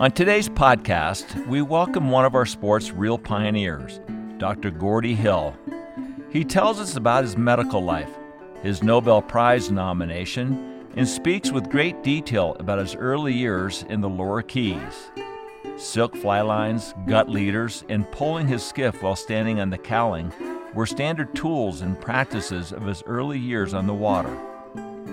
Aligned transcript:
On 0.00 0.10
today's 0.10 0.48
podcast, 0.48 1.46
we 1.46 1.60
welcome 1.60 2.10
one 2.10 2.24
of 2.24 2.34
our 2.34 2.46
sport's 2.46 2.90
real 2.90 3.18
pioneers, 3.18 4.00
Dr. 4.38 4.70
Gordy 4.70 5.14
Hill. 5.14 5.54
He 6.30 6.42
tells 6.42 6.80
us 6.80 6.96
about 6.96 7.22
his 7.22 7.36
medical 7.36 7.84
life, 7.84 8.08
his 8.62 8.82
Nobel 8.82 9.20
Prize 9.20 9.70
nomination, 9.70 10.86
and 10.96 11.06
speaks 11.06 11.50
with 11.52 11.68
great 11.68 12.02
detail 12.02 12.56
about 12.58 12.78
his 12.78 12.94
early 12.94 13.34
years 13.34 13.84
in 13.90 14.00
the 14.00 14.08
lower 14.08 14.40
keys. 14.40 15.10
Silk 15.76 16.16
fly 16.16 16.40
lines, 16.40 16.94
gut 17.06 17.28
leaders, 17.28 17.84
and 17.90 18.10
pulling 18.10 18.48
his 18.48 18.66
skiff 18.66 19.02
while 19.02 19.16
standing 19.16 19.60
on 19.60 19.68
the 19.68 19.76
cowling 19.76 20.32
were 20.72 20.86
standard 20.86 21.34
tools 21.34 21.82
and 21.82 22.00
practices 22.00 22.72
of 22.72 22.86
his 22.86 23.02
early 23.04 23.38
years 23.38 23.74
on 23.74 23.86
the 23.86 23.92
water. 23.92 24.34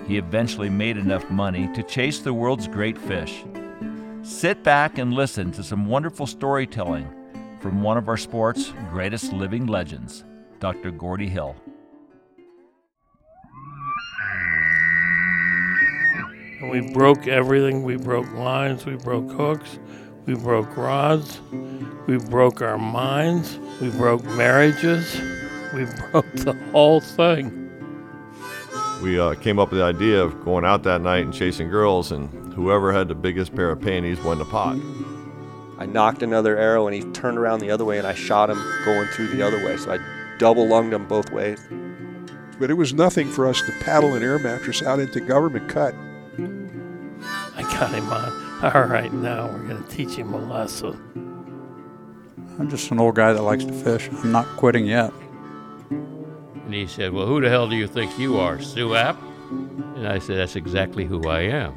He 0.06 0.16
eventually 0.16 0.70
made 0.70 0.96
enough 0.96 1.28
money 1.28 1.70
to 1.74 1.82
chase 1.82 2.20
the 2.20 2.32
world's 2.32 2.68
great 2.68 2.96
fish. 2.96 3.44
Sit 4.28 4.62
back 4.62 4.98
and 4.98 5.14
listen 5.14 5.52
to 5.52 5.62
some 5.62 5.86
wonderful 5.86 6.26
storytelling 6.26 7.08
from 7.60 7.82
one 7.82 7.96
of 7.96 8.08
our 8.08 8.18
sport's 8.18 8.74
greatest 8.90 9.32
living 9.32 9.66
legends, 9.66 10.22
Dr. 10.60 10.90
Gordy 10.90 11.30
Hill. 11.30 11.56
We 16.70 16.92
broke 16.92 17.26
everything. 17.26 17.84
We 17.84 17.96
broke 17.96 18.30
lines, 18.34 18.84
we 18.84 18.96
broke 18.96 19.30
hooks, 19.30 19.78
we 20.26 20.34
broke 20.34 20.76
rods, 20.76 21.40
we 22.06 22.18
broke 22.18 22.60
our 22.60 22.78
minds, 22.78 23.58
we 23.80 23.88
broke 23.88 24.22
marriages, 24.24 25.18
we 25.72 25.84
broke 26.12 26.30
the 26.34 26.52
whole 26.70 27.00
thing. 27.00 27.67
We 29.02 29.18
uh, 29.18 29.34
came 29.34 29.58
up 29.58 29.70
with 29.70 29.78
the 29.78 29.84
idea 29.84 30.22
of 30.22 30.44
going 30.44 30.64
out 30.64 30.82
that 30.82 31.00
night 31.00 31.24
and 31.24 31.32
chasing 31.32 31.68
girls, 31.68 32.10
and 32.10 32.52
whoever 32.52 32.92
had 32.92 33.08
the 33.08 33.14
biggest 33.14 33.54
pair 33.54 33.70
of 33.70 33.80
panties 33.80 34.20
won 34.20 34.38
the 34.38 34.44
pot. 34.44 34.76
I 35.78 35.86
nocked 35.86 36.24
another 36.24 36.56
arrow 36.56 36.88
and 36.88 36.94
he 36.94 37.02
turned 37.12 37.38
around 37.38 37.60
the 37.60 37.70
other 37.70 37.84
way 37.84 37.98
and 37.98 38.06
I 38.06 38.12
shot 38.12 38.50
him 38.50 38.58
going 38.84 39.06
through 39.08 39.28
the 39.28 39.42
other 39.42 39.64
way. 39.64 39.76
So 39.76 39.92
I 39.92 39.98
double 40.38 40.66
lunged 40.66 40.92
him 40.92 41.06
both 41.06 41.30
ways. 41.30 41.60
But 42.58 42.68
it 42.68 42.74
was 42.74 42.92
nothing 42.92 43.28
for 43.28 43.46
us 43.46 43.62
to 43.62 43.72
paddle 43.80 44.14
an 44.14 44.24
air 44.24 44.40
mattress 44.40 44.82
out 44.82 44.98
into 44.98 45.20
government 45.20 45.68
cut. 45.68 45.94
I 47.56 47.62
got 47.62 47.94
him 47.94 48.08
on. 48.08 48.48
All 48.74 48.86
right, 48.86 49.12
now 49.12 49.46
we're 49.46 49.68
going 49.68 49.80
to 49.80 49.88
teach 49.88 50.16
him 50.16 50.34
a 50.34 50.38
lesson. 50.38 50.96
I'm 52.58 52.68
just 52.68 52.90
an 52.90 52.98
old 52.98 53.14
guy 53.14 53.32
that 53.32 53.42
likes 53.42 53.64
to 53.64 53.72
fish. 53.72 54.08
I'm 54.10 54.32
not 54.32 54.46
quitting 54.56 54.86
yet. 54.86 55.12
And 56.68 56.74
he 56.74 56.86
said, 56.86 57.14
Well, 57.14 57.24
who 57.24 57.40
the 57.40 57.48
hell 57.48 57.66
do 57.66 57.76
you 57.76 57.86
think 57.86 58.18
you 58.18 58.36
are, 58.38 58.60
Sue 58.60 58.94
App? 58.94 59.18
And 59.48 60.06
I 60.06 60.18
said, 60.18 60.36
That's 60.36 60.54
exactly 60.54 61.06
who 61.06 61.26
I 61.26 61.40
am. 61.40 61.72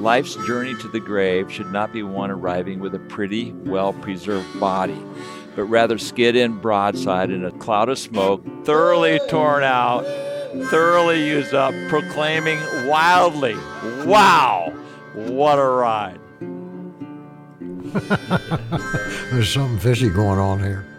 Life's 0.00 0.36
journey 0.46 0.76
to 0.76 0.86
the 0.86 1.00
grave 1.00 1.50
should 1.50 1.72
not 1.72 1.92
be 1.92 2.04
one 2.04 2.30
arriving 2.30 2.78
with 2.78 2.94
a 2.94 3.00
pretty, 3.00 3.50
well 3.50 3.94
preserved 3.94 4.60
body, 4.60 4.96
but 5.56 5.64
rather 5.64 5.98
skid 5.98 6.36
in 6.36 6.60
broadside 6.60 7.32
in 7.32 7.44
a 7.44 7.50
cloud 7.50 7.88
of 7.88 7.98
smoke, 7.98 8.44
thoroughly 8.64 9.18
torn 9.28 9.64
out, 9.64 10.04
thoroughly 10.70 11.26
used 11.26 11.52
up, 11.52 11.74
proclaiming 11.88 12.60
wildly, 12.86 13.56
Wow, 14.06 14.72
what 15.14 15.58
a 15.58 15.64
ride! 15.64 16.20
There's 19.32 19.52
something 19.52 19.80
fishy 19.80 20.10
going 20.10 20.38
on 20.38 20.60
here. 20.60 20.91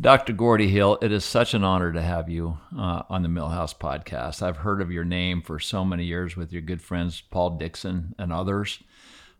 Dr. 0.00 0.32
Gordy 0.32 0.68
Hill, 0.68 0.96
it 1.02 1.12
is 1.12 1.26
such 1.26 1.52
an 1.52 1.62
honor 1.62 1.92
to 1.92 2.00
have 2.00 2.30
you 2.30 2.56
uh, 2.74 3.02
on 3.10 3.22
the 3.22 3.28
Millhouse 3.28 3.76
podcast. 3.76 4.40
I've 4.40 4.56
heard 4.56 4.80
of 4.80 4.90
your 4.90 5.04
name 5.04 5.42
for 5.42 5.60
so 5.60 5.84
many 5.84 6.04
years 6.04 6.38
with 6.38 6.54
your 6.54 6.62
good 6.62 6.80
friends 6.80 7.20
Paul 7.20 7.58
Dixon 7.58 8.14
and 8.18 8.32
others. 8.32 8.78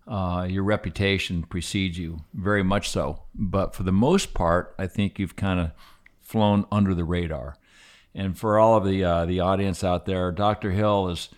Uh, 0.06 0.46
your 0.50 0.62
reputation 0.62 1.44
precedes 1.44 1.98
you 1.98 2.24
very 2.34 2.62
much 2.62 2.90
so, 2.90 3.22
but 3.34 3.74
for 3.74 3.84
the 3.84 3.92
most 3.92 4.34
part, 4.34 4.74
I 4.78 4.86
think 4.86 5.18
you've 5.18 5.34
kind 5.34 5.60
of 5.60 5.70
flown 6.20 6.66
under 6.70 6.94
the 6.94 7.04
radar. 7.04 7.56
And 8.14 8.36
for 8.36 8.58
all 8.58 8.76
of 8.76 8.84
the 8.84 9.02
uh, 9.02 9.24
the 9.24 9.40
audience 9.40 9.82
out 9.82 10.04
there, 10.04 10.30
Dr. 10.30 10.72
Hill 10.72 11.08
is 11.08 11.30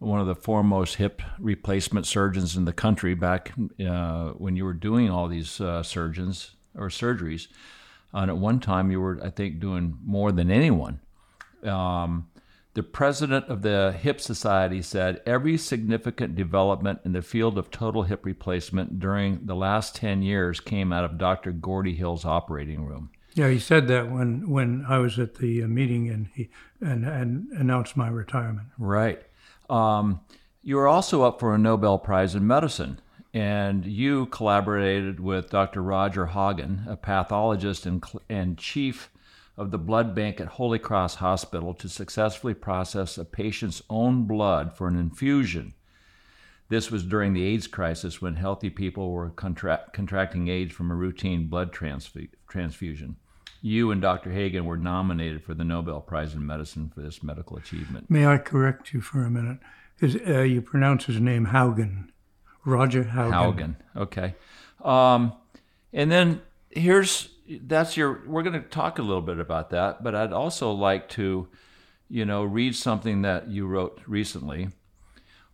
one 0.00 0.20
of 0.20 0.26
the 0.26 0.34
foremost 0.34 0.96
hip 0.96 1.22
replacement 1.38 2.04
surgeons 2.04 2.56
in 2.56 2.66
the 2.66 2.74
country. 2.74 3.14
Back 3.14 3.52
uh, 3.80 4.32
when 4.32 4.54
you 4.54 4.66
were 4.66 4.74
doing 4.74 5.08
all 5.08 5.28
these 5.28 5.62
uh, 5.62 5.82
surgeons 5.82 6.50
or 6.74 6.88
surgeries. 6.88 7.46
And 8.12 8.30
at 8.30 8.36
one 8.36 8.60
time, 8.60 8.90
you 8.90 9.00
were, 9.00 9.20
I 9.22 9.30
think, 9.30 9.60
doing 9.60 9.98
more 10.04 10.32
than 10.32 10.50
anyone. 10.50 11.00
Um, 11.62 12.28
the 12.74 12.82
president 12.82 13.46
of 13.46 13.62
the 13.62 13.96
Hip 13.98 14.20
Society 14.20 14.82
said 14.82 15.22
every 15.24 15.56
significant 15.56 16.36
development 16.36 17.00
in 17.06 17.12
the 17.12 17.22
field 17.22 17.56
of 17.56 17.70
total 17.70 18.02
hip 18.02 18.24
replacement 18.26 19.00
during 19.00 19.46
the 19.46 19.54
last 19.54 19.96
10 19.96 20.20
years 20.20 20.60
came 20.60 20.92
out 20.92 21.02
of 21.02 21.16
Dr. 21.16 21.52
Gordy 21.52 21.94
Hill's 21.94 22.26
operating 22.26 22.84
room. 22.84 23.10
Yeah, 23.32 23.48
he 23.48 23.58
said 23.58 23.88
that 23.88 24.10
when, 24.10 24.50
when 24.50 24.84
I 24.86 24.98
was 24.98 25.18
at 25.18 25.36
the 25.36 25.62
uh, 25.62 25.66
meeting 25.68 26.10
and 26.10 26.28
he 26.34 26.50
and, 26.80 27.06
and 27.06 27.48
announced 27.52 27.96
my 27.96 28.08
retirement. 28.08 28.68
Right. 28.78 29.22
Um, 29.70 30.20
you 30.62 30.76
were 30.76 30.88
also 30.88 31.22
up 31.22 31.40
for 31.40 31.54
a 31.54 31.58
Nobel 31.58 31.98
Prize 31.98 32.34
in 32.34 32.46
medicine 32.46 33.00
and 33.36 33.84
you 33.84 34.24
collaborated 34.26 35.20
with 35.20 35.50
Dr. 35.50 35.82
Roger 35.82 36.24
Hagen, 36.24 36.86
a 36.88 36.96
pathologist 36.96 37.84
and, 37.84 38.02
and 38.30 38.56
chief 38.56 39.10
of 39.58 39.70
the 39.70 39.78
blood 39.78 40.14
bank 40.14 40.40
at 40.40 40.46
Holy 40.46 40.78
Cross 40.78 41.16
Hospital, 41.16 41.74
to 41.74 41.86
successfully 41.86 42.54
process 42.54 43.18
a 43.18 43.26
patient's 43.26 43.82
own 43.90 44.24
blood 44.24 44.74
for 44.74 44.88
an 44.88 44.98
infusion. 44.98 45.74
This 46.70 46.90
was 46.90 47.04
during 47.04 47.34
the 47.34 47.44
AIDS 47.44 47.66
crisis 47.66 48.22
when 48.22 48.36
healthy 48.36 48.70
people 48.70 49.12
were 49.12 49.28
contra- 49.28 49.84
contracting 49.92 50.48
AIDS 50.48 50.72
from 50.72 50.90
a 50.90 50.94
routine 50.94 51.46
blood 51.46 51.74
transf- 51.74 52.30
transfusion. 52.48 53.16
You 53.60 53.90
and 53.90 54.00
Dr. 54.00 54.32
Hagen 54.32 54.64
were 54.64 54.78
nominated 54.78 55.44
for 55.44 55.52
the 55.52 55.62
Nobel 55.62 56.00
Prize 56.00 56.32
in 56.32 56.46
Medicine 56.46 56.90
for 56.94 57.02
this 57.02 57.22
medical 57.22 57.58
achievement. 57.58 58.10
May 58.10 58.26
I 58.26 58.38
correct 58.38 58.94
you 58.94 59.02
for 59.02 59.26
a 59.26 59.30
minute? 59.30 59.58
Uh, 60.02 60.40
you 60.40 60.62
pronounce 60.62 61.04
his 61.04 61.20
name 61.20 61.48
Haugen. 61.48 62.08
Roger 62.66 63.04
Haugen. 63.04 63.32
Haugen. 63.32 63.76
Okay. 63.96 64.34
Um, 64.84 65.32
and 65.92 66.10
then 66.10 66.42
here's 66.70 67.30
that's 67.48 67.96
your. 67.96 68.22
We're 68.26 68.42
going 68.42 68.60
to 68.60 68.68
talk 68.68 68.98
a 68.98 69.02
little 69.02 69.22
bit 69.22 69.38
about 69.38 69.70
that, 69.70 70.02
but 70.02 70.14
I'd 70.14 70.32
also 70.32 70.72
like 70.72 71.08
to, 71.10 71.48
you 72.10 72.24
know, 72.24 72.42
read 72.42 72.74
something 72.74 73.22
that 73.22 73.48
you 73.48 73.66
wrote 73.66 74.02
recently. 74.06 74.68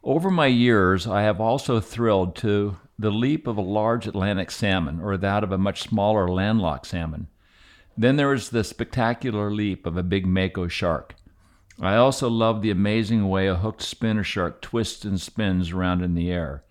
Over 0.03 0.31
my 0.31 0.47
years, 0.47 1.07
I 1.07 1.23
have 1.23 1.41
also 1.41 1.79
thrilled 1.79 2.35
to 2.37 2.79
the 2.99 3.11
leap 3.11 3.47
of 3.47 3.57
a 3.57 3.63
large 3.63 4.07
Atlantic 4.07 4.51
salmon 4.51 5.01
or 5.01 5.17
that 5.17 5.45
of 5.45 5.53
a 5.53 5.59
much 5.59 5.83
smaller 5.83 6.27
landlocked 6.29 6.87
salmon. 6.87 7.29
Then 7.97 8.17
there 8.17 8.33
is 8.33 8.51
the 8.51 8.65
spectacular 8.65 9.51
leap 9.51 9.87
of 9.87 9.97
a 9.97 10.03
big 10.03 10.27
mako 10.27 10.69
shark. 10.69 11.15
I 11.81 11.97
also 11.97 12.29
love 12.29 12.63
the 12.63 12.71
amazing 12.71 13.29
way 13.29 13.47
a 13.47 13.57
hooked 13.57 13.83
spinner 13.83 14.25
shark 14.25 14.63
twists 14.63 15.05
and 15.05 15.21
spins 15.21 15.73
around 15.73 16.03
in 16.03 16.15
the 16.15 16.31
air. 16.31 16.65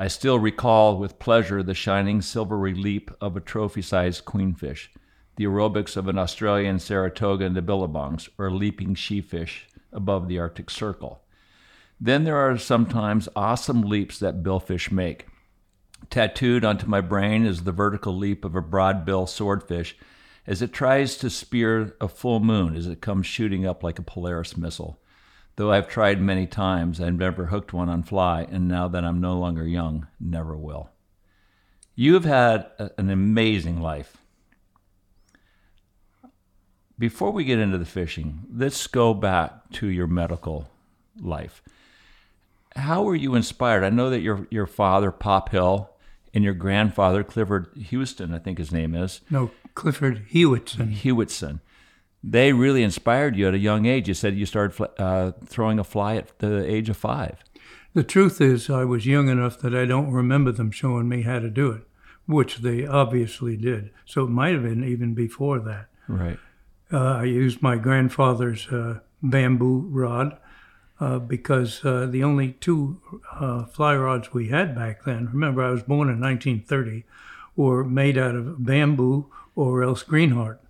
I 0.00 0.06
still 0.06 0.38
recall 0.38 0.96
with 0.96 1.18
pleasure 1.18 1.60
the 1.60 1.74
shining 1.74 2.22
silvery 2.22 2.72
leap 2.72 3.10
of 3.20 3.36
a 3.36 3.40
trophy 3.40 3.82
sized 3.82 4.24
queenfish, 4.24 4.90
the 5.34 5.42
aerobics 5.42 5.96
of 5.96 6.06
an 6.06 6.16
Australian 6.16 6.78
Saratoga 6.78 7.44
in 7.44 7.54
the 7.54 7.62
billabongs, 7.62 8.28
or 8.38 8.52
leaping 8.52 8.94
sheefish 8.94 9.66
above 9.92 10.28
the 10.28 10.38
Arctic 10.38 10.70
Circle. 10.70 11.20
Then 12.00 12.22
there 12.22 12.36
are 12.36 12.56
sometimes 12.58 13.28
awesome 13.34 13.82
leaps 13.82 14.20
that 14.20 14.44
billfish 14.44 14.92
make. 14.92 15.26
Tattooed 16.10 16.64
onto 16.64 16.86
my 16.86 17.00
brain 17.00 17.44
is 17.44 17.64
the 17.64 17.72
vertical 17.72 18.16
leap 18.16 18.44
of 18.44 18.54
a 18.54 18.62
broad-bill 18.62 19.26
swordfish 19.26 19.96
as 20.46 20.62
it 20.62 20.72
tries 20.72 21.16
to 21.16 21.28
spear 21.28 21.96
a 22.00 22.06
full 22.06 22.38
moon 22.38 22.76
as 22.76 22.86
it 22.86 23.00
comes 23.00 23.26
shooting 23.26 23.66
up 23.66 23.82
like 23.82 23.98
a 23.98 24.02
Polaris 24.02 24.56
missile. 24.56 25.00
Though 25.58 25.72
I've 25.72 25.88
tried 25.88 26.20
many 26.20 26.46
times, 26.46 27.00
I've 27.00 27.18
never 27.18 27.46
hooked 27.46 27.72
one 27.72 27.88
on 27.88 28.04
fly, 28.04 28.46
and 28.48 28.68
now 28.68 28.86
that 28.86 29.04
I'm 29.04 29.20
no 29.20 29.36
longer 29.36 29.66
young, 29.66 30.06
never 30.20 30.56
will. 30.56 30.90
You 31.96 32.14
have 32.14 32.24
had 32.24 32.70
a, 32.78 32.92
an 32.96 33.10
amazing 33.10 33.80
life. 33.80 34.18
Before 36.96 37.32
we 37.32 37.42
get 37.42 37.58
into 37.58 37.76
the 37.76 37.84
fishing, 37.84 38.46
let's 38.54 38.86
go 38.86 39.12
back 39.14 39.70
to 39.72 39.88
your 39.88 40.06
medical 40.06 40.70
life. 41.20 41.60
How 42.76 43.02
were 43.02 43.16
you 43.16 43.34
inspired? 43.34 43.82
I 43.82 43.90
know 43.90 44.10
that 44.10 44.20
your 44.20 44.46
your 44.52 44.68
father, 44.68 45.10
Pop 45.10 45.48
Hill, 45.48 45.90
and 46.32 46.44
your 46.44 46.54
grandfather, 46.54 47.24
Clifford 47.24 47.66
Houston, 47.76 48.32
I 48.32 48.38
think 48.38 48.58
his 48.58 48.70
name 48.70 48.94
is. 48.94 49.22
No, 49.28 49.50
Clifford 49.74 50.26
Hewitson. 50.28 50.92
Hewitson 50.92 51.60
they 52.22 52.52
really 52.52 52.82
inspired 52.82 53.36
you 53.36 53.48
at 53.48 53.54
a 53.54 53.58
young 53.58 53.86
age. 53.86 54.08
You 54.08 54.14
said 54.14 54.36
you 54.36 54.46
started 54.46 54.88
uh, 54.98 55.32
throwing 55.44 55.78
a 55.78 55.84
fly 55.84 56.16
at 56.16 56.38
the 56.38 56.64
age 56.64 56.88
of 56.88 56.96
five. 56.96 57.42
The 57.94 58.04
truth 58.04 58.40
is, 58.40 58.68
I 58.68 58.84
was 58.84 59.06
young 59.06 59.28
enough 59.28 59.58
that 59.60 59.74
I 59.74 59.84
don't 59.84 60.12
remember 60.12 60.52
them 60.52 60.70
showing 60.70 61.08
me 61.08 61.22
how 61.22 61.38
to 61.38 61.50
do 61.50 61.70
it, 61.70 61.82
which 62.26 62.58
they 62.58 62.86
obviously 62.86 63.56
did. 63.56 63.90
So 64.04 64.24
it 64.24 64.30
might 64.30 64.52
have 64.52 64.62
been 64.62 64.84
even 64.84 65.14
before 65.14 65.58
that. 65.60 65.86
Right. 66.06 66.38
Uh, 66.92 67.16
I 67.16 67.24
used 67.24 67.62
my 67.62 67.76
grandfather's 67.76 68.66
uh, 68.68 69.00
bamboo 69.22 69.88
rod 69.90 70.38
uh, 71.00 71.18
because 71.18 71.84
uh, 71.84 72.06
the 72.06 72.24
only 72.24 72.52
two 72.52 73.00
uh, 73.32 73.64
fly 73.64 73.96
rods 73.96 74.32
we 74.32 74.48
had 74.48 74.74
back 74.74 75.04
then, 75.04 75.26
remember 75.32 75.62
I 75.62 75.70
was 75.70 75.82
born 75.82 76.08
in 76.08 76.20
1930, 76.20 77.04
were 77.56 77.84
made 77.84 78.18
out 78.18 78.34
of 78.34 78.64
bamboo 78.64 79.26
or 79.54 79.82
else 79.82 80.02
greenheart. 80.02 80.60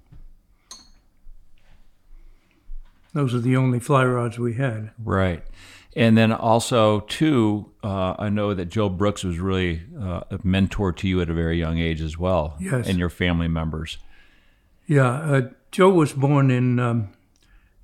Those 3.19 3.35
are 3.35 3.41
the 3.41 3.57
only 3.57 3.81
fly 3.81 4.05
rods 4.05 4.39
we 4.39 4.55
had. 4.55 4.93
Right. 5.03 5.43
And 5.97 6.17
then 6.17 6.31
also, 6.31 7.01
too, 7.01 7.73
uh, 7.83 8.15
I 8.17 8.29
know 8.29 8.55
that 8.55 8.67
Joe 8.67 8.89
Brooks 8.89 9.25
was 9.25 9.41
really 9.41 9.83
uh, 10.01 10.21
a 10.31 10.39
mentor 10.45 10.93
to 10.93 11.09
you 11.09 11.21
at 11.21 11.29
a 11.29 11.35
very 11.35 11.59
young 11.59 11.79
age 11.81 12.01
as 12.01 12.17
well, 12.17 12.55
Yes. 12.61 12.87
and 12.89 12.97
your 12.97 13.09
family 13.11 13.49
members. 13.49 13.99
Yeah, 14.87 15.09
uh, 15.09 15.49
Joe 15.73 15.91
was 15.91 16.13
born 16.13 16.53
in 16.53 16.79
um, 16.79 17.09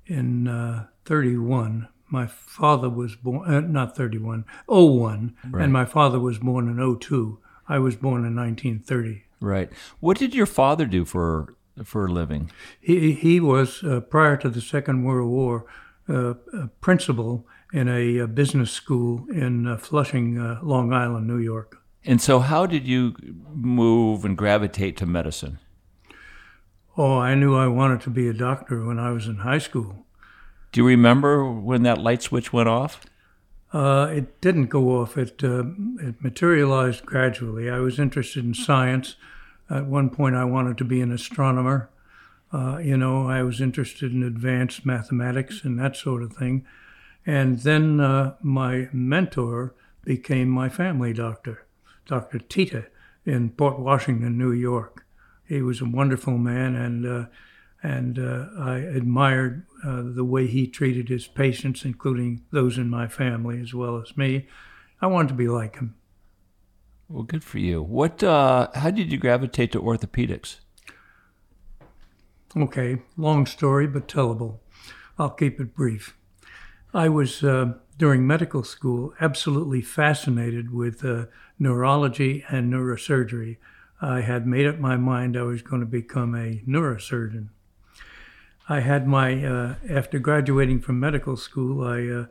in 0.05 0.47
uh, 0.47 0.85
31. 1.03 1.89
My 2.07 2.27
father 2.27 2.89
was 2.89 3.17
born 3.17 3.53
uh, 3.53 3.59
not 3.59 3.93
31, 3.97 4.45
01, 4.67 5.35
Right. 5.51 5.63
and 5.65 5.73
my 5.73 5.83
father 5.83 6.17
was 6.17 6.37
born 6.39 6.69
in 6.69 6.77
02. 6.97 7.39
I 7.67 7.79
was 7.79 7.97
born 7.97 8.23
in 8.23 8.37
1930. 8.37 9.23
Right. 9.41 9.69
What 9.99 10.17
did 10.17 10.33
your 10.33 10.45
father 10.45 10.85
do 10.85 11.03
for 11.03 11.55
for 11.83 12.05
a 12.05 12.11
living? 12.11 12.51
He 12.79 13.13
he 13.13 13.39
was 13.39 13.83
uh, 13.83 13.99
prior 14.01 14.37
to 14.37 14.49
the 14.49 14.61
Second 14.61 15.03
World 15.03 15.29
War 15.29 15.65
uh, 16.07 16.33
a 16.53 16.67
principal 16.81 17.47
in 17.73 17.87
a, 17.87 18.21
uh 18.21 18.27
business 18.27 18.71
school 18.71 19.25
in 19.33 19.67
uh, 19.67 19.77
Flushing, 19.77 20.37
uh, 20.37 20.59
Long 20.61 20.93
Island, 20.93 21.27
New 21.27 21.39
York. 21.39 21.81
And 22.05 22.21
so, 22.21 22.39
how 22.39 22.65
did 22.65 22.87
you 22.87 23.15
move 23.53 24.23
and 24.23 24.37
gravitate 24.37 24.95
to 24.97 25.05
medicine? 25.05 25.59
Oh, 26.97 27.17
I 27.17 27.35
knew 27.35 27.55
I 27.55 27.67
wanted 27.67 28.01
to 28.01 28.09
be 28.09 28.27
a 28.27 28.33
doctor 28.33 28.85
when 28.85 28.99
I 28.99 29.11
was 29.11 29.27
in 29.27 29.37
high 29.37 29.57
school. 29.57 30.05
Do 30.71 30.81
you 30.81 30.87
remember 30.87 31.49
when 31.51 31.83
that 31.83 31.97
light 31.97 32.21
switch 32.21 32.53
went 32.53 32.69
off? 32.69 33.01
Uh, 33.73 34.09
it 34.11 34.39
didn't 34.39 34.67
go 34.67 35.01
off. 35.01 35.17
It 35.17 35.43
uh, 35.43 35.63
it 35.99 36.23
materialized 36.23 37.05
gradually. 37.05 37.69
I 37.69 37.79
was 37.79 37.99
interested 37.99 38.45
in 38.45 38.53
science. 38.53 39.15
At 39.69 39.85
one 39.85 40.09
point, 40.09 40.35
I 40.35 40.45
wanted 40.45 40.77
to 40.77 40.85
be 40.85 41.01
an 41.01 41.11
astronomer. 41.11 41.89
Uh, 42.53 42.77
you 42.77 42.97
know, 42.97 43.27
I 43.27 43.41
was 43.43 43.59
interested 43.59 44.11
in 44.11 44.23
advanced 44.23 44.85
mathematics 44.85 45.63
and 45.63 45.79
that 45.79 45.95
sort 45.95 46.21
of 46.23 46.33
thing. 46.33 46.65
And 47.25 47.59
then 47.59 47.99
uh, 47.99 48.35
my 48.41 48.87
mentor 48.93 49.73
became 50.03 50.49
my 50.49 50.69
family 50.69 51.11
doctor, 51.11 51.65
Dr. 52.05 52.39
Tita, 52.39 52.85
in 53.25 53.49
Port 53.49 53.79
Washington, 53.79 54.37
New 54.37 54.51
York. 54.51 55.05
He 55.47 55.61
was 55.61 55.81
a 55.81 55.85
wonderful 55.85 56.37
man, 56.37 56.75
and 56.75 57.05
uh, 57.05 57.25
and 57.83 58.17
uh, 58.17 58.47
I 58.57 58.77
admired 58.77 59.65
uh, 59.83 60.01
the 60.03 60.23
way 60.23 60.47
he 60.47 60.67
treated 60.67 61.09
his 61.09 61.27
patients, 61.27 61.85
including 61.85 62.43
those 62.51 62.77
in 62.77 62.89
my 62.89 63.07
family 63.07 63.59
as 63.59 63.73
well 63.73 64.01
as 64.01 64.17
me. 64.17 64.47
I 65.01 65.07
wanted 65.07 65.29
to 65.29 65.33
be 65.35 65.47
like 65.47 65.75
him. 65.75 65.95
Well, 67.07 67.23
good 67.23 67.43
for 67.43 67.59
you. 67.59 67.83
What? 67.83 68.23
Uh, 68.23 68.69
how 68.73 68.89
did 68.89 69.11
you 69.11 69.17
gravitate 69.17 69.71
to 69.73 69.81
orthopedics? 69.81 70.57
Okay, 72.57 73.01
long 73.17 73.45
story, 73.45 73.85
but 73.85 74.07
tellable. 74.07 74.59
I'll 75.19 75.29
keep 75.29 75.59
it 75.59 75.75
brief. 75.75 76.17
I 76.93 77.09
was, 77.09 77.43
uh, 77.43 77.73
during 77.97 78.25
medical 78.25 78.63
school, 78.63 79.13
absolutely 79.19 79.81
fascinated 79.81 80.73
with 80.73 81.03
uh, 81.03 81.25
neurology 81.59 82.43
and 82.49 82.71
neurosurgery. 82.71 83.57
I 84.01 84.21
had 84.21 84.47
made 84.47 84.65
up 84.65 84.79
my 84.79 84.97
mind 84.97 85.37
I 85.37 85.43
was 85.43 85.61
going 85.61 85.81
to 85.81 85.85
become 85.85 86.33
a 86.33 86.61
neurosurgeon. 86.67 87.49
I 88.67 88.79
had 88.79 89.07
my, 89.07 89.45
uh, 89.45 89.75
after 89.89 90.17
graduating 90.17 90.81
from 90.81 90.99
medical 90.99 91.37
school, 91.37 91.85
I 91.85 92.07
uh, 92.07 92.25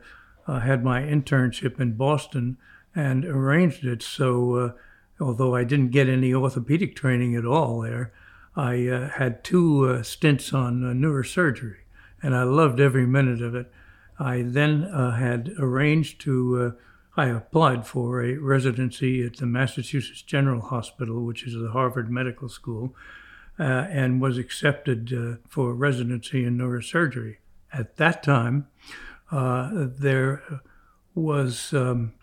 uh, 0.47 0.59
had 0.59 0.83
my 0.83 1.01
internship 1.01 1.79
in 1.79 1.93
Boston 1.93 2.57
and 2.95 3.25
arranged 3.25 3.83
it 3.83 4.01
so, 4.01 4.55
uh, 4.55 4.71
although 5.19 5.53
I 5.53 5.65
didn't 5.65 5.89
get 5.89 6.07
any 6.07 6.33
orthopedic 6.33 6.95
training 6.95 7.35
at 7.35 7.45
all 7.45 7.81
there, 7.81 8.13
I 8.55 8.87
uh, 8.87 9.09
had 9.09 9.43
two 9.43 9.87
uh, 9.89 10.03
stints 10.03 10.53
on 10.53 10.83
uh, 10.83 10.93
neurosurgery, 10.93 11.79
and 12.23 12.33
I 12.33 12.43
loved 12.43 12.79
every 12.79 13.05
minute 13.05 13.41
of 13.41 13.53
it. 13.53 13.69
I 14.17 14.43
then 14.43 14.85
uh, 14.85 15.17
had 15.17 15.51
arranged 15.59 16.21
to, 16.21 16.73
I 17.17 17.27
applied 17.27 17.85
for 17.85 18.23
a 18.23 18.37
residency 18.37 19.25
at 19.25 19.37
the 19.37 19.45
Massachusetts 19.45 20.21
General 20.21 20.61
Hospital, 20.61 21.25
which 21.25 21.43
is 21.45 21.53
the 21.53 21.71
Harvard 21.71 22.09
Medical 22.09 22.47
School, 22.47 22.95
and 23.57 24.21
was 24.21 24.37
accepted 24.37 25.39
for 25.49 25.73
residency 25.73 26.45
in 26.45 26.57
neurosurgery. 26.57 27.37
At 27.73 27.97
that 27.97 28.23
time, 28.23 28.67
there 29.29 30.61
was, 31.13 31.73
um, 31.73 32.13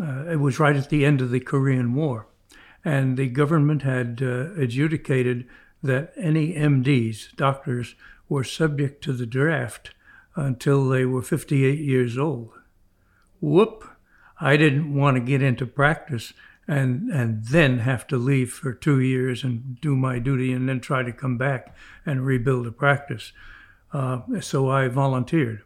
uh, 0.00 0.24
it 0.26 0.40
was 0.40 0.58
right 0.58 0.76
at 0.76 0.90
the 0.90 1.04
end 1.04 1.20
of 1.20 1.30
the 1.30 1.40
Korean 1.40 1.94
War 1.94 2.26
and 2.84 3.16
the 3.16 3.28
government 3.28 3.82
had 3.82 4.20
uh, 4.22 4.52
adjudicated 4.54 5.46
that 5.82 6.12
any 6.16 6.54
MDs, 6.54 7.34
doctors, 7.36 7.94
were 8.28 8.44
subject 8.44 9.02
to 9.04 9.12
the 9.12 9.26
draft 9.26 9.94
until 10.36 10.88
they 10.88 11.04
were 11.04 11.22
58 11.22 11.78
years 11.78 12.18
old. 12.18 12.50
Whoop! 13.40 13.84
I 14.40 14.56
didn't 14.56 14.94
want 14.94 15.16
to 15.16 15.20
get 15.20 15.42
into 15.42 15.66
practice 15.66 16.32
and 16.66 17.10
and 17.10 17.44
then 17.44 17.80
have 17.80 18.06
to 18.06 18.16
leave 18.16 18.50
for 18.50 18.72
two 18.72 18.98
years 18.98 19.44
and 19.44 19.78
do 19.80 19.94
my 19.94 20.18
duty 20.18 20.50
and 20.52 20.68
then 20.68 20.80
try 20.80 21.02
to 21.02 21.12
come 21.12 21.36
back 21.36 21.76
and 22.06 22.26
rebuild 22.26 22.66
a 22.66 22.72
practice. 22.72 23.32
Uh, 23.92 24.20
so 24.40 24.70
I 24.70 24.88
volunteered. 24.88 25.62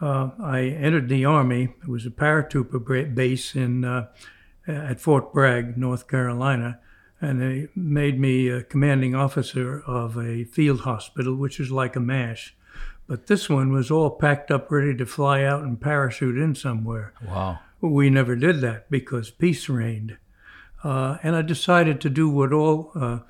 Uh, 0.00 0.30
I 0.38 0.60
entered 0.62 1.08
the 1.08 1.24
army. 1.24 1.74
It 1.82 1.88
was 1.88 2.06
a 2.06 2.10
paratrooper 2.10 3.14
base 3.14 3.56
in 3.56 3.84
uh, 3.84 4.08
at 4.66 5.00
Fort 5.00 5.32
Bragg, 5.32 5.76
North 5.76 6.08
Carolina, 6.08 6.80
and 7.20 7.40
they 7.40 7.68
made 7.74 8.20
me 8.20 8.48
a 8.48 8.62
commanding 8.62 9.14
officer 9.14 9.82
of 9.86 10.18
a 10.18 10.44
field 10.44 10.80
hospital, 10.80 11.34
which 11.34 11.58
is 11.60 11.70
like 11.70 11.96
a 11.96 12.00
MASH. 12.00 12.54
But 13.06 13.28
this 13.28 13.48
one 13.48 13.72
was 13.72 13.90
all 13.90 14.10
packed 14.10 14.50
up, 14.50 14.70
ready 14.70 14.94
to 14.96 15.06
fly 15.06 15.44
out 15.44 15.62
and 15.62 15.80
parachute 15.80 16.36
in 16.36 16.54
somewhere. 16.54 17.14
Wow. 17.26 17.60
We 17.80 18.10
never 18.10 18.34
did 18.34 18.60
that 18.62 18.90
because 18.90 19.30
peace 19.30 19.68
reigned. 19.68 20.18
Uh, 20.82 21.18
and 21.22 21.36
I 21.36 21.42
decided 21.42 22.00
to 22.00 22.10
do 22.10 22.28
what 22.28 22.52
all 22.52 22.90
uh, 22.94 23.20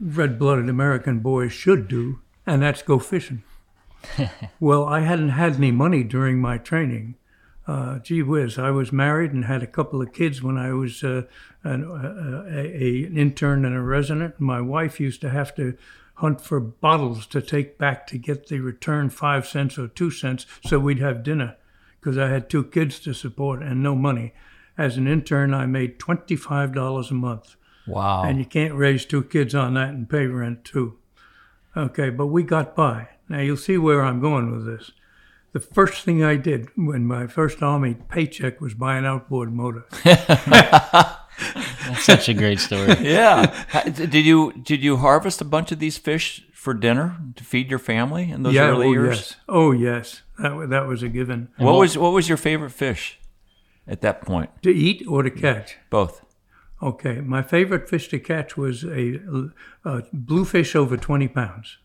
red 0.00 0.38
blooded 0.38 0.68
American 0.68 1.20
boys 1.20 1.52
should 1.52 1.88
do, 1.88 2.20
and 2.46 2.62
that's 2.62 2.82
go 2.82 2.98
fishing. 2.98 3.44
well, 4.60 4.84
I 4.84 5.00
hadn't 5.00 5.30
had 5.30 5.56
any 5.56 5.70
money 5.70 6.02
during 6.02 6.40
my 6.40 6.58
training. 6.58 7.16
Uh, 7.66 8.00
gee 8.00 8.22
whiz, 8.22 8.58
I 8.58 8.70
was 8.70 8.92
married 8.92 9.32
and 9.32 9.44
had 9.44 9.62
a 9.62 9.68
couple 9.68 10.02
of 10.02 10.12
kids 10.12 10.42
when 10.42 10.58
I 10.58 10.72
was 10.72 11.04
uh, 11.04 11.22
an, 11.62 11.84
uh, 11.84 12.44
a, 12.48 12.58
a, 12.58 13.04
an 13.04 13.16
intern 13.16 13.64
and 13.64 13.76
a 13.76 13.80
resident. 13.80 14.40
My 14.40 14.60
wife 14.60 14.98
used 14.98 15.20
to 15.20 15.30
have 15.30 15.54
to 15.56 15.76
hunt 16.14 16.40
for 16.40 16.60
bottles 16.60 17.26
to 17.26 17.40
take 17.40 17.78
back 17.78 18.06
to 18.08 18.18
get 18.18 18.48
the 18.48 18.60
return 18.60 19.10
five 19.10 19.46
cents 19.46 19.78
or 19.78 19.88
two 19.88 20.10
cents 20.10 20.46
so 20.64 20.78
we'd 20.78 20.98
have 20.98 21.22
dinner 21.22 21.56
because 22.00 22.18
I 22.18 22.28
had 22.28 22.50
two 22.50 22.64
kids 22.64 22.98
to 23.00 23.14
support 23.14 23.62
and 23.62 23.82
no 23.82 23.94
money. 23.94 24.34
As 24.76 24.96
an 24.96 25.06
intern, 25.06 25.54
I 25.54 25.66
made 25.66 25.98
$25 25.98 27.10
a 27.10 27.14
month. 27.14 27.56
Wow. 27.86 28.24
And 28.24 28.38
you 28.38 28.44
can't 28.44 28.74
raise 28.74 29.04
two 29.04 29.22
kids 29.22 29.54
on 29.54 29.74
that 29.74 29.90
and 29.90 30.08
pay 30.08 30.26
rent 30.26 30.64
too. 30.64 30.98
Okay, 31.76 32.10
but 32.10 32.26
we 32.26 32.42
got 32.42 32.76
by. 32.76 33.08
Now 33.28 33.40
you'll 33.40 33.56
see 33.56 33.78
where 33.78 34.02
I'm 34.02 34.20
going 34.20 34.50
with 34.50 34.66
this. 34.66 34.90
The 35.52 35.60
first 35.60 36.04
thing 36.04 36.24
I 36.24 36.36
did 36.36 36.68
when 36.76 37.06
my 37.06 37.26
first 37.26 37.62
Army 37.62 37.94
paycheck 37.94 38.60
was 38.60 38.74
buy 38.74 38.96
an 38.96 39.04
outboard 39.04 39.52
motor. 39.52 39.84
That's 40.04 42.04
such 42.04 42.28
a 42.28 42.34
great 42.34 42.60
story. 42.60 42.96
yeah. 43.00 43.64
Did 43.84 44.26
you 44.26 44.52
did 44.62 44.82
you 44.82 44.98
harvest 44.98 45.40
a 45.40 45.44
bunch 45.44 45.72
of 45.72 45.78
these 45.78 45.98
fish 45.98 46.46
for 46.52 46.74
dinner 46.74 47.18
to 47.36 47.44
feed 47.44 47.70
your 47.70 47.78
family 47.78 48.30
in 48.30 48.42
those 48.42 48.54
yeah, 48.54 48.68
early 48.68 48.88
oh, 48.88 48.92
years? 48.92 49.18
Yes. 49.18 49.36
Oh 49.48 49.72
yes, 49.72 50.22
that 50.38 50.68
that 50.70 50.86
was 50.86 51.02
a 51.02 51.08
given. 51.08 51.48
What 51.56 51.78
was 51.78 51.98
what 51.98 52.12
was 52.12 52.28
your 52.28 52.38
favorite 52.38 52.70
fish 52.70 53.18
at 53.86 54.00
that 54.02 54.22
point? 54.22 54.50
To 54.62 54.70
eat 54.70 55.04
or 55.06 55.22
to 55.22 55.30
catch? 55.30 55.76
Both. 55.90 56.24
Okay, 56.82 57.20
my 57.20 57.42
favorite 57.42 57.88
fish 57.88 58.08
to 58.08 58.18
catch 58.18 58.56
was 58.56 58.82
a, 58.84 59.20
a 59.84 60.02
bluefish 60.12 60.74
over 60.74 60.96
20 60.96 61.28
pounds. 61.28 61.78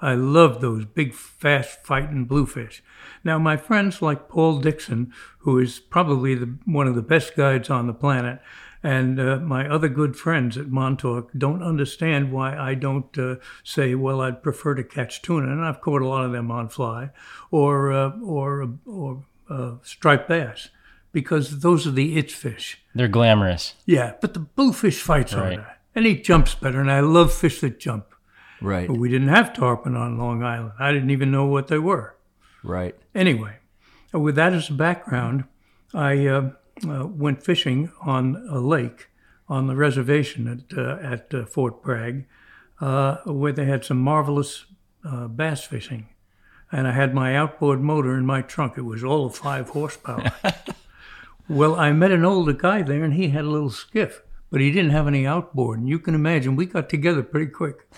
I 0.00 0.14
loved 0.14 0.60
those 0.60 0.84
big, 0.84 1.12
fast 1.12 1.84
fighting 1.84 2.24
bluefish. 2.24 2.82
Now, 3.24 3.38
my 3.38 3.56
friends 3.56 4.00
like 4.00 4.28
Paul 4.28 4.60
Dixon, 4.60 5.12
who 5.38 5.58
is 5.58 5.80
probably 5.80 6.34
the, 6.34 6.56
one 6.64 6.86
of 6.86 6.94
the 6.94 7.02
best 7.02 7.34
guides 7.34 7.68
on 7.68 7.86
the 7.88 7.92
planet, 7.92 8.40
and 8.82 9.20
uh, 9.20 9.36
my 9.38 9.68
other 9.68 9.88
good 9.88 10.16
friends 10.16 10.56
at 10.56 10.68
Montauk 10.68 11.30
don't 11.36 11.62
understand 11.62 12.32
why 12.32 12.56
I 12.56 12.74
don't 12.74 13.16
uh, 13.16 13.36
say, 13.62 13.94
well, 13.94 14.20
I'd 14.20 14.42
prefer 14.42 14.74
to 14.74 14.84
catch 14.84 15.22
tuna, 15.22 15.50
and 15.50 15.64
I've 15.64 15.80
caught 15.80 16.02
a 16.02 16.08
lot 16.08 16.24
of 16.24 16.32
them 16.32 16.50
on 16.50 16.68
fly, 16.68 17.10
or 17.52 17.92
uh, 17.92 18.10
or 18.20 18.76
or 18.84 19.24
uh, 19.48 19.74
striped 19.82 20.28
bass, 20.28 20.68
because 21.12 21.60
those 21.60 21.86
are 21.86 21.90
the 21.90 22.16
it 22.16 22.30
fish. 22.30 22.82
They're 22.94 23.08
glamorous. 23.08 23.74
Yeah, 23.86 24.14
but 24.20 24.34
the 24.34 24.40
bluefish 24.40 25.00
fights 25.00 25.32
Right. 25.34 25.58
harder, 25.58 25.66
and 25.94 26.06
he 26.06 26.16
jumps 26.20 26.54
better, 26.54 26.80
and 26.80 26.90
I 26.90 27.00
love 27.00 27.32
fish 27.32 27.60
that 27.60 27.78
jump. 27.78 28.06
Right. 28.60 28.86
But 28.88 28.96
we 28.98 29.08
didn't 29.08 29.28
have 29.28 29.52
tarpon 29.52 29.96
on 29.96 30.18
Long 30.18 30.42
Island. 30.42 30.72
I 30.78 30.92
didn't 30.92 31.10
even 31.10 31.30
know 31.30 31.46
what 31.46 31.66
they 31.68 31.78
were. 31.78 32.16
Right. 32.62 32.94
Anyway, 33.14 33.56
with 34.12 34.36
that 34.36 34.52
as 34.52 34.70
a 34.70 34.72
background, 34.74 35.44
I 35.92 36.26
uh, 36.26 36.50
uh, 36.88 37.06
went 37.06 37.42
fishing 37.42 37.90
on 38.00 38.46
a 38.48 38.60
lake 38.60 39.08
on 39.48 39.66
the 39.66 39.74
reservation 39.76 40.46
at 40.48 40.78
uh, 40.78 40.98
at 41.02 41.34
uh, 41.34 41.44
Fort 41.44 41.82
Bragg, 41.82 42.26
uh, 42.80 43.16
where 43.26 43.52
they 43.52 43.64
had 43.66 43.84
some 43.84 43.98
marvelous 43.98 44.64
uh, 45.04 45.26
bass 45.26 45.64
fishing, 45.64 46.08
and 46.70 46.86
I 46.86 46.92
had 46.92 47.12
my 47.14 47.36
outboard 47.36 47.80
motor 47.80 48.16
in 48.16 48.24
my 48.24 48.42
trunk. 48.42 48.78
It 48.78 48.82
was 48.82 49.02
all 49.04 49.26
of 49.26 49.34
five 49.34 49.70
horsepower. 49.70 50.32
well, 51.48 51.74
I 51.74 51.92
met 51.92 52.12
an 52.12 52.24
older 52.24 52.52
guy 52.52 52.82
there, 52.82 53.04
and 53.04 53.14
he 53.14 53.28
had 53.28 53.44
a 53.44 53.50
little 53.50 53.70
skiff, 53.70 54.22
but 54.50 54.60
he 54.60 54.70
didn't 54.70 54.90
have 54.90 55.06
any 55.06 55.26
outboard. 55.26 55.80
And 55.80 55.88
you 55.88 55.98
can 55.98 56.14
imagine 56.14 56.56
we 56.56 56.66
got 56.66 56.88
together 56.88 57.22
pretty 57.22 57.50
quick. 57.50 57.88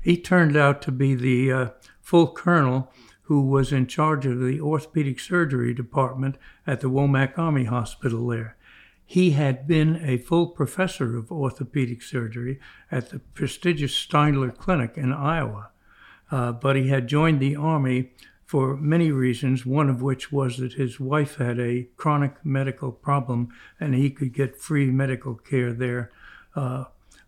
He 0.00 0.16
turned 0.16 0.56
out 0.56 0.82
to 0.82 0.92
be 0.92 1.14
the 1.14 1.52
uh, 1.52 1.68
full 2.00 2.28
colonel 2.28 2.90
who 3.22 3.42
was 3.42 3.72
in 3.72 3.86
charge 3.86 4.26
of 4.26 4.40
the 4.40 4.60
orthopedic 4.60 5.20
surgery 5.20 5.72
department 5.72 6.36
at 6.66 6.80
the 6.80 6.90
Womack 6.90 7.38
Army 7.38 7.64
Hospital 7.64 8.26
there. 8.26 8.56
He 9.06 9.30
had 9.32 9.68
been 9.68 10.00
a 10.04 10.18
full 10.18 10.48
professor 10.48 11.16
of 11.16 11.30
orthopedic 11.30 12.02
surgery 12.02 12.58
at 12.90 13.10
the 13.10 13.20
prestigious 13.20 13.94
Steindler 13.94 14.56
Clinic 14.56 14.96
in 14.96 15.12
Iowa, 15.12 15.70
uh, 16.30 16.52
but 16.52 16.76
he 16.76 16.88
had 16.88 17.06
joined 17.06 17.38
the 17.38 17.54
Army 17.54 18.12
for 18.50 18.76
many 18.76 19.12
reasons, 19.12 19.64
one 19.64 19.88
of 19.88 20.02
which 20.02 20.32
was 20.32 20.56
that 20.56 20.72
his 20.72 20.98
wife 20.98 21.36
had 21.36 21.60
a 21.60 21.86
chronic 21.96 22.34
medical 22.44 22.90
problem 22.90 23.48
and 23.78 23.94
he 23.94 24.10
could 24.10 24.34
get 24.34 24.60
free 24.60 24.86
medical 24.86 25.36
care 25.36 25.72
there. 25.72 26.10
Uh, 26.56 26.82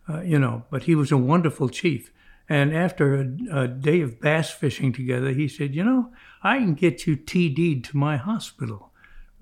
uh, 0.08 0.20
you 0.22 0.36
know, 0.36 0.64
but 0.68 0.82
he 0.82 0.96
was 0.96 1.12
a 1.12 1.16
wonderful 1.16 1.68
chief. 1.68 2.12
And 2.48 2.76
after 2.76 3.14
a, 3.14 3.20
a, 3.52 3.68
day 3.68 4.00
of 4.00 4.20
bass 4.20 4.50
fishing 4.50 4.92
together, 4.92 5.30
he 5.30 5.46
said, 5.46 5.76
You 5.76 5.84
know, 5.84 6.12
I 6.42 6.58
can 6.58 6.74
get 6.74 7.06
you 7.06 7.16
TD'd 7.16 7.84
to 7.84 7.96
my 7.96 8.16
hospital. 8.16 8.90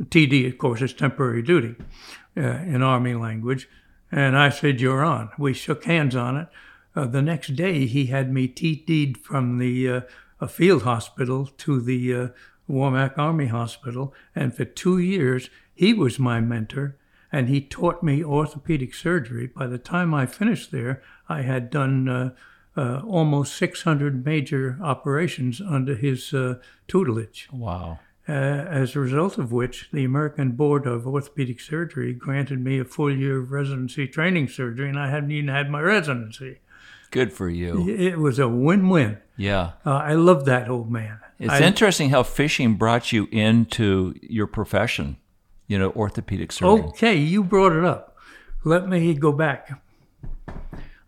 TD, 0.03 0.47
of 0.53 0.59
course, 0.59 0.83
is 0.83 0.93
temporary 0.93 1.41
duty 1.41 1.77
uh, 2.37 2.43
in 2.43 2.83
Army 2.83 3.15
language. 3.15 3.71
And 4.13 4.37
I 4.37 4.51
said, 4.51 4.83
You're 4.83 5.03
on. 5.03 5.31
We 5.39 5.55
shook 5.55 5.85
hands 5.85 6.15
on 6.15 6.37
it. 6.37 6.49
Uh, 6.95 7.07
the 7.07 7.23
next 7.23 7.57
day, 7.57 7.87
he 7.87 8.07
had 8.07 8.31
me 8.31 8.49
TD'd 8.49 9.17
from 9.17 9.57
the 9.57 9.89
uh, 9.89 10.01
a 10.41 10.49
field 10.49 10.83
hospital 10.83 11.47
to 11.59 11.81
the 11.81 12.15
uh, 12.15 12.29
Womack 12.69 13.19
Army 13.19 13.47
Hospital. 13.47 14.15
And 14.35 14.55
for 14.55 14.65
two 14.65 14.99
years, 14.99 15.51
he 15.75 15.93
was 15.93 16.19
my 16.19 16.41
mentor 16.41 16.97
and 17.33 17.49
he 17.49 17.61
taught 17.61 18.03
me 18.03 18.25
orthopedic 18.25 18.95
surgery. 18.95 19.47
By 19.47 19.67
the 19.67 19.79
time 19.79 20.13
I 20.15 20.27
finished 20.27 20.71
there, 20.73 21.03
I 21.29 21.43
had 21.43 21.71
done 21.71 22.09
uh, 22.09 22.31
uh, 22.77 23.03
almost 23.07 23.55
600 23.57 24.25
major 24.25 24.79
operations 24.83 25.61
under 25.61 25.95
his 25.95 26.35
uh, 26.35 26.55
tutelage. 26.89 27.49
Wow. 27.53 28.01
Uh, 28.29 28.33
as 28.33 28.95
a 28.95 29.01
result 29.01 29.39
of 29.39 29.51
which, 29.51 29.89
the 29.93 30.05
American 30.05 30.53
Board 30.53 30.87
of 30.87 31.07
Orthopedic 31.07 31.61
Surgery 31.61 32.13
granted 32.13 32.61
me 32.61 32.79
a 32.79 32.85
full 32.85 33.15
year 33.15 33.41
of 33.41 33.51
residency 33.51 34.07
training 34.07 34.49
surgery, 34.49 34.89
and 34.89 34.99
I 34.99 35.11
hadn't 35.11 35.33
even 35.33 35.49
had 35.49 35.71
my 35.71 35.81
residency. 35.81 36.59
Good 37.11 37.33
for 37.33 37.49
you. 37.49 37.89
It 37.89 38.19
was 38.19 38.39
a 38.39 38.47
win 38.47 38.89
win. 38.89 39.19
Yeah. 39.41 39.73
Uh, 39.87 39.93
I 39.95 40.15
love 40.15 40.45
that 40.45 40.69
old 40.69 40.91
man. 40.91 41.19
It's 41.39 41.51
I, 41.51 41.63
interesting 41.63 42.11
how 42.11 42.23
fishing 42.23 42.75
brought 42.75 43.11
you 43.11 43.27
into 43.33 44.15
your 44.21 44.47
profession, 44.47 45.17
you 45.67 45.79
know, 45.79 45.93
orthopedic 45.93 46.53
surgery. 46.53 46.89
Okay, 46.89 47.17
you 47.17 47.43
brought 47.43 47.73
it 47.73 47.83
up. 47.83 48.19
Let 48.65 48.87
me 48.87 49.15
go 49.15 49.33
back. 49.33 49.83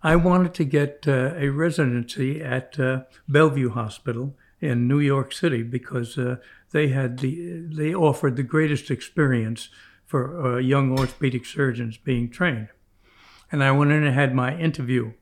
I 0.03 0.17
wanted 0.17 0.55
to 0.55 0.65
get 0.65 1.05
uh, 1.07 1.35
a 1.37 1.51
residency 1.51 2.43
at 2.43 2.81
uh, 2.81 3.03
Bellevue 3.29 3.71
Hospital 3.71 4.35
in 4.61 4.89
New 4.89 4.99
York 4.99 5.35
City 5.35 5.63
because 5.63 6.17
uh, 6.17 6.37
they 6.71 6.89
had 6.89 7.19
the 7.19 7.67
they 7.69 7.95
offered 7.95 8.37
the 8.37 8.43
greatest 8.43 8.91
experience 8.91 9.69
for 10.07 10.57
uh, 10.57 10.59
young 10.59 10.99
orthopedic 10.99 11.45
surgeons 11.45 11.99
being 11.99 12.31
trained. 12.31 12.69
And 13.51 13.63
I 13.63 13.73
went 13.73 13.93
in 13.93 14.03
and 14.05 14.15
had 14.15 14.35
my 14.35 14.57
interview, 14.57 15.13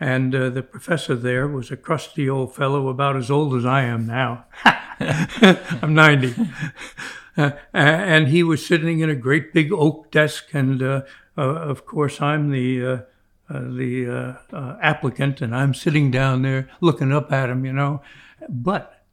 and 0.00 0.34
uh, 0.34 0.50
the 0.50 0.62
professor 0.62 1.14
there 1.14 1.46
was 1.46 1.70
a 1.70 1.76
crusty 1.76 2.28
old 2.28 2.54
fellow 2.54 2.88
about 2.88 3.16
as 3.16 3.30
old 3.30 3.54
as 3.54 3.64
I 3.64 3.82
am 3.82 4.06
now. 4.06 4.44
I'm 5.00 5.94
90. 5.94 6.34
Uh, 7.36 7.50
and 7.72 8.28
he 8.28 8.42
was 8.42 8.64
sitting 8.64 9.00
in 9.00 9.10
a 9.10 9.14
great 9.14 9.52
big 9.52 9.72
oak 9.72 10.10
desk, 10.10 10.54
and 10.54 10.82
of 11.36 11.86
course 11.86 12.20
I'm 12.20 12.50
the 12.50 13.04
uh, 13.48 13.60
the 13.60 14.08
uh, 14.08 14.56
uh, 14.56 14.78
applicant, 14.80 15.42
and 15.42 15.54
I'm 15.54 15.74
sitting 15.74 16.10
down 16.10 16.42
there 16.42 16.70
looking 16.80 17.12
up 17.12 17.30
at 17.30 17.50
him, 17.50 17.66
you 17.66 17.74
know. 17.74 18.00
But 18.48 19.04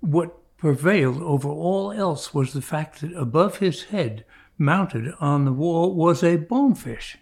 what 0.00 0.56
prevailed 0.56 1.22
over 1.22 1.48
all 1.48 1.92
else 1.92 2.34
was 2.34 2.52
the 2.52 2.62
fact 2.62 3.00
that 3.00 3.14
above 3.14 3.58
his 3.58 3.84
head, 3.84 4.24
mounted 4.58 5.14
on 5.20 5.44
the 5.44 5.52
wall, 5.52 5.94
was 5.94 6.24
a 6.24 6.36
bonefish. 6.36 7.16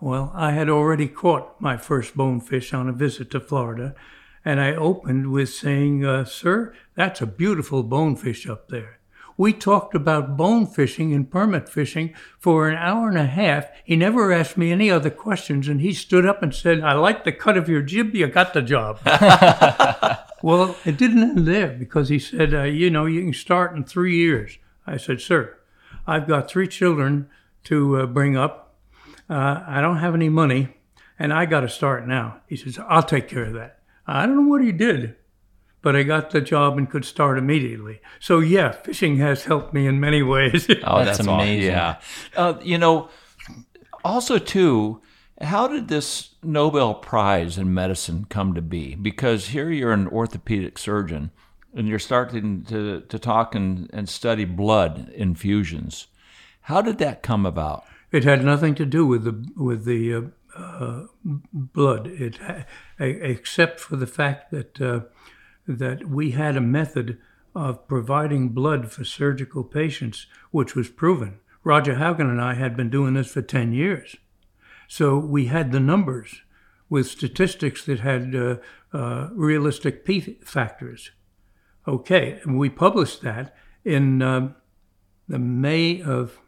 Well, 0.00 0.30
I 0.34 0.52
had 0.52 0.68
already 0.68 1.08
caught 1.08 1.60
my 1.60 1.76
first 1.76 2.16
bonefish 2.16 2.72
on 2.72 2.88
a 2.88 2.92
visit 2.92 3.30
to 3.32 3.40
Florida, 3.40 3.96
and 4.44 4.60
I 4.60 4.74
opened 4.74 5.32
with 5.32 5.48
saying, 5.48 6.04
uh, 6.04 6.24
Sir, 6.24 6.72
that's 6.94 7.20
a 7.20 7.26
beautiful 7.26 7.82
bonefish 7.82 8.48
up 8.48 8.68
there. 8.68 8.98
We 9.36 9.52
talked 9.52 9.94
about 9.94 10.36
bone 10.36 10.66
fishing 10.66 11.12
and 11.12 11.30
permit 11.30 11.68
fishing 11.68 12.14
for 12.38 12.68
an 12.68 12.76
hour 12.76 13.08
and 13.08 13.18
a 13.18 13.26
half. 13.26 13.68
He 13.84 13.94
never 13.94 14.32
asked 14.32 14.56
me 14.56 14.72
any 14.72 14.90
other 14.90 15.10
questions, 15.10 15.68
and 15.68 15.80
he 15.80 15.92
stood 15.92 16.26
up 16.26 16.42
and 16.42 16.54
said, 16.54 16.80
I 16.80 16.94
like 16.94 17.24
the 17.24 17.32
cut 17.32 17.56
of 17.56 17.68
your 17.68 17.82
jib. 17.82 18.14
You 18.14 18.26
got 18.28 18.52
the 18.52 18.62
job. 18.62 18.98
well, 20.42 20.76
it 20.84 20.96
didn't 20.96 21.22
end 21.22 21.46
there 21.46 21.68
because 21.68 22.08
he 22.08 22.18
said, 22.18 22.52
uh, 22.52 22.62
You 22.64 22.90
know, 22.90 23.06
you 23.06 23.22
can 23.22 23.32
start 23.32 23.76
in 23.76 23.84
three 23.84 24.16
years. 24.16 24.58
I 24.86 24.96
said, 24.96 25.20
Sir, 25.20 25.56
I've 26.04 26.26
got 26.26 26.50
three 26.50 26.66
children 26.66 27.28
to 27.64 27.98
uh, 27.98 28.06
bring 28.06 28.36
up. 28.36 28.67
Uh, 29.28 29.62
I 29.66 29.80
don't 29.80 29.98
have 29.98 30.14
any 30.14 30.28
money, 30.28 30.68
and 31.18 31.32
I 31.32 31.46
got 31.46 31.60
to 31.60 31.68
start 31.68 32.06
now. 32.06 32.40
He 32.46 32.56
says, 32.56 32.78
I'll 32.88 33.02
take 33.02 33.28
care 33.28 33.44
of 33.44 33.54
that. 33.54 33.80
I 34.06 34.26
don't 34.26 34.36
know 34.36 34.48
what 34.48 34.62
he 34.62 34.72
did 34.72 35.16
but 35.82 35.96
I 35.96 36.02
got 36.02 36.30
the 36.30 36.40
job 36.40 36.76
and 36.76 36.90
could 36.90 37.04
start 37.04 37.38
immediately. 37.38 38.00
So 38.20 38.40
yeah, 38.40 38.72
fishing 38.72 39.18
has 39.18 39.44
helped 39.44 39.72
me 39.72 39.86
in 39.86 40.00
many 40.00 40.22
ways. 40.22 40.66
oh, 40.84 41.04
that's, 41.04 41.18
that's 41.18 41.20
amazing. 41.20 41.70
Yeah, 41.70 42.00
uh, 42.36 42.54
you 42.62 42.78
know, 42.78 43.08
also 44.04 44.38
too, 44.38 45.00
how 45.40 45.68
did 45.68 45.88
this 45.88 46.34
Nobel 46.42 46.94
Prize 46.94 47.58
in 47.58 47.72
medicine 47.72 48.26
come 48.28 48.54
to 48.54 48.62
be? 48.62 48.94
Because 48.96 49.48
here 49.48 49.70
you're 49.70 49.92
an 49.92 50.08
orthopedic 50.08 50.78
surgeon, 50.78 51.30
and 51.74 51.86
you're 51.86 51.98
starting 51.98 52.64
to 52.64 53.02
to 53.02 53.18
talk 53.18 53.54
and, 53.54 53.88
and 53.92 54.08
study 54.08 54.44
blood 54.44 55.10
infusions. 55.14 56.08
How 56.62 56.82
did 56.82 56.98
that 56.98 57.22
come 57.22 57.46
about? 57.46 57.84
It 58.10 58.24
had 58.24 58.44
nothing 58.44 58.74
to 58.76 58.86
do 58.86 59.06
with 59.06 59.24
the 59.24 59.46
with 59.56 59.84
the 59.84 60.14
uh, 60.14 60.22
uh, 60.56 61.06
blood. 61.52 62.06
It 62.06 62.38
except 62.98 63.80
for 63.80 63.96
the 63.96 64.06
fact 64.06 64.50
that 64.50 64.80
uh, 64.80 65.00
that 65.66 66.08
we 66.08 66.30
had 66.30 66.56
a 66.56 66.62
method 66.62 67.18
of 67.54 67.86
providing 67.88 68.50
blood 68.50 68.90
for 68.90 69.04
surgical 69.04 69.64
patients, 69.64 70.26
which 70.50 70.74
was 70.74 70.88
proven. 70.88 71.40
Roger 71.64 71.96
Haugen 71.96 72.30
and 72.30 72.40
I 72.40 72.54
had 72.54 72.76
been 72.76 72.88
doing 72.88 73.14
this 73.14 73.30
for 73.30 73.42
10 73.42 73.72
years. 73.72 74.16
So 74.86 75.18
we 75.18 75.46
had 75.46 75.72
the 75.72 75.80
numbers 75.80 76.42
with 76.88 77.06
statistics 77.06 77.84
that 77.84 78.00
had 78.00 78.34
uh, 78.34 78.56
uh, 78.92 79.28
realistic 79.32 80.04
P 80.04 80.38
factors. 80.42 81.10
Okay, 81.86 82.40
and 82.42 82.58
we 82.58 82.70
published 82.70 83.22
that 83.22 83.54
in 83.84 84.22
uh, 84.22 84.52
the 85.26 85.38
May 85.38 86.00
of, 86.00 86.38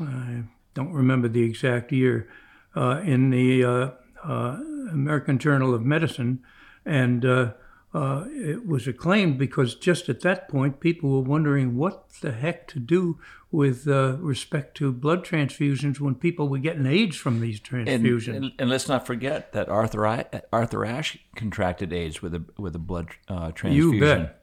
I 0.00 0.42
don't 0.74 0.92
remember 0.92 1.28
the 1.28 1.42
exact 1.42 1.92
year, 1.92 2.28
uh, 2.74 3.00
in 3.04 3.30
the 3.30 3.64
uh, 3.64 3.90
uh, 4.24 4.58
American 4.90 5.38
Journal 5.38 5.74
of 5.74 5.82
Medicine, 5.82 6.42
and 6.84 7.24
uh, 7.24 7.52
uh, 7.94 8.24
it 8.30 8.66
was 8.66 8.88
acclaimed 8.88 9.38
because 9.38 9.76
just 9.76 10.08
at 10.08 10.20
that 10.22 10.48
point, 10.48 10.80
people 10.80 11.10
were 11.10 11.20
wondering 11.20 11.76
what 11.76 12.08
the 12.20 12.32
heck 12.32 12.66
to 12.68 12.80
do 12.80 13.18
with 13.52 13.86
uh, 13.86 14.16
respect 14.18 14.76
to 14.76 14.90
blood 14.90 15.24
transfusions 15.24 16.00
when 16.00 16.16
people 16.16 16.48
were 16.48 16.58
getting 16.58 16.86
AIDS 16.86 17.16
from 17.16 17.40
these 17.40 17.60
transfusions. 17.60 18.34
And, 18.34 18.44
and, 18.44 18.52
and 18.58 18.70
let's 18.70 18.88
not 18.88 19.06
forget 19.06 19.52
that 19.52 19.68
Arthur, 19.68 20.04
Arthur 20.52 20.84
Ashe 20.84 21.18
contracted 21.36 21.92
AIDS 21.92 22.20
with 22.20 22.34
a 22.34 22.44
with 22.58 22.74
a 22.74 22.80
blood 22.80 23.10
uh, 23.28 23.52
transfusion. 23.52 23.94
You 23.94 24.00
bet. 24.00 24.40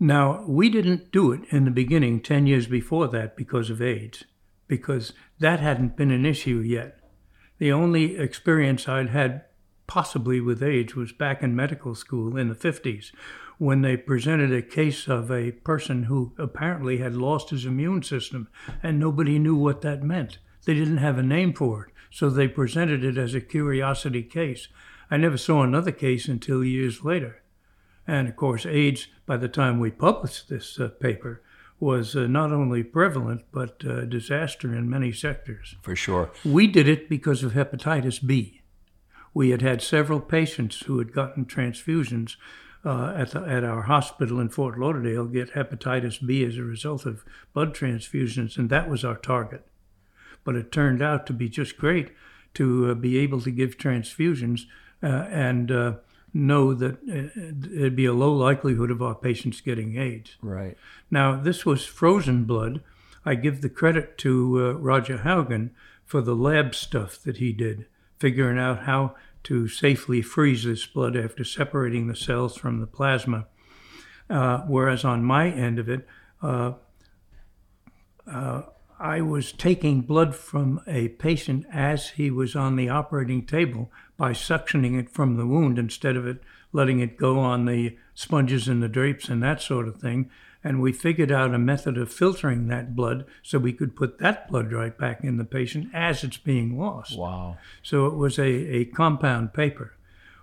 Now 0.00 0.44
we 0.48 0.68
didn't 0.68 1.12
do 1.12 1.30
it 1.30 1.42
in 1.50 1.64
the 1.64 1.70
beginning, 1.70 2.20
ten 2.20 2.48
years 2.48 2.66
before 2.66 3.06
that, 3.08 3.36
because 3.36 3.70
of 3.70 3.80
AIDS, 3.80 4.24
because 4.66 5.12
that 5.38 5.60
hadn't 5.60 5.96
been 5.96 6.10
an 6.10 6.26
issue 6.26 6.58
yet. 6.58 6.98
The 7.58 7.72
only 7.72 8.16
experience 8.16 8.88
I'd 8.88 9.10
had 9.10 9.44
possibly 9.86 10.40
with 10.40 10.62
AIDS 10.62 10.94
was 10.94 11.12
back 11.12 11.42
in 11.42 11.54
medical 11.54 11.94
school 11.94 12.36
in 12.36 12.48
the 12.48 12.54
50s 12.54 13.12
when 13.58 13.82
they 13.82 13.96
presented 13.96 14.52
a 14.52 14.62
case 14.62 15.06
of 15.06 15.30
a 15.30 15.52
person 15.52 16.04
who 16.04 16.32
apparently 16.38 16.98
had 16.98 17.14
lost 17.14 17.50
his 17.50 17.64
immune 17.64 18.02
system 18.02 18.48
and 18.82 18.98
nobody 18.98 19.38
knew 19.38 19.54
what 19.54 19.82
that 19.82 20.02
meant. 20.02 20.38
They 20.64 20.74
didn't 20.74 20.96
have 20.96 21.18
a 21.18 21.22
name 21.22 21.52
for 21.52 21.84
it, 21.84 21.92
so 22.10 22.30
they 22.30 22.48
presented 22.48 23.04
it 23.04 23.18
as 23.18 23.34
a 23.34 23.40
curiosity 23.40 24.22
case. 24.22 24.68
I 25.10 25.18
never 25.18 25.36
saw 25.36 25.62
another 25.62 25.92
case 25.92 26.26
until 26.26 26.64
years 26.64 27.04
later. 27.04 27.42
And 28.06 28.28
of 28.28 28.36
course, 28.36 28.66
AIDS, 28.66 29.08
by 29.26 29.36
the 29.36 29.48
time 29.48 29.78
we 29.78 29.90
published 29.90 30.48
this 30.48 30.78
uh, 30.80 30.88
paper, 30.88 31.42
was 31.84 32.16
uh, 32.16 32.26
not 32.26 32.50
only 32.50 32.82
prevalent 32.82 33.42
but 33.52 33.84
uh, 33.84 34.06
disaster 34.06 34.74
in 34.74 34.88
many 34.88 35.12
sectors. 35.12 35.76
For 35.82 35.94
sure. 35.94 36.30
We 36.42 36.66
did 36.66 36.88
it 36.88 37.10
because 37.10 37.44
of 37.44 37.52
hepatitis 37.52 38.26
B. 38.26 38.62
We 39.34 39.50
had 39.50 39.60
had 39.60 39.82
several 39.82 40.20
patients 40.20 40.80
who 40.86 40.98
had 40.98 41.12
gotten 41.12 41.44
transfusions 41.44 42.36
uh, 42.86 43.12
at, 43.14 43.32
the, 43.32 43.40
at 43.40 43.64
our 43.64 43.82
hospital 43.82 44.40
in 44.40 44.48
Fort 44.48 44.78
Lauderdale 44.78 45.26
get 45.26 45.52
hepatitis 45.52 46.26
B 46.26 46.42
as 46.42 46.56
a 46.56 46.62
result 46.62 47.04
of 47.04 47.22
blood 47.52 47.74
transfusions, 47.74 48.56
and 48.56 48.70
that 48.70 48.88
was 48.88 49.04
our 49.04 49.16
target. 49.16 49.66
But 50.42 50.56
it 50.56 50.72
turned 50.72 51.02
out 51.02 51.26
to 51.26 51.34
be 51.34 51.50
just 51.50 51.76
great 51.76 52.12
to 52.54 52.90
uh, 52.90 52.94
be 52.94 53.18
able 53.18 53.42
to 53.42 53.50
give 53.50 53.76
transfusions 53.76 54.62
uh, 55.02 55.26
and 55.28 55.70
uh, 55.70 55.92
know 56.34 56.74
that 56.74 56.96
uh, 57.08 57.78
it'd 57.78 57.96
be 57.96 58.06
a 58.06 58.12
low 58.12 58.32
likelihood 58.32 58.90
of 58.90 59.00
our 59.00 59.14
patients 59.14 59.60
getting 59.60 59.96
AIDS. 59.96 60.36
Right. 60.42 60.76
Now, 61.10 61.40
this 61.40 61.64
was 61.64 61.86
frozen 61.86 62.44
blood. 62.44 62.82
I 63.24 63.36
give 63.36 63.62
the 63.62 63.70
credit 63.70 64.18
to 64.18 64.58
uh, 64.58 64.72
Roger 64.72 65.18
Haugen 65.18 65.70
for 66.04 66.20
the 66.20 66.34
lab 66.34 66.74
stuff 66.74 67.18
that 67.22 67.38
he 67.38 67.52
did, 67.52 67.86
figuring 68.18 68.58
out 68.58 68.80
how 68.80 69.14
to 69.44 69.68
safely 69.68 70.22
freeze 70.22 70.64
this 70.64 70.86
blood 70.86 71.16
after 71.16 71.44
separating 71.44 72.06
the 72.06 72.16
cells 72.16 72.56
from 72.56 72.80
the 72.80 72.86
plasma. 72.86 73.46
Uh, 74.28 74.60
whereas 74.62 75.04
on 75.04 75.22
my 75.22 75.50
end 75.50 75.78
of 75.78 75.88
it, 75.88 76.06
uh, 76.42 76.72
uh, 78.30 78.62
I 78.98 79.20
was 79.20 79.52
taking 79.52 80.00
blood 80.00 80.34
from 80.34 80.80
a 80.86 81.08
patient 81.08 81.66
as 81.70 82.10
he 82.10 82.30
was 82.30 82.56
on 82.56 82.76
the 82.76 82.88
operating 82.88 83.44
table 83.44 83.90
by 84.16 84.32
suctioning 84.32 84.98
it 84.98 85.10
from 85.10 85.36
the 85.36 85.46
wound 85.46 85.78
instead 85.78 86.16
of 86.16 86.26
it 86.26 86.42
letting 86.74 86.98
it 87.00 87.16
go 87.16 87.38
on 87.38 87.64
the 87.64 87.96
sponges 88.14 88.68
and 88.68 88.82
the 88.82 88.88
drapes 88.88 89.28
and 89.28 89.42
that 89.42 89.62
sort 89.62 89.88
of 89.88 89.96
thing. 89.96 90.28
And 90.62 90.80
we 90.82 90.92
figured 90.92 91.30
out 91.30 91.54
a 91.54 91.58
method 91.58 91.96
of 91.96 92.12
filtering 92.12 92.68
that 92.68 92.96
blood 92.96 93.26
so 93.42 93.58
we 93.58 93.72
could 93.72 93.94
put 93.94 94.18
that 94.18 94.48
blood 94.48 94.72
right 94.72 94.96
back 94.96 95.22
in 95.22 95.36
the 95.36 95.44
patient 95.44 95.88
as 95.94 96.24
it's 96.24 96.36
being 96.38 96.78
lost. 96.78 97.16
Wow. 97.16 97.58
So 97.82 98.06
it 98.06 98.14
was 98.14 98.38
a, 98.38 98.42
a 98.44 98.84
compound 98.86 99.52
paper. 99.54 99.94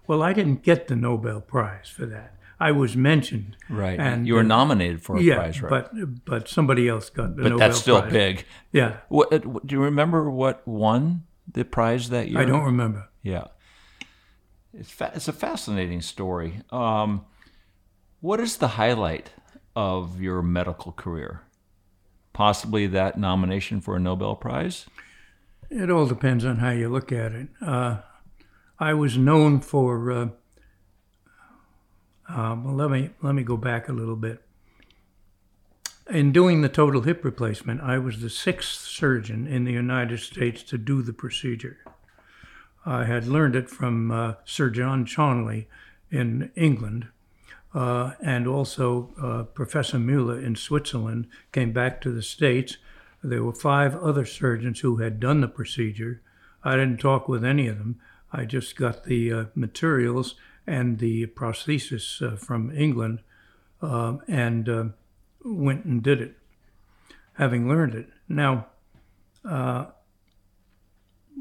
Well, 0.08 0.24
I 0.24 0.34
didn't 0.34 0.64
get 0.64 0.88
the 0.88 0.96
Nobel 0.96 1.42
Prize 1.42 1.90
for 1.90 2.06
that. 2.06 2.36
I 2.60 2.72
was 2.72 2.96
mentioned. 2.96 3.58
Right. 3.70 4.00
And, 4.00 4.28
you 4.28 4.36
were 4.36 4.42
uh, 4.42 4.44
nominated 4.44 5.02
for 5.02 5.18
a 5.18 5.22
yeah, 5.22 5.36
prize, 5.36 5.62
right? 5.62 5.70
but 5.70 6.26
but 6.26 6.48
somebody 6.48 6.88
else 6.88 7.10
got 7.10 7.36
the 7.36 7.44
Nobel 7.44 7.44
Prize. 7.44 7.44
but 7.44 7.50
Nobel 7.50 7.68
that's 7.68 7.80
still 7.82 8.02
Prize. 8.02 8.14
big. 8.14 8.46
Yeah, 8.72 8.98
What, 9.10 9.34
uh, 9.34 9.40
do 9.40 9.76
you 9.76 9.82
remember 9.82 10.30
what 10.30 10.66
won 10.68 11.24
the 11.52 11.66
prize 11.66 12.10
that 12.10 12.30
year? 12.30 12.40
I 12.40 12.46
don't 12.46 12.64
remember. 12.64 13.10
Yeah. 13.24 13.46
It's 14.74 14.92
fa- 14.92 15.12
it's 15.14 15.28
a 15.28 15.34
fascinating 15.34 16.02
story. 16.02 16.62
Um, 16.70 17.26
what 18.22 18.40
is 18.40 18.58
the 18.58 18.70
highlight 18.70 19.32
of 19.76 20.22
your 20.22 20.42
medical 20.42 20.92
career? 20.92 21.42
Possibly 22.34 22.88
that 22.88 23.18
nomination 23.18 23.82
for 23.82 23.96
a 23.96 24.00
Nobel 24.00 24.36
Prize. 24.36 24.86
It 25.70 25.90
all 25.90 26.06
depends 26.06 26.46
on 26.46 26.58
how 26.58 26.72
you 26.72 26.90
look 26.90 27.12
at 27.12 27.32
it. 27.34 27.48
Uh, 27.62 27.98
I 28.80 28.94
was 28.94 29.18
known 29.18 29.60
for. 29.62 30.12
Uh, 30.12 30.28
uh, 32.30 32.56
well, 32.64 32.76
let 32.76 32.90
me 32.90 33.10
let 33.22 33.36
me 33.36 33.44
go 33.44 33.58
back 33.58 33.90
a 33.90 33.94
little 33.94 34.16
bit. 34.16 34.42
In 36.10 36.32
doing 36.32 36.62
the 36.62 36.70
total 36.70 37.02
hip 37.02 37.24
replacement, 37.24 37.82
I 37.82 37.98
was 37.98 38.22
the 38.22 38.30
sixth 38.30 38.82
surgeon 38.82 39.48
in 39.48 39.64
the 39.64 39.72
United 39.72 40.20
States 40.20 40.64
to 40.64 40.78
do 40.78 41.02
the 41.02 41.14
procedure. 41.14 41.78
I 42.86 43.06
had 43.06 43.28
learned 43.28 43.56
it 43.56 43.70
from 43.70 44.12
uh, 44.12 44.34
Sir 44.46 44.70
John 44.70 45.06
Charnley 45.06 45.68
in 46.10 46.52
England, 46.56 47.08
uh, 47.74 48.14
and 48.22 48.48
also 48.48 49.14
uh, 49.22 49.44
Professor 49.44 50.00
Mueller 50.00 50.40
in 50.40 50.56
Switzerland 50.56 51.28
came 51.52 51.72
back 51.72 52.02
to 52.02 52.12
the 52.12 52.24
States. 52.24 52.78
There 53.24 53.44
were 53.44 53.54
five 53.54 53.96
other 53.96 54.26
surgeons 54.26 54.80
who 54.80 54.98
had 54.98 55.20
done 55.20 55.42
the 55.42 55.48
procedure. 55.48 56.22
I 56.64 56.76
didn't 56.76 57.00
talk 57.00 57.28
with 57.28 57.46
any 57.46 57.68
of 57.68 57.78
them. 57.78 58.00
I 58.34 58.46
just 58.46 58.76
got 58.76 59.04
the 59.04 59.32
uh, 59.32 59.46
materials 59.56 60.36
and 60.66 61.00
the 61.00 61.28
prosthesis 61.28 62.22
uh, 62.22 62.36
from 62.36 62.72
England 62.76 63.20
um, 63.82 64.22
and 64.28 64.70
uh, 64.70 64.84
went 65.44 65.86
and 65.86 66.02
did 66.02 66.22
it, 66.22 66.38
having 67.34 67.68
learned 67.68 67.96
it. 67.96 68.10
Now, 68.28 68.68
uh, 69.44 69.86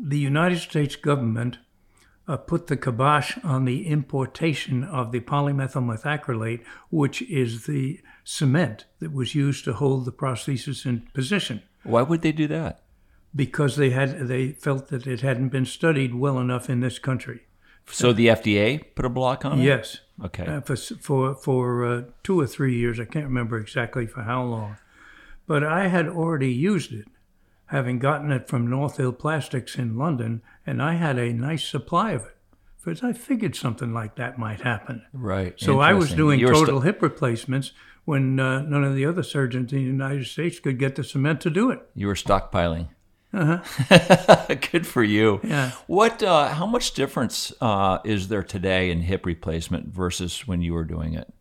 the 0.02 0.18
United 0.18 0.58
States 0.58 0.96
government 0.96 1.58
uh, 2.26 2.36
put 2.36 2.68
the 2.68 2.76
kibosh 2.76 3.36
on 3.42 3.64
the 3.64 3.86
importation 3.86 4.84
of 4.84 5.10
the 5.12 5.20
polymethyl 5.20 5.82
methacrylate, 5.84 6.64
which 6.90 7.22
is 7.22 7.66
the 7.66 8.00
cement 8.24 8.84
that 9.00 9.12
was 9.12 9.34
used 9.34 9.64
to 9.64 9.72
hold 9.72 10.04
the 10.04 10.12
prosthesis 10.12 10.86
in 10.86 11.00
position, 11.12 11.62
Why 11.82 12.02
would 12.02 12.22
they 12.22 12.32
do 12.32 12.46
that? 12.48 12.82
because 13.34 13.76
they 13.76 13.90
had 13.90 14.26
they 14.26 14.52
felt 14.52 14.88
that 14.88 15.06
it 15.06 15.20
hadn't 15.20 15.50
been 15.50 15.64
studied 15.64 16.14
well 16.14 16.38
enough 16.38 16.68
in 16.68 16.80
this 16.80 16.98
country. 16.98 17.42
So 17.86 18.12
the 18.12 18.28
FDA 18.28 18.94
put 18.94 19.04
a 19.04 19.08
block 19.08 19.44
on 19.44 19.60
it. 19.60 19.64
Yes. 19.64 20.00
Okay. 20.24 20.46
Uh, 20.46 20.60
for 20.60 20.76
for 20.76 21.34
for 21.34 21.84
uh, 21.84 22.02
two 22.22 22.40
or 22.40 22.46
three 22.46 22.76
years. 22.76 23.00
I 23.00 23.04
can't 23.04 23.26
remember 23.26 23.58
exactly 23.58 24.06
for 24.06 24.22
how 24.22 24.42
long, 24.44 24.76
but 25.46 25.64
I 25.64 25.88
had 25.88 26.08
already 26.08 26.52
used 26.52 26.92
it, 26.92 27.06
having 27.70 27.98
gotten 27.98 28.32
it 28.32 28.48
from 28.48 28.68
North 28.68 28.96
Hill 28.96 29.12
Plastics 29.12 29.76
in 29.76 29.96
London, 29.96 30.42
and 30.66 30.82
I 30.82 30.94
had 30.94 31.18
a 31.18 31.32
nice 31.32 31.64
supply 31.64 32.12
of 32.12 32.22
it. 32.22 32.36
Because 32.82 33.02
I 33.02 33.12
figured 33.12 33.54
something 33.54 33.92
like 33.92 34.16
that 34.16 34.38
might 34.38 34.62
happen. 34.62 35.02
Right. 35.12 35.54
So 35.58 35.80
I 35.80 35.92
was 35.92 36.12
doing 36.12 36.40
You 36.40 36.46
were 36.46 36.54
st- 36.54 36.66
total 36.66 36.80
hip 36.80 37.02
replacements 37.02 37.72
when 38.06 38.40
uh, 38.40 38.62
none 38.62 38.84
of 38.84 38.94
the 38.94 39.04
other 39.04 39.22
surgeons 39.22 39.72
in 39.72 39.78
the 39.78 39.84
United 39.84 40.26
States 40.26 40.58
could 40.58 40.78
get 40.78 40.96
the 40.96 41.04
cement 41.04 41.42
to 41.42 41.50
do 41.50 41.70
it. 41.70 41.80
You 41.94 42.06
were 42.06 42.14
stockpiling. 42.14 42.88
Uh-huh. 43.32 44.54
Good 44.72 44.86
for 44.86 45.04
you. 45.04 45.40
Yeah. 45.44 45.72
What? 45.86 46.22
Uh, 46.22 46.48
how 46.48 46.66
much 46.66 46.94
difference 46.94 47.52
uh, 47.60 47.98
is 48.04 48.28
there 48.28 48.42
today 48.42 48.90
in 48.90 49.02
hip 49.02 49.24
replacement 49.26 49.88
versus 49.88 50.48
when 50.48 50.62
you 50.62 50.72
were 50.72 50.84
doing 50.84 51.14
it? 51.14 51.32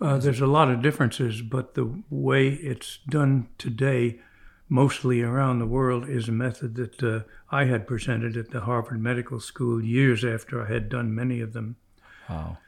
Uh, 0.00 0.18
there's 0.18 0.40
a 0.40 0.46
lot 0.46 0.70
of 0.70 0.82
differences, 0.82 1.40
but 1.42 1.74
the 1.74 2.02
way 2.10 2.48
it's 2.48 2.98
done 3.08 3.48
today, 3.58 4.20
mostly 4.68 5.22
around 5.22 5.58
the 5.58 5.66
world, 5.66 6.08
is 6.08 6.28
a 6.28 6.32
method 6.32 6.74
that 6.74 7.02
uh, 7.02 7.20
I 7.50 7.64
had 7.64 7.86
presented 7.86 8.36
at 8.36 8.50
the 8.50 8.62
Harvard 8.62 9.00
Medical 9.00 9.40
School 9.40 9.82
years 9.82 10.24
after 10.24 10.62
I 10.62 10.72
had 10.72 10.88
done 10.88 11.14
many 11.14 11.40
of 11.40 11.52
them. 11.52 11.76
Wow. 12.28 12.58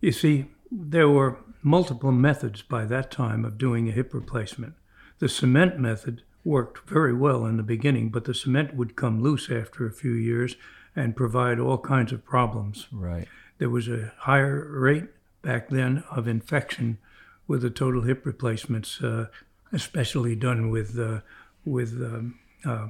You 0.00 0.12
see, 0.12 0.46
there 0.70 1.08
were 1.08 1.38
multiple 1.62 2.12
methods 2.12 2.62
by 2.62 2.84
that 2.86 3.10
time 3.10 3.44
of 3.44 3.58
doing 3.58 3.88
a 3.88 3.92
hip 3.92 4.12
replacement. 4.12 4.74
The 5.20 5.28
cement 5.28 5.78
method 5.78 6.22
worked 6.44 6.88
very 6.88 7.14
well 7.14 7.46
in 7.46 7.56
the 7.56 7.62
beginning, 7.62 8.10
but 8.10 8.24
the 8.24 8.34
cement 8.34 8.74
would 8.74 8.96
come 8.96 9.22
loose 9.22 9.50
after 9.50 9.86
a 9.86 9.92
few 9.92 10.12
years 10.12 10.56
and 10.96 11.16
provide 11.16 11.58
all 11.58 11.78
kinds 11.78 12.12
of 12.12 12.24
problems. 12.24 12.88
Right. 12.92 13.28
There 13.58 13.70
was 13.70 13.88
a 13.88 14.12
higher 14.18 14.66
rate 14.68 15.08
back 15.40 15.68
then 15.68 16.04
of 16.10 16.26
infection 16.26 16.98
with 17.46 17.62
the 17.62 17.70
total 17.70 18.02
hip 18.02 18.26
replacements, 18.26 19.00
uh, 19.02 19.26
especially 19.72 20.36
done 20.36 20.70
with 20.70 20.98
uh, 20.98 21.20
with 21.64 21.92
um, 22.02 22.38
uh, 22.64 22.88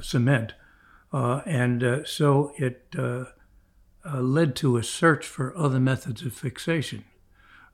cement, 0.00 0.54
uh, 1.12 1.40
and 1.44 2.02
so 2.06 2.52
it 2.56 2.94
led 4.04 4.56
to 4.56 4.76
a 4.76 4.82
search 4.82 5.26
for 5.26 5.56
other 5.56 5.80
methods 5.80 6.22
of 6.22 6.32
fixation. 6.32 7.04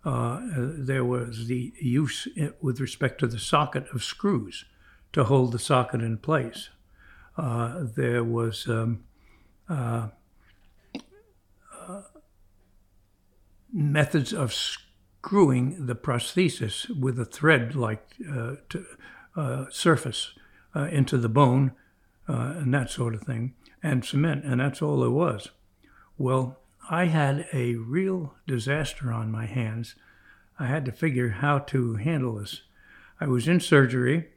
There 0.04 1.04
was 1.04 1.46
the 1.46 1.72
use 1.80 2.28
with 2.60 2.80
respect 2.80 3.20
to 3.20 3.26
the 3.26 3.38
socket 3.38 3.86
of 3.92 4.02
screws 4.02 4.64
to 5.12 5.24
hold 5.24 5.52
the 5.52 5.58
socket 5.58 6.00
in 6.00 6.18
place. 6.18 6.70
There 7.36 8.24
was 8.24 8.66
um, 8.68 9.04
methods 13.72 14.32
of 14.32 14.54
screwing 15.26 15.86
the 15.86 15.94
prosthesis 15.96 16.88
with 17.00 17.18
a 17.18 17.24
thread-like 17.24 18.14
uh, 18.32 18.52
uh, 19.34 19.64
surface 19.70 20.34
uh, 20.76 20.84
into 20.84 21.18
the 21.18 21.28
bone 21.28 21.72
uh, 22.28 22.54
and 22.58 22.72
that 22.72 22.88
sort 22.88 23.12
of 23.12 23.22
thing, 23.22 23.52
and 23.82 24.04
cement, 24.04 24.44
and 24.44 24.60
that's 24.60 24.80
all 24.80 25.00
there 25.00 25.10
was. 25.10 25.48
Well, 26.16 26.60
I 26.88 27.06
had 27.06 27.48
a 27.52 27.74
real 27.74 28.36
disaster 28.46 29.12
on 29.12 29.32
my 29.32 29.46
hands. 29.46 29.96
I 30.60 30.66
had 30.66 30.84
to 30.84 30.92
figure 30.92 31.30
how 31.30 31.58
to 31.58 31.96
handle 31.96 32.36
this. 32.36 32.62
I 33.20 33.26
was 33.26 33.48
in 33.48 33.58
surgery. 33.58 34.28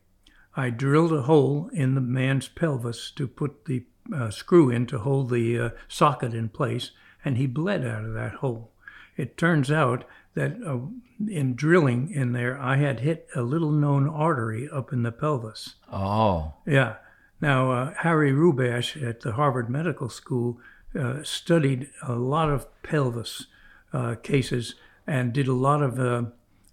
I 0.56 0.72
drilled 0.72 1.14
a 1.14 1.22
hole 1.22 1.70
in 1.72 1.94
the 1.94 2.02
man's 2.02 2.48
pelvis 2.48 3.12
to 3.12 3.28
put 3.28 3.66
the 3.66 3.86
uh, 4.12 4.32
screw 4.32 4.72
in 4.72 4.88
to 4.88 4.98
hold 4.98 5.30
the 5.30 5.60
uh, 5.60 5.70
socket 5.88 6.34
in 6.34 6.50
place, 6.50 6.90
and 7.24 7.38
he 7.38 7.46
bled 7.46 7.86
out 7.86 8.06
of 8.06 8.16
that 8.16 8.34
hole. 8.36 8.72
It 9.16 9.38
turns 9.38 9.70
out 9.70 10.06
that 10.40 10.58
uh, 10.66 10.80
in 11.28 11.54
drilling 11.54 12.12
in 12.12 12.32
there, 12.32 12.58
I 12.58 12.78
had 12.78 13.02
hit 13.02 13.28
a 13.36 13.42
little 13.42 13.72
known 13.72 14.08
artery 14.08 14.70
up 14.72 14.94
in 14.94 15.04
the 15.04 15.12
pelvis. 15.12 15.76
Oh. 15.92 16.54
Yeah. 16.66 16.96
Now, 17.42 17.72
uh, 17.72 17.94
Harry 17.98 18.32
Rubash 18.32 19.02
at 19.06 19.22
the 19.22 19.34
Harvard 19.34 19.70
Medical 19.70 20.10
School 20.10 20.60
uh, 20.98 21.24
studied 21.24 21.90
a 22.02 22.14
lot 22.14 22.50
of 22.50 22.68
pelvis 22.84 23.48
uh, 23.92 24.16
cases 24.16 24.76
and 25.06 25.34
did 25.34 25.48
a 25.48 25.54
lot 25.54 25.82
of 25.82 26.00
uh, 26.00 26.24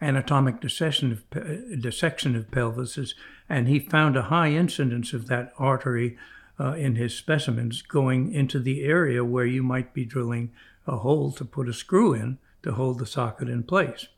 anatomic 0.01 0.61
dissection 0.61 1.11
of, 1.11 1.29
pe- 1.31 1.77
dissection 1.77 2.37
of 2.37 2.51
pelvises, 2.51 3.15
and 3.49 3.67
he 3.67 3.81
found 3.81 4.17
a 4.17 4.23
high 4.23 4.51
incidence 4.51 5.13
of 5.13 5.27
that 5.27 5.53
artery 5.59 6.17
uh, 6.61 6.73
in 6.73 6.95
his 6.95 7.17
specimens 7.17 7.83
going 7.83 8.33
into 8.33 8.61
the 8.61 8.85
area 8.85 9.25
where 9.25 9.47
you 9.47 9.63
might 9.63 9.93
be 9.93 10.05
drilling 10.05 10.53
a 10.87 10.99
hole 10.99 11.33
to 11.33 11.45
put 11.45 11.69
a 11.69 11.73
screw 11.73 12.15
in 12.15 12.39
to 12.63 12.73
hold 12.73 12.99
the 12.99 13.07
socket 13.07 13.49
in 13.49 13.63
place. 13.63 14.09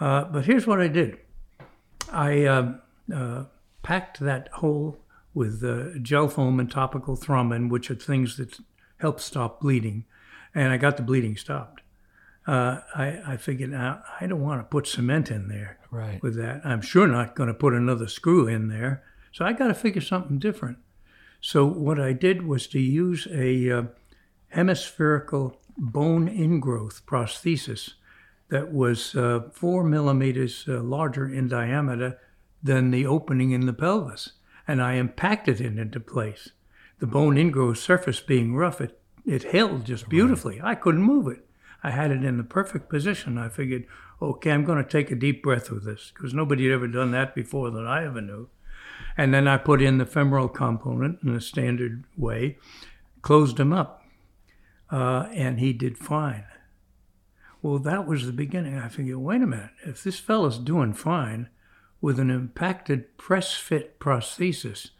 Uh, 0.00 0.24
but 0.24 0.44
here's 0.44 0.66
what 0.66 0.80
I 0.80 0.88
did 0.88 1.18
I 2.12 2.44
uh, 2.44 2.74
uh, 3.14 3.44
packed 3.82 4.20
that 4.20 4.48
hole 4.54 4.98
with 5.32 5.62
uh, 5.64 5.98
gel 6.00 6.28
foam 6.28 6.60
and 6.60 6.70
topical 6.70 7.16
thrombin, 7.16 7.68
which 7.70 7.90
are 7.90 7.94
things 7.94 8.36
that 8.36 8.58
help 8.98 9.20
stop 9.20 9.60
bleeding, 9.60 10.04
and 10.54 10.72
I 10.72 10.76
got 10.76 10.96
the 10.96 11.02
bleeding 11.02 11.36
stopped. 11.36 11.80
Uh, 12.46 12.80
I, 12.94 13.20
I 13.26 13.36
figured 13.38 13.70
now 13.70 14.02
I 14.20 14.26
don't 14.26 14.42
want 14.42 14.60
to 14.60 14.64
put 14.64 14.86
cement 14.86 15.30
in 15.30 15.48
there 15.48 15.78
Right. 15.90 16.22
with 16.22 16.36
that. 16.36 16.60
I'm 16.64 16.82
sure 16.82 17.06
not 17.06 17.34
going 17.34 17.46
to 17.48 17.54
put 17.54 17.72
another 17.72 18.06
screw 18.06 18.46
in 18.46 18.68
there, 18.68 19.02
so 19.32 19.44
I 19.44 19.52
got 19.54 19.68
to 19.68 19.74
figure 19.74 20.02
something 20.02 20.38
different. 20.38 20.78
So 21.40 21.64
what 21.66 21.98
I 22.00 22.12
did 22.12 22.46
was 22.46 22.66
to 22.68 22.78
use 22.80 23.26
a 23.30 23.70
uh, 23.70 23.82
hemispherical 24.48 25.60
bone 25.76 26.28
ingrowth 26.28 27.02
prosthesis 27.02 27.94
that 28.48 28.72
was 28.72 29.14
uh, 29.14 29.40
four 29.52 29.84
millimeters 29.84 30.64
uh, 30.68 30.80
larger 30.80 31.26
in 31.26 31.48
diameter 31.48 32.18
than 32.62 32.90
the 32.90 33.06
opening 33.06 33.50
in 33.50 33.66
the 33.66 33.72
pelvis, 33.72 34.32
and 34.66 34.82
I 34.82 34.94
impacted 34.94 35.60
it 35.60 35.78
into 35.78 36.00
place. 36.00 36.50
The 36.98 37.06
bone 37.06 37.36
ingrowth 37.36 37.78
surface 37.78 38.20
being 38.20 38.54
rough, 38.54 38.80
it, 38.80 38.98
it 39.26 39.44
held 39.44 39.84
just 39.84 40.08
beautifully. 40.08 40.60
I 40.62 40.74
couldn't 40.74 41.02
move 41.02 41.28
it. 41.28 41.46
I 41.82 41.90
had 41.90 42.10
it 42.10 42.24
in 42.24 42.38
the 42.38 42.44
perfect 42.44 42.88
position. 42.88 43.36
I 43.36 43.48
figured, 43.48 43.86
okay, 44.22 44.52
I'm 44.52 44.64
going 44.64 44.82
to 44.82 44.88
take 44.88 45.10
a 45.10 45.16
deep 45.16 45.42
breath 45.42 45.70
with 45.70 45.84
this 45.84 46.12
because 46.14 46.32
nobody 46.32 46.64
had 46.64 46.74
ever 46.74 46.86
done 46.86 47.10
that 47.10 47.34
before 47.34 47.70
that 47.70 47.86
I 47.86 48.06
ever 48.06 48.20
knew. 48.20 48.48
And 49.16 49.34
then 49.34 49.46
I 49.46 49.58
put 49.58 49.82
in 49.82 49.98
the 49.98 50.06
femoral 50.06 50.48
component 50.48 51.22
in 51.22 51.34
a 51.34 51.40
standard 51.40 52.04
way, 52.16 52.58
closed 53.22 53.56
them 53.56 53.72
up, 53.72 54.03
uh, 54.94 55.28
and 55.32 55.58
he 55.58 55.72
did 55.72 55.98
fine. 55.98 56.44
Well, 57.62 57.78
that 57.80 58.06
was 58.06 58.26
the 58.26 58.32
beginning. 58.32 58.78
I 58.78 58.88
figured, 58.88 59.16
wait 59.18 59.42
a 59.42 59.46
minute, 59.46 59.70
if 59.86 60.04
this 60.04 60.18
fellow's 60.20 60.58
doing 60.58 60.92
fine 60.92 61.48
with 62.00 62.18
an 62.20 62.30
impacted 62.30 63.16
press 63.16 63.54
fit 63.54 63.98
prosthesis, 63.98 64.90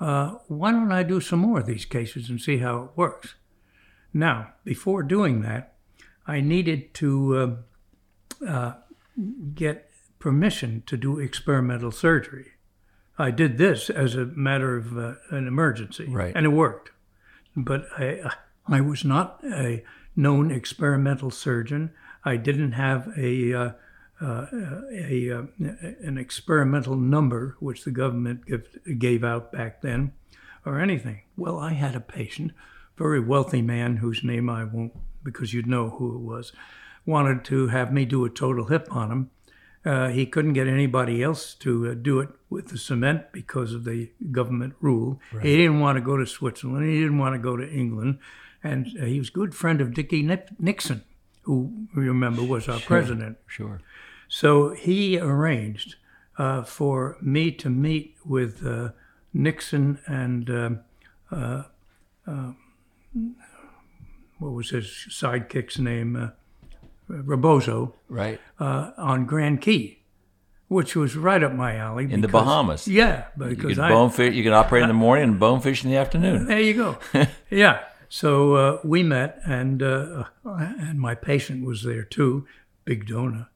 uh, 0.00 0.36
why 0.48 0.72
don't 0.72 0.92
I 0.92 1.02
do 1.02 1.20
some 1.20 1.40
more 1.40 1.60
of 1.60 1.66
these 1.66 1.84
cases 1.84 2.28
and 2.28 2.40
see 2.40 2.58
how 2.58 2.84
it 2.84 2.90
works? 2.96 3.34
Now, 4.12 4.54
before 4.64 5.02
doing 5.02 5.42
that, 5.42 5.74
I 6.26 6.40
needed 6.40 6.94
to 6.94 7.36
uh, 8.42 8.46
uh, 8.48 8.72
get 9.54 9.90
permission 10.18 10.82
to 10.86 10.96
do 10.96 11.18
experimental 11.18 11.92
surgery. 11.92 12.52
I 13.18 13.30
did 13.30 13.58
this 13.58 13.90
as 13.90 14.14
a 14.14 14.26
matter 14.26 14.76
of 14.76 14.96
uh, 14.98 15.14
an 15.30 15.46
emergency, 15.46 16.06
Right. 16.08 16.32
and 16.34 16.44
it 16.46 16.50
worked. 16.50 16.90
But 17.54 17.86
I, 17.98 18.32
I 18.68 18.80
was 18.80 19.04
not 19.04 19.40
a 19.44 19.84
known 20.14 20.50
experimental 20.50 21.30
surgeon. 21.30 21.90
I 22.24 22.36
didn't 22.36 22.72
have 22.72 23.12
a, 23.16 23.54
uh, 23.54 23.72
uh, 24.20 24.46
a, 24.92 25.30
uh, 25.30 25.42
an 26.02 26.18
experimental 26.18 26.96
number, 26.96 27.56
which 27.60 27.84
the 27.84 27.90
government 27.90 28.46
give, 28.46 28.66
gave 28.98 29.22
out 29.22 29.52
back 29.52 29.82
then, 29.82 30.12
or 30.64 30.80
anything. 30.80 31.22
Well, 31.36 31.58
I 31.58 31.74
had 31.74 31.94
a 31.94 32.00
patient, 32.00 32.52
very 32.96 33.20
wealthy 33.20 33.62
man 33.62 33.98
whose 33.98 34.24
name 34.24 34.50
I 34.50 34.64
won't, 34.64 34.94
because 35.22 35.52
you'd 35.52 35.66
know 35.66 35.90
who 35.90 36.14
it 36.16 36.20
was, 36.20 36.52
wanted 37.04 37.44
to 37.44 37.68
have 37.68 37.92
me 37.92 38.04
do 38.04 38.24
a 38.24 38.30
total 38.30 38.66
hip 38.66 38.88
on 38.90 39.12
him. 39.12 39.30
Uh, 39.84 40.08
he 40.08 40.26
couldn't 40.26 40.54
get 40.54 40.66
anybody 40.66 41.22
else 41.22 41.54
to 41.54 41.88
uh, 41.88 41.94
do 41.94 42.18
it 42.18 42.28
with 42.50 42.68
the 42.68 42.78
cement 42.78 43.30
because 43.30 43.72
of 43.72 43.84
the 43.84 44.10
government 44.32 44.74
rule. 44.80 45.20
He 45.42 45.56
didn't 45.56 45.78
want 45.78 45.96
to 45.96 46.00
go 46.00 46.16
to 46.16 46.26
Switzerland. 46.26 46.88
He 46.88 46.98
didn't 46.98 47.18
want 47.18 47.36
to 47.36 47.38
go 47.38 47.56
to 47.56 47.70
England. 47.70 48.18
And 48.66 48.86
uh, 49.00 49.04
he 49.04 49.18
was 49.18 49.28
a 49.28 49.32
good 49.32 49.54
friend 49.54 49.80
of 49.80 49.94
Dickie 49.94 50.22
Nixon, 50.58 51.02
who, 51.42 51.72
you 51.94 52.02
remember, 52.02 52.42
was 52.42 52.68
our 52.68 52.80
president. 52.80 53.38
Sure. 53.46 53.80
So 54.28 54.70
he 54.74 55.18
arranged 55.18 55.96
uh, 56.38 56.62
for 56.64 57.16
me 57.20 57.50
to 57.52 57.70
meet 57.70 58.16
with 58.24 58.64
uh, 58.66 58.90
Nixon 59.32 59.98
and 60.06 60.50
um 60.50 60.80
uh, 61.30 61.62
uh, 62.26 62.52
what 64.38 64.52
was 64.52 64.70
his 64.70 64.86
sidekick's 65.10 65.78
name? 65.78 66.16
Uh, 66.16 66.28
Rebozo 67.08 67.94
Right. 68.08 68.40
uh, 68.58 68.90
on 68.98 69.26
Grand 69.26 69.60
Cay, 69.60 70.00
which 70.68 70.96
was 70.96 71.14
right 71.16 71.42
up 71.42 71.52
my 71.52 71.76
alley. 71.76 72.10
In 72.12 72.20
the 72.20 72.28
Bahamas. 72.28 72.88
Yeah, 72.88 73.26
You 73.38 73.46
because 73.46 73.74
can 73.76 73.84
I, 73.84 73.88
bonefish. 73.90 74.34
You 74.34 74.42
can 74.42 74.52
operate 74.52 74.82
in 74.82 74.88
the 74.88 74.94
morning 74.94 75.28
and 75.30 75.38
bonefish 75.40 75.84
in 75.84 75.90
the 75.90 75.96
afternoon. 75.96 76.46
there 76.46 76.60
you 76.60 76.74
go. 76.74 76.98
yeah. 77.50 77.84
So 78.08 78.54
uh, 78.54 78.78
we 78.84 79.02
met, 79.02 79.40
and 79.44 79.82
uh, 79.82 80.24
and 80.44 81.00
my 81.00 81.14
patient 81.14 81.64
was 81.64 81.82
there 81.82 82.02
too, 82.04 82.46
big 82.84 83.06
donor, 83.06 83.48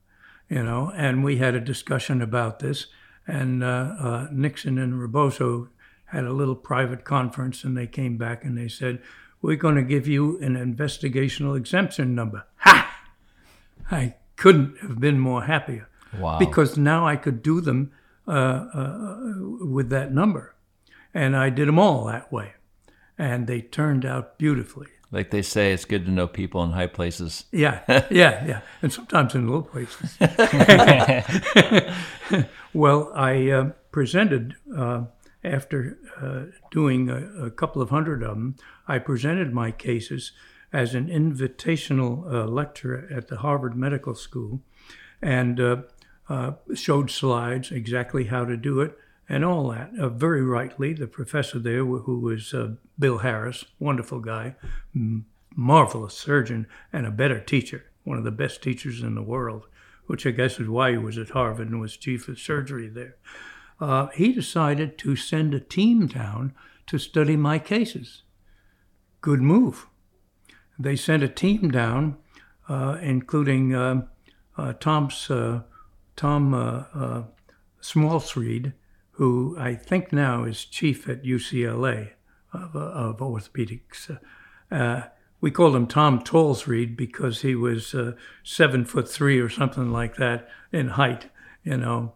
you 0.48 0.62
know, 0.62 0.92
and 0.96 1.22
we 1.24 1.36
had 1.36 1.54
a 1.54 1.60
discussion 1.60 2.20
about 2.22 2.58
this. 2.58 2.86
And 3.26 3.62
uh, 3.62 3.94
uh, 4.00 4.28
Nixon 4.32 4.76
and 4.78 5.00
Rebozo 5.00 5.68
had 6.06 6.24
a 6.24 6.32
little 6.32 6.56
private 6.56 7.04
conference, 7.04 7.62
and 7.62 7.76
they 7.76 7.86
came 7.86 8.16
back 8.16 8.44
and 8.44 8.58
they 8.58 8.68
said, 8.68 9.00
"We're 9.40 9.56
going 9.56 9.76
to 9.76 9.82
give 9.82 10.08
you 10.08 10.38
an 10.40 10.56
investigational 10.56 11.56
exemption 11.56 12.14
number." 12.14 12.44
Ha! 12.56 12.76
I 13.90 14.14
couldn't 14.36 14.78
have 14.80 14.98
been 15.00 15.18
more 15.18 15.44
happier 15.44 15.88
Wow. 16.18 16.38
because 16.38 16.76
now 16.76 17.06
I 17.06 17.16
could 17.16 17.42
do 17.42 17.60
them 17.60 17.92
uh, 18.26 18.30
uh, 18.30 19.16
with 19.60 19.90
that 19.90 20.12
number. 20.12 20.54
And 21.12 21.36
I 21.36 21.50
did 21.50 21.66
them 21.68 21.78
all 21.78 22.04
that 22.06 22.32
way. 22.32 22.52
And 23.20 23.46
they 23.46 23.61
turned 23.61 24.06
out 24.06 24.38
beautifully. 24.38 24.88
like 25.12 25.30
they 25.30 25.42
say, 25.42 25.72
it's 25.72 25.85
good 25.85 26.06
to 26.06 26.11
know 26.11 26.26
people 26.26 26.62
in 26.62 26.70
high 26.70 26.87
places. 26.87 27.44
Yeah, 27.52 27.80
yeah, 28.11 28.46
yeah. 28.46 28.61
And 28.80 28.92
sometimes 28.92 29.35
in 29.35 29.48
low 29.48 29.62
places. 29.62 30.16
well, 32.72 33.12
I 33.14 33.50
uh, 33.50 33.70
presented, 33.90 34.54
uh, 34.76 35.04
after 35.42 35.98
uh, 36.20 36.56
doing 36.70 37.11
a, 37.11 37.46
a 37.46 37.50
couple 37.50 37.83
of 37.83 37.90
hundred 37.90 38.22
of 38.22 38.30
them, 38.30 38.56
I 38.87 38.98
presented 38.98 39.52
my 39.52 39.70
cases 39.70 40.33
as 40.72 40.94
an 40.94 41.09
invitational 41.09 42.33
uh, 42.33 42.46
lecture 42.46 43.09
at 43.12 43.28
the 43.28 43.38
Harvard 43.38 43.76
Medical 43.76 44.14
School 44.14 44.61
and 45.20 45.61
uh, 45.61 45.76
uh, 46.28 46.52
showed 46.74 47.11
slides 47.11 47.72
exactly 47.72 48.24
how 48.24 48.44
to 48.44 48.56
do 48.56 48.80
it 48.80 48.96
and 49.31 49.45
all 49.45 49.71
that. 49.71 49.93
Uh, 49.99 50.09
very 50.09 50.43
rightly, 50.43 50.93
the 50.93 51.07
professor 51.07 51.61
there, 51.61 51.85
who 51.85 52.19
was 52.19 52.53
uh, 52.53 52.73
Bill 52.99 53.19
Harris, 53.19 53.64
wonderful 53.79 54.19
guy, 54.19 54.57
marvelous 55.55 56.14
surgeon, 56.14 56.66
and 56.93 57.07
a 57.07 57.11
better 57.12 57.40
teacher, 57.40 57.85
one 58.03 58.19
of 58.19 58.25
the 58.25 58.33
best 58.33 58.61
teachers 58.61 59.03
in 59.03 59.14
the 59.14 59.23
world, 59.23 59.69
which 60.07 60.27
I 60.27 60.33
guess 60.33 60.59
is 60.59 60.69
why 60.69 60.90
he 60.90 60.99
was 60.99 61.16
at 61.16 61.31
Harvard 61.31 61.71
and 61.71 61.81
was 61.81 61.97
chief 61.97 62.29
of 62.29 62.40
surgery 62.40 62.88
there. 62.88 63.16
Uh, 63.81 64.09
he 64.09 64.33
decided 64.33 64.99
to 64.99 65.14
send 65.14 65.55
a 65.55 65.61
team 65.61 66.09
down 66.09 66.53
to 66.88 66.99
study 66.99 67.37
my 67.37 67.59
cases. 67.59 68.25
Good 69.21 69.40
move. 69.40 69.87
They 70.77 70.97
sent 70.97 71.23
a 71.23 71.29
team 71.29 71.71
down, 71.71 72.16
uh, 72.69 72.99
including 73.01 73.75
um 73.75 74.09
uh, 74.57 74.75
Tom's, 74.75 75.31
uh, 75.31 75.62
Tom 76.16 76.53
uh, 76.53 77.23
Schmalzried, 77.81 78.75
who 79.20 79.54
I 79.59 79.74
think 79.74 80.14
now 80.14 80.44
is 80.44 80.64
chief 80.64 81.06
at 81.06 81.24
UCLA 81.24 82.12
of, 82.54 82.74
of 82.74 83.18
orthopedics. 83.18 84.18
Uh, 84.72 85.02
we 85.42 85.50
called 85.50 85.76
him 85.76 85.87
Tom 85.87 86.22
Tallsreed 86.22 86.96
because 86.96 87.42
he 87.42 87.54
was 87.54 87.94
uh, 87.94 88.12
seven 88.42 88.87
foot 88.87 89.06
three 89.11 89.38
or 89.38 89.50
something 89.50 89.92
like 89.92 90.16
that 90.16 90.48
in 90.72 90.88
height, 90.88 91.26
you 91.62 91.76
know. 91.76 92.14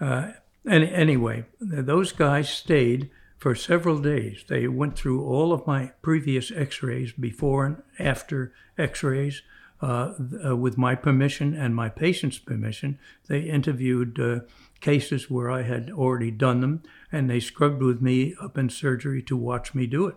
Uh, 0.00 0.30
and 0.64 0.84
anyway, 0.84 1.44
those 1.60 2.12
guys 2.12 2.50
stayed 2.50 3.10
for 3.36 3.56
several 3.56 3.98
days. 3.98 4.44
They 4.46 4.68
went 4.68 4.94
through 4.94 5.24
all 5.24 5.52
of 5.52 5.66
my 5.66 5.90
previous 6.02 6.52
X-rays, 6.52 7.10
before 7.14 7.66
and 7.66 7.82
after 7.98 8.52
X-rays, 8.78 9.42
uh, 9.82 10.14
uh, 10.46 10.56
with 10.56 10.78
my 10.78 10.94
permission 10.94 11.52
and 11.52 11.74
my 11.74 11.88
patient's 11.88 12.38
permission. 12.38 12.98
They 13.26 13.40
interviewed 13.40 14.20
uh, 14.20 14.40
cases 14.84 15.30
where 15.30 15.50
I 15.50 15.62
had 15.62 15.90
already 15.90 16.30
done 16.30 16.60
them, 16.60 16.82
and 17.10 17.30
they 17.30 17.40
scrubbed 17.40 17.82
with 17.82 18.02
me 18.02 18.34
up 18.38 18.58
in 18.58 18.68
surgery 18.68 19.22
to 19.22 19.34
watch 19.34 19.74
me 19.74 19.86
do 19.86 20.06
it. 20.06 20.16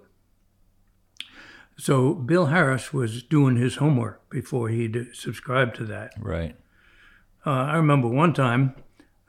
So 1.77 2.13
Bill 2.13 2.47
Harris 2.47 2.91
was 2.91 3.23
doing 3.23 3.55
his 3.55 3.77
homework 3.77 4.29
before 4.29 4.67
he 4.67 4.91
subscribed 5.13 5.77
to 5.77 5.85
that. 5.85 6.11
Right. 6.19 6.57
Uh, 7.45 7.51
I 7.51 7.75
remember 7.77 8.09
one 8.09 8.33
time 8.33 8.75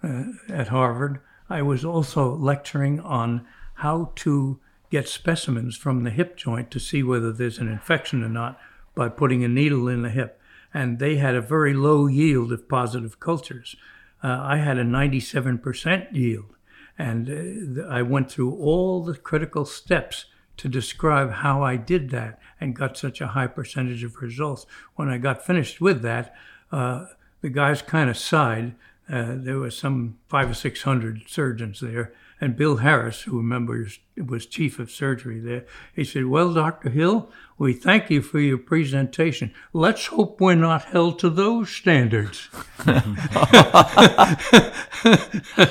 uh, 0.03 0.25
at 0.49 0.69
Harvard, 0.69 1.21
I 1.49 1.63
was 1.63 1.85
also 1.85 2.35
lecturing 2.35 2.99
on 2.99 3.47
how 3.75 4.11
to 4.17 4.59
get 4.91 5.09
specimens 5.09 5.77
from 5.77 6.03
the 6.03 6.11
hip 6.11 6.37
joint 6.37 6.73
to 6.73 6.81
see 6.81 7.05
whether 7.05 7.33
there's 7.33 7.59
an 7.59 7.69
infection 7.69 8.25
or 8.25 8.29
not 8.29 8.59
by 8.97 9.09
putting 9.09 9.45
a 9.45 9.49
needle 9.49 9.87
in 9.87 10.03
the 10.03 10.11
hip. 10.11 10.41
And 10.75 10.99
they 10.99 11.17
had 11.17 11.37
a 11.37 11.41
very 11.41 11.75
low 11.75 12.09
yield 12.09 12.51
of 12.51 12.69
positive 12.69 13.21
cultures. 13.21 13.77
Uh, 14.23 14.41
I 14.43 14.57
had 14.57 14.79
a 14.79 14.85
97% 14.85 16.13
yield. 16.13 16.55
And 16.99 17.79
uh, 17.79 17.87
I 17.87 18.03
went 18.03 18.31
through 18.31 18.55
all 18.57 19.03
the 19.03 19.17
critical 19.17 19.65
steps 19.65 20.27
to 20.57 20.69
describe 20.69 21.31
how 21.31 21.63
I 21.63 21.77
did 21.77 22.11
that 22.11 22.41
and 22.61 22.75
got 22.75 22.99
such 22.99 23.21
a 23.21 23.29
high 23.29 23.47
percentage 23.47 24.03
of 24.03 24.17
results. 24.17 24.67
When 24.97 25.09
I 25.09 25.19
got 25.19 25.47
finished 25.47 25.81
with 25.81 26.03
that, 26.03 26.35
uh, 26.73 27.07
the 27.41 27.49
guys 27.49 27.81
kind 27.81 28.11
of 28.11 28.17
sighed. 28.17 28.75
Uh, 29.09 29.35
there 29.37 29.59
were 29.59 29.71
some 29.71 30.19
five 30.29 30.51
or 30.51 30.55
six 30.55 30.83
hundred 30.83 31.23
surgeons 31.29 31.81
there, 31.81 32.13
and 32.41 32.57
Bill 32.57 32.77
Harris, 32.77 33.23
who 33.23 33.37
remembers 33.37 33.99
was 34.17 34.47
chief 34.47 34.79
of 34.79 34.91
surgery 34.91 35.41
there, 35.41 35.67
he 35.95 36.05
said, 36.05 36.27
"Well, 36.27 36.55
Doctor 36.55 36.91
Hill, 36.91 37.31
we 37.57 37.73
thank 37.73 38.11
you 38.11 38.23
for 38.23 38.41
your 38.41 38.59
presentation. 38.59 39.53
Let's 39.73 40.07
hope 40.07 40.41
we're 40.41 40.55
not 40.55 40.85
held 40.85 41.19
to 41.21 41.31
those 41.31 41.71
standards." 41.71 42.49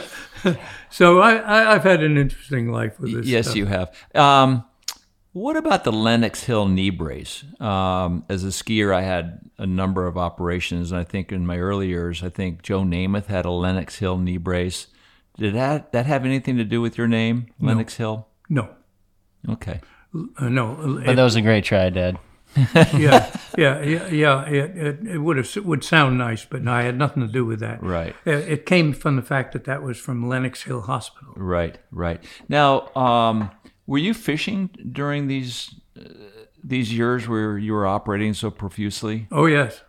so 0.90 1.20
I, 1.20 1.74
I've 1.74 1.84
had 1.84 2.04
an 2.04 2.18
interesting 2.18 2.72
life 2.72 3.00
with 3.00 3.14
this. 3.14 3.26
Yes, 3.26 3.46
stuff. 3.46 3.58
you 3.58 3.66
have. 3.66 3.96
Um, 4.16 4.66
what 5.38 5.56
about 5.56 5.84
the 5.84 5.92
Lenox 5.92 6.46
Hill 6.46 6.68
knee 6.68 6.90
brace? 6.90 7.44
Um, 7.60 8.26
as 8.28 8.44
a 8.44 8.48
skier, 8.48 8.92
I 8.92 9.02
had 9.02 9.40
a 9.60 9.68
number 9.68 10.08
of 10.08 10.18
operations. 10.18 10.92
And 10.92 11.00
I 11.00 11.04
think 11.04 11.32
in 11.32 11.46
my 11.46 11.60
early 11.60 11.90
years, 11.90 12.24
I 12.24 12.30
think 12.30 12.64
Joe 12.64 12.82
Namath 12.82 13.28
had 13.28 13.46
a 13.46 13.52
Lenox 13.52 13.98
Hill 13.98 14.18
knee 14.18 14.38
brace. 14.38 14.88
Did 15.38 15.54
that 15.56 15.92
that 15.92 16.06
have 16.06 16.26
anything 16.26 16.58
to 16.58 16.64
do 16.64 16.82
with 16.82 16.98
your 16.98 17.08
name, 17.08 17.48
No. 17.60 17.68
Lenox 17.70 17.96
Hill? 17.96 18.28
No, 18.50 18.70
Okay. 19.48 19.82
uh, 20.38 20.50
no. 20.50 21.02
But 21.06 21.16
that 21.16 21.24
was 21.24 21.36
a 21.36 21.42
great 21.42 21.64
try, 21.64 21.90
Dad. 21.90 22.18
yeah, 22.76 23.36
yeah, 23.58 23.82
yeah, 23.84 24.08
yeah. 24.08 24.46
It, 24.46 24.78
it, 24.78 25.08
it 25.08 25.18
would 25.20 25.38
have 25.38 25.56
it 25.56 25.66
would 25.66 25.84
sound 25.84 26.18
nice, 26.18 26.46
but 26.46 26.64
no, 26.64 26.72
I 26.72 26.84
had 26.84 26.98
nothing 26.98 27.22
to 27.26 27.32
do 27.32 27.46
with 27.46 27.60
that. 27.60 27.84
Right. 27.84 28.16
It, 28.26 28.50
it 28.50 28.66
came 28.66 28.94
from 28.94 29.16
the 29.16 29.22
fact 29.22 29.52
that 29.54 29.66
that 29.66 29.84
was 29.84 29.98
from 30.00 30.28
Lenox 30.28 30.64
Hill 30.64 30.82
Hospital. 30.82 31.34
Right, 31.36 31.78
right. 31.92 32.24
Now, 32.50 32.88
um, 32.96 33.52
were 33.86 33.98
you 34.00 34.14
fishing 34.14 34.70
during 34.92 35.28
these 35.28 35.76
uh, 36.00 36.04
these 36.64 36.92
years 36.94 37.28
where 37.28 37.58
you 37.58 37.74
were 37.74 37.86
operating 37.86 38.34
so 38.34 38.50
profusely? 38.50 39.28
Oh 39.32 39.46
yes, 39.46 39.82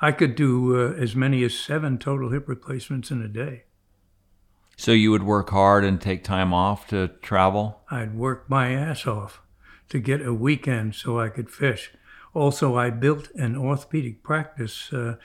I 0.00 0.10
could 0.10 0.34
do 0.34 0.76
uh, 0.76 0.94
as 0.94 1.14
many 1.14 1.44
as 1.44 1.56
seven 1.56 1.98
total 1.98 2.30
hip 2.30 2.48
replacements 2.48 3.10
in 3.10 3.22
a 3.22 3.28
day. 3.28 3.64
So 4.76 4.92
you 4.92 5.10
would 5.10 5.22
work 5.22 5.50
hard 5.50 5.84
and 5.84 6.00
take 6.00 6.24
time 6.24 6.52
off 6.52 6.86
to 6.88 7.08
travel? 7.22 7.80
I'd 7.90 8.14
work 8.14 8.48
my 8.50 8.72
ass 8.72 9.06
off 9.06 9.40
to 9.88 9.98
get 9.98 10.24
a 10.26 10.34
weekend 10.34 10.94
so 10.94 11.18
I 11.20 11.28
could 11.28 11.50
fish. 11.50 11.92
Also, 12.32 12.76
I 12.76 12.90
built 12.90 13.30
an 13.36 13.56
orthopedic 13.56 14.22
practice 14.24 14.92
uh, 14.92 15.16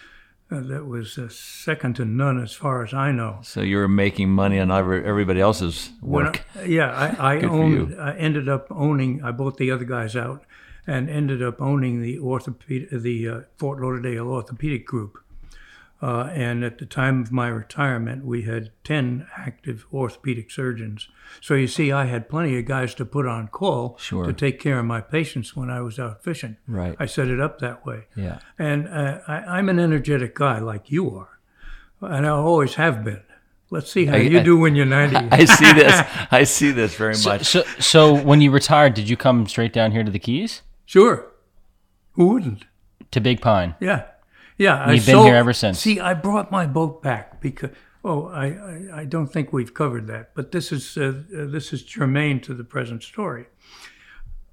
uh, 0.51 0.62
that 0.62 0.85
was 0.85 1.17
uh, 1.17 1.27
second 1.29 1.95
to 1.95 2.05
none 2.05 2.39
as 2.41 2.53
far 2.53 2.83
as 2.83 2.93
I 2.93 3.12
know. 3.12 3.39
So 3.41 3.62
you 3.62 3.77
were 3.77 3.88
making 3.88 4.29
money 4.29 4.59
on 4.59 4.69
everybody 4.71 5.39
else's 5.41 5.89
work. 6.01 6.43
I- 6.55 6.63
yeah, 6.65 6.91
I, 7.19 7.38
I 7.38 7.41
owned. 7.41 7.99
I 7.99 8.15
ended 8.15 8.47
up 8.47 8.67
owning. 8.69 9.23
I 9.23 9.31
bought 9.31 9.57
the 9.57 9.71
other 9.71 9.85
guys 9.85 10.15
out, 10.15 10.43
and 10.85 11.09
ended 11.09 11.41
up 11.41 11.59
owning 11.62 12.01
the 12.01 12.19
orthopedic, 12.19 12.89
the 12.91 13.27
uh, 13.27 13.39
Fort 13.57 13.79
Lauderdale 13.81 14.27
Orthopedic 14.27 14.85
Group. 14.85 15.17
Uh, 16.01 16.29
and 16.33 16.63
at 16.63 16.77
the 16.77 16.85
time 16.85 17.21
of 17.21 17.29
my 17.31 17.49
retirement, 17.49 18.23
we 18.23 18.43
had 18.43 18.71
ten 18.85 19.27
active 19.38 19.85
orthopedic 19.93 20.49
surgeons. 20.49 21.09
So 21.41 21.55
you 21.55 21.67
see, 21.67 21.91
I 21.91 22.05
had 22.05 22.29
plenty 22.29 22.57
of 22.57 22.65
guys 22.65 22.93
to 22.95 23.05
put 23.05 23.25
on 23.25 23.49
call 23.49 23.97
Sure. 23.99 24.25
to 24.25 24.31
take 24.31 24.59
care 24.62 24.79
of 24.79 24.85
my 24.85 25.01
patients 25.01 25.57
when 25.57 25.69
I 25.69 25.81
was 25.81 25.99
out 25.99 26.23
fishing. 26.23 26.55
Right. 26.67 26.95
I 26.99 27.05
set 27.05 27.27
it 27.27 27.41
up 27.41 27.59
that 27.59 27.85
way. 27.85 28.05
Yeah. 28.15 28.39
And 28.57 28.88
uh, 28.88 29.19
I, 29.27 29.35
I'm 29.57 29.67
an 29.67 29.77
energetic 29.77 30.35
guy 30.35 30.59
like 30.59 30.89
you 30.89 31.13
are, 31.17 31.39
and 32.01 32.25
I 32.25 32.29
always 32.29 32.75
have 32.75 33.03
been. 33.03 33.23
Let's 33.69 33.91
see 33.91 34.05
how 34.05 34.15
I- 34.15 34.19
you 34.21 34.39
I- 34.39 34.43
do 34.43 34.57
when 34.57 34.75
you're 34.75 34.85
90. 34.85 35.15
I 35.31 35.43
see 35.45 35.73
this. 35.73 36.01
I 36.31 36.43
see 36.45 36.71
this 36.71 36.95
very 36.95 37.15
So, 37.15 37.29
much. 37.31 37.45
so, 37.45 37.63
so 37.79 38.13
when 38.15 38.39
you 38.39 38.51
retired, 38.51 38.93
did 38.93 39.09
you 39.09 39.17
come 39.17 39.45
straight 39.47 39.73
down 39.73 39.91
here 39.91 40.03
to 40.05 40.09
the 40.12 40.17
Keys? 40.19 40.62
Sure. 40.85 41.27
Who 42.13 42.27
wouldn't? 42.29 42.63
To 43.12 43.19
Big 43.19 43.41
Pine? 43.41 43.75
Yeah. 43.81 44.05
Yeah. 44.60 44.84
I 44.84 44.93
You've 44.93 45.06
been 45.06 45.15
sold- 45.15 45.26
here 45.26 45.36
ever 45.36 45.54
since. 45.54 45.80
See, 45.80 46.00
I 46.00 46.13
brought 46.13 46.52
my 46.52 46.67
boat 46.67 47.02
back 47.02 47.41
because, 47.41 47.72
oh, 48.04 48.28
I, 48.28 48.45
I, 48.45 49.00
I 49.02 49.06
don't 49.06 49.28
think 49.28 49.52
we've 49.52 49.74
covered 49.74 50.06
that, 50.08 50.36
but 50.36 50.52
this 50.52 50.72
is, 50.72 50.95
uh, 50.98 51.24
uh, 51.36 51.45
this 51.45 51.74
is 51.74 51.82
germane 51.82 52.41
to 52.41 52.54
the 52.54 52.63
present 52.63 53.02
story. 53.02 53.48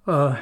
Uh, 0.06 0.40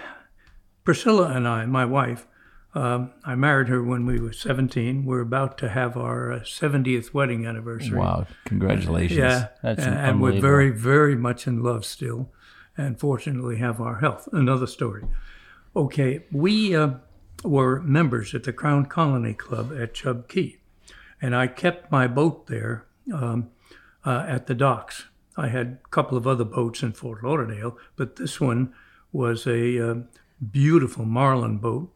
Priscilla 0.84 1.30
and 1.30 1.48
I, 1.48 1.64
my 1.64 1.86
wife, 1.86 2.26
um, 2.74 3.12
I 3.24 3.34
married 3.36 3.68
her 3.68 3.82
when 3.82 4.04
we 4.04 4.20
were 4.20 4.32
17. 4.32 5.06
We're 5.06 5.20
about 5.20 5.56
to 5.58 5.68
have 5.68 5.96
our 5.96 6.32
uh, 6.32 6.40
70th 6.40 7.14
wedding 7.14 7.46
anniversary. 7.46 7.98
Wow. 7.98 8.26
Congratulations. 8.44 9.18
Yeah, 9.18 9.48
That's 9.62 9.82
and, 9.82 9.94
and 9.94 10.20
we're 10.20 10.40
very, 10.40 10.70
very 10.70 11.14
much 11.14 11.46
in 11.46 11.62
love 11.62 11.84
still, 11.84 12.32
and 12.76 12.98
fortunately 12.98 13.56
have 13.58 13.80
our 13.80 14.00
health. 14.00 14.28
Another 14.32 14.66
story. 14.66 15.04
Okay, 15.76 16.24
we 16.32 16.74
uh, 16.74 16.94
were 17.44 17.80
members 17.80 18.34
at 18.34 18.44
the 18.44 18.52
Crown 18.52 18.86
Colony 18.86 19.34
Club 19.34 19.72
at 19.78 19.94
Chub 19.94 20.28
Cay, 20.28 20.56
and 21.20 21.34
I 21.34 21.46
kept 21.46 21.92
my 21.92 22.06
boat 22.06 22.46
there 22.46 22.86
um, 23.12 23.50
uh, 24.04 24.24
at 24.26 24.46
the 24.46 24.54
docks. 24.54 25.06
I 25.36 25.48
had 25.48 25.78
a 25.84 25.88
couple 25.88 26.16
of 26.16 26.26
other 26.26 26.44
boats 26.44 26.82
in 26.82 26.92
Fort 26.92 27.22
Lauderdale, 27.22 27.76
but 27.96 28.16
this 28.16 28.40
one 28.40 28.72
was 29.12 29.46
a 29.46 29.90
uh, 29.90 29.94
beautiful 30.50 31.04
marlin 31.04 31.58
boat. 31.58 31.92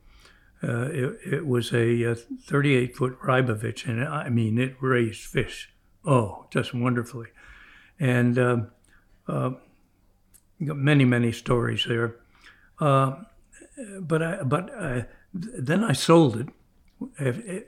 Uh, 0.63 0.89
it, 0.91 1.19
it 1.25 1.47
was 1.47 1.73
a 1.73 2.15
38 2.15 2.97
foot 2.97 3.21
Rybovich, 3.21 3.87
and 3.87 4.03
I 4.05 4.29
mean, 4.29 4.59
it 4.59 4.77
raised 4.81 5.25
fish. 5.25 5.73
Oh, 6.05 6.47
just 6.51 6.75
wonderfully. 6.75 7.29
And 8.01 8.39
uh, 9.29 9.51
got 10.65 10.77
many, 10.77 11.05
many 11.05 11.33
stories 11.33 11.85
there. 11.87 12.17
Uh, 12.81 13.17
but 14.01 14.23
I, 14.23 14.43
but 14.43 14.71
uh, 14.75 15.03
then 15.59 15.85
I 15.85 15.93
sold 15.93 16.37
it 16.37 16.49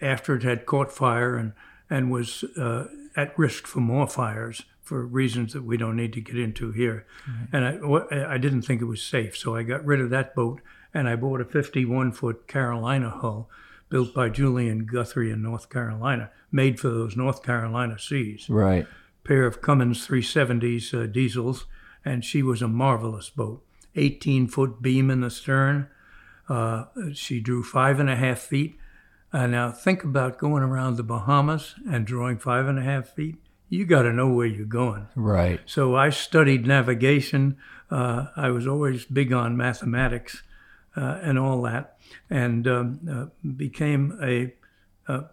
after 0.02 0.36
it 0.36 0.42
had 0.42 0.66
caught 0.66 0.92
fire 0.92 1.36
and, 1.36 1.52
and 1.88 2.10
was 2.10 2.44
uh, 2.56 2.86
at 3.16 3.38
risk 3.38 3.66
for 3.66 3.80
more 3.80 4.06
fires 4.06 4.62
for 4.82 5.06
reasons 5.06 5.52
that 5.52 5.62
we 5.62 5.76
don't 5.76 5.96
need 5.96 6.12
to 6.14 6.20
get 6.20 6.36
into 6.38 6.72
here. 6.72 7.06
And 7.52 7.64
I, 7.64 8.34
I 8.34 8.38
didn't 8.38 8.62
think 8.62 8.80
it 8.80 8.86
was 8.86 9.02
safe, 9.02 9.36
so 9.36 9.54
I 9.54 9.62
got 9.62 9.84
rid 9.84 10.00
of 10.00 10.10
that 10.10 10.34
boat 10.34 10.60
and 10.92 11.08
I 11.08 11.14
bought 11.14 11.40
a 11.40 11.44
51 11.44 12.12
foot 12.12 12.48
Carolina 12.48 13.10
hull 13.10 13.48
built 13.88 14.12
by 14.14 14.28
Julian 14.28 14.86
Guthrie 14.86 15.30
in 15.30 15.42
North 15.42 15.68
Carolina, 15.70 16.30
made 16.50 16.78
for 16.80 16.88
those 16.90 17.16
North 17.16 17.42
Carolina 17.42 17.98
seas 17.98 18.48
Right. 18.48 18.86
pair 19.24 19.46
of 19.46 19.60
Cummins 19.60 20.06
370s 20.06 20.94
uh, 20.94 21.06
diesels, 21.06 21.66
and 22.04 22.24
she 22.24 22.42
was 22.42 22.62
a 22.62 22.68
marvelous 22.68 23.30
boat. 23.30 23.62
18 23.96 24.46
foot 24.48 24.80
beam 24.82 25.10
in 25.10 25.20
the 25.20 25.30
stern. 25.30 25.88
Uh, 26.50 26.86
she 27.12 27.40
drew 27.40 27.62
five 27.62 28.00
and 28.00 28.10
a 28.10 28.16
half 28.16 28.40
feet. 28.40 28.76
Uh, 29.32 29.46
now 29.46 29.70
think 29.70 30.02
about 30.02 30.36
going 30.36 30.64
around 30.64 30.96
the 30.96 31.04
Bahamas 31.04 31.76
and 31.88 32.04
drawing 32.04 32.38
five 32.38 32.66
and 32.66 32.78
a 32.78 32.82
half 32.82 33.08
feet. 33.08 33.36
You 33.68 33.86
got 33.86 34.02
to 34.02 34.12
know 34.12 34.28
where 34.28 34.48
you're 34.48 34.66
going. 34.66 35.06
Right. 35.14 35.60
So 35.64 35.94
I 35.94 36.10
studied 36.10 36.66
navigation. 36.66 37.56
Uh, 37.88 38.26
I 38.36 38.50
was 38.50 38.66
always 38.66 39.04
big 39.04 39.32
on 39.32 39.56
mathematics 39.56 40.42
uh, 40.96 41.20
and 41.22 41.38
all 41.38 41.62
that, 41.62 41.96
and 42.28 42.66
um, 42.66 43.00
uh, 43.08 43.48
became 43.48 44.18
a, 44.20 44.54
a 45.06 45.26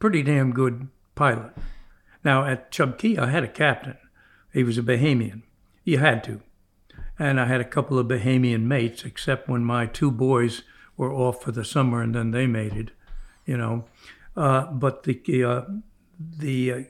pretty 0.00 0.24
damn 0.24 0.52
good 0.52 0.88
pilot. 1.14 1.52
Now 2.24 2.44
at 2.44 2.72
Chub 2.72 2.98
Cay, 2.98 3.16
I 3.16 3.30
had 3.30 3.44
a 3.44 3.48
captain. 3.48 3.96
He 4.52 4.64
was 4.64 4.76
a 4.76 4.82
Bahamian. 4.82 5.42
You 5.84 5.98
had 5.98 6.24
to. 6.24 6.40
And 7.18 7.40
I 7.40 7.46
had 7.46 7.60
a 7.60 7.64
couple 7.64 7.98
of 7.98 8.08
Bahamian 8.08 8.62
mates, 8.62 9.04
except 9.04 9.48
when 9.48 9.64
my 9.64 9.86
two 9.86 10.10
boys 10.10 10.62
were 10.96 11.12
off 11.12 11.42
for 11.42 11.52
the 11.52 11.64
summer 11.64 12.02
and 12.02 12.14
then 12.14 12.30
they 12.30 12.46
mated, 12.46 12.92
you 13.46 13.56
know. 13.56 13.84
Uh, 14.36 14.66
but 14.66 15.04
the 15.04 15.44
uh, 15.44 15.62
the 16.18 16.72
uh, 16.72 16.80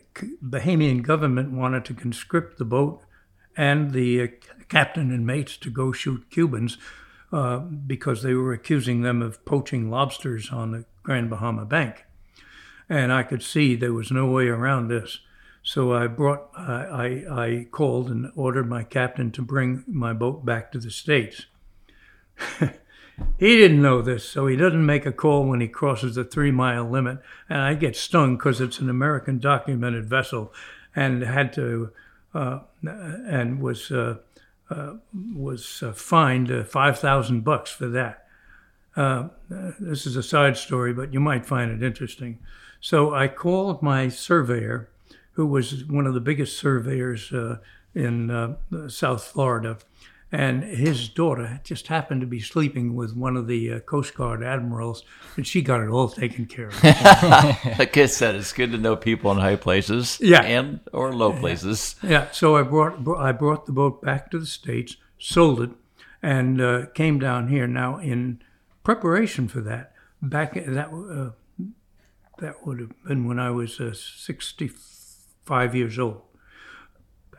Bahamian 0.43 1.03
government 1.03 1.53
wanted 1.53 1.85
to 1.87 1.95
conscript 1.95 2.59
the 2.59 2.65
boat 2.65 3.03
and 3.57 3.93
the 3.93 4.23
uh, 4.23 4.27
captain 4.69 5.11
and 5.13 5.27
mates 5.27 5.57
to 5.59 5.71
go 5.71 5.93
shoot 5.93 6.31
Cubans 6.31 6.79
uh, 7.33 7.59
because 7.59 8.23
they 8.23 8.35
were 8.35 8.53
accusing 8.53 9.03
them 9.03 9.23
of 9.23 9.45
poaching 9.45 9.91
lobsters 9.91 10.51
on 10.51 10.73
the 10.73 10.85
Grand 11.03 11.31
Bahama 11.31 11.65
Bank. 11.65 12.05
And 12.89 13.13
I 13.13 13.23
could 13.23 13.43
see 13.43 13.75
there 13.75 13.93
was 13.93 14.11
no 14.11 14.27
way 14.27 14.49
around 14.49 14.89
this. 14.89 15.21
So 15.65 15.95
I 15.95 16.09
brought, 16.09 16.51
I, 16.57 17.25
I, 17.27 17.45
I 17.45 17.67
called 17.71 18.11
and 18.11 18.31
ordered 18.37 18.69
my 18.69 18.85
captain 18.85 19.33
to 19.33 19.43
bring 19.43 19.83
my 19.87 20.13
boat 20.13 20.45
back 20.45 20.71
to 20.73 20.79
the 20.79 20.91
States. 20.91 21.47
he 22.61 23.57
didn't 23.57 23.81
know 23.81 24.03
this, 24.03 24.29
so 24.29 24.47
he 24.47 24.57
doesn't 24.57 24.85
make 24.85 25.07
a 25.07 25.13
call 25.13 25.47
when 25.47 25.63
he 25.63 25.69
crosses 25.69 26.17
the 26.17 26.25
three 26.25 26.51
mile 26.51 26.89
limit. 26.89 27.19
And 27.49 27.63
I 27.63 27.75
get 27.75 27.97
stung 27.97 28.37
because 28.37 28.61
it's 28.61 28.79
an 28.79 28.91
American 28.91 29.39
documented 29.39 30.07
vessel 30.07 30.53
and 30.95 31.23
had 31.23 31.55
to, 31.55 31.91
uh, 32.35 32.59
and 32.83 33.63
was 33.63 33.91
uh, 33.91 34.19
uh, 34.69 34.95
was 35.35 35.83
uh, 35.83 35.93
fined 35.93 36.51
uh, 36.51 36.65
five 36.65 36.99
thousand 36.99 37.43
bucks 37.43 37.71
for 37.71 37.89
that. 37.89 38.27
Uh, 38.97 39.29
this 39.49 40.07
is 40.07 40.17
a 40.17 40.23
side 40.23 40.57
story, 40.57 40.93
but 40.93 41.13
you 41.13 41.21
might 41.21 41.47
find 41.47 41.71
it 41.71 41.85
interesting. 41.85 42.39
So 42.81 43.15
I 43.15 43.29
called 43.29 43.83
my 43.83 44.09
surveyor, 44.09 44.89
who 45.35 45.47
was 45.47 45.85
one 45.85 46.07
of 46.07 46.15
the 46.15 46.21
biggest 46.21 46.59
surveyors 46.59 47.33
uh, 47.33 47.59
in 47.95 48.31
uh, 48.31 48.57
South 48.89 49.23
Florida, 49.25 49.79
and 50.33 50.65
his 50.65 51.09
daughter 51.09 51.61
just 51.63 51.87
happened 51.87 52.21
to 52.21 52.27
be 52.27 52.41
sleeping 52.41 52.97
with 52.97 53.15
one 53.17 53.37
of 53.37 53.47
the 53.47 53.73
uh, 53.75 53.79
Coast 53.81 54.15
Guard 54.17 54.43
admirals, 54.43 55.05
and 55.37 55.47
she 55.47 55.63
got 55.63 55.81
it 55.81 55.89
all 55.89 56.09
taken 56.09 56.47
care 56.47 56.69
of. 56.69 56.83
like 57.79 57.97
I 57.97 58.07
said, 58.07 58.35
it's 58.35 58.53
good 58.53 58.73
to 58.73 58.79
know 58.79 58.97
people 58.97 59.31
in 59.31 59.39
high 59.39 59.55
places, 59.57 60.19
Yeah. 60.21 60.43
and 60.43 60.81
or 60.93 61.13
low 61.13 61.33
places. 61.33 61.95
Yeah, 62.03 62.31
so 62.33 62.57
I 62.57 62.63
brought 62.63 63.05
br- 63.05 63.17
I 63.17 63.31
brought 63.33 63.67
the 63.67 63.73
boat 63.73 64.03
back 64.03 64.31
to 64.33 64.39
the 64.41 64.47
states, 64.47 64.97
sold 65.19 65.61
it, 65.61 65.71
and 66.23 66.61
uh, 66.61 66.87
came 66.95 67.19
down 67.21 67.47
here. 67.49 67.69
Now, 67.69 67.99
in 67.99 68.41
preparation 68.83 69.47
for 69.47 69.61
that, 69.61 69.93
back 70.21 70.55
that 70.55 70.89
uh, 70.91 71.31
that 72.39 72.67
would 72.67 72.81
have 72.81 72.91
been 73.05 73.29
when 73.29 73.39
I 73.39 73.51
was 73.51 73.79
uh, 73.81 73.93
sixty-five 75.45 75.75
years 75.75 75.99
old. 75.99 76.23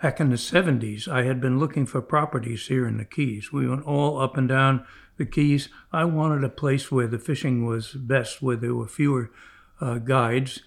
Back 0.02 0.20
in 0.20 0.30
the 0.30 0.38
seventies, 0.38 1.08
I 1.08 1.24
had 1.24 1.42
been 1.42 1.60
looking 1.60 1.86
for 1.86 2.02
properties 2.02 2.68
here 2.68 2.88
in 2.88 2.98
the 2.98 3.06
Keys. 3.06 3.52
We 3.52 3.68
went 3.68 3.86
all 3.86 4.22
up 4.22 4.38
and 4.38 4.48
down 4.48 4.86
the 5.18 5.26
Keys. 5.26 5.70
I 5.92 6.06
wanted 6.06 6.44
a 6.44 6.50
place 6.50 6.92
where 6.92 7.08
the 7.08 7.18
fishing 7.18 7.66
was 7.66 7.94
best, 7.94 8.42
where 8.42 8.58
there 8.58 8.76
were 8.76 8.88
fewer 8.88 9.32
uh, 9.82 9.98
guides. 9.98 10.62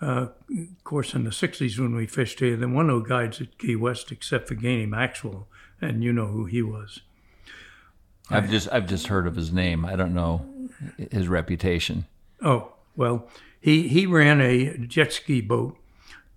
Uh, 0.00 0.28
of 0.50 0.84
course, 0.84 1.14
in 1.14 1.24
the 1.24 1.30
60s 1.30 1.78
when 1.78 1.94
we 1.94 2.06
fished 2.06 2.40
here, 2.40 2.56
there 2.56 2.68
were 2.68 2.82
no 2.82 3.00
guides 3.00 3.40
at 3.40 3.56
Key 3.56 3.76
West 3.76 4.10
except 4.10 4.48
for 4.48 4.56
Gainey 4.56 4.88
Maxwell, 4.88 5.46
and 5.80 6.02
you 6.02 6.12
know 6.12 6.26
who 6.26 6.46
he 6.46 6.60
was. 6.60 7.00
I've 8.28 8.50
just 8.50 8.68
I've 8.72 8.86
just 8.86 9.06
heard 9.08 9.26
of 9.26 9.36
his 9.36 9.52
name. 9.52 9.84
I 9.84 9.96
don't 9.96 10.14
know 10.14 10.44
his 11.10 11.28
reputation. 11.28 12.06
Oh, 12.42 12.72
well, 12.96 13.28
he, 13.60 13.88
he 13.88 14.06
ran 14.06 14.40
a 14.40 14.76
jet 14.78 15.12
ski 15.12 15.40
boat, 15.40 15.76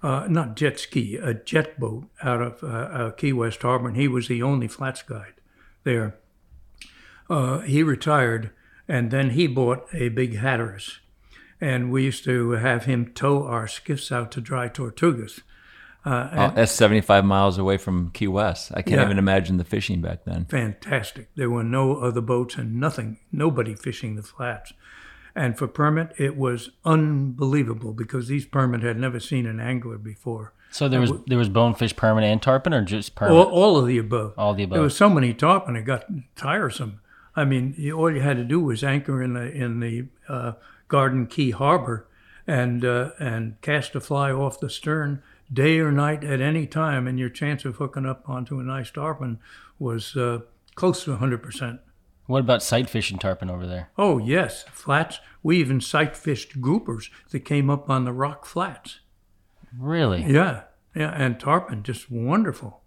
uh, 0.05 0.27
not 0.29 0.55
jet 0.55 0.79
ski, 0.79 1.17
a 1.17 1.33
jet 1.33 1.79
boat 1.79 2.05
out 2.21 2.41
of 2.41 2.63
uh, 2.63 2.67
uh, 2.67 3.11
Key 3.11 3.33
West 3.33 3.61
Harbor, 3.61 3.87
and 3.87 3.97
he 3.97 4.07
was 4.07 4.27
the 4.27 4.43
only 4.43 4.67
flats 4.67 5.01
guide 5.01 5.33
there. 5.83 6.15
Uh, 7.29 7.59
he 7.59 7.81
retired, 7.83 8.51
and 8.87 9.09
then 9.11 9.31
he 9.31 9.47
bought 9.47 9.87
a 9.93 10.09
big 10.09 10.35
Hatteras, 10.37 10.99
and 11.59 11.91
we 11.91 12.03
used 12.03 12.23
to 12.25 12.51
have 12.51 12.85
him 12.85 13.11
tow 13.13 13.43
our 13.45 13.67
skiffs 13.67 14.11
out 14.11 14.31
to 14.33 14.41
dry 14.41 14.69
Tortugas. 14.69 15.41
Uh, 16.05 16.29
Oh, 16.33 16.51
that's 16.55 16.71
75 16.71 17.25
miles 17.25 17.57
away 17.57 17.77
from 17.77 18.11
Key 18.11 18.27
West. 18.27 18.71
I 18.75 18.83
can't 18.83 18.99
Yeah. 18.99 19.05
even 19.05 19.17
imagine 19.17 19.57
the 19.57 19.63
fishing 19.63 20.01
back 20.01 20.23
then. 20.25 20.45
fantastic. 20.45 21.29
There 21.35 21.49
were 21.49 21.63
no 21.63 21.95
other 21.97 22.21
boats 22.21 22.57
and 22.57 22.75
nothing, 22.79 23.17
nobody 23.31 23.73
fishing 23.73 24.15
the 24.15 24.21
flats. 24.21 24.71
And 25.35 25.57
for 25.57 25.67
permit, 25.67 26.13
it 26.17 26.37
was 26.37 26.69
unbelievable 26.85 27.91
because 27.91 28.29
these 28.29 28.45
permit 28.45 28.83
had 28.83 28.97
never 28.97 29.19
seen 29.19 29.45
an 29.45 29.59
angler 29.59 29.97
before. 29.97 30.53
So 30.71 30.87
there 30.87 31.01
was 31.01 31.11
there 31.27 31.37
was 31.37 31.49
bonefish 31.49 31.95
permit 31.95 32.23
and 32.23 32.41
tarpon, 32.41 32.73
or 32.73 32.81
just 32.81 33.15
permanent? 33.15 33.47
All, 33.47 33.53
all 33.53 33.77
of 33.77 33.87
the 33.87 33.97
above. 33.97 34.33
All 34.37 34.53
the 34.53 34.63
above. 34.63 34.75
There 34.75 34.83
was 34.83 34.95
so 34.95 35.09
many 35.09 35.33
tarpon, 35.33 35.75
it 35.75 35.83
got 35.83 36.05
tiresome. 36.35 36.99
I 37.35 37.43
mean, 37.45 37.75
all 37.91 38.13
you 38.13 38.21
had 38.21 38.37
to 38.37 38.43
do 38.43 38.59
was 38.61 38.83
anchor 38.83 39.21
in 39.21 39.33
the 39.33 39.51
in 39.51 39.79
the 39.79 40.07
uh, 40.27 40.53
Garden 40.87 41.27
Key 41.27 41.51
Harbor, 41.51 42.07
and 42.47 42.83
uh, 42.83 43.11
and 43.19 43.59
cast 43.61 43.95
a 43.95 43.99
fly 43.99 44.31
off 44.31 44.59
the 44.59 44.69
stern 44.69 45.21
day 45.51 45.79
or 45.79 45.91
night 45.91 46.23
at 46.23 46.41
any 46.41 46.65
time, 46.65 47.07
and 47.07 47.19
your 47.19 47.29
chance 47.29 47.65
of 47.65 47.75
hooking 47.75 48.05
up 48.05 48.27
onto 48.29 48.59
a 48.59 48.63
nice 48.63 48.89
tarpon 48.89 49.39
was 49.79 50.15
uh, 50.15 50.39
close 50.75 51.03
to 51.03 51.11
100 51.11 51.43
percent. 51.43 51.79
What 52.27 52.39
about 52.39 52.63
sight 52.63 52.89
fishing 52.89 53.19
tarpon 53.19 53.49
over 53.49 53.67
there? 53.67 53.89
Oh 53.97 54.17
yes, 54.17 54.63
flats. 54.71 55.19
We 55.43 55.57
even 55.57 55.79
sight 55.79 56.17
fished 56.17 56.59
groupers 56.59 57.09
that 57.29 57.41
came 57.41 57.69
up 57.69 57.89
on 57.89 58.05
the 58.05 58.13
rock 58.13 58.45
flats. 58.45 58.99
Really? 59.77 60.23
Yeah, 60.23 60.63
yeah, 60.95 61.11
and 61.11 61.39
tarpon, 61.39 61.83
just 61.83 62.09
wonderful. 62.09 62.81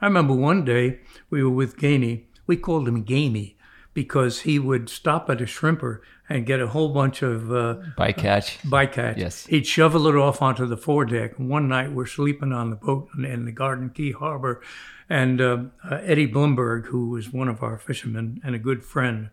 I 0.00 0.06
remember 0.06 0.34
one 0.34 0.64
day 0.64 1.00
we 1.30 1.42
were 1.42 1.50
with 1.50 1.78
Gainey. 1.78 2.24
We 2.46 2.56
called 2.56 2.86
him 2.86 3.02
Gamey 3.02 3.55
because 3.96 4.42
he 4.42 4.58
would 4.58 4.90
stop 4.90 5.30
at 5.30 5.40
a 5.40 5.46
shrimper 5.46 6.00
and 6.28 6.44
get 6.44 6.60
a 6.60 6.66
whole 6.66 6.90
bunch 6.90 7.22
of 7.22 7.50
uh, 7.50 7.76
Bycatch. 7.96 8.58
bycatch. 8.58 9.16
Yes. 9.16 9.46
He'd 9.46 9.66
shovel 9.66 10.06
it 10.06 10.14
off 10.14 10.42
onto 10.42 10.66
the 10.66 10.76
foredeck. 10.76 11.38
One 11.38 11.66
night 11.66 11.92
we're 11.92 12.04
sleeping 12.04 12.52
on 12.52 12.68
the 12.68 12.76
boat 12.76 13.08
in, 13.16 13.46
the 13.46 13.52
Garden 13.52 13.88
Key 13.88 14.12
Harbor, 14.12 14.60
and 15.08 15.40
uh, 15.40 15.62
uh, 15.82 15.94
Eddie 16.02 16.28
Blumberg, 16.28 16.88
who 16.88 17.08
was 17.08 17.32
one 17.32 17.48
of 17.48 17.62
our 17.62 17.78
fishermen 17.78 18.38
and 18.44 18.54
a 18.54 18.58
good 18.58 18.84
friend, 18.84 19.30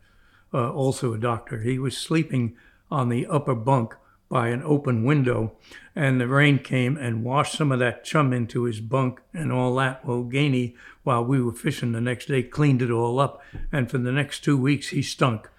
uh, 0.54 0.72
also 0.72 1.14
a 1.14 1.20
doctor, 1.20 1.60
he 1.60 1.78
was 1.78 1.98
sleeping 1.98 2.56
on 2.90 3.10
the 3.10 3.28
upper 3.28 3.56
bunk 3.56 3.98
by 4.30 4.48
an 4.48 4.64
open 4.64 5.04
window, 5.04 5.54
and 5.96 6.20
the 6.20 6.28
rain 6.28 6.58
came 6.60 6.98
and 6.98 7.24
washed 7.24 7.56
some 7.58 7.72
of 7.72 7.80
that 7.80 8.04
chum 8.04 8.34
into 8.34 8.64
his 8.64 8.80
bunk 8.80 9.22
and 9.34 9.52
all 9.52 9.76
that. 9.76 10.04
Well, 10.06 10.24
Gainey, 10.24 10.76
while 11.04 11.24
we 11.24 11.42
were 11.42 11.52
fishing 11.52 11.92
the 11.92 12.02
next 12.02 12.28
day, 12.28 12.42
cleaned 12.44 12.82
it 12.82 12.90
all 12.92 13.20
up, 13.20 13.42
and 13.72 13.90
for 13.92 13.98
the 14.00 14.12
next 14.12 14.44
two 14.44 14.58
weeks 14.58 14.90
he 14.90 15.02
stunk. 15.02 15.50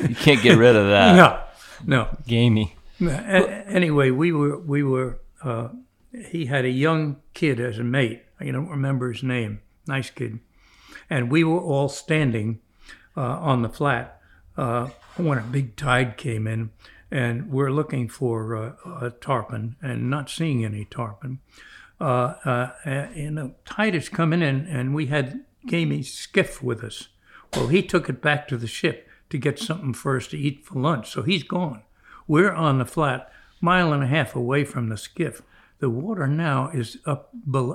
You 0.00 0.14
can't 0.14 0.42
get 0.42 0.56
rid 0.58 0.74
of 0.76 0.86
that. 0.88 1.14
No, 1.16 1.40
no. 1.86 2.18
Gamey. 2.26 2.74
A- 3.02 3.66
Anyway, 3.68 4.10
we 4.10 4.32
were 4.32 4.58
we 4.58 4.82
were. 4.82 5.18
Uh, 5.42 5.68
he 6.30 6.46
had 6.46 6.64
a 6.64 6.70
young 6.70 7.16
kid 7.34 7.60
as 7.60 7.78
a 7.78 7.84
mate. 7.84 8.22
I 8.40 8.50
don't 8.50 8.68
remember 8.68 9.12
his 9.12 9.22
name. 9.22 9.60
Nice 9.86 10.10
kid, 10.10 10.40
and 11.08 11.30
we 11.30 11.44
were 11.44 11.60
all 11.60 11.88
standing 11.88 12.60
uh, 13.16 13.20
on 13.20 13.62
the 13.62 13.68
flat 13.68 14.20
uh, 14.56 14.88
when 15.16 15.38
a 15.38 15.42
big 15.42 15.76
tide 15.76 16.16
came 16.16 16.46
in, 16.46 16.70
and 17.10 17.50
we're 17.50 17.72
looking 17.72 18.08
for 18.08 18.56
uh, 18.56 18.72
a 19.00 19.10
tarpon 19.10 19.76
and 19.82 20.08
not 20.08 20.30
seeing 20.30 20.64
any 20.64 20.84
tarpon. 20.84 21.40
Uh, 22.00 22.34
uh, 22.44 22.70
and 22.84 23.36
the 23.36 23.52
tide 23.64 23.94
is 23.94 24.08
coming 24.08 24.40
in, 24.42 24.66
and 24.66 24.94
we 24.94 25.06
had 25.06 25.44
Gamey's 25.66 26.12
skiff 26.12 26.62
with 26.62 26.82
us. 26.82 27.08
Well, 27.54 27.68
he 27.68 27.82
took 27.82 28.08
it 28.08 28.22
back 28.22 28.48
to 28.48 28.56
the 28.56 28.66
ship 28.66 29.08
to 29.28 29.38
get 29.38 29.58
something 29.58 29.92
for 29.92 30.16
us 30.16 30.26
to 30.28 30.38
eat 30.38 30.64
for 30.64 30.80
lunch, 30.80 31.10
so 31.10 31.22
he's 31.22 31.42
gone. 31.42 31.82
We're 32.26 32.52
on 32.52 32.78
the 32.78 32.86
flat, 32.86 33.30
mile 33.60 33.92
and 33.92 34.02
a 34.02 34.06
half 34.06 34.34
away 34.34 34.64
from 34.64 34.88
the 34.88 34.96
skiff. 34.96 35.42
The 35.80 35.90
water 35.90 36.26
now 36.26 36.70
is 36.70 36.98
up 37.04 37.30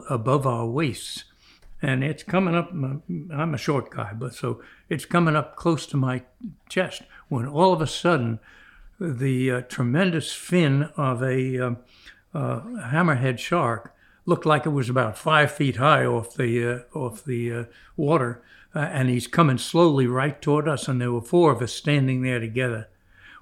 above 0.09 0.47
our 0.47 0.65
waists, 0.65 1.25
and 1.81 2.03
it's 2.03 2.23
coming 2.23 2.55
up. 2.55 2.71
I'm 2.71 3.53
a 3.53 3.57
short 3.57 3.91
guy, 3.91 4.13
but 4.13 4.33
so 4.33 4.61
it's 4.89 5.05
coming 5.05 5.35
up 5.35 5.55
close 5.55 5.85
to 5.87 5.97
my 5.97 6.23
chest. 6.69 7.03
When 7.27 7.45
all 7.45 7.73
of 7.73 7.81
a 7.81 7.87
sudden, 7.87 8.39
the 8.99 9.51
uh, 9.51 9.61
tremendous 9.61 10.33
fin 10.33 10.83
of 10.95 11.21
a 11.21 11.59
uh, 11.59 11.75
uh, 12.33 12.61
hammerhead 12.61 13.39
shark 13.39 13.93
looked 14.25 14.45
like 14.45 14.65
it 14.65 14.69
was 14.69 14.89
about 14.89 15.17
five 15.17 15.51
feet 15.51 15.77
high 15.77 16.05
off 16.05 16.33
the 16.33 16.67
uh, 16.67 16.97
off 16.97 17.23
the 17.23 17.51
uh, 17.51 17.63
water, 17.95 18.41
uh, 18.73 18.79
and 18.79 19.09
he's 19.09 19.27
coming 19.27 19.57
slowly 19.57 20.07
right 20.07 20.41
toward 20.41 20.67
us. 20.67 20.87
And 20.87 20.99
there 20.99 21.11
were 21.11 21.21
four 21.21 21.51
of 21.51 21.61
us 21.61 21.73
standing 21.73 22.21
there 22.21 22.39
together. 22.39 22.87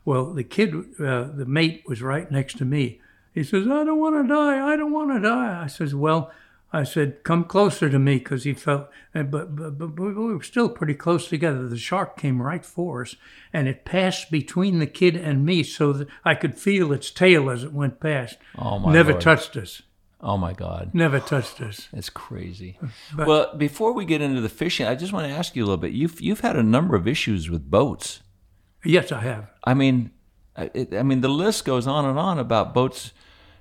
Well, 0.06 0.34
the 0.34 0.44
kid, 0.44 0.74
the 0.98 1.46
mate, 1.48 1.84
was 1.88 2.02
right 2.02 2.30
next 2.30 2.58
to 2.58 2.66
me. 2.66 3.00
He 3.34 3.44
says, 3.44 3.66
"I 3.68 3.86
don't 3.86 4.00
want 4.00 4.16
to 4.22 4.34
die. 4.34 4.74
I 4.74 4.76
don't 4.76 4.92
want 4.92 5.12
to 5.12 5.20
die." 5.20 5.64
I 5.64 5.68
says, 5.68 5.96
"Well." 5.96 6.32
I 6.76 6.84
said, 6.84 7.24
"Come 7.24 7.44
closer 7.44 7.90
to 7.90 8.00
me," 8.00 8.18
because 8.18 8.44
he 8.44 8.54
felt, 8.54 8.90
uh, 9.14 9.24
but, 9.24 9.56
but, 9.56 9.78
but 9.78 9.96
we 9.96 10.12
were 10.14 10.42
still 10.42 10.70
pretty 10.70 10.96
close 10.96 11.28
together. 11.28 11.68
The 11.68 11.78
shark 11.78 12.18
came 12.18 12.42
right 12.42 12.66
for 12.66 13.04
us, 13.04 13.16
and 13.54 13.68
it 13.68 13.86
passed 13.86 14.32
between 14.32 14.80
the 14.80 14.88
kid 14.88 15.16
and 15.16 15.46
me, 15.46 15.62
so 15.62 15.94
that 15.94 16.08
I 16.26 16.34
could 16.34 16.58
feel 16.58 16.92
its 16.92 17.12
tail 17.12 17.50
as 17.52 17.64
it 17.64 17.72
went 17.74 18.00
past. 18.00 18.38
Oh 18.58 18.80
my 18.80 18.92
Never 18.92 19.12
Lord. 19.12 19.22
touched 19.22 19.56
us. 19.56 19.84
Oh 20.20 20.38
my 20.38 20.54
God. 20.54 20.92
Never 20.94 21.20
touched 21.20 21.60
us. 21.62 21.90
That's 21.94 22.10
crazy. 22.10 22.80
But- 23.14 23.28
well, 23.28 23.56
before 23.56 23.92
we 23.94 24.06
get 24.06 24.22
into 24.22 24.40
the 24.42 24.50
fishing, 24.50 24.88
I 24.88 24.96
just 24.96 25.12
want 25.14 25.28
to 25.28 25.34
ask 25.34 25.56
you 25.56 25.64
a 25.64 25.68
little 25.68 25.78
bit. 25.78 25.92
You've 25.92 26.20
you've 26.22 26.40
had 26.40 26.56
a 26.56 26.64
number 26.64 26.96
of 26.96 27.08
issues 27.08 27.50
with 27.50 27.70
boats. 27.70 28.22
Yes, 28.86 29.12
I 29.12 29.20
have. 29.20 29.52
I 29.64 29.74
mean, 29.74 30.12
I, 30.56 30.70
I 30.98 31.04
mean 31.04 31.22
the 31.22 31.28
list 31.28 31.66
goes 31.66 31.88
on 31.88 32.06
and 32.06 32.18
on 32.18 32.40
about 32.40 32.74
boats 32.74 33.12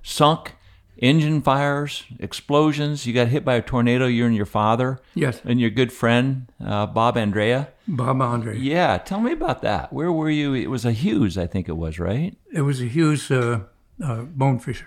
sunk, 0.02 0.54
engine 1.02 1.42
fires, 1.42 2.04
explosions. 2.18 3.06
You 3.06 3.12
got 3.12 3.28
hit 3.28 3.44
by 3.44 3.56
a 3.56 3.62
tornado. 3.62 4.06
You 4.06 4.24
and 4.24 4.34
your 4.34 4.46
father. 4.46 5.00
Yes. 5.14 5.42
And 5.44 5.60
your 5.60 5.68
good 5.68 5.92
friend 5.92 6.50
uh, 6.64 6.86
Bob 6.86 7.18
Andrea. 7.18 7.68
Bob 7.86 8.22
Andrea. 8.22 8.58
Yeah, 8.58 8.96
tell 8.98 9.20
me 9.20 9.32
about 9.32 9.60
that. 9.62 9.92
Where 9.92 10.12
were 10.12 10.30
you? 10.30 10.54
It 10.54 10.70
was 10.70 10.86
a 10.86 10.92
Hewes, 10.92 11.36
I 11.36 11.46
think 11.46 11.68
it 11.68 11.76
was, 11.76 11.98
right? 11.98 12.36
It 12.52 12.62
was 12.62 12.80
a 12.80 12.86
Hewes 12.86 13.30
uh, 13.30 13.60
uh, 14.02 14.22
bonefisher, 14.22 14.86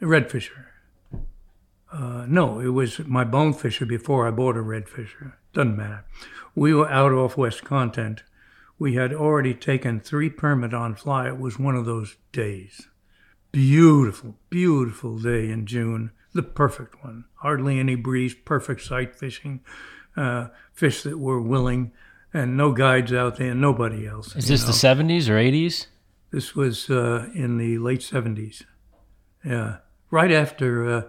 a 0.00 0.06
redfisher. 0.06 0.70
Uh, 1.92 2.24
no, 2.26 2.58
it 2.60 2.68
was 2.68 3.00
my 3.00 3.24
bonefisher 3.24 3.86
before 3.86 4.26
I 4.26 4.30
bought 4.30 4.56
a 4.56 4.62
redfisher. 4.62 5.38
Doesn't 5.52 5.76
matter. 5.76 6.04
We 6.54 6.72
were 6.74 6.88
out 6.88 7.12
off 7.12 7.36
West 7.36 7.64
Content. 7.64 8.22
We 8.78 8.94
had 8.94 9.12
already 9.12 9.54
taken 9.54 10.00
three 10.00 10.30
permit 10.30 10.74
on 10.74 10.94
fly. 10.94 11.28
It 11.28 11.38
was 11.38 11.58
one 11.58 11.76
of 11.76 11.84
those 11.84 12.16
days. 12.32 12.88
Beautiful, 13.54 14.34
beautiful 14.50 15.16
day 15.16 15.48
in 15.48 15.64
June, 15.64 16.10
the 16.32 16.42
perfect 16.42 17.04
one. 17.04 17.26
Hardly 17.36 17.78
any 17.78 17.94
breeze, 17.94 18.34
perfect 18.34 18.80
sight 18.80 19.14
fishing, 19.14 19.60
uh, 20.16 20.48
fish 20.72 21.04
that 21.04 21.20
were 21.20 21.40
willing, 21.40 21.92
and 22.32 22.56
no 22.56 22.72
guides 22.72 23.12
out 23.12 23.36
there, 23.36 23.54
nobody 23.54 24.08
else. 24.08 24.34
Is 24.34 24.48
this 24.48 24.62
know. 24.62 24.66
the 24.66 24.72
seventies 24.72 25.28
or 25.28 25.38
eighties? 25.38 25.86
This 26.32 26.56
was 26.56 26.90
uh, 26.90 27.28
in 27.32 27.58
the 27.58 27.78
late 27.78 28.02
seventies. 28.02 28.64
Yeah, 29.44 29.76
right 30.10 30.32
after 30.32 30.90
uh, 30.90 31.02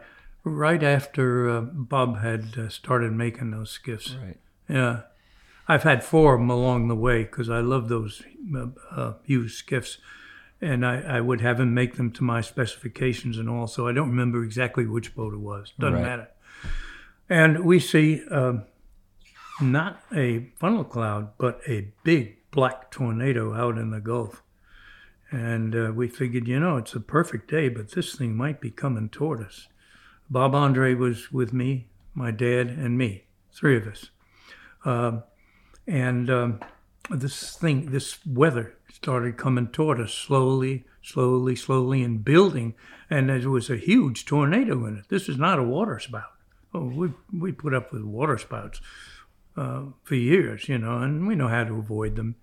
right 0.43 0.83
after 0.83 1.49
uh, 1.49 1.61
Bob 1.61 2.19
had 2.19 2.55
uh, 2.59 2.69
started 2.69 3.11
making 3.11 3.51
those 3.51 3.71
skiffs. 3.71 4.15
Right. 4.23 4.37
Yeah, 4.69 5.01
I've 5.67 5.81
had 5.81 6.03
four 6.03 6.35
of 6.35 6.41
them 6.41 6.51
along 6.51 6.89
the 6.89 6.95
way 6.95 7.23
because 7.23 7.49
I 7.49 7.61
love 7.61 7.89
those 7.89 8.21
uh, 8.55 8.67
uh, 8.91 9.13
Hewes 9.23 9.57
skiffs, 9.57 9.97
and 10.65 10.85
I, 10.85 11.17
I 11.17 11.21
would 11.21 11.41
have 11.41 11.59
him 11.59 11.73
make 11.73 11.95
them 11.95 12.11
to 12.13 12.23
my 12.23 12.41
specifications 12.41 13.37
and 13.37 13.47
all. 13.49 13.67
So 13.67 13.87
I 13.87 13.91
don't 13.93 14.09
remember 14.09 14.43
exactly 14.43 14.85
which 14.85 15.15
boat 15.15 15.33
it 15.33 15.39
was. 15.39 15.73
Doesn't 15.79 15.93
Right. 15.95 16.01
matter. 16.03 16.27
And 17.29 17.63
we 17.65 17.79
see 17.79 18.21
um 18.29 18.63
not 19.61 20.01
a 20.13 20.49
funnel 20.59 20.83
cloud, 20.83 21.29
but 21.37 21.61
a 21.67 21.91
big 22.03 22.37
black 22.51 22.91
tornado 22.91 23.53
out 23.53 23.77
in 23.77 23.89
the 23.91 24.01
Gulf. 24.01 24.41
And 25.31 25.75
uh, 25.75 25.91
we 25.95 26.07
figured, 26.07 26.47
you 26.47 26.59
know, 26.59 26.77
it's 26.77 26.93
a 26.93 26.99
perfect 26.99 27.49
day, 27.49 27.69
but 27.69 27.91
this 27.91 28.15
thing 28.15 28.35
might 28.35 28.59
be 28.61 28.69
coming 28.71 29.09
toward 29.09 29.41
us. 29.41 29.67
Bob 30.29 30.53
Andre 30.55 30.93
was 30.93 31.31
with 31.31 31.53
me, 31.53 31.87
my 32.13 32.31
dad, 32.31 32.67
and 32.67 32.97
me, 32.97 33.25
three 33.53 33.77
of 33.77 33.87
us. 33.87 34.09
Um, 34.83 35.23
and 35.87 36.29
um, 36.29 36.59
this 37.09 37.55
thing, 37.55 37.91
this 37.91 38.17
weather 38.25 38.75
started 38.95 39.35
coming 39.35 39.67
toward 39.67 39.99
us 39.99 40.13
slowly, 40.13 40.85
slowly, 41.01 41.55
slowly, 41.55 42.01
and 42.01 42.23
building. 42.23 42.73
And 43.09 43.29
there 43.29 43.49
was 43.49 43.69
a 43.69 43.75
huge 43.75 44.25
tornado 44.25 44.85
in 44.85 44.97
it. 44.97 45.09
This 45.09 45.27
is 45.27 45.37
not 45.37 45.59
a 45.59 45.63
water 45.63 45.99
spout. 45.99 46.31
Oh, 46.73 46.85
we, 46.85 47.09
we 47.37 47.51
put 47.51 47.73
up 47.73 47.91
with 47.91 48.03
water 48.03 48.37
spouts 48.37 48.79
uh, 49.57 49.83
for 50.03 50.15
years, 50.15 50.69
you 50.69 50.77
know, 50.77 50.99
and 50.99 51.27
we 51.27 51.35
know 51.35 51.49
how 51.49 51.65
to 51.65 51.73
avoid 51.77 52.15
them, 52.15 52.35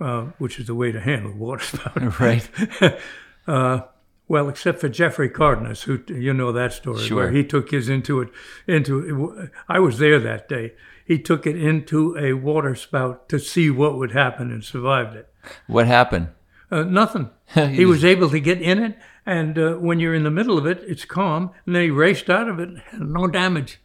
uh, 0.00 0.22
which 0.38 0.58
is 0.58 0.66
the 0.66 0.74
way 0.74 0.92
to 0.92 1.00
handle 1.00 1.32
water 1.32 1.64
spout. 1.64 1.92
Right. 2.20 2.48
uh, 3.46 3.82
well, 4.28 4.48
except 4.48 4.80
for 4.80 4.88
Jeffrey 4.88 5.28
Cardenas, 5.28 5.82
who 5.82 6.02
you 6.08 6.32
know 6.32 6.52
that 6.52 6.72
story, 6.72 7.00
Sure. 7.02 7.16
where 7.18 7.30
he 7.32 7.44
took 7.44 7.70
his 7.70 7.90
into 7.90 8.20
it 8.22 8.30
into. 8.66 9.40
It, 9.42 9.50
I 9.68 9.78
was 9.78 9.98
there 9.98 10.18
that 10.20 10.48
day. 10.48 10.72
He 11.04 11.18
took 11.18 11.46
it 11.46 11.56
into 11.60 12.16
a 12.16 12.32
water 12.32 12.74
spout 12.74 13.28
to 13.28 13.38
see 13.38 13.68
what 13.68 13.98
would 13.98 14.12
happen 14.12 14.50
and 14.50 14.64
survived 14.64 15.16
it. 15.16 15.28
What 15.66 15.86
happened? 15.86 16.28
Uh, 16.70 16.84
nothing. 16.84 17.30
he 17.54 17.84
was 17.84 18.04
able 18.04 18.30
to 18.30 18.40
get 18.40 18.62
in 18.62 18.78
it, 18.82 18.98
and 19.26 19.58
uh, 19.58 19.74
when 19.74 20.00
you're 20.00 20.14
in 20.14 20.24
the 20.24 20.30
middle 20.30 20.56
of 20.56 20.66
it, 20.66 20.82
it's 20.86 21.04
calm. 21.04 21.50
And 21.66 21.74
then 21.74 21.82
he 21.82 21.90
raced 21.90 22.30
out 22.30 22.48
of 22.48 22.58
it, 22.58 22.70
no 22.98 23.26
damage. 23.26 23.78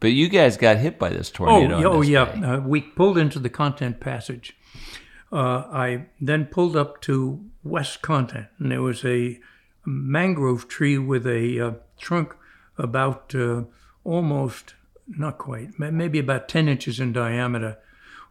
But 0.00 0.12
you 0.12 0.28
guys 0.28 0.56
got 0.56 0.76
hit 0.76 0.98
by 0.98 1.08
this 1.08 1.30
Oh, 1.30 1.46
tornado. 1.46 1.78
yeah, 1.80 1.86
oh 1.86 2.00
this 2.00 2.08
yeah. 2.10 2.22
Uh, 2.56 2.60
we 2.60 2.80
pulled 2.82 3.18
into 3.18 3.38
the 3.38 3.48
content 3.48 4.00
passage. 4.00 4.56
Uh, 5.32 5.64
I 5.72 6.06
then 6.20 6.46
pulled 6.46 6.76
up 6.76 7.00
to 7.02 7.44
West 7.64 8.00
Content, 8.02 8.46
and 8.58 8.70
there 8.70 8.82
was 8.82 9.04
a 9.04 9.40
mangrove 9.84 10.68
tree 10.68 10.98
with 10.98 11.26
a 11.26 11.60
uh, 11.60 11.72
trunk 11.98 12.34
about 12.76 13.34
uh, 13.34 13.62
almost, 14.04 14.74
not 15.06 15.36
quite, 15.38 15.78
maybe 15.78 16.18
about 16.18 16.48
10 16.48 16.68
inches 16.68 17.00
in 17.00 17.12
diameter. 17.12 17.78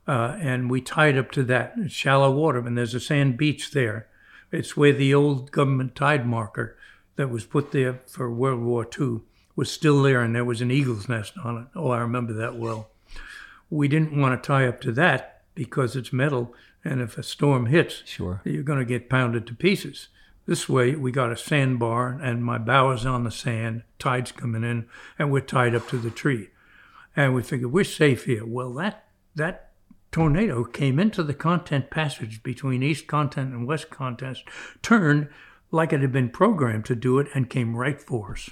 Uh, 0.07 0.37
and 0.39 0.69
we 0.71 0.79
tied 0.79 1.17
up 1.17 1.31
to 1.31 1.43
that. 1.43 1.75
Shallow 1.89 2.31
water, 2.31 2.59
and 2.59 2.77
there's 2.77 2.93
a 2.95 2.99
sand 2.99 3.37
beach 3.37 3.71
there. 3.71 4.07
It's 4.51 4.77
where 4.77 4.93
the 4.93 5.13
old 5.13 5.51
government 5.51 5.95
tide 5.95 6.25
marker 6.25 6.77
that 7.17 7.29
was 7.29 7.45
put 7.45 7.71
there 7.71 7.99
for 8.07 8.31
World 8.31 8.61
War 8.61 8.87
II 8.99 9.21
was 9.55 9.69
still 9.71 10.01
there, 10.03 10.21
and 10.21 10.33
there 10.35 10.45
was 10.45 10.61
an 10.61 10.71
eagle's 10.71 11.09
nest 11.09 11.33
on 11.43 11.57
it. 11.57 11.67
Oh, 11.75 11.89
I 11.89 11.97
remember 11.99 12.31
that 12.33 12.55
well. 12.55 12.89
We 13.69 13.87
didn't 13.87 14.17
want 14.17 14.41
to 14.41 14.47
tie 14.47 14.67
up 14.67 14.79
to 14.81 14.91
that 14.93 15.41
because 15.55 15.95
it's 15.95 16.13
metal, 16.13 16.53
and 16.85 17.01
if 17.01 17.17
a 17.17 17.23
storm 17.23 17.65
hits, 17.65 18.03
Sure. 18.05 18.41
you're 18.45 18.63
going 18.63 18.79
to 18.79 18.85
get 18.85 19.09
pounded 19.09 19.45
to 19.47 19.55
pieces. 19.55 20.07
This 20.45 20.69
way, 20.69 20.95
we 20.95 21.11
got 21.11 21.31
a 21.31 21.35
sandbar, 21.37 22.17
and 22.21 22.45
my 22.45 22.57
bow 22.57 22.91
is 22.91 23.05
on 23.05 23.25
the 23.25 23.31
sand, 23.31 23.83
tide's 23.99 24.31
coming 24.31 24.63
in, 24.63 24.87
and 25.19 25.29
we're 25.31 25.41
tied 25.41 25.75
up 25.75 25.89
to 25.89 25.97
the 25.97 26.11
tree. 26.11 26.49
And 27.15 27.33
we 27.33 27.41
figured 27.43 27.73
we're 27.73 27.83
safe 27.83 28.23
here. 28.25 28.45
Well, 28.45 28.71
that 28.75 29.05
that 29.35 29.66
tornado 30.11 30.63
came 30.63 30.99
into 30.99 31.23
the 31.23 31.33
content 31.33 31.89
passage 31.89 32.41
between 32.43 32.83
East 32.83 33.07
Content 33.07 33.53
and 33.53 33.67
West 33.67 33.89
Content, 33.89 34.39
turned 34.81 35.29
like 35.71 35.91
it 35.91 36.01
had 36.01 36.11
been 36.11 36.29
programmed 36.29 36.85
to 36.85 36.95
do 36.95 37.19
it, 37.19 37.27
and 37.33 37.49
came 37.49 37.75
right 37.75 38.01
for 38.01 38.31
us. 38.31 38.49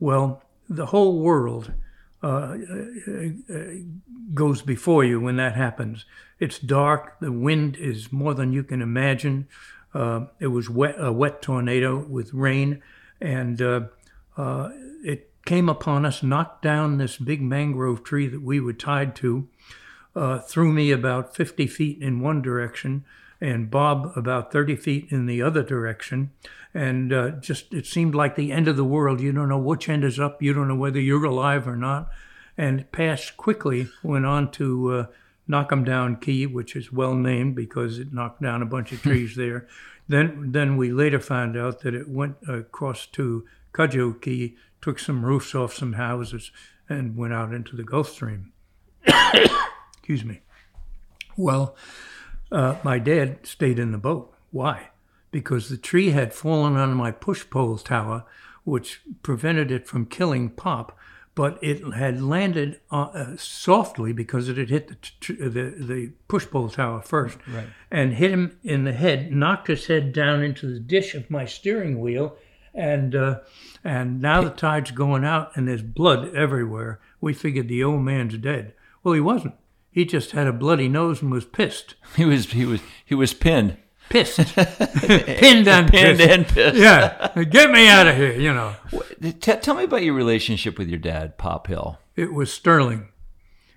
Well, 0.00 0.42
the 0.68 0.86
whole 0.86 1.20
world 1.20 1.72
uh, 2.22 2.56
goes 4.34 4.62
before 4.62 5.04
you 5.04 5.20
when 5.20 5.36
that 5.36 5.54
happens. 5.54 6.04
It's 6.38 6.58
dark. 6.58 7.18
The 7.20 7.32
wind 7.32 7.76
is 7.76 8.12
more 8.12 8.34
than 8.34 8.52
you 8.52 8.64
can 8.64 8.82
imagine. 8.82 9.48
Uh, 9.94 10.26
it 10.40 10.48
was 10.48 10.68
wet, 10.68 10.96
a 10.98 11.12
wet 11.12 11.40
tornado 11.40 12.04
with 12.04 12.34
rain, 12.34 12.82
and 13.20 13.62
uh, 13.62 13.80
uh, 14.36 14.70
it 15.04 15.30
came 15.46 15.68
upon 15.68 16.04
us, 16.04 16.22
knocked 16.22 16.62
down 16.62 16.98
this 16.98 17.16
big 17.16 17.40
mangrove 17.40 18.02
tree 18.02 18.26
that 18.26 18.42
we 18.42 18.60
were 18.60 18.72
tied 18.72 19.14
to, 19.16 19.48
uh, 20.16 20.38
threw 20.38 20.72
me 20.72 20.90
about 20.90 21.36
50 21.36 21.66
feet 21.66 22.00
in 22.00 22.20
one 22.20 22.40
direction, 22.40 23.04
and 23.40 23.70
Bob 23.70 24.12
about 24.16 24.50
30 24.50 24.76
feet 24.76 25.06
in 25.10 25.26
the 25.26 25.42
other 25.42 25.62
direction. 25.62 26.30
And 26.72 27.12
uh, 27.12 27.30
just 27.32 27.72
it 27.72 27.86
seemed 27.86 28.14
like 28.14 28.34
the 28.34 28.50
end 28.50 28.66
of 28.66 28.76
the 28.76 28.84
world. 28.84 29.20
You 29.20 29.32
don't 29.32 29.48
know 29.48 29.58
which 29.58 29.88
end 29.88 30.04
is 30.04 30.18
up. 30.18 30.42
You 30.42 30.54
don't 30.54 30.68
know 30.68 30.74
whether 30.74 31.00
you're 31.00 31.24
alive 31.24 31.68
or 31.68 31.76
not. 31.76 32.08
And 32.56 32.80
it 32.80 32.92
passed 32.92 33.36
quickly, 33.36 33.88
went 34.02 34.24
on 34.24 34.50
to 34.52 34.92
uh, 34.92 35.06
Knock'em 35.48 35.84
Down 35.84 36.16
Key, 36.16 36.46
which 36.46 36.74
is 36.74 36.90
well 36.90 37.14
named 37.14 37.54
because 37.54 37.98
it 37.98 38.12
knocked 38.12 38.42
down 38.42 38.62
a 38.62 38.66
bunch 38.66 38.92
of 38.92 39.02
trees 39.02 39.36
there. 39.36 39.68
Then, 40.08 40.52
then 40.52 40.76
we 40.76 40.92
later 40.92 41.20
found 41.20 41.56
out 41.56 41.80
that 41.80 41.94
it 41.94 42.08
went 42.08 42.36
across 42.48 43.06
to 43.06 43.44
Cudjoe 43.72 44.22
Key, 44.22 44.56
took 44.80 44.98
some 44.98 45.24
roofs 45.24 45.54
off 45.54 45.74
some 45.74 45.94
houses, 45.94 46.52
and 46.88 47.16
went 47.16 47.34
out 47.34 47.52
into 47.52 47.76
the 47.76 47.82
Gulf 47.82 48.10
Stream. 48.10 48.52
Excuse 50.08 50.24
me. 50.24 50.40
Well, 51.36 51.74
uh, 52.52 52.76
my 52.84 53.00
dad 53.00 53.44
stayed 53.44 53.80
in 53.80 53.90
the 53.90 53.98
boat. 53.98 54.32
Why? 54.52 54.90
Because 55.32 55.68
the 55.68 55.76
tree 55.76 56.10
had 56.10 56.32
fallen 56.32 56.76
on 56.76 56.94
my 56.94 57.10
push 57.10 57.44
pole 57.50 57.76
tower, 57.76 58.24
which 58.62 59.00
prevented 59.24 59.72
it 59.72 59.88
from 59.88 60.06
killing 60.06 60.50
Pop, 60.50 60.96
but 61.34 61.58
it 61.60 61.82
had 61.94 62.22
landed 62.22 62.80
uh, 62.92 63.02
uh, 63.12 63.36
softly 63.36 64.12
because 64.12 64.48
it 64.48 64.56
had 64.56 64.70
hit 64.70 64.86
the, 64.86 64.94
tr- 64.94 65.32
the 65.32 65.74
the 65.76 66.12
push 66.28 66.46
pole 66.46 66.68
tower 66.70 67.02
first, 67.02 67.38
Right. 67.48 67.66
and 67.90 68.14
hit 68.14 68.30
him 68.30 68.56
in 68.62 68.84
the 68.84 68.92
head, 68.92 69.32
knocked 69.32 69.66
his 69.66 69.88
head 69.88 70.12
down 70.12 70.40
into 70.44 70.72
the 70.72 70.78
dish 70.78 71.16
of 71.16 71.28
my 71.32 71.46
steering 71.46 71.98
wheel, 71.98 72.36
and 72.72 73.16
uh, 73.16 73.40
and 73.82 74.20
now 74.22 74.40
the 74.42 74.50
tide's 74.50 74.92
going 74.92 75.24
out 75.24 75.50
and 75.56 75.66
there's 75.66 75.82
blood 75.82 76.32
everywhere. 76.32 77.00
We 77.20 77.34
figured 77.34 77.66
the 77.66 77.82
old 77.82 78.02
man's 78.02 78.38
dead. 78.38 78.72
Well, 79.02 79.14
he 79.14 79.20
wasn't. 79.20 79.54
He 79.96 80.04
just 80.04 80.32
had 80.32 80.46
a 80.46 80.52
bloody 80.52 80.88
nose 80.88 81.22
and 81.22 81.30
was 81.30 81.46
pissed. 81.46 81.94
He 82.16 82.26
was 82.26 82.50
he 82.52 82.66
was 82.66 82.82
he 83.02 83.14
was 83.14 83.32
pinned. 83.32 83.78
Pissed. 84.10 84.36
Pinned 84.54 85.66
and 85.66 85.90
Pinned 85.90 86.18
pissed. 86.18 86.30
and 86.30 86.46
pissed. 86.46 86.76
Yeah. 86.76 87.32
Get 87.44 87.70
me 87.70 87.88
out 87.88 88.06
of 88.06 88.14
here, 88.14 88.38
you 88.38 88.52
know. 88.52 88.76
T- 89.22 89.32
tell 89.56 89.74
me 89.74 89.84
about 89.84 90.02
your 90.02 90.12
relationship 90.12 90.76
with 90.76 90.88
your 90.90 90.98
dad, 90.98 91.38
Pop 91.38 91.68
Hill. 91.68 91.98
It 92.14 92.34
was 92.34 92.52
sterling 92.52 93.08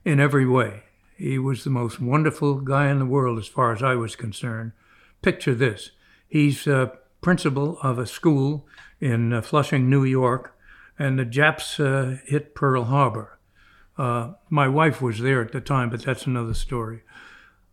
in 0.03 0.20
every 0.20 0.45
way. 0.45 0.84
He 1.15 1.39
was 1.39 1.63
the 1.63 1.70
most 1.70 2.01
wonderful 2.01 2.55
guy 2.55 2.89
in 2.89 2.99
the 2.99 3.05
world 3.05 3.39
as 3.39 3.47
far 3.47 3.72
as 3.72 3.82
I 3.82 3.95
was 3.95 4.17
concerned. 4.17 4.74
Picture 5.22 5.55
this 5.55 5.91
he's 6.28 6.67
uh, 6.67 6.88
principal 7.22 7.80
of 7.82 7.97
a 7.97 8.05
school 8.05 8.67
in 8.99 9.32
uh, 9.32 9.41
Flushing, 9.41 9.89
New 9.89 10.03
York, 10.03 10.53
and 10.99 11.17
the 11.17 11.24
Japs 11.24 11.80
uh, 11.80 12.17
hit 12.26 12.55
Pearl 12.55 12.84
Harbor. 12.84 13.39
Uh, 14.00 14.32
my 14.50 14.66
wife 14.66 15.02
was 15.02 15.20
there 15.20 15.41
at 15.41 15.52
the 15.52 15.60
time, 15.60 15.89
but 15.89 16.02
that's 16.02 16.26
another 16.26 16.54
story. 16.54 17.02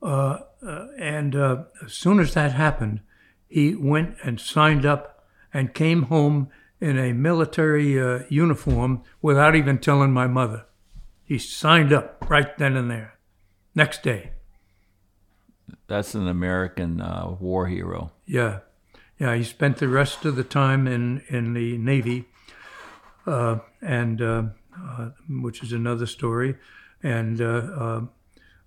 Uh, 0.02 0.40
uh, 0.60 0.88
and 0.98 1.36
uh, 1.36 1.62
as 1.84 1.92
soon 1.94 2.18
as 2.18 2.34
that 2.34 2.50
happened, 2.50 3.00
he 3.46 3.76
went 3.76 4.16
and 4.24 4.40
signed 4.40 4.84
up 4.84 5.24
and 5.54 5.72
came 5.72 6.02
home 6.02 6.48
in 6.80 6.98
a 6.98 7.12
military 7.12 8.00
uh, 8.00 8.24
uniform 8.28 9.04
without 9.22 9.54
even 9.54 9.78
telling 9.78 10.12
my 10.12 10.26
mother. 10.26 10.66
He 11.22 11.38
signed 11.38 11.92
up 11.92 12.24
right 12.28 12.58
then 12.58 12.76
and 12.76 12.90
there. 12.90 13.18
Next 13.72 14.02
day. 14.02 14.32
That's 15.86 16.16
an 16.16 16.26
American 16.26 17.00
uh, 17.00 17.36
war 17.38 17.68
hero. 17.68 18.10
Yeah. 18.26 18.60
Yeah, 19.16 19.36
he 19.36 19.44
spent 19.44 19.78
the 19.78 19.88
rest 19.88 20.24
of 20.24 20.34
the 20.34 20.44
time 20.44 20.88
in, 20.88 21.22
in 21.28 21.54
the 21.54 21.78
Navy, 21.78 22.26
uh, 23.26 23.60
and 23.80 24.20
uh, 24.20 24.42
uh, 24.78 25.10
which 25.28 25.62
is 25.62 25.72
another 25.72 26.06
story, 26.06 26.56
and 27.02 27.40
uh, 27.40 27.44
uh, 27.44 28.00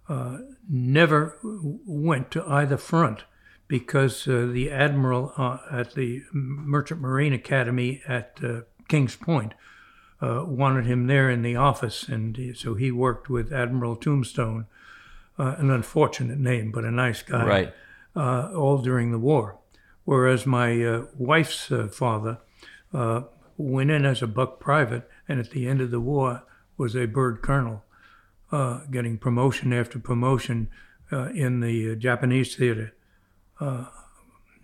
uh, 0.08 0.38
never 0.68 1.38
went 1.86 2.32
to 2.32 2.44
either 2.48 2.78
front 2.78 3.24
because 3.68 4.28
uh, 4.28 4.48
the 4.52 4.72
admiral 4.72 5.32
uh, 5.38 5.58
at 5.72 5.94
the 5.94 6.24
Merchant 6.34 7.00
Marine 7.02 7.34
Academy 7.34 8.02
at 8.08 8.40
uh, 8.44 8.62
Kings 8.88 9.16
Point 9.16 9.54
uh, 10.22 10.44
wanted 10.48 10.86
him 10.86 11.06
there 11.08 11.30
in 11.30 11.44
the 11.44 11.56
office, 11.56 12.08
and 12.10 12.38
so 12.56 12.74
he 12.74 12.92
worked 12.92 13.30
with 13.30 13.54
Admiral 13.54 13.96
Tombstone, 13.96 14.66
uh, 15.38 15.56
an 15.60 15.70
unfortunate 15.70 16.40
name, 16.40 16.72
but 16.72 16.84
a 16.84 16.92
nice 16.92 17.22
guy, 17.22 17.46
Right. 17.46 17.74
uh, 18.16 18.52
all 18.56 18.80
during 18.80 19.12
the 19.12 19.20
war. 19.20 19.58
Whereas 20.06 20.46
my 20.48 20.84
uh, 20.84 21.06
wife's 21.18 21.72
uh, 21.72 21.88
father 21.88 22.40
uh, 22.94 23.22
went 23.58 23.92
in 23.92 24.04
as 24.06 24.24
a 24.24 24.28
buck 24.28 24.60
private, 24.60 25.08
and 25.30 25.40
at 25.40 25.52
the 25.52 25.68
end 25.68 25.80
of 25.80 25.92
the 25.92 26.02
war 26.02 26.44
was 26.76 26.96
a 26.96 27.06
bird 27.06 27.42
colonel, 27.42 27.86
uh, 28.52 28.82
getting 28.92 29.18
promotion 29.18 29.72
after 29.72 30.00
promotion 30.00 30.70
uh, 31.12 31.30
in 31.30 31.60
the 31.60 31.92
uh, 31.92 31.96
Japanese 31.96 32.56
theater. 32.56 32.94
Uh, 33.62 33.86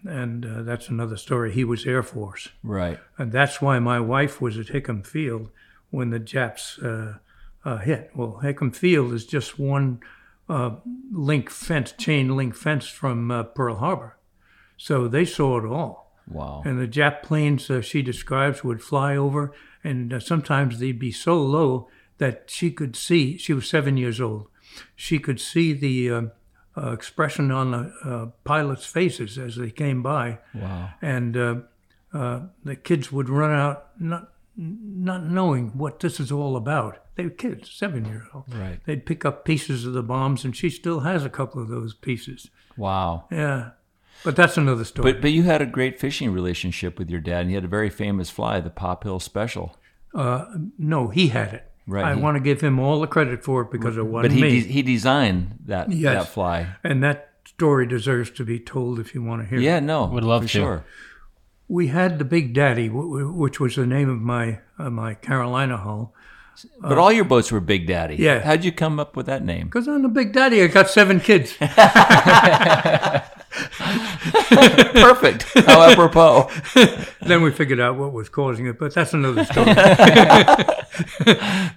and 0.03 0.45
uh, 0.45 0.63
that's 0.63 0.89
another 0.89 1.18
story. 1.18 1.51
He 1.51 1.63
was 1.63 1.86
Air 1.86 2.03
Force. 2.03 2.49
Right. 2.63 2.99
And 3.18 3.32
that's 3.32 3.61
why 3.61 3.80
my 3.80 3.99
wife 3.99 4.41
was 4.41 4.57
at 4.57 4.68
Hickam 4.68 5.05
Field 5.05 5.49
when 5.89 6.09
the 6.09 6.20
Japs 6.20 6.80
uh, 6.80 7.18
uh, 7.63 7.78
hit. 7.78 8.11
Well, 8.16 8.39
Hickam 8.43 8.76
Field 8.76 9.13
is 9.13 9.26
just 9.26 9.59
one 9.59 9.99
uh, 10.47 10.76
link 11.11 11.49
fence, 11.49 11.91
chain 11.91 12.36
link 12.36 12.55
fence 12.55 12.88
from 12.88 13.32
uh, 13.32 13.43
Pearl 13.43 13.76
Harbor. 13.76 14.18
So 14.78 15.07
they 15.07 15.26
saw 15.26 15.57
it 15.57 15.66
all. 15.66 16.05
Wow. 16.28 16.63
And 16.66 16.80
the 16.80 16.88
Jap 16.88 17.24
planes 17.24 17.70
uh, 17.70 17.82
she 17.82 18.01
describes 18.01 18.63
would 18.63 18.82
fly 18.82 19.16
over, 19.16 19.53
and 19.86 20.14
uh, 20.14 20.20
sometimes 20.20 20.80
they'd 20.80 21.00
be 21.00 21.12
so 21.12 21.42
low 21.42 21.88
that 22.18 22.46
she 22.48 22.72
could 22.72 22.96
see. 22.96 23.38
She 23.38 23.54
was 23.54 23.68
seven 23.70 23.98
years 23.98 24.20
old. 24.20 24.48
She 24.96 25.20
could 25.20 25.40
see 25.40 25.74
the 25.74 26.10
uh, 26.12 26.22
uh, 26.78 26.92
expression 26.92 27.52
on 27.52 27.72
the 27.72 27.94
uh, 28.04 28.26
pilots' 28.44 28.86
faces 28.86 29.38
as 29.38 29.56
they 29.56 29.72
came 29.72 30.02
by, 30.04 30.40
Wow. 30.54 30.90
and 31.02 31.38
uh, 31.38 31.56
uh, 32.14 32.40
the 32.64 32.76
kids 32.76 33.12
would 33.12 33.30
run 33.30 33.52
out 33.52 33.90
not 34.00 34.32
not 34.58 35.24
knowing 35.26 35.72
what 35.78 36.00
this 36.00 36.20
is 36.20 36.32
all 36.32 36.56
about. 36.56 37.00
They 37.16 37.26
were 37.26 37.30
kids, 37.30 37.70
seven 37.72 38.06
years 38.06 38.24
old. 38.34 38.46
Right. 38.54 38.80
They'd 38.86 39.06
pick 39.06 39.26
up 39.26 39.44
pieces 39.46 39.86
of 39.86 39.92
the 39.94 40.04
bombs, 40.04 40.46
and 40.46 40.56
she 40.56 40.70
still 40.70 41.02
has 41.02 41.26
a 41.26 41.30
couple 41.30 41.62
of 41.62 41.68
those 41.68 41.94
pieces. 41.94 42.50
Wow. 42.78 43.26
Yeah, 43.32 43.72
but 44.26 44.36
that's 44.36 44.57
another 44.57 44.84
story. 44.84 45.13
But 45.13 45.21
but 45.21 45.32
you 45.32 45.43
had 45.43 45.61
a 45.61 45.65
great 45.65 45.99
fishing 45.99 46.32
relationship 46.34 46.99
with 46.99 47.09
your 47.09 47.21
dad, 47.21 47.41
and 47.41 47.49
he 47.49 47.55
had 47.55 47.63
a 47.63 47.69
very 47.69 47.89
famous 47.89 48.30
fly, 48.30 48.59
the 48.59 48.69
Pop 48.69 49.03
Hill 49.05 49.19
Special. 49.21 49.78
Uh, 50.13 50.45
no, 50.78 51.07
he 51.07 51.30
had 51.30 51.53
it. 51.53 51.71
Right, 51.88 52.03
I 52.05 52.15
he- 52.15 52.21
want 52.21 52.36
to 52.36 52.41
give 52.41 52.61
him 52.61 52.80
all 52.80 52.99
the 52.99 53.07
credit 53.07 53.43
for 53.43 53.61
it 53.61 53.71
because 53.71 53.95
it 53.95 54.01
But 54.01 54.05
wasn't 54.11 54.34
he 54.34 54.41
me. 54.41 54.49
de- 54.61 54.67
he 54.67 54.82
designed 54.82 55.59
that 55.65 55.91
Yes. 55.91 56.26
that 56.26 56.34
fly. 56.34 56.67
and 56.84 57.03
that 57.03 57.30
story 57.45 57.86
deserves 57.86 58.32
to 58.32 58.43
be 58.43 58.59
told 58.59 58.99
if 58.99 59.13
you 59.13 59.21
want 59.23 59.43
to 59.43 59.47
hear 59.47 59.59
it. 59.59 59.63
Yeah, 59.63 59.78
it. 59.78 59.82
no, 59.82 60.05
Would 60.07 60.23
love 60.23 60.41
for 60.43 60.47
to. 60.47 60.51
sure. 60.59 60.86
We 61.67 61.88
had 61.88 62.17
the 62.19 62.26
Big 62.26 62.53
Daddy, 62.53 62.88
w- 62.88 63.09
w- 63.19 63.32
which 63.32 63.59
was 63.59 63.76
the 63.76 63.86
name 63.86 64.09
of 64.09 64.19
my 64.21 64.59
uh, 64.80 64.89
my 64.89 65.13
Carolina 65.15 65.78
hull. 65.78 66.13
But 66.80 66.97
all 66.97 67.12
your 67.12 67.26
boats 67.26 67.51
were 67.51 67.60
Big 67.60 67.88
Daddy. 67.88 68.16
Yeah. 68.16 68.39
How'd 68.39 68.64
you 68.64 68.72
come 68.72 68.99
up 68.99 69.16
with 69.16 69.26
that 69.26 69.43
name? 69.43 69.66
Because 69.66 69.88
I'm 69.88 70.01
the 70.01 70.10
Big 70.10 70.34
Daddy, 70.34 70.62
I 70.64 70.68
got 70.68 70.89
seven 70.89 71.20
kids. 71.20 71.53
Perfect. 74.95 75.43
How 75.66 75.89
apropos. 75.89 76.49
then 77.22 77.41
we 77.41 77.51
figured 77.51 77.80
out 77.80 77.97
what 77.97 78.14
was 78.14 78.30
causing 78.30 78.68
it, 78.68 78.80
but 78.80 78.93
that's 78.93 79.14
another 79.14 79.45
story. 79.51 79.74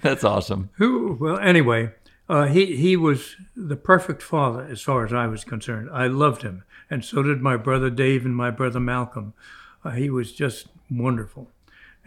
That's 0.03 0.25
awesome. 0.25 0.71
Who? 0.75 1.17
Well, 1.21 1.39
anyway, 1.39 1.93
uh, 2.29 2.47
he 2.47 2.77
he 2.77 2.97
was 2.97 3.37
the 3.57 3.77
perfect 3.77 4.23
father 4.23 4.65
as 4.65 4.81
far 4.83 5.05
as 5.05 5.13
I 5.13 5.27
was 5.27 5.45
concerned. 5.45 5.89
I 5.93 6.07
loved 6.07 6.43
him, 6.43 6.65
and 6.91 7.05
so 7.05 7.23
did 7.23 7.41
my 7.41 7.57
brother 7.57 7.91
Dave 7.91 8.25
and 8.25 8.37
my 8.37 8.51
brother 8.51 8.81
Malcolm. 8.81 9.35
Uh, 9.85 9.91
he 9.91 10.11
was 10.11 10.33
just 10.33 10.69
wonderful. 10.91 11.51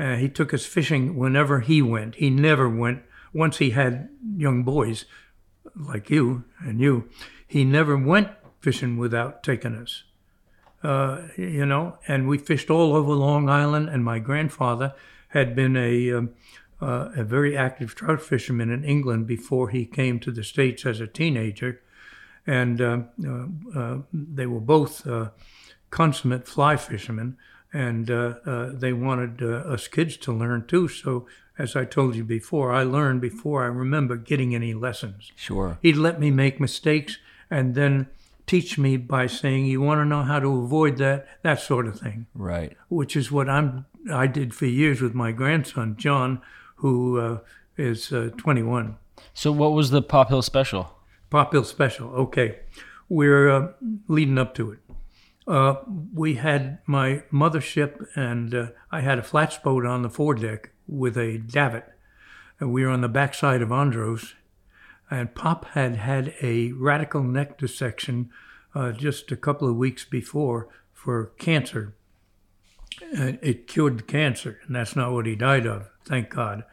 Uh, 0.02 0.16
he 0.16 0.28
took 0.28 0.52
us 0.52 0.66
fishing 0.66 1.16
whenever 1.16 1.60
he 1.60 1.80
went. 1.80 2.16
He 2.16 2.32
never 2.32 2.68
went 2.68 3.04
once 3.34 3.58
he 3.58 3.70
had 3.70 4.10
young 4.36 4.64
boys 4.64 5.06
like 5.76 6.10
you 6.10 6.43
and 6.60 6.82
you. 6.82 7.08
He 7.45 7.64
never 7.64 7.95
went 7.95 8.30
fishing 8.62 8.97
without 8.97 9.43
taking 9.43 9.76
us. 9.76 10.04
Uh, 10.82 11.28
you 11.38 11.68
know, 11.68 11.99
and 12.08 12.28
we 12.28 12.39
fished 12.39 12.72
all 12.72 12.95
over 12.95 13.14
Long 13.14 13.47
Island. 13.47 13.89
And 13.89 14.04
my 14.04 14.18
grandfather 14.18 14.95
had 15.28 15.56
been 15.56 15.78
a 15.78 16.12
um, 16.14 16.32
uh, 16.82 17.10
a 17.16 17.24
very 17.24 17.56
active 17.56 17.93
trout 17.93 18.22
fisherman 18.22 18.72
in 18.72 18.84
England 18.84 19.28
before 19.28 19.70
he 19.70 19.86
came 19.86 20.20
to 20.20 20.32
the 20.32 20.43
States 20.43 20.84
as 20.84 20.99
a 20.99 21.06
teenager. 21.06 21.80
And 22.47 22.82
uh, 22.82 23.02
uh, 23.24 23.45
uh, 23.76 23.97
they 24.12 24.47
were 24.47 24.60
both 24.60 25.06
uh, 25.06 25.30
consummate 25.91 26.47
fly 26.47 26.76
fishermen, 26.78 27.38
and 27.74 28.09
uh, 28.11 28.36
uh, 28.45 28.69
they 28.74 28.93
wanted 28.93 29.41
uh, 29.41 29.69
us 29.69 29.88
kids 29.88 30.17
to 30.17 30.32
learn 30.34 30.65
too. 30.67 30.88
So, 30.88 31.28
as 31.57 31.76
I 31.76 31.86
told 31.86 32.15
you 32.15 32.24
before, 32.24 32.72
I 32.72 32.84
learned 32.84 33.22
before 33.22 33.63
I 33.63 33.67
remember 33.67 34.15
getting 34.15 34.55
any 34.55 34.74
lessons. 34.74 35.32
Sure. 35.36 35.78
He'd 35.82 35.97
let 35.97 36.19
me 36.19 36.32
make 36.32 36.59
mistakes 36.59 37.17
and 37.49 37.76
then 37.76 38.07
teach 38.47 38.78
me 38.78 38.97
by 38.97 39.28
saying, 39.28 39.65
"You 39.65 39.82
want 39.82 39.99
to 39.99 40.05
know 40.05 40.24
how 40.24 40.39
to 40.39 40.63
avoid 40.63 40.97
that, 40.97 41.28
that 41.43 41.59
sort 41.59 41.88
of 41.88 41.99
thing." 41.99 42.28
Right. 42.34 42.76
which 42.89 43.15
is 43.15 43.32
what 43.32 43.49
I'm 43.49 43.86
I 44.11 44.28
did 44.28 44.53
for 44.53 44.65
years 44.65 45.01
with 45.01 45.13
my 45.13 45.32
grandson 45.32 45.95
John, 45.97 46.41
who 46.78 47.19
uh, 47.19 47.39
is 47.78 48.11
uh, 48.11 48.32
21. 48.38 48.97
So, 49.34 49.51
what 49.51 49.74
was 49.74 49.91
the 49.91 50.01
Pop 50.01 50.30
Hill 50.30 50.41
special? 50.41 50.95
Pop 51.30 51.53
Hill 51.53 51.63
Special. 51.63 52.09
Okay, 52.09 52.59
we're 53.07 53.49
uh, 53.49 53.67
leading 54.07 54.38
up 54.38 54.53
to 54.55 54.72
it. 54.72 54.80
Uh, 55.47 55.75
we 56.13 56.35
had 56.35 56.79
my 56.85 57.23
mothership, 57.31 58.05
and 58.15 58.53
uh, 58.53 58.67
I 58.91 59.01
had 59.01 59.17
a 59.17 59.23
flats 59.23 59.57
boat 59.57 59.85
on 59.85 60.01
the 60.01 60.09
foredeck 60.09 60.71
with 60.87 61.17
a 61.17 61.37
davit, 61.37 61.85
and 62.59 62.71
we 62.71 62.83
were 62.83 62.91
on 62.91 63.01
the 63.01 63.09
backside 63.09 63.61
of 63.61 63.71
Andros. 63.71 64.35
And 65.09 65.35
Pop 65.35 65.65
had 65.69 65.95
had 65.95 66.33
a 66.41 66.71
radical 66.73 67.23
neck 67.23 67.57
dissection 67.57 68.29
uh, 68.73 68.91
just 68.91 69.31
a 69.31 69.35
couple 69.35 69.67
of 69.67 69.75
weeks 69.75 70.05
before 70.05 70.69
for 70.93 71.31
cancer. 71.37 71.95
Uh, 73.01 73.33
it 73.41 73.67
cured 73.67 73.97
the 73.99 74.03
cancer, 74.03 74.59
and 74.65 74.75
that's 74.75 74.95
not 74.95 75.11
what 75.11 75.25
he 75.25 75.35
died 75.35 75.65
of, 75.65 75.89
thank 76.05 76.29
God. 76.29 76.63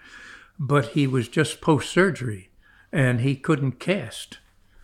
But 0.59 0.89
he 0.89 1.07
was 1.07 1.29
just 1.29 1.61
post 1.61 1.91
surgery, 1.91 2.51
and 2.93 3.21
he 3.21 3.35
couldn't 3.35 3.81
cast. 3.81 4.39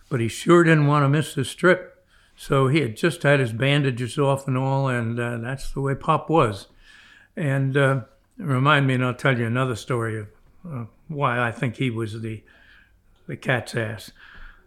But 0.09 0.19
he 0.19 0.27
sure 0.27 0.63
didn't 0.63 0.87
want 0.87 1.03
to 1.03 1.09
miss 1.09 1.35
the 1.35 1.45
strip. 1.45 1.94
So 2.35 2.67
he 2.67 2.81
had 2.81 2.97
just 2.97 3.23
had 3.23 3.39
his 3.39 3.53
bandages 3.53 4.17
off 4.17 4.47
and 4.47 4.57
all, 4.57 4.87
and 4.87 5.19
uh, 5.19 5.37
that's 5.37 5.71
the 5.71 5.81
way 5.81 5.95
Pop 5.95 6.29
was. 6.29 6.67
And 7.35 7.77
uh, 7.77 8.01
remind 8.37 8.87
me, 8.87 8.95
and 8.95 9.05
I'll 9.05 9.13
tell 9.13 9.37
you 9.37 9.45
another 9.45 9.75
story 9.75 10.19
of 10.19 10.27
uh, 10.69 10.85
why 11.07 11.39
I 11.39 11.51
think 11.51 11.77
he 11.77 11.89
was 11.89 12.21
the 12.21 12.43
the 13.27 13.35
cat's 13.35 13.75
ass. 13.75 14.11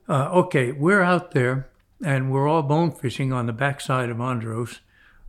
Uh, 0.09 0.31
okay, 0.33 0.73
we're 0.73 1.03
out 1.03 1.33
there, 1.33 1.69
and 2.05 2.33
we're 2.33 2.49
all 2.49 2.63
bone 2.63 2.91
fishing 2.91 3.33
on 3.33 3.47
the 3.47 3.53
backside 3.53 4.09
of 4.09 4.21
Andros, 4.21 4.81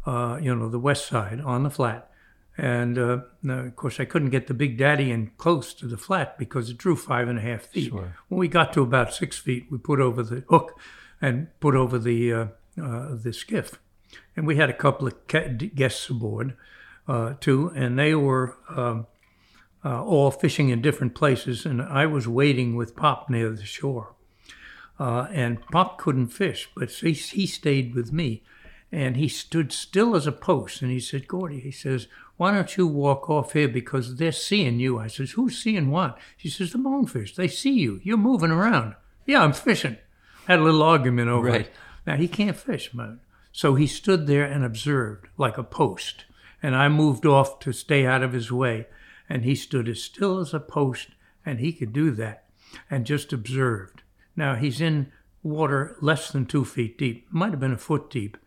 uh, 0.05 0.39
you 0.41 0.55
know, 0.55 0.69
the 0.69 0.79
west 0.79 1.07
side 1.07 1.41
on 1.41 1.63
the 1.63 1.69
flat. 1.69 2.09
And 2.57 2.97
uh, 2.97 3.19
now, 3.43 3.59
of 3.59 3.75
course, 3.75 3.99
I 3.99 4.05
couldn't 4.05 4.31
get 4.31 4.47
the 4.47 4.53
Big 4.53 4.77
Daddy 4.77 5.11
in 5.11 5.31
close 5.37 5.73
to 5.75 5.87
the 5.87 5.97
flat 5.97 6.37
because 6.37 6.69
it 6.69 6.77
drew 6.77 6.95
five 6.95 7.27
and 7.29 7.39
a 7.39 7.41
half 7.41 7.61
feet. 7.61 7.89
Sure. 7.89 8.15
When 8.27 8.39
we 8.39 8.47
got 8.47 8.73
to 8.73 8.81
about 8.81 9.13
six 9.13 9.37
feet, 9.37 9.67
we 9.69 9.77
put 9.77 9.99
over 9.99 10.23
the 10.23 10.43
hook 10.49 10.77
and 11.22 11.47
put 11.59 11.76
over 11.76 11.99
the 11.99 12.34
uh, 12.34 12.45
uh, 12.82 13.15
the 13.15 13.34
skiff. 13.34 13.80
And 14.36 14.47
we 14.47 14.55
had 14.55 14.70
a 14.70 14.74
couple 14.74 15.07
of 15.07 15.15
guests 15.76 16.09
aboard 16.09 16.55
uh, 17.07 17.34
too, 17.39 17.72
and 17.76 17.99
they 17.99 18.15
were 18.15 18.57
um, 18.70 19.07
uh, 19.84 20.03
all 20.03 20.32
fishing 20.32 20.70
in 20.70 20.82
different 20.82 21.13
places. 21.13 21.65
And 21.65 21.82
I 21.82 22.05
was 22.05 22.28
waiting 22.28 22.76
with 22.76 22.95
Pop 22.95 23.30
near 23.30 23.51
the 23.51 23.65
shore. 23.65 24.13
And 24.97 25.61
Pop 25.67 25.97
couldn't 25.97 26.28
fish, 26.28 26.70
but 26.76 26.91
he, 26.91 27.13
he 27.13 27.45
stayed 27.45 27.95
with 27.95 28.11
me. 28.11 28.43
And 28.91 29.15
he 29.15 29.28
stood 29.28 29.72
still 29.72 30.15
as 30.15 30.26
a 30.26 30.32
post. 30.32 30.82
And 30.82 30.91
he 30.91 30.99
said, 30.99 31.28
Gordy, 31.28 31.59
he 31.59 31.72
says, 31.72 32.07
why 32.38 32.51
don't 32.51 32.76
you 32.76 32.88
walk 32.88 33.30
off 33.30 33.53
here 33.53 33.67
because 33.67 34.15
they're 34.15 34.32
seeing 34.32 34.80
you? 34.80 34.97
I 34.97 35.07
says, 35.07 35.32
who's 35.32 35.61
seeing 35.61 35.91
what? 35.91 36.17
She 36.38 36.49
says, 36.49 36.72
the 36.72 36.78
bonefish. 36.78 37.36
They 37.36 37.47
see 37.47 37.74
you. 37.74 37.99
You're 38.03 38.17
moving 38.17 38.49
around. 38.51 38.95
Yeah, 39.26 39.43
I'm 39.43 39.53
fishing. 39.53 39.97
Had 40.50 40.60
a 40.60 40.64
little 40.64 40.82
argument 40.82 41.30
over 41.30 41.47
Right. 41.47 41.62
it. 41.62 41.74
Now, 42.08 42.16
he 42.16 42.28
can't 42.28 42.58
fish, 42.58 42.91
man. 42.93 43.20
So 43.52 43.76
he 43.76 43.86
stood 43.86 44.26
there 44.26 44.45
and 44.45 44.66
observed 44.66 45.28
like 45.38 45.60
a 45.60 45.64
post. 45.64 46.26
And 46.64 46.76
I 46.76 46.89
moved 46.89 47.26
off 47.26 47.60
to 47.60 47.72
stay 47.72 48.06
out 48.06 48.24
of 48.24 48.34
his 48.34 48.52
way. 48.52 48.88
And 49.30 49.45
he 49.45 49.54
stood 49.54 49.88
as 49.88 50.02
still 50.02 50.39
as 50.39 50.52
a 50.54 50.60
post, 50.60 51.10
and 51.45 51.60
he 51.60 51.72
could 51.72 51.93
do 51.93 52.10
that, 52.12 52.45
and 52.89 53.06
just 53.06 53.32
observed. 53.32 54.02
Now, 54.36 54.56
he's 54.56 54.82
in 54.82 55.12
water 55.43 55.95
less 56.02 56.32
than 56.32 56.47
two 56.47 56.66
feet 56.66 56.97
deep, 56.97 57.28
might 57.30 57.52
have 57.52 57.60
been 57.60 57.74
a 57.74 57.78
foot 57.78 58.10
deep, 58.10 58.38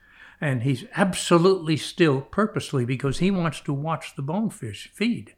and 0.40 0.64
he's 0.64 0.84
absolutely 0.96 1.76
still 1.76 2.20
purposely 2.20 2.84
because 2.84 3.18
he 3.18 3.30
wants 3.30 3.60
to 3.60 3.72
watch 3.72 4.16
the 4.16 4.22
bonefish 4.22 4.90
feed. 4.92 5.34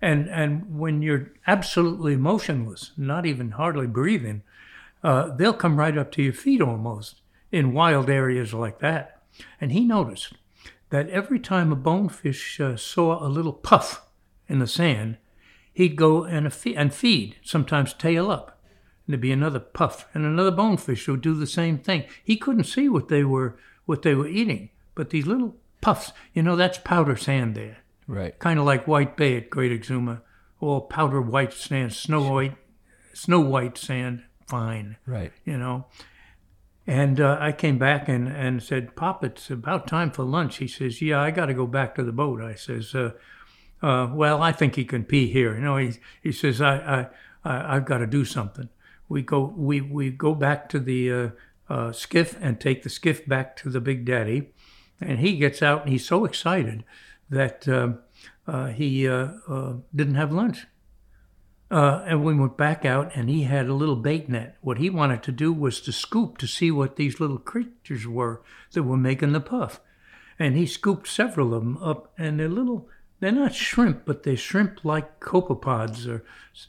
And, 0.00 0.26
and 0.30 0.78
when 0.78 1.02
you're 1.02 1.32
absolutely 1.46 2.16
motionless, 2.16 2.92
not 2.96 3.26
even 3.26 3.50
hardly 3.50 3.86
breathing, 3.86 4.42
uh, 5.02 5.34
they'll 5.34 5.52
come 5.52 5.78
right 5.78 5.96
up 5.96 6.12
to 6.12 6.22
your 6.22 6.32
feet 6.32 6.60
almost 6.60 7.22
in 7.52 7.72
wild 7.72 8.10
areas 8.10 8.52
like 8.52 8.80
that. 8.80 9.22
And 9.60 9.72
he 9.72 9.84
noticed 9.84 10.34
that 10.90 11.08
every 11.10 11.38
time 11.38 11.70
a 11.70 11.76
bonefish 11.76 12.60
uh, 12.60 12.76
saw 12.76 13.24
a 13.24 13.28
little 13.28 13.52
puff 13.52 14.06
in 14.48 14.58
the 14.58 14.66
sand, 14.66 15.18
he'd 15.72 15.96
go 15.96 16.24
and, 16.24 16.52
fe- 16.52 16.74
and 16.74 16.92
feed, 16.92 17.36
sometimes 17.42 17.94
tail 17.94 18.30
up. 18.30 18.60
And 19.06 19.12
there'd 19.12 19.20
be 19.20 19.32
another 19.32 19.60
puff, 19.60 20.06
and 20.12 20.24
another 20.24 20.50
bonefish 20.50 21.06
would 21.08 21.20
do 21.20 21.34
the 21.34 21.46
same 21.46 21.78
thing. 21.78 22.04
He 22.22 22.36
couldn't 22.36 22.64
see 22.64 22.88
what 22.88 23.08
they 23.08 23.24
were 23.24 23.58
what 23.86 24.02
they 24.02 24.14
were 24.14 24.28
eating, 24.28 24.68
but 24.94 25.08
these 25.08 25.26
little 25.26 25.56
puffs, 25.80 26.12
you 26.34 26.42
know, 26.42 26.56
that's 26.56 26.76
powder 26.76 27.16
sand 27.16 27.54
there. 27.54 27.78
Right. 28.06 28.38
Kind 28.38 28.58
of 28.58 28.66
like 28.66 28.86
White 28.86 29.16
Bay 29.16 29.38
at 29.38 29.48
Great 29.48 29.72
Exuma, 29.72 30.20
all 30.60 30.82
powder 30.82 31.22
white 31.22 31.54
sand, 31.54 31.94
snow 31.94 32.30
white, 32.30 32.54
snow 33.14 33.40
white 33.40 33.78
sand, 33.78 34.24
fine. 34.48 34.96
Right. 35.06 35.32
You 35.44 35.58
know. 35.58 35.86
And 36.86 37.20
uh, 37.20 37.36
I 37.38 37.52
came 37.52 37.76
back 37.76 38.08
and, 38.08 38.26
and 38.28 38.62
said, 38.62 38.96
Pop, 38.96 39.22
it's 39.22 39.50
about 39.50 39.86
time 39.86 40.10
for 40.10 40.24
lunch. 40.24 40.56
He 40.56 40.66
says, 40.66 41.02
Yeah, 41.02 41.20
I 41.20 41.30
got 41.30 41.46
to 41.46 41.54
go 41.54 41.66
back 41.66 41.94
to 41.96 42.02
the 42.02 42.12
boat. 42.12 42.40
I 42.40 42.54
says, 42.54 42.94
uh, 42.94 43.10
uh, 43.82 44.08
Well, 44.10 44.42
I 44.42 44.52
think 44.52 44.74
he 44.76 44.86
can 44.86 45.04
pee 45.04 45.30
here. 45.30 45.54
You 45.54 45.60
know, 45.60 45.76
he, 45.76 45.92
he 46.22 46.32
says, 46.32 46.62
I, 46.62 46.76
I, 47.44 47.50
I, 47.50 47.76
I've 47.76 47.84
got 47.84 47.98
to 47.98 48.06
do 48.06 48.24
something. 48.24 48.70
We 49.06 49.20
go, 49.20 49.52
we, 49.54 49.82
we 49.82 50.10
go 50.10 50.34
back 50.34 50.70
to 50.70 50.80
the 50.80 51.12
uh, 51.12 51.28
uh, 51.68 51.92
skiff 51.92 52.38
and 52.40 52.58
take 52.58 52.82
the 52.84 52.90
skiff 52.90 53.26
back 53.26 53.54
to 53.56 53.68
the 53.68 53.82
Big 53.82 54.06
Daddy. 54.06 54.52
And 54.98 55.18
he 55.18 55.36
gets 55.36 55.62
out 55.62 55.82
and 55.82 55.92
he's 55.92 56.06
so 56.06 56.24
excited 56.24 56.84
that 57.28 57.68
um, 57.68 57.98
uh, 58.46 58.68
he 58.68 59.06
uh, 59.06 59.28
uh, 59.46 59.74
didn't 59.94 60.14
have 60.14 60.32
lunch. 60.32 60.66
Uh, 61.70 62.02
and 62.06 62.24
we 62.24 62.34
went 62.34 62.56
back 62.56 62.84
out, 62.86 63.14
and 63.14 63.28
he 63.28 63.42
had 63.42 63.66
a 63.66 63.74
little 63.74 63.96
bait 63.96 64.28
net. 64.28 64.56
What 64.62 64.78
he 64.78 64.88
wanted 64.88 65.22
to 65.24 65.32
do 65.32 65.52
was 65.52 65.80
to 65.82 65.92
scoop 65.92 66.38
to 66.38 66.46
see 66.46 66.70
what 66.70 66.96
these 66.96 67.20
little 67.20 67.38
creatures 67.38 68.06
were 68.06 68.42
that 68.72 68.84
were 68.84 68.96
making 68.96 69.32
the 69.32 69.40
puff. 69.40 69.80
And 70.38 70.56
he 70.56 70.66
scooped 70.66 71.06
several 71.06 71.52
of 71.52 71.62
them 71.62 71.76
up, 71.78 72.12
and 72.16 72.40
they're 72.40 72.48
little. 72.48 72.88
They're 73.20 73.32
not 73.32 73.54
shrimp, 73.54 74.06
but 74.06 74.22
they're 74.22 74.36
shrimp-like 74.36 75.20
copepods 75.20 76.06
or 76.08 76.24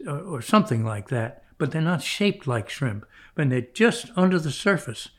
or 0.07 0.41
something 0.41 0.83
like 0.83 1.09
that. 1.09 1.43
But 1.57 1.71
they're 1.71 1.81
not 1.81 2.01
shaped 2.01 2.47
like 2.47 2.69
shrimp, 2.69 3.05
and 3.37 3.51
they're 3.51 3.61
just 3.73 4.11
under 4.15 4.39
the 4.39 4.51
surface. 4.51 5.09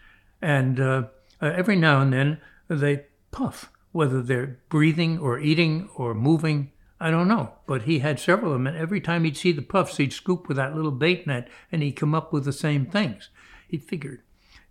And 0.42 0.80
uh, 0.80 1.04
uh, 1.40 1.52
every 1.54 1.76
now 1.76 2.00
and 2.00 2.12
then 2.12 2.40
they 2.68 3.06
puff, 3.30 3.70
whether 3.92 4.20
they're 4.20 4.58
breathing 4.68 5.18
or 5.18 5.38
eating 5.38 5.88
or 5.94 6.12
moving. 6.12 6.72
I 7.02 7.10
don't 7.10 7.28
know, 7.28 7.54
but 7.66 7.82
he 7.82 8.00
had 8.00 8.20
several 8.20 8.52
of 8.52 8.58
them, 8.58 8.66
and 8.66 8.76
every 8.76 9.00
time 9.00 9.24
he'd 9.24 9.36
see 9.36 9.52
the 9.52 9.62
puffs, 9.62 9.96
he'd 9.96 10.12
scoop 10.12 10.46
with 10.46 10.58
that 10.58 10.76
little 10.76 10.90
bait 10.90 11.26
net, 11.26 11.48
and 11.72 11.82
he'd 11.82 11.92
come 11.92 12.14
up 12.14 12.30
with 12.30 12.44
the 12.44 12.52
same 12.52 12.84
things. 12.84 13.30
He 13.66 13.78
figured, 13.78 14.22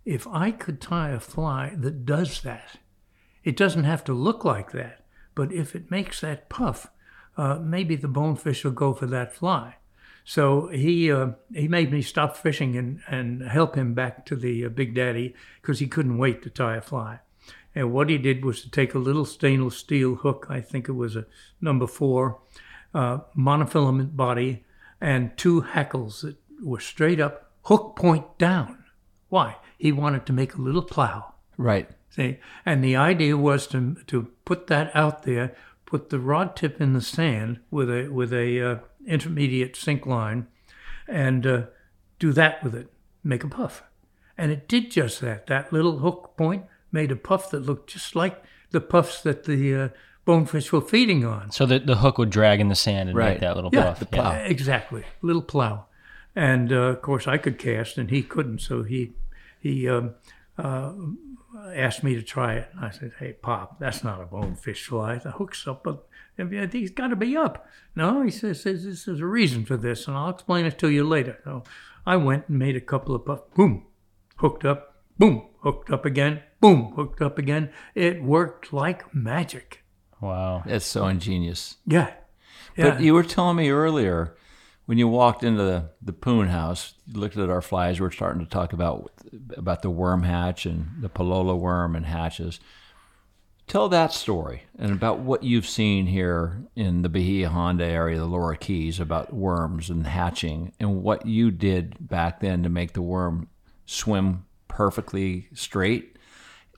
if 0.04 0.28
I 0.28 0.52
could 0.52 0.80
tie 0.80 1.10
a 1.10 1.18
fly 1.18 1.74
that 1.76 2.06
does 2.06 2.42
that, 2.42 2.76
it 3.42 3.56
doesn't 3.56 3.84
have 3.84 4.04
to 4.04 4.12
look 4.12 4.44
like 4.44 4.70
that, 4.72 5.04
but 5.34 5.52
if 5.52 5.74
it 5.74 5.90
makes 5.90 6.20
that 6.20 6.48
puff, 6.48 6.86
uh, 7.36 7.56
maybe 7.56 7.96
the 7.96 8.08
bonefish 8.08 8.64
will 8.64 8.72
go 8.72 8.94
for 8.94 9.06
that 9.06 9.32
fly. 9.34 9.76
So 10.24 10.68
he 10.68 11.10
uh, 11.10 11.30
he 11.52 11.66
made 11.66 11.90
me 11.90 12.02
stop 12.02 12.36
fishing 12.36 12.76
and, 12.76 13.00
and 13.08 13.42
help 13.42 13.74
him 13.74 13.94
back 13.94 14.26
to 14.26 14.36
the 14.36 14.66
uh, 14.66 14.68
Big 14.68 14.94
Daddy 14.94 15.34
because 15.60 15.78
he 15.78 15.86
couldn't 15.86 16.18
wait 16.18 16.42
to 16.42 16.50
tie 16.50 16.76
a 16.76 16.80
fly. 16.80 17.20
And 17.74 17.92
what 17.92 18.10
he 18.10 18.18
did 18.18 18.44
was 18.44 18.62
to 18.62 18.70
take 18.70 18.94
a 18.94 18.98
little 18.98 19.24
stainless 19.24 19.76
steel 19.76 20.16
hook, 20.16 20.46
I 20.48 20.60
think 20.60 20.88
it 20.88 20.92
was 20.92 21.16
a 21.16 21.26
number 21.60 21.86
four, 21.86 22.40
uh, 22.94 23.18
monofilament 23.36 24.16
body, 24.16 24.64
and 25.00 25.36
two 25.36 25.60
hackles 25.60 26.22
that 26.22 26.36
were 26.62 26.80
straight 26.80 27.20
up, 27.20 27.52
hook 27.62 27.96
point 27.96 28.38
down. 28.38 28.84
Why? 29.28 29.56
He 29.78 29.92
wanted 29.92 30.26
to 30.26 30.32
make 30.32 30.54
a 30.54 30.60
little 30.60 30.82
plow. 30.82 31.34
Right. 31.56 31.88
See? 32.10 32.38
And 32.66 32.82
the 32.82 32.96
idea 32.96 33.36
was 33.36 33.66
to, 33.68 33.96
to 34.08 34.28
put 34.44 34.66
that 34.66 34.94
out 34.94 35.22
there, 35.22 35.54
put 35.86 36.10
the 36.10 36.18
rod 36.18 36.56
tip 36.56 36.80
in 36.80 36.92
the 36.92 37.00
sand 37.00 37.60
with 37.70 37.88
a, 37.88 38.08
with 38.08 38.32
a 38.32 38.60
uh, 38.60 38.78
intermediate 39.06 39.76
sink 39.76 40.06
line, 40.06 40.48
and 41.06 41.46
uh, 41.46 41.62
do 42.18 42.32
that 42.32 42.62
with 42.64 42.74
it, 42.74 42.92
make 43.22 43.44
a 43.44 43.48
puff. 43.48 43.84
And 44.36 44.50
it 44.50 44.66
did 44.68 44.90
just 44.90 45.20
that. 45.20 45.46
That 45.46 45.72
little 45.72 45.98
hook 45.98 46.34
point 46.36 46.64
made 46.92 47.10
a 47.10 47.16
puff 47.16 47.50
that 47.50 47.60
looked 47.60 47.90
just 47.90 48.14
like 48.16 48.42
the 48.70 48.80
puffs 48.80 49.22
that 49.22 49.44
the 49.44 49.74
uh, 49.74 49.88
bonefish 50.24 50.72
were 50.72 50.80
feeding 50.80 51.24
on. 51.24 51.50
So 51.50 51.66
the, 51.66 51.78
the 51.80 51.96
hook 51.96 52.18
would 52.18 52.30
drag 52.30 52.60
in 52.60 52.68
the 52.68 52.74
sand 52.74 53.08
and 53.08 53.16
Right. 53.18 53.32
make 53.32 53.40
that 53.40 53.54
little 53.56 53.70
Yeah, 53.72 53.84
puff. 53.84 53.98
the 54.00 54.06
plow. 54.06 54.32
Exactly, 54.44 55.04
little 55.22 55.42
plow. 55.42 55.86
And 56.36 56.72
uh, 56.72 56.76
of 56.76 57.02
course, 57.02 57.26
I 57.26 57.38
could 57.38 57.58
cast, 57.58 57.98
and 57.98 58.10
he 58.10 58.22
couldn't. 58.22 58.60
So 58.60 58.82
he 58.84 59.12
he 59.58 59.88
um, 59.88 60.14
uh, 60.56 60.92
asked 61.74 62.02
me 62.04 62.14
to 62.14 62.22
try 62.22 62.54
it. 62.54 62.68
And 62.74 62.84
I 62.84 62.90
said, 62.90 63.12
"Hey, 63.18 63.32
Pop, 63.32 63.80
that's 63.80 64.04
not 64.04 64.20
a 64.20 64.26
bonefish 64.26 64.84
fly. 64.86 65.16
The 65.18 65.32
hook's 65.32 65.66
up, 65.66 65.82
but 65.82 66.06
he's 66.72 66.90
got 66.92 67.08
to 67.08 67.16
be 67.16 67.36
up." 67.36 67.66
No, 67.96 68.22
he 68.22 68.30
says, 68.30 68.62
says 68.62 68.84
this 68.84 69.08
is 69.08 69.20
a 69.20 69.26
reason 69.26 69.64
for 69.64 69.76
this, 69.76 70.06
and 70.06 70.16
I'll 70.16 70.30
explain 70.30 70.66
it 70.66 70.78
to 70.78 70.88
you 70.88 71.02
later. 71.02 71.38
So 71.42 71.64
I 72.06 72.14
went 72.16 72.48
and 72.48 72.58
made 72.60 72.76
a 72.76 72.80
couple 72.80 73.16
of 73.16 73.24
puffs. 73.26 73.42
Boom, 73.56 73.84
hooked 74.36 74.64
up. 74.64 75.02
Boom, 75.18 75.42
hooked 75.60 75.90
up 75.90 76.04
again. 76.04 76.42
Boom, 76.60 76.92
hooked 76.96 77.22
up 77.22 77.38
again. 77.38 77.70
It 77.94 78.22
worked 78.22 78.72
like 78.72 79.14
magic. 79.14 79.84
Wow. 80.20 80.62
That's 80.66 80.86
so 80.86 81.06
ingenious. 81.06 81.76
Yeah. 81.86 82.12
Yeah. 82.76 82.90
But 82.90 83.00
you 83.00 83.14
were 83.14 83.22
telling 83.22 83.56
me 83.56 83.70
earlier 83.70 84.36
when 84.86 84.98
you 84.98 85.08
walked 85.08 85.44
into 85.44 85.62
the, 85.62 85.90
the 86.02 86.12
Poon 86.12 86.48
house, 86.48 86.94
you 87.06 87.20
looked 87.20 87.36
at 87.36 87.48
our 87.48 87.62
flies, 87.62 88.00
we 88.00 88.06
are 88.06 88.10
starting 88.10 88.44
to 88.44 88.50
talk 88.50 88.72
about 88.72 89.12
about 89.56 89.82
the 89.82 89.90
worm 89.90 90.24
hatch 90.24 90.66
and 90.66 90.88
the 91.00 91.08
palolo 91.08 91.56
worm 91.56 91.94
and 91.94 92.06
hatches. 92.06 92.58
Tell 93.68 93.88
that 93.90 94.12
story 94.12 94.64
and 94.76 94.90
about 94.90 95.20
what 95.20 95.44
you've 95.44 95.68
seen 95.68 96.06
here 96.06 96.64
in 96.74 97.02
the 97.02 97.08
Bahia 97.08 97.50
Honda 97.50 97.84
area, 97.84 98.18
the 98.18 98.24
Lower 98.24 98.56
Keys, 98.56 98.98
about 98.98 99.32
worms 99.32 99.90
and 99.90 100.08
hatching, 100.08 100.72
and 100.80 101.04
what 101.04 101.24
you 101.24 101.52
did 101.52 102.08
back 102.08 102.40
then 102.40 102.64
to 102.64 102.68
make 102.68 102.94
the 102.94 103.02
worm 103.02 103.48
swim 103.86 104.44
perfectly 104.84 105.46
straight, 105.52 106.16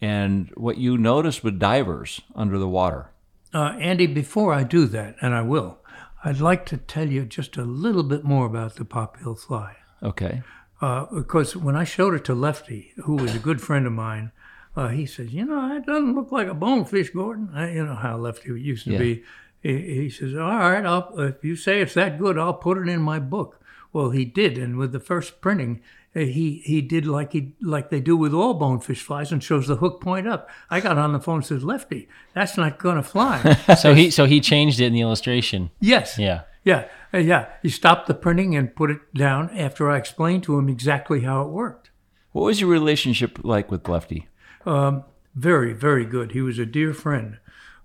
and 0.01 0.51
what 0.57 0.77
you 0.77 0.99
notice 0.99 1.45
with 1.45 1.61
divers 1.61 2.21
under 2.35 2.59
the 2.59 2.67
water. 2.69 3.11
Uh, 3.55 3.77
Andy, 3.79 4.09
before 4.09 4.53
I 4.53 4.65
do 4.65 4.87
that, 4.87 5.15
and 5.23 5.33
I 5.33 5.43
will, 5.43 5.79
I'd 6.25 6.41
like 6.41 6.67
to 6.67 6.79
tell 6.79 7.09
you 7.09 7.25
just 7.25 7.57
a 7.57 7.63
little 7.63 8.03
bit 8.03 8.25
more 8.25 8.45
about 8.47 8.75
the 8.75 8.85
pop 8.85 9.19
hill 9.21 9.37
fly. 9.37 9.77
Okay. 10.03 10.43
Uh, 10.81 11.07
because 11.15 11.55
when 11.55 11.77
I 11.77 11.85
showed 11.85 12.15
it 12.15 12.25
to 12.25 12.35
Lefty, 12.35 12.93
who 13.05 13.15
was 13.15 13.37
a 13.37 13.45
good 13.49 13.61
friend 13.61 13.87
of 13.87 13.93
mine, 13.93 14.33
uh, 14.75 14.89
he 14.89 15.07
says, 15.07 15.33
"You 15.33 15.45
know, 15.45 15.77
it 15.77 15.87
doesn't 15.87 16.17
look 16.17 16.33
like 16.33 16.49
a 16.49 16.55
bonefish, 16.55 17.11
Gordon." 17.11 17.51
I, 17.55 17.71
you 17.71 17.87
know 17.87 17.95
how 17.95 18.17
Lefty 18.17 18.49
used 18.61 18.87
to 18.87 18.93
Yeah. 18.95 18.99
be. 18.99 19.23
He, 19.63 19.75
he 20.03 20.11
says, 20.11 20.35
"All 20.35 20.59
right, 20.73 20.85
I'll, 20.85 21.17
if 21.21 21.45
you 21.45 21.55
say 21.55 21.81
it's 21.81 21.95
that 21.95 22.19
good, 22.19 22.37
I'll 22.37 22.55
put 22.67 22.79
it 22.79 22.89
in 22.89 23.01
my 23.01 23.21
book." 23.21 23.61
Well, 23.93 24.11
he 24.11 24.25
did, 24.25 24.59
and 24.59 24.77
with 24.77 24.91
the 24.91 24.99
first 25.13 25.41
printing, 25.41 25.73
uh, 25.77 25.83
he 26.15 26.63
he 26.65 26.83
did 26.83 27.07
like 27.07 27.33
he 27.33 27.55
like 27.61 27.91
they 27.91 28.01
do 28.01 28.17
with 28.17 28.35
all 28.35 28.55
bonefish 28.55 29.03
flies, 29.03 29.33
and 29.33 29.43
shows 29.43 29.67
the 29.67 29.77
hook 29.77 30.01
point 30.01 30.27
up. 30.29 30.49
I 30.71 30.81
got 30.81 30.99
on 30.99 31.13
the 31.13 31.21
phone 31.21 31.37
and 31.37 31.47
says, 31.47 31.65
"Lefty, 31.65 32.09
that's 32.35 32.57
not 32.57 32.79
going 32.79 32.97
to 32.97 33.03
fly." 33.03 33.57
So 33.79 33.95
he 33.95 34.11
so 34.11 34.27
he 34.27 34.41
changed 34.41 34.81
it 34.81 34.87
in 34.87 34.93
the 34.93 35.01
illustration. 35.01 35.71
yes. 35.81 36.19
Yeah. 36.19 36.43
Yeah, 36.65 36.87
uh, 37.13 37.19
yeah. 37.19 37.49
He 37.61 37.69
stopped 37.71 38.07
the 38.07 38.15
printing 38.15 38.55
and 38.55 38.73
put 38.77 38.89
it 38.93 39.01
down 39.15 39.51
after 39.51 39.91
I 39.91 39.97
explained 39.99 40.45
to 40.45 40.57
him 40.57 40.69
exactly 40.69 41.23
how 41.23 41.43
it 41.43 41.49
worked. 41.49 41.91
What 42.31 42.45
was 42.45 42.61
your 42.61 42.71
relationship 42.71 43.41
like 43.43 43.69
with 43.69 43.89
Lefty? 43.89 44.29
Um, 44.65 45.03
very, 45.35 45.73
very 45.73 46.05
good. 46.05 46.31
He 46.31 46.41
was 46.41 46.61
a 46.61 46.67
dear 46.67 46.95
friend. 46.95 47.39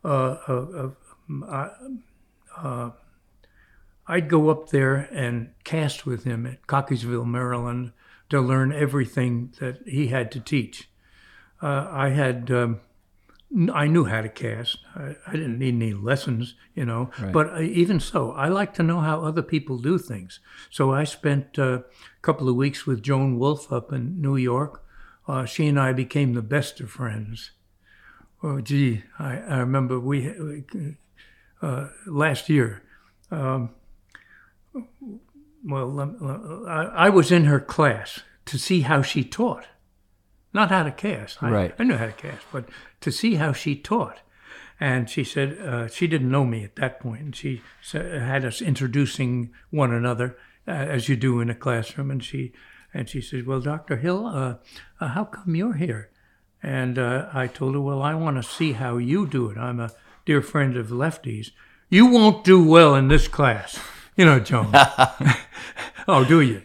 Uh, 0.05 0.37
uh, 0.47 0.89
uh, 1.31 1.45
I, 1.49 1.69
uh, 2.55 2.91
I'd 4.07 4.29
go 4.29 4.49
up 4.49 4.69
there 4.69 5.09
and 5.11 5.53
cast 5.63 6.05
with 6.05 6.23
him 6.23 6.45
at 6.45 6.67
Cockeysville, 6.67 7.25
Maryland, 7.25 7.93
to 8.29 8.41
learn 8.41 8.71
everything 8.71 9.53
that 9.59 9.79
he 9.85 10.07
had 10.07 10.31
to 10.31 10.39
teach. 10.39 10.89
Uh, 11.61 11.87
I 11.89 12.09
had, 12.09 12.51
um, 12.51 12.81
I 13.73 13.87
knew 13.87 14.05
how 14.05 14.21
to 14.21 14.29
cast. 14.29 14.79
I, 14.95 15.15
I 15.25 15.31
didn't 15.31 15.59
need 15.59 15.75
any 15.75 15.93
lessons, 15.93 16.55
you 16.75 16.85
know. 16.85 17.09
Right. 17.19 17.31
But 17.31 17.49
uh, 17.53 17.61
even 17.61 17.99
so, 17.99 18.31
I 18.31 18.49
like 18.49 18.73
to 18.75 18.83
know 18.83 18.99
how 18.99 19.23
other 19.23 19.41
people 19.41 19.77
do 19.77 19.97
things. 19.97 20.39
So 20.69 20.91
I 20.91 21.05
spent 21.05 21.57
uh, 21.57 21.63
a 21.63 21.83
couple 22.21 22.49
of 22.49 22.55
weeks 22.55 22.85
with 22.85 23.01
Joan 23.01 23.39
Wulff 23.39 23.71
up 23.71 23.93
in 23.93 24.21
New 24.21 24.35
York. 24.35 24.83
Uh, 25.27 25.45
she 25.45 25.67
and 25.67 25.79
I 25.79 25.93
became 25.93 26.33
the 26.33 26.41
best 26.41 26.79
of 26.79 26.89
friends. 26.89 27.51
Oh, 28.43 28.61
gee, 28.61 29.03
I, 29.17 29.37
I 29.39 29.57
remember 29.57 29.99
we 29.99 30.63
uh, 31.61 31.87
last 32.05 32.49
year. 32.49 32.83
Um, 33.31 33.71
well, 35.67 36.65
I, 36.67 37.07
I 37.07 37.09
was 37.09 37.31
in 37.31 37.45
her 37.45 37.59
class 37.59 38.21
to 38.45 38.57
see 38.57 38.81
how 38.81 39.01
she 39.01 39.23
taught, 39.23 39.65
not 40.53 40.69
how 40.69 40.83
to 40.83 40.91
cast. 40.91 41.43
I, 41.43 41.49
Right. 41.51 41.75
I 41.77 41.83
knew 41.83 41.97
how 41.97 42.05
to 42.07 42.11
cast, 42.13 42.45
but 42.51 42.69
to 43.01 43.11
see 43.11 43.35
how 43.35 43.51
she 43.53 43.75
taught. 43.75 44.19
And 44.79 45.09
she 45.09 45.23
said 45.23 45.57
uh, 45.59 45.87
she 45.87 46.07
didn't 46.07 46.31
know 46.31 46.45
me 46.45 46.63
at 46.63 46.75
that 46.75 46.99
point, 46.99 47.21
and 47.21 47.35
she 47.35 47.61
had 47.91 48.45
us 48.45 48.61
introducing 48.61 49.51
one 49.71 49.91
another 49.91 50.37
uh, 50.67 50.71
as 50.71 51.09
you 51.09 51.15
do 51.15 51.39
in 51.39 51.49
a 51.49 51.55
classroom. 51.55 52.11
And 52.11 52.23
she 52.23 52.53
and 52.93 53.09
she 53.09 53.19
said, 53.19 53.47
"Well, 53.47 53.59
Doctor 53.59 53.97
Hill, 53.97 54.27
uh, 54.27 54.55
uh, 54.99 55.07
how 55.09 55.25
come 55.25 55.55
you're 55.55 55.73
here?" 55.73 56.11
And 56.61 56.99
uh, 56.99 57.27
I 57.33 57.47
told 57.47 57.73
her, 57.73 57.81
"Well, 57.81 58.03
I 58.03 58.13
want 58.13 58.37
to 58.37 58.43
see 58.43 58.73
how 58.73 58.97
you 58.97 59.25
do 59.25 59.49
it. 59.49 59.57
I'm 59.57 59.79
a 59.79 59.91
dear 60.25 60.43
friend 60.43 60.77
of 60.77 60.91
Lefty's. 60.91 61.51
You 61.89 62.05
won't 62.05 62.43
do 62.43 62.63
well 62.63 62.93
in 62.93 63.07
this 63.07 63.27
class. 63.27 63.79
You 64.17 64.25
know, 64.25 64.39
Joan. 64.39 64.71
oh, 66.07 66.25
do 66.27 66.41
you? 66.41 66.63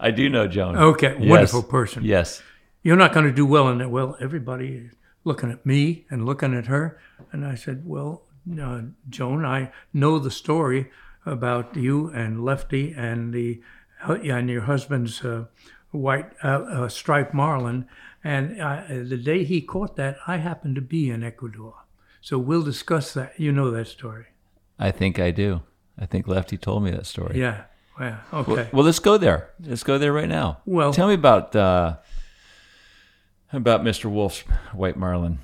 I 0.00 0.10
do 0.10 0.28
know 0.30 0.48
Joan. 0.48 0.76
Okay, 0.76 1.16
Yes. 1.18 1.30
wonderful 1.30 1.62
person. 1.62 2.02
Yes. 2.02 2.42
You're 2.82 2.96
not 2.96 3.12
going 3.12 3.26
to 3.26 3.32
do 3.32 3.44
well 3.44 3.68
in 3.68 3.80
it. 3.82 3.90
Well, 3.90 4.16
everybody 4.20 4.68
is 4.68 4.92
looking 5.22 5.50
at 5.50 5.66
me 5.66 6.06
and 6.08 6.24
looking 6.24 6.54
at 6.54 6.66
her. 6.66 6.98
And 7.30 7.44
I 7.44 7.56
said, 7.56 7.82
Well, 7.84 8.22
uh, 8.58 8.82
Joan, 9.10 9.44
I 9.44 9.70
know 9.92 10.18
the 10.18 10.30
story 10.30 10.90
about 11.26 11.76
you 11.76 12.08
and 12.08 12.42
Lefty 12.42 12.94
and 12.96 13.34
the 13.34 13.60
and 14.02 14.48
your 14.48 14.62
husband's 14.62 15.22
uh, 15.24 15.44
white 15.90 16.30
uh, 16.42 16.46
uh, 16.46 16.88
striped 16.88 17.34
marlin. 17.34 17.86
And 18.24 18.60
uh, 18.60 18.84
the 18.88 19.16
day 19.16 19.44
he 19.44 19.60
caught 19.60 19.96
that, 19.96 20.16
I 20.26 20.38
happened 20.38 20.76
to 20.76 20.80
be 20.80 21.10
in 21.10 21.22
Ecuador. 21.22 21.74
So 22.20 22.38
we'll 22.38 22.62
discuss 22.62 23.12
that. 23.14 23.38
You 23.38 23.52
know 23.52 23.70
that 23.72 23.88
story. 23.88 24.26
I 24.78 24.90
think 24.90 25.18
I 25.18 25.32
do. 25.32 25.62
I 25.98 26.06
think 26.06 26.28
Lefty 26.28 26.56
told 26.56 26.82
me 26.84 26.90
that 26.92 27.06
story. 27.06 27.38
Yeah. 27.38 27.62
Yeah. 28.00 28.18
Okay. 28.32 28.52
Well, 28.54 28.66
well, 28.72 28.84
let's 28.84 29.00
go 29.00 29.18
there. 29.18 29.50
Let's 29.60 29.82
go 29.82 29.98
there 29.98 30.12
right 30.12 30.28
now. 30.28 30.58
Well- 30.66 30.92
tell 30.92 31.08
me 31.08 31.14
about 31.14 31.56
uh, 31.56 31.96
about 33.52 33.82
Mr. 33.82 34.10
Wulff's 34.10 34.40
white 34.72 34.96
marlin. 34.96 35.38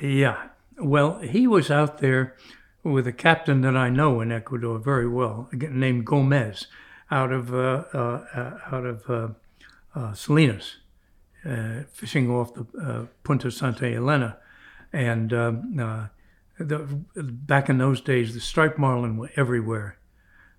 Yeah. 0.00 0.36
Well, 0.78 1.18
he 1.18 1.46
was 1.46 1.70
out 1.70 1.98
there 1.98 2.36
with 2.82 3.06
a 3.06 3.12
captain 3.12 3.62
that 3.62 3.76
I 3.76 3.88
know 3.88 4.20
in 4.20 4.30
Ecuador 4.30 4.78
very 4.78 5.08
well, 5.08 5.48
named 5.52 6.04
Gomez, 6.06 6.66
out 7.10 7.32
of 7.32 7.54
uh, 7.54 7.84
uh, 7.94 8.24
uh, 8.34 8.58
out 8.72 8.84
of 8.84 9.08
uh, 9.10 9.28
uh, 9.94 10.12
Salinas, 10.12 10.76
uh, 11.48 11.82
fishing 11.92 12.30
off 12.30 12.54
the 12.54 12.66
uh, 12.80 13.06
Punta 13.22 13.50
Santa 13.50 13.86
Elena, 13.94 14.36
and 14.92 15.32
um, 15.32 15.78
uh, 15.80 16.06
the, 16.58 16.78
back 17.14 17.68
in 17.68 17.78
those 17.78 18.00
days, 18.00 18.34
the 18.34 18.40
striped 18.40 18.78
marlin 18.78 19.16
were 19.16 19.30
everywhere. 19.36 19.98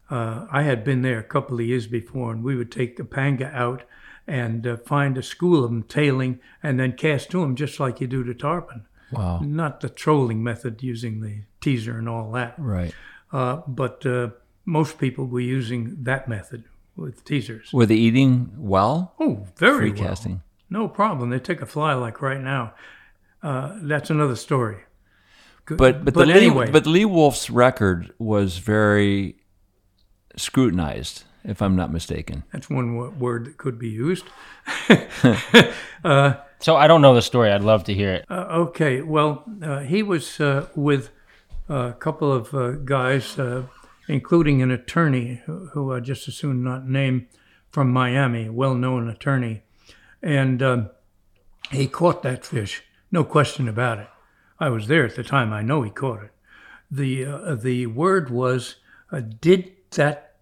Uh, 0.10 0.46
I 0.52 0.64
had 0.64 0.84
been 0.84 1.02
there 1.02 1.20
a 1.20 1.24
couple 1.24 1.60
of 1.60 1.66
years 1.66 1.88
before, 1.88 2.32
and 2.32 2.44
we 2.44 2.56
would 2.56 2.72
take 2.72 2.98
the 2.98 3.04
panga 3.06 3.48
out 3.54 3.84
and 4.28 4.66
uh, 4.68 4.78
find 4.78 5.18
a 5.18 5.24
school 5.24 5.64
of 5.64 5.70
them 5.70 5.84
tailing, 5.84 6.40
and 6.62 6.80
then 6.80 6.94
cast 6.94 7.30
to 7.32 7.42
them 7.42 7.56
just 7.56 7.80
like 7.80 8.02
you 8.02 8.08
do 8.08 8.24
to 8.24 8.34
tarpon. 8.34 8.86
Wow. 9.12 9.40
Not 9.40 9.82
the 9.82 9.90
trolling 9.90 10.44
method 10.44 10.82
using 10.84 11.22
the 11.22 11.44
teaser 11.62 11.98
and 11.98 12.10
all 12.10 12.32
that. 12.32 12.56
Right. 12.58 12.94
Uh, 13.32 13.62
but 13.68 14.06
uh, 14.06 14.30
most 14.66 14.98
people 14.98 15.26
were 15.28 15.40
using 15.40 16.04
that 16.04 16.28
method 16.28 16.66
with 16.96 17.24
teasers. 17.24 17.72
Were 17.72 17.86
they 17.86 17.96
eating 17.96 18.52
well? 18.58 19.14
Oh, 19.20 19.48
very 19.58 19.92
Free 19.92 20.00
well. 20.02 20.10
casting. 20.10 20.42
No 20.70 20.88
problem. 20.88 21.30
They 21.30 21.40
take 21.40 21.62
a 21.62 21.66
fly 21.66 21.94
like 21.94 22.22
right 22.22 22.42
now. 22.42 22.74
Uh, 23.44 23.78
that's 23.82 24.10
another 24.10 24.36
story. 24.36 24.78
Good- 25.66 25.78
But 25.78 26.06
but, 26.06 26.14
but 26.14 26.28
the 26.28 26.34
anyway, 26.34 26.66
Lee, 26.68 26.72
but 26.72 26.86
Lee 26.88 27.06
Wulff's 27.06 27.50
record 27.50 28.14
was 28.20 28.58
very 28.60 29.36
scrutinized, 30.36 31.24
if 31.44 31.62
I'm 31.62 31.76
not 31.76 31.92
mistaken. 31.92 32.44
that's 32.52 32.70
one 32.70 32.96
wo- 32.96 33.14
word 33.18 33.46
that 33.46 33.58
could 33.58 33.78
be 33.80 33.90
used. 33.90 34.26
So 36.60 36.76
I 36.78 36.88
don't 36.88 37.02
know 37.02 37.14
the 37.14 37.22
story. 37.22 37.52
I'd 37.52 37.62
love 37.62 37.84
to 37.84 37.94
hear 37.94 38.14
it. 38.14 38.26
Uh, 38.30 38.66
okay, 38.68 39.02
well, 39.02 39.44
uh, 39.62 39.80
he 39.80 40.02
was 40.02 40.40
uh, 40.40 40.68
with 40.76 41.10
a 41.70 41.94
couple 42.00 42.32
of 42.32 42.54
uh, 42.56 42.72
guys, 42.72 43.38
uh, 43.38 43.64
including 44.08 44.62
an 44.62 44.72
attorney 44.72 45.42
who, 45.46 45.68
who 45.74 45.94
I 45.94 46.00
just 46.00 46.28
as 46.28 46.36
soon 46.36 46.64
not 46.64 46.88
name 46.88 47.28
from 47.70 47.92
Miami, 47.92 48.46
a 48.48 48.54
well-known 48.54 49.10
attorney, 49.10 49.64
and 50.24 50.64
um, 50.64 50.90
he 51.72 51.88
caught 51.88 52.24
that 52.24 52.46
fish, 52.46 52.84
no 53.12 53.24
question 53.24 53.68
about 53.68 54.00
it. 54.00 54.08
I 54.60 54.70
was 54.70 54.88
there 54.88 55.06
at 55.06 55.16
the 55.16 55.24
time. 55.24 55.52
I 55.54 55.62
know 55.62 55.82
he 55.82 55.90
caught 55.90 56.24
it. 56.24 56.32
the 56.90 57.26
uh, 57.26 57.56
The 57.56 57.88
word 57.88 58.30
was, 58.30 58.76
uh, 59.12 59.22
did 59.42 59.72
that 59.92 60.36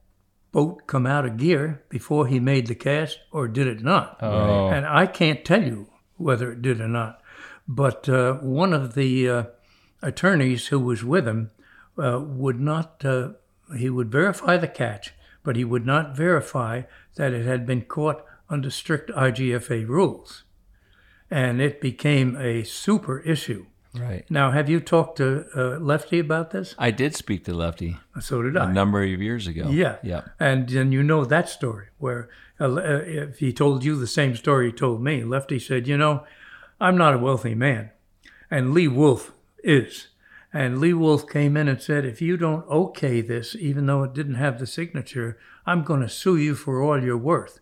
boat 0.52 0.86
come 0.88 1.06
out 1.08 1.26
of 1.26 1.38
gear 1.38 1.84
before 1.90 2.28
he 2.28 2.40
made 2.40 2.68
the 2.68 2.76
cast, 2.76 3.20
or 3.32 3.48
did 3.48 3.68
it 3.68 3.82
not? 3.82 4.18
Oh. 4.22 4.68
And 4.70 4.86
I 4.86 5.08
can't 5.08 5.44
tell 5.44 5.64
you 5.64 5.90
whether 6.18 6.52
it 6.52 6.62
did 6.62 6.80
or 6.80 6.88
not. 6.88 7.22
But 7.68 8.08
uh, 8.08 8.36
one 8.36 8.74
of 8.74 8.94
the 8.94 9.30
uh, 9.30 9.44
attorneys 10.02 10.68
who 10.68 10.80
was 10.80 11.04
with 11.04 11.28
him 11.28 11.52
uh, 11.98 12.20
would 12.22 12.60
not, 12.60 13.04
uh, 13.04 13.30
he 13.78 13.90
would 13.90 14.12
verify 14.12 14.58
the 14.58 14.68
catch, 14.68 15.14
but 15.44 15.56
he 15.56 15.64
would 15.64 15.86
not 15.86 16.16
verify 16.16 16.84
that 17.16 17.34
it 17.34 17.46
had 17.46 17.66
been 17.66 17.82
caught 17.82 18.24
under 18.50 18.70
strict 18.70 19.10
IGFA 19.12 19.88
rules. 19.88 20.44
And 21.32 21.60
it 21.62 21.82
became 21.82 22.38
a 22.38 22.64
super 22.64 23.20
issue. 23.20 23.66
Right. 23.96 24.26
Now, 24.30 24.50
have 24.52 24.70
you 24.70 24.80
talked 24.80 25.18
to 25.18 25.46
uh, 25.56 25.78
Lefty 25.80 26.18
about 26.20 26.50
this? 26.50 26.74
I 26.80 26.90
did 26.90 27.16
speak 27.16 27.46
to 27.46 27.54
Lefty 27.54 27.98
So 28.22 28.42
did 28.42 28.56
a 28.58 28.62
I. 28.62 28.72
number 28.72 29.04
of 29.04 29.22
years 29.22 29.46
ago. 29.46 29.70
Yeah. 29.70 29.98
Yeah. 30.02 30.24
And 30.40 30.68
then 30.68 30.92
you 30.92 31.04
know 31.04 31.26
that 31.26 31.48
story 31.48 31.88
where 32.00 32.30
uh, 32.60 32.74
uh, 32.74 33.02
if 33.06 33.38
he 33.40 33.54
told 33.54 33.84
you 33.84 33.96
the 33.96 34.08
same 34.08 34.36
story 34.36 34.68
he 34.68 34.72
told 34.72 35.02
me, 35.04 35.24
Lefty 35.24 35.60
said, 35.60 35.88
You 35.88 35.98
know, 35.98 36.24
I'm 36.80 36.98
not 36.98 37.14
a 37.14 37.20
wealthy 37.20 37.54
man. 37.54 37.92
And 38.50 38.74
Lee 38.74 38.88
Wulff 38.88 39.32
is. 39.64 40.08
And 40.52 40.80
Lee 40.80 40.94
Wulff 40.94 41.28
came 41.28 41.56
in 41.56 41.68
and 41.68 41.82
said, 41.82 42.04
If 42.06 42.22
you 42.22 42.36
don't 42.36 42.68
okay 42.68 43.22
this, 43.22 43.56
even 43.56 43.86
though 43.86 44.04
it 44.04 44.14
didn't 44.14 44.36
have 44.36 44.60
the 44.60 44.68
signature, 44.68 45.38
I'm 45.66 45.84
going 45.84 46.02
to 46.02 46.10
sue 46.10 46.38
you 46.38 46.56
for 46.56 46.82
all 46.82 47.02
you're 47.02 47.18
worth. 47.18 47.60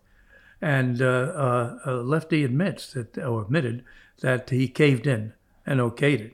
And 0.61 1.01
uh, 1.01 1.05
uh, 1.05 1.79
uh, 1.85 1.91
Lefty 2.03 2.43
admits 2.43 2.93
that, 2.93 3.17
or 3.17 3.41
admitted 3.41 3.83
that 4.21 4.49
he 4.49 4.67
caved 4.67 5.07
in 5.07 5.33
and 5.65 5.79
okayed 5.79 6.21
it. 6.21 6.33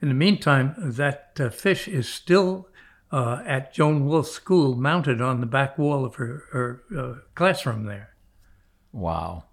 In 0.00 0.08
the 0.08 0.14
meantime, 0.14 0.74
that 0.78 1.32
uh, 1.38 1.50
fish 1.50 1.86
is 1.86 2.08
still 2.08 2.68
uh, 3.12 3.42
at 3.44 3.72
Joan 3.74 4.06
Wulff's 4.06 4.32
school, 4.32 4.74
mounted 4.74 5.20
on 5.20 5.40
the 5.40 5.46
back 5.46 5.76
wall 5.76 6.04
of 6.04 6.14
her, 6.16 6.44
her 6.52 6.82
uh, 6.96 7.14
classroom 7.34 7.84
there. 7.84 8.14
Wow. 8.92 9.44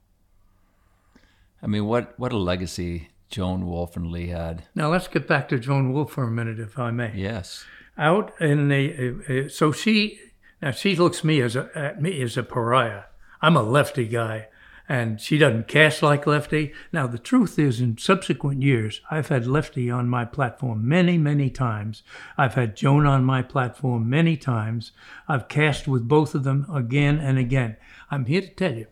I 1.62 1.68
mean, 1.68 1.86
what 1.86 2.18
what 2.18 2.32
a 2.32 2.38
legacy 2.38 3.10
Joan 3.30 3.66
Wulff 3.66 3.96
and 3.96 4.08
Lee 4.08 4.28
had. 4.28 4.64
Now 4.76 4.92
let's 4.92 5.08
get 5.08 5.28
back 5.28 5.50
to 5.50 5.60
Joan 5.60 5.92
Wulff 5.92 6.12
for 6.12 6.24
a 6.24 6.32
minute, 6.32 6.60
if 6.60 6.78
I 6.78 6.92
may. 6.92 7.12
Yes. 7.16 7.66
Out 7.98 8.34
in 8.40 8.70
the 8.70 9.18
uh, 9.28 9.34
uh, 9.34 9.50
so 9.50 9.72
she 9.72 10.20
now 10.62 10.72
she 10.72 10.96
looks 10.96 11.24
me 11.24 11.42
as 11.42 11.56
a 11.56 11.70
at 11.76 12.02
me 12.02 12.22
as 12.22 12.38
a 12.38 12.44
pariah. 12.44 13.04
I'm 13.42 13.58
a 13.58 13.64
lefty 13.64 14.08
guy, 14.08 14.48
and 14.90 15.20
she 15.20 15.38
doesn't 15.38 15.68
cast 15.68 16.02
like 16.02 16.26
lefty. 16.26 16.74
Now 16.94 17.08
the 17.08 17.18
truth 17.18 17.60
is, 17.60 17.82
in 17.82 17.98
subsequent 17.98 18.62
years, 18.62 19.02
I've 19.12 19.28
had 19.28 19.46
lefty 19.46 19.90
on 19.92 20.10
my 20.10 20.26
platform 20.26 20.88
many, 20.88 21.18
many 21.18 21.50
times. 21.50 22.04
I've 22.38 22.54
had 22.54 22.76
Joan 22.76 23.06
on 23.06 23.24
my 23.24 23.42
platform 23.42 24.10
many 24.10 24.38
times. 24.38 24.92
I've 25.28 25.48
cast 25.48 25.88
with 25.88 26.08
both 26.08 26.36
of 26.36 26.44
them 26.44 26.66
again 26.72 27.20
and 27.20 27.38
again. 27.38 27.78
I'm 28.10 28.26
here 28.26 28.42
to 28.42 28.50
tell 28.50 28.76
you, 28.76 28.88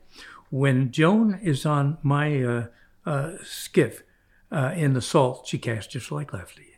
when 0.49 0.91
Joan 0.91 1.39
is 1.41 1.65
on 1.65 1.97
my 2.03 2.43
uh, 2.43 2.67
uh, 3.05 3.31
skiff 3.43 4.03
uh, 4.51 4.73
in 4.75 4.93
the 4.93 5.01
salt, 5.01 5.47
she 5.47 5.57
casts 5.57 5.93
just 5.93 6.11
like 6.11 6.33
lefty. 6.33 6.75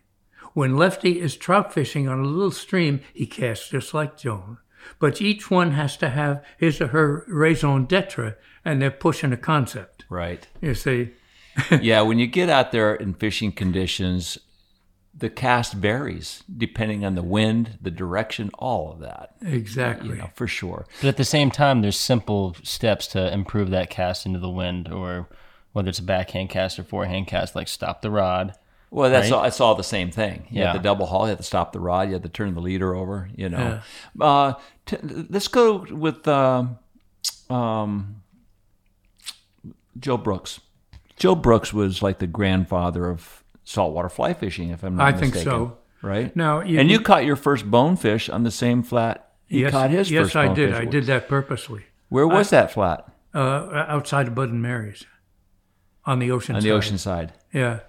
When 0.53 0.75
Lefty 0.75 1.21
is 1.21 1.35
trout 1.35 1.71
fishing 1.71 2.07
on 2.07 2.19
a 2.19 2.23
little 2.23 2.49
stream, 2.49 3.01
he 3.13 3.27
casts 3.27 3.69
just 3.69 3.93
like 3.93 4.17
Joan. 4.17 4.57
But 4.99 5.21
each 5.21 5.51
one 5.51 5.71
has 5.71 5.97
to 5.97 6.09
have 6.09 6.43
his 6.57 6.81
or 6.81 6.87
her 6.87 7.25
raison 7.27 7.85
d'etre, 7.85 8.35
and 8.63 8.81
they're 8.81 8.91
pushing 8.91 9.33
a 9.33 9.37
concept. 9.37 10.05
Right. 10.09 10.47
You 10.61 10.73
see, 10.73 11.11
yeah, 11.81 12.01
when 12.01 12.19
you 12.19 12.27
get 12.27 12.49
out 12.49 12.71
there 12.71 12.95
in 12.95 13.13
fishing 13.13 13.51
conditions, 13.51 14.37
the 15.17 15.29
cast 15.29 15.73
varies 15.73 16.43
depending 16.55 17.03
on 17.03 17.15
the 17.15 17.23
wind, 17.23 17.79
the 17.81 17.91
direction, 17.91 18.51
all 18.59 18.91
of 18.91 18.99
that. 18.99 19.35
exactly. 19.41 20.09
You 20.09 20.15
know, 20.15 20.29
for 20.35 20.47
sure. 20.47 20.85
But 21.01 21.07
at 21.07 21.17
the 21.17 21.25
same 21.25 21.49
time, 21.49 21.81
there's 21.81 21.97
simple 21.97 22.55
steps 22.63 23.07
to 23.07 23.33
improve 23.33 23.71
that 23.71 23.89
cast 23.89 24.25
into 24.25 24.39
the 24.39 24.49
wind, 24.49 24.91
or 24.91 25.27
whether 25.73 25.89
it's 25.89 25.99
a 25.99 26.03
backhand 26.03 26.49
cast 26.49 26.77
or 26.77 26.83
forehand 26.83 27.27
cast, 27.27 27.55
like 27.55 27.67
stop 27.67 28.01
the 28.01 28.11
rod. 28.11 28.53
Well, 28.89 29.09
that's 29.09 29.29
Right? 29.31 29.37
all. 29.37 29.43
It's 29.45 29.59
all 29.59 29.75
the 29.75 29.83
same 29.83 30.11
thing. 30.11 30.47
You 30.49 30.61
Yeah. 30.61 30.67
had 30.71 30.75
the 30.79 30.83
double 30.83 31.07
haul. 31.07 31.23
You 31.23 31.29
had 31.29 31.37
to 31.39 31.43
stop 31.43 31.73
the 31.73 31.79
rod. 31.79 32.07
You 32.07 32.13
had 32.13 32.23
to 32.23 32.29
turn 32.29 32.53
the 32.53 32.61
leader 32.61 32.95
over. 32.95 33.29
You 33.35 33.49
know. 33.49 33.79
Uh, 34.19 34.53
t- 34.85 34.97
let's 35.29 35.47
go 35.49 35.85
with 35.91 36.27
um, 36.27 36.77
um, 37.49 38.21
Joe 39.99 40.17
Brooks. 40.17 40.59
Joe 41.17 41.35
Brooks 41.35 41.73
was 41.73 42.01
like 42.01 42.19
the 42.19 42.27
grandfather 42.27 43.09
of 43.09 43.43
saltwater 43.63 44.09
fly 44.09 44.33
fishing, 44.33 44.69
if 44.69 44.83
I'm 44.83 44.95
not 44.95 45.03
I 45.07 45.11
mistaken. 45.11 45.31
think 45.33 45.43
so. 45.43 45.77
Right. 46.01 46.33
Now, 46.35 46.61
you- 46.61 46.79
and 46.79 46.89
you 46.89 46.99
caught 46.99 47.25
your 47.25 47.35
first 47.35 47.69
bonefish 47.69 48.29
on 48.29 48.43
the 48.43 48.51
same 48.51 48.83
flat. 48.83 49.31
He 49.47 49.61
yes, 49.61 49.71
caught 49.71 49.89
his 49.89 50.11
yes, 50.11 50.35
I 50.35 50.47
did. 50.47 50.69
bonefish. 50.71 50.81
I 50.81 50.85
did 50.89 51.03
that 51.05 51.27
purposely. 51.27 51.83
Where 52.09 52.27
was 52.27 52.51
that 52.51 52.71
flat? 52.71 53.09
Uh, 53.33 53.83
outside 53.87 54.27
of 54.27 54.35
Bud 54.35 54.49
and 54.49 54.61
Mary's, 54.61 55.05
on 56.05 56.19
the 56.19 56.31
ocean. 56.31 56.55
On 56.55 56.61
the 56.61 56.71
ocean 56.71 56.97
side. 56.97 57.33
Yeah. 57.53 57.79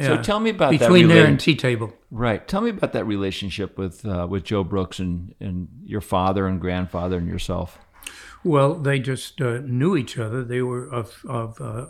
So 0.00 0.22
tell 0.22 0.40
me 0.40 0.50
about 0.50 0.70
that 0.72 0.80
between 0.80 1.08
there 1.08 1.26
and 1.26 1.38
Tea 1.38 1.54
Table. 1.54 1.92
Right. 2.10 2.46
Tell 2.48 2.62
me 2.62 2.70
about 2.70 2.92
that 2.94 3.04
relationship 3.04 3.76
with 3.76 4.06
uh, 4.06 4.26
with 4.28 4.44
Joe 4.44 4.64
Brooks 4.64 4.98
and, 4.98 5.34
and 5.38 5.68
your 5.84 6.00
father 6.00 6.46
and 6.46 6.60
grandfather 6.60 7.18
and 7.18 7.28
yourself. 7.28 7.78
Well, 8.44 8.74
they 8.74 8.98
just 8.98 9.40
uh, 9.40 9.58
knew 9.58 9.96
each 9.96 10.18
other. 10.18 10.42
They 10.42 10.62
were 10.62 10.88
of, 10.88 11.24
of 11.28 11.60
uh, 11.60 11.86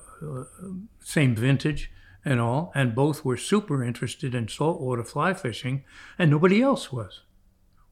same 1.01 1.35
vintage, 1.35 1.91
and 2.25 2.41
all, 2.41 2.73
and 2.75 2.95
both 2.95 3.25
were 3.25 3.37
super 3.37 3.83
interested 3.83 4.35
in 4.35 4.49
saltwater 4.49 5.05
fly 5.05 5.35
fishing, 5.35 5.85
and 6.19 6.31
nobody 6.31 6.61
else 6.61 6.93
was. 6.93 7.23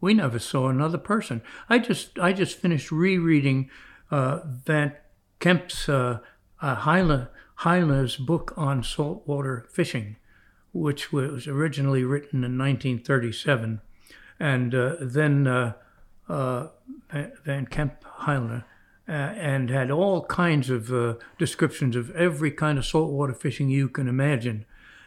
We 0.00 0.14
never 0.14 0.38
saw 0.38 0.68
another 0.68 0.98
person. 0.98 1.42
I 1.68 1.78
just 1.78 2.18
I 2.18 2.32
just 2.32 2.58
finished 2.58 2.90
rereading 2.90 3.70
uh, 4.10 4.40
Van 4.44 4.94
Campen's 5.40 5.88
uh, 5.88 6.20
uh, 6.60 6.76
Heilner, 6.76 7.28
Heilner's 7.60 8.16
book 8.16 8.54
on 8.56 8.82
saltwater 8.82 9.66
fishing, 9.70 10.16
which 10.72 11.12
was 11.12 11.46
originally 11.46 12.04
written 12.04 12.44
in 12.44 12.56
1937, 12.56 13.80
and 14.38 14.74
uh, 14.74 14.96
then 15.00 15.46
uh, 15.46 15.74
uh, 16.28 16.68
Van 17.44 17.66
Campen 17.66 18.08
Heilner. 18.20 18.64
Uh, 19.08 19.34
and 19.36 19.70
had 19.70 19.90
all 19.90 20.24
kinds 20.26 20.70
of 20.70 20.92
uh, 20.92 21.14
descriptions 21.36 21.96
of 21.96 22.12
every 22.12 22.52
kind 22.52 22.78
of 22.78 22.86
saltwater 22.86 23.34
fishing 23.34 23.68
you 23.68 23.88
can 23.88 24.06
imagine. 24.06 24.64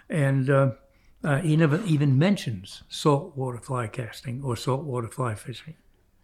And 0.09 0.49
uh, 0.49 0.71
uh, 1.23 1.37
he 1.37 1.55
never 1.55 1.81
even 1.85 2.17
mentions 2.17 2.83
saltwater 2.89 3.59
fly 3.59 3.87
casting 3.87 4.43
or 4.43 4.57
saltwater 4.57 5.07
fly 5.07 5.35
fishing. 5.35 5.75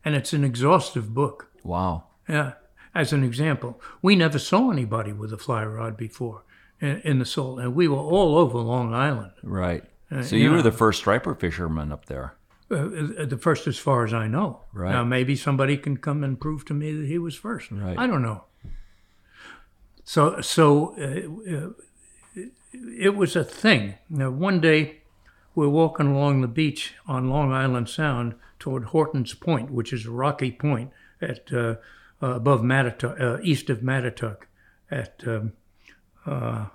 And 0.04 0.14
it's 0.14 0.34
an 0.34 0.44
exhaustive 0.44 1.14
book. 1.14 1.48
Wow. 1.64 2.08
Yeah. 2.28 2.54
As 2.96 3.14
an 3.14 3.24
example, 3.24 3.80
we 4.02 4.16
never 4.16 4.40
saw 4.40 4.72
anybody 4.72 5.14
with 5.14 5.32
a 5.32 5.38
fly 5.38 5.64
rod 5.64 5.96
before 5.96 6.44
in, 6.80 7.02
in 7.02 7.20
the 7.20 7.26
salt, 7.26 7.60
and 7.60 7.76
we 7.76 7.88
were 7.88 7.98
all 7.98 8.38
over 8.38 8.58
Long 8.58 8.94
Island. 8.94 9.32
Right. 9.44 9.84
Uh, 10.12 10.24
so 10.24 10.36
you 10.36 10.50
yeah. 10.50 10.56
were 10.56 10.62
the 10.62 10.72
first 10.72 11.00
striper 11.00 11.36
fisherman 11.36 11.92
up 11.92 12.06
there. 12.06 12.36
Uh, 12.72 13.26
the 13.26 13.40
first, 13.40 13.66
as 13.68 13.78
far 13.78 14.06
as 14.06 14.14
I 14.14 14.28
know. 14.28 14.62
Right. 14.74 14.92
Now, 14.92 15.04
maybe 15.04 15.36
somebody 15.36 15.76
can 15.78 15.98
come 15.98 16.24
and 16.24 16.40
prove 16.40 16.66
to 16.66 16.74
me 16.74 16.94
that 16.94 17.08
he 17.08 17.18
was 17.18 17.36
first. 17.36 17.72
Right. 17.72 17.98
I 17.98 18.06
don't 18.06 18.22
know. 18.22 18.44
So, 20.04 20.42
so 20.42 20.96
uh, 20.98 21.56
uh, 21.56 22.44
it 22.74 23.16
was 23.16 23.36
a 23.36 23.44
thing. 23.44 23.96
Now, 24.10 24.30
one 24.30 24.62
day, 24.62 25.02
we're 25.56 25.70
walking 25.70 26.08
along 26.08 26.42
the 26.42 26.48
beach 26.48 26.94
on 27.08 27.30
Long 27.30 27.52
Island 27.52 27.90
Sound 27.90 28.36
toward 28.60 28.86
Horton's 28.86 29.34
Point, 29.34 29.72
which 29.72 29.92
is 29.92 30.06
a 30.06 30.12
rocky 30.12 30.52
point 30.52 30.92
at 31.22 31.52
uh, 32.22 32.26
uh, 32.26 32.36
above 32.36 32.62
Mattituck, 32.62 33.20
uh, 33.20 33.40
east 33.42 33.70
of 33.70 33.80
Mattituck, 33.80 34.44
at 34.92 35.22
um, 35.26 35.54
uh, 36.26 36.66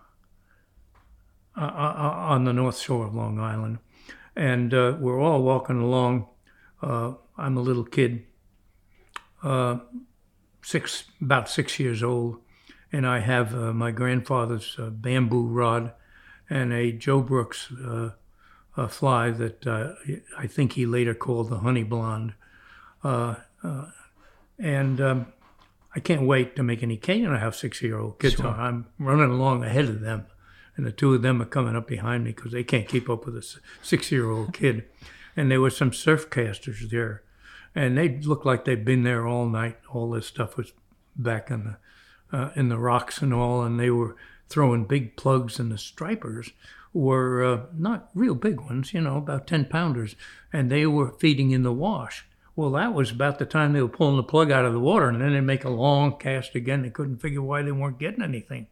uh, 1.56 1.60
uh, 1.60 2.14
on 2.28 2.44
the 2.44 2.52
north 2.52 2.78
shore 2.78 3.06
of 3.06 3.14
Long 3.14 3.38
Island 3.38 3.78
and 4.36 4.74
uh, 4.74 4.96
we're 4.98 5.20
all 5.20 5.42
walking 5.42 5.80
along. 5.80 6.26
Uh, 6.82 7.14
I'm 7.36 7.56
a 7.56 7.60
little 7.60 7.84
kid, 7.84 8.24
uh, 9.42 9.78
six 10.62 11.04
about 11.20 11.48
six 11.48 11.78
years 11.78 12.02
old, 12.02 12.40
and 12.92 13.06
I 13.06 13.20
have 13.20 13.54
uh, 13.54 13.72
my 13.72 13.90
grandfather's 13.90 14.76
uh, 14.78 14.90
bamboo 14.90 15.46
rod 15.46 15.92
and 16.50 16.72
a 16.72 16.92
Joe 16.92 17.20
Brooks 17.20 17.72
uh, 17.72 18.10
fly 18.88 19.30
that 19.30 19.66
uh, 19.66 19.94
I 20.36 20.46
think 20.46 20.72
he 20.72 20.84
later 20.84 21.14
called 21.14 21.48
the 21.48 21.58
honey 21.58 21.84
blonde, 21.84 22.34
uh, 23.02 23.36
uh, 23.62 23.86
and 24.58 25.00
um, 25.00 25.26
I 25.94 26.00
can't 26.00 26.22
wait 26.22 26.56
to 26.56 26.62
make 26.62 26.82
any 26.82 26.96
cane. 26.96 27.22
You 27.22 27.30
know 27.30 27.38
how 27.38 27.50
six-year-old 27.50 28.18
kids 28.18 28.34
Sure. 28.34 28.46
I'm 28.48 28.86
running 28.98 29.30
along 29.30 29.64
ahead 29.64 29.86
of 29.86 30.00
them 30.00 30.26
and 30.76 30.86
the 30.86 30.92
two 30.92 31.14
of 31.14 31.22
them 31.22 31.40
are 31.40 31.46
coming 31.46 31.76
up 31.76 31.86
behind 31.86 32.24
me 32.24 32.32
because 32.32 32.52
they 32.52 32.64
can't 32.64 32.88
keep 32.88 33.08
up 33.08 33.24
with 33.26 33.36
a 33.36 33.58
six-year-old 33.82 34.52
kid. 34.52 34.84
And 35.36 35.50
there 35.50 35.60
were 35.60 35.70
some 35.70 35.92
surf 35.92 36.30
casters 36.30 36.88
there, 36.90 37.22
and 37.74 37.96
they 37.98 38.20
looked 38.20 38.46
like 38.46 38.64
they'd 38.64 38.84
been 38.84 39.02
there 39.02 39.26
all 39.26 39.46
night. 39.46 39.78
All 39.92 40.10
this 40.10 40.26
stuff 40.26 40.56
was 40.56 40.72
back 41.16 41.50
in 41.50 41.64
the 41.64 42.36
uh, 42.36 42.50
in 42.56 42.68
the 42.68 42.78
rocks 42.78 43.22
and 43.22 43.32
all, 43.32 43.62
and 43.62 43.78
they 43.78 43.90
were 43.90 44.16
throwing 44.48 44.84
big 44.84 45.16
plugs, 45.16 45.58
and 45.58 45.70
the 45.70 45.78
stripers 45.78 46.52
were 46.92 47.44
uh, 47.44 47.60
not 47.76 48.10
real 48.14 48.34
big 48.34 48.60
ones, 48.60 48.92
you 48.92 49.00
know, 49.00 49.16
about 49.16 49.46
ten 49.46 49.64
pounders, 49.64 50.14
and 50.52 50.70
they 50.70 50.86
were 50.86 51.12
feeding 51.18 51.50
in 51.50 51.62
the 51.62 51.72
wash. 51.72 52.24
Well, 52.56 52.70
that 52.72 52.94
was 52.94 53.10
about 53.10 53.38
the 53.38 53.46
time 53.46 53.72
they 53.72 53.82
were 53.82 53.88
pulling 53.88 54.16
the 54.16 54.22
plug 54.22 54.50
out 54.50 54.64
of 54.64 54.72
the 54.72 54.80
water, 54.80 55.08
and 55.08 55.20
then 55.20 55.32
they'd 55.32 55.40
make 55.40 55.64
a 55.64 55.70
long 55.70 56.16
cast 56.18 56.54
again. 56.54 56.82
They 56.82 56.90
couldn't 56.90 57.18
figure 57.18 57.42
why 57.42 57.62
they 57.62 57.72
weren't 57.72 57.98
getting 57.98 58.22
anything. 58.22 58.68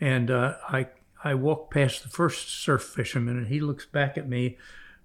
And 0.00 0.30
uh, 0.30 0.56
I 0.68 0.88
I 1.22 1.34
walked 1.34 1.72
past 1.72 2.02
the 2.02 2.08
first 2.08 2.48
surf 2.48 2.82
fisherman, 2.82 3.38
and 3.38 3.46
he 3.46 3.60
looks 3.60 3.86
back 3.86 4.18
at 4.18 4.28
me 4.28 4.58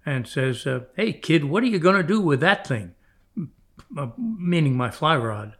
and 0.04 0.26
says, 0.26 0.66
uh, 0.66 0.80
"Hey, 0.96 1.12
kid, 1.12 1.44
what 1.44 1.62
are 1.62 1.68
you 1.68 1.78
going 1.78 1.96
to 1.96 2.02
do 2.02 2.20
with 2.20 2.40
that 2.40 2.66
thing?" 2.66 2.94
Meaning 4.18 4.76
my 4.76 4.90
fly 4.90 5.16
rod. 5.16 5.54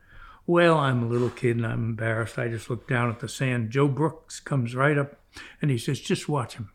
Well, 0.47 0.77
I'm 0.77 1.05
a 1.05 1.09
little 1.09 1.31
kid 1.31 1.57
and 1.57 1.67
I'm 1.67 1.85
embarrassed. 1.85 2.39
I 2.39 2.49
just 2.49 2.69
look 2.69 2.89
down 2.89 3.11
at 3.11 3.21
the 3.21 3.29
sand. 3.29 3.71
Joe 3.71 3.87
Brooks 3.87 4.41
comes 4.41 4.75
right 4.75 4.99
up, 4.99 5.21
and 5.63 5.71
he 5.71 5.79
says, 5.79 6.01
"Just 6.01 6.29
watch 6.29 6.55
him." 6.55 6.71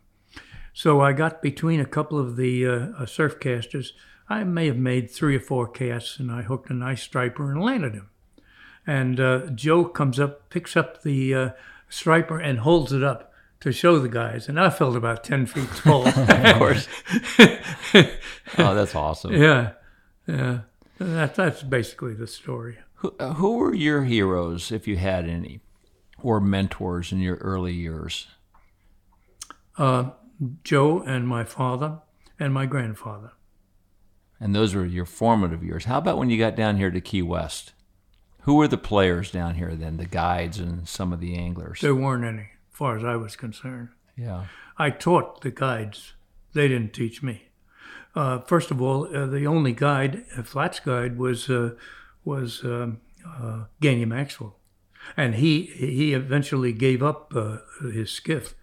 So 0.72 1.00
I 1.00 1.12
got 1.12 1.42
between 1.42 1.80
a 1.80 1.86
couple 1.86 2.18
of 2.18 2.36
the 2.36 2.66
uh, 2.66 2.70
uh, 2.98 3.06
surf 3.06 3.38
casters. 3.38 3.92
I 4.28 4.44
may 4.44 4.66
have 4.66 4.76
made 4.76 5.10
three 5.10 5.36
or 5.36 5.40
four 5.40 5.68
casts, 5.68 6.18
and 6.18 6.30
I 6.30 6.42
hooked 6.42 6.70
a 6.70 6.74
nice 6.74 7.02
striper 7.02 7.50
and 7.50 7.62
landed 7.62 7.94
him. 7.94 8.10
And 8.86 9.20
uh, 9.20 9.46
Joe 9.54 9.84
comes 9.84 10.18
up, 10.18 10.48
picks 10.50 10.76
up 10.76 11.02
the 11.02 11.34
uh, 11.34 11.50
striper, 11.88 12.38
and 12.38 12.60
holds 12.60 12.92
it 12.92 13.02
up 13.02 13.32
to 13.60 13.72
show 13.72 13.98
the 13.98 14.08
guys. 14.08 14.48
And 14.48 14.58
I 14.58 14.70
felt 14.70 14.96
about 14.96 15.24
10 15.24 15.46
feet 15.46 15.68
tall. 15.76 16.06
Of 16.06 16.58
course. 16.58 16.88
oh, 18.58 18.74
that's 18.74 18.94
awesome. 18.94 19.32
yeah. 19.32 19.72
Yeah. 20.26 20.60
That, 20.98 21.34
that's 21.34 21.62
basically 21.62 22.14
the 22.14 22.26
story. 22.26 22.78
Who, 22.96 23.14
uh, 23.18 23.34
who 23.34 23.56
were 23.56 23.74
your 23.74 24.04
heroes, 24.04 24.72
if 24.72 24.88
you 24.88 24.96
had 24.96 25.28
any, 25.28 25.60
or 26.22 26.40
mentors 26.40 27.12
in 27.12 27.20
your 27.20 27.36
early 27.36 27.74
years? 27.74 28.26
Uh, 29.76 30.10
Joe 30.64 31.02
and 31.02 31.28
my 31.28 31.44
father 31.44 31.98
and 32.40 32.52
my 32.52 32.66
grandfather. 32.66 33.32
And 34.38 34.54
those 34.54 34.74
were 34.74 34.84
your 34.84 35.06
formative 35.06 35.64
years. 35.64 35.86
How 35.86 35.98
about 35.98 36.18
when 36.18 36.30
you 36.30 36.38
got 36.38 36.56
down 36.56 36.76
here 36.76 36.90
to 36.90 37.00
Key 37.00 37.22
West? 37.22 37.72
Who 38.42 38.54
were 38.54 38.68
the 38.68 38.78
players 38.78 39.30
down 39.30 39.56
here 39.56 39.74
then, 39.74 39.96
the 39.96 40.06
guides 40.06 40.58
and 40.58 40.88
some 40.88 41.12
of 41.12 41.20
the 41.20 41.36
anglers? 41.36 41.80
There 41.80 41.94
weren't 41.94 42.24
any, 42.24 42.42
as 42.42 42.76
far 42.76 42.96
as 42.96 43.02
I 43.04 43.16
was 43.16 43.34
concerned. 43.34 43.88
Yeah. 44.16 44.46
I 44.78 44.90
taught 44.90 45.40
the 45.40 45.50
guides. 45.50 46.14
They 46.52 46.68
didn't 46.68 46.92
teach 46.92 47.22
me. 47.22 47.48
Uh, 48.14 48.40
first 48.40 48.70
of 48.70 48.80
all, 48.80 49.14
uh, 49.14 49.26
the 49.26 49.46
only 49.46 49.72
guide, 49.72 50.24
a 50.36 50.42
flats 50.42 50.80
guide, 50.80 51.18
was 51.18 51.50
uh, 51.50 51.74
was 52.24 52.64
um, 52.64 53.00
uh, 53.26 53.64
Gainey 53.82 54.06
Maxwell, 54.06 54.56
and 55.16 55.34
he 55.34 55.62
he 55.62 56.14
eventually 56.14 56.72
gave 56.72 57.02
up 57.02 57.32
uh, 57.36 57.58
his 57.92 58.10
skiff. 58.10 58.54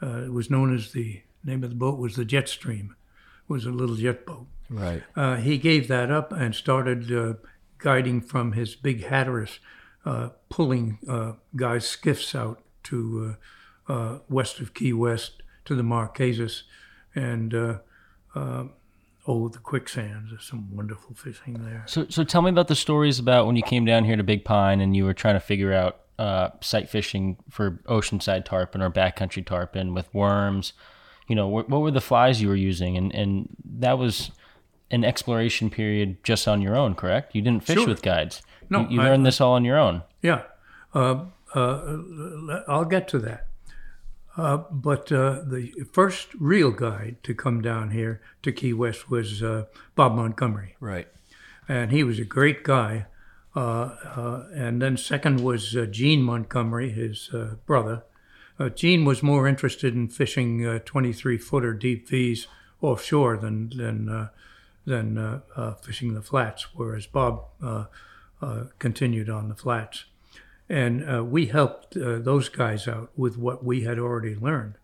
Uh, 0.00 0.22
it 0.24 0.32
was 0.32 0.48
known 0.48 0.72
as 0.72 0.92
the 0.92 1.22
name 1.42 1.64
of 1.64 1.70
the 1.70 1.76
boat 1.76 1.98
was 1.98 2.14
the 2.14 2.24
Jetstream. 2.24 2.90
It 2.90 3.48
was 3.48 3.66
a 3.66 3.72
little 3.72 3.96
jet 3.96 4.24
boat. 4.24 4.46
Right. 4.70 5.02
Uh, 5.14 5.36
he 5.36 5.58
gave 5.58 5.88
that 5.88 6.10
up 6.10 6.32
and 6.32 6.54
started 6.54 7.12
uh, 7.12 7.34
guiding 7.78 8.20
from 8.20 8.52
his 8.52 8.74
big 8.74 9.04
Hatteras, 9.04 9.58
uh, 10.04 10.30
pulling 10.48 10.98
uh, 11.08 11.32
guys' 11.54 11.86
skiffs 11.86 12.34
out 12.34 12.62
to 12.84 13.36
uh, 13.88 13.92
uh, 13.92 14.18
west 14.28 14.60
of 14.60 14.74
Key 14.74 14.92
West 14.92 15.42
to 15.64 15.74
the 15.74 15.82
Marquesas 15.82 16.62
and 17.14 17.54
uh, 17.54 17.78
uh, 18.34 18.64
oh, 19.26 19.48
the 19.48 19.58
quicksands. 19.58 20.30
There's 20.30 20.44
some 20.44 20.74
wonderful 20.74 21.14
fishing 21.14 21.64
there. 21.64 21.84
So, 21.86 22.06
so 22.08 22.24
tell 22.24 22.42
me 22.42 22.50
about 22.50 22.68
the 22.68 22.74
stories 22.74 23.18
about 23.18 23.46
when 23.46 23.56
you 23.56 23.62
came 23.62 23.84
down 23.84 24.04
here 24.04 24.16
to 24.16 24.22
Big 24.22 24.44
Pine 24.44 24.80
and 24.80 24.96
you 24.96 25.04
were 25.04 25.14
trying 25.14 25.34
to 25.34 25.40
figure 25.40 25.72
out 25.72 26.00
uh, 26.18 26.50
sight 26.60 26.88
fishing 26.88 27.36
for 27.50 27.82
oceanside 27.86 28.44
tarpon 28.44 28.82
or 28.82 28.90
backcountry 28.90 29.44
tarpon 29.44 29.94
with 29.94 30.12
worms. 30.14 30.72
You 31.28 31.34
know, 31.34 31.48
what, 31.48 31.68
what 31.68 31.80
were 31.80 31.90
the 31.90 32.00
flies 32.00 32.42
you 32.42 32.48
were 32.48 32.54
using? 32.54 32.96
And 32.96 33.14
and 33.14 33.48
that 33.64 33.98
was 33.98 34.30
an 34.90 35.04
exploration 35.04 35.70
period 35.70 36.22
just 36.24 36.46
on 36.48 36.60
your 36.62 36.76
own, 36.76 36.94
correct? 36.94 37.34
You 37.34 37.42
didn't 37.42 37.64
fish 37.64 37.76
Sure. 37.78 37.88
with 37.88 38.02
guides. 38.02 38.42
No, 38.70 38.80
you, 38.82 38.96
you 38.96 39.00
I- 39.00 39.08
learned 39.10 39.26
this 39.26 39.40
all 39.40 39.52
on 39.54 39.64
your 39.64 39.78
own. 39.78 40.02
Yeah, 40.22 40.42
uh, 40.94 41.24
uh, 41.54 41.98
I'll 42.68 42.84
get 42.84 43.08
to 43.08 43.18
that. 43.20 43.46
Uh, 44.36 44.56
but 44.70 45.12
uh, 45.12 45.42
the 45.46 45.72
first 45.92 46.28
real 46.40 46.72
guide 46.72 47.16
to 47.22 47.34
come 47.34 47.62
down 47.62 47.90
here 47.90 48.20
to 48.42 48.50
Key 48.50 48.72
West 48.72 49.08
was 49.08 49.42
uh, 49.42 49.66
Bob 49.94 50.14
Montgomery. 50.16 50.74
Right. 50.80 51.06
and 51.68 51.92
he 51.92 52.02
was 52.02 52.18
a 52.18 52.24
great 52.24 52.62
guy. 52.64 53.06
Uh, 53.56 53.94
uh, 54.16 54.46
and 54.52 54.82
then 54.82 54.96
second 54.96 55.40
was 55.40 55.76
uh, 55.76 55.86
Gene 55.86 56.20
Montgomery, 56.22 56.90
his 56.90 57.30
uh, 57.32 57.54
brother. 57.66 58.02
Uh, 58.58 58.68
Gene 58.68 59.04
was 59.04 59.22
more 59.22 59.46
interested 59.46 59.94
in 59.94 60.08
fishing 60.08 60.66
uh, 60.66 60.80
23 60.84 61.38
footer 61.38 61.72
deep 61.72 62.08
V's 62.08 62.48
offshore 62.80 63.36
than 63.36 63.70
than 63.76 64.08
uh, 64.08 64.28
than 64.86 65.16
uh, 65.18 65.40
uh, 65.56 65.74
fishing 65.74 66.14
the 66.14 66.22
flats, 66.22 66.66
whereas 66.74 67.06
Bob 67.06 67.44
uh, 67.62 67.84
uh, 68.42 68.64
continued 68.78 69.30
on 69.30 69.48
the 69.48 69.54
flats. 69.54 70.04
And 70.68 71.08
uh, 71.08 71.24
we 71.24 71.46
helped 71.46 71.96
uh, 71.96 72.18
those 72.18 72.48
guys 72.48 72.88
out 72.88 73.10
with 73.16 73.36
what 73.36 73.64
we 73.64 73.82
had 73.82 73.98
already 73.98 74.34
learned. 74.34 74.74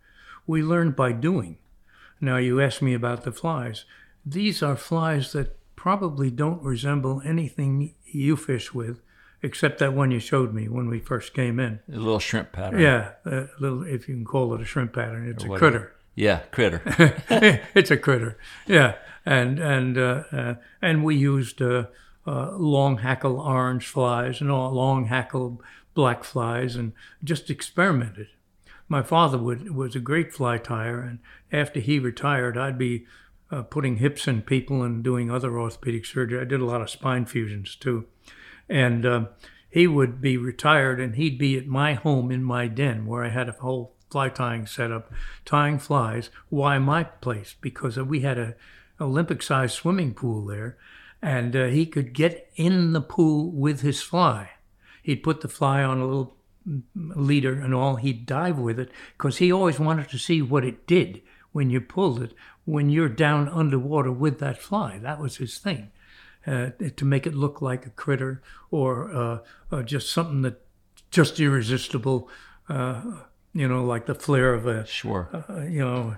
We 0.47 0.63
learned 0.63 0.97
by 0.97 1.13
doing. 1.13 1.59
Now, 2.21 2.37
you 2.37 2.61
asked 2.61 2.83
me 2.83 2.93
about 2.95 3.25
the 3.25 3.33
flies. 3.33 3.85
These 4.27 4.63
are 4.63 4.77
flies 4.77 5.33
that 5.33 5.57
probably 5.77 6.31
don't 6.31 6.63
resemble 6.63 7.23
anything 7.25 7.95
you 8.05 8.37
fish 8.37 8.75
with 8.75 9.01
except 9.43 9.79
that 9.79 9.95
one 9.95 10.11
you 10.11 10.21
showed 10.21 10.53
me 10.53 10.69
when 10.69 10.87
we 10.89 11.01
first 11.01 11.33
came 11.33 11.59
in. 11.59 11.81
A 11.91 11.97
little 11.97 12.19
shrimp 12.19 12.53
pattern. 12.53 12.81
Yeah, 12.81 13.13
a 13.25 13.49
little, 13.59 13.83
if 13.85 14.07
you 14.07 14.15
can 14.15 14.25
call 14.27 14.53
it 14.55 14.61
a 14.61 14.67
shrimp 14.67 14.93
pattern, 14.93 15.27
it's 15.31 15.45
Or 15.45 15.47
a 15.47 15.51
whatever. 15.51 15.71
critter. 15.79 15.97
Yeah, 16.15 16.41
critter. 16.51 16.83
it's 17.75 17.91
a 17.91 17.97
critter. 17.97 18.37
Yeah, 18.67 18.97
and 19.25 19.59
and 19.59 19.99
uh, 19.99 20.25
uh, 20.33 20.55
and 20.83 21.05
we 21.05 21.17
used 21.17 21.63
uh, 21.63 21.87
uh, 22.27 22.53
long 22.53 22.99
hackle 22.99 23.41
orange 23.41 23.87
flies 23.87 24.41
and 24.41 24.51
all 24.51 24.73
long 24.73 25.07
hackle 25.07 25.63
black 25.95 26.25
flies, 26.25 26.77
and 26.77 26.93
just 27.23 27.51
experimented. 27.51 28.29
My 28.89 29.03
father 29.03 29.39
would, 29.39 29.75
was 29.75 29.95
a 29.95 30.01
great 30.01 30.33
fly 30.33 30.59
tyer, 30.59 31.01
and 31.01 31.21
after 31.53 31.79
he 31.79 31.99
retired, 32.01 32.57
I'd 32.57 32.79
be 32.79 33.07
uh, 33.51 33.63
putting 33.63 33.97
hips 33.97 34.27
in 34.27 34.43
people 34.43 34.83
and 34.83 35.03
doing 35.03 35.31
other 35.31 35.59
orthopedic 35.59 36.05
surgery. 36.05 36.41
I 36.41 36.45
did 36.45 36.61
a 36.61 36.65
lot 36.65 36.81
of 36.81 36.91
spine 36.91 37.27
fusions 37.27 37.77
too, 37.77 38.07
and 38.69 39.07
um, 39.07 39.29
he 39.69 39.87
would 39.87 40.21
be 40.21 40.37
retired, 40.37 41.01
and 41.01 41.15
he'd 41.15 41.39
be 41.39 41.57
at 41.57 41.67
my 41.67 41.95
home 41.95 42.33
in 42.33 42.43
my 42.43 42.67
den 42.67 43.07
where 43.07 43.25
I 43.25 43.29
had 43.29 43.49
a 43.49 43.53
whole 43.53 43.95
fly 44.11 44.29
tying 44.29 44.67
setup, 44.67 45.13
tying 45.45 45.79
flies. 45.79 46.31
Why 46.49 46.79
my 46.79 47.05
place? 47.05 47.55
Because 47.61 47.97
we 47.99 48.21
had 48.21 48.39
a 48.39 48.55
Olympic 49.01 49.43
sized 49.43 49.75
swimming 49.75 50.15
pool 50.15 50.47
there, 50.47 50.77
and 51.23 51.57
uh, 51.57 51.67
he 51.67 51.87
could 51.87 52.13
get 52.13 52.51
in 52.57 52.93
the 52.93 53.01
pool 53.01 53.51
with 53.51 53.81
his 53.81 54.03
fly. 54.03 54.51
He'd 55.03 55.23
put 55.23 55.41
the 55.41 55.49
fly 55.49 55.83
on 55.83 55.99
a 55.99 56.07
little 56.07 56.37
leader 56.95 57.59
and 57.61 57.75
all. 57.75 57.97
He'd 57.97 58.27
dive 58.27 58.59
with 58.59 58.79
it 58.79 58.91
because 59.17 59.39
he 59.39 59.51
always 59.51 59.81
wanted 59.81 60.11
to 60.11 60.19
see 60.19 60.43
what 60.43 60.65
it 60.65 60.87
did 60.87 61.23
when 61.53 61.71
you 61.71 61.81
pulled 61.81 62.23
it 62.23 62.35
when 62.65 62.89
you're 62.89 63.09
down 63.09 63.49
underwater 63.49 64.13
with 64.13 64.39
that 64.39 64.59
fly. 64.59 64.99
That 64.99 65.21
was 65.21 65.39
his 65.39 65.59
thing. 65.59 65.91
Uh, 66.47 66.71
to 66.97 67.05
make 67.05 67.27
it 67.27 67.35
look 67.35 67.61
like 67.61 67.85
a 67.85 67.91
critter 67.91 68.43
or, 68.71 69.15
uh, 69.15 69.39
or 69.71 69.83
just 69.83 70.11
something 70.11 70.43
that 70.43 70.63
just 71.11 71.39
irresistible, 71.39 72.31
uh, 72.69 73.03
you 73.53 73.67
know, 73.69 73.85
like 73.85 74.07
the 74.07 74.15
flare 74.15 74.55
of 74.55 74.67
a 74.67 74.87
Sure. 74.87 75.29
uh, 75.49 75.63
you 75.63 75.81
know, 75.81 76.17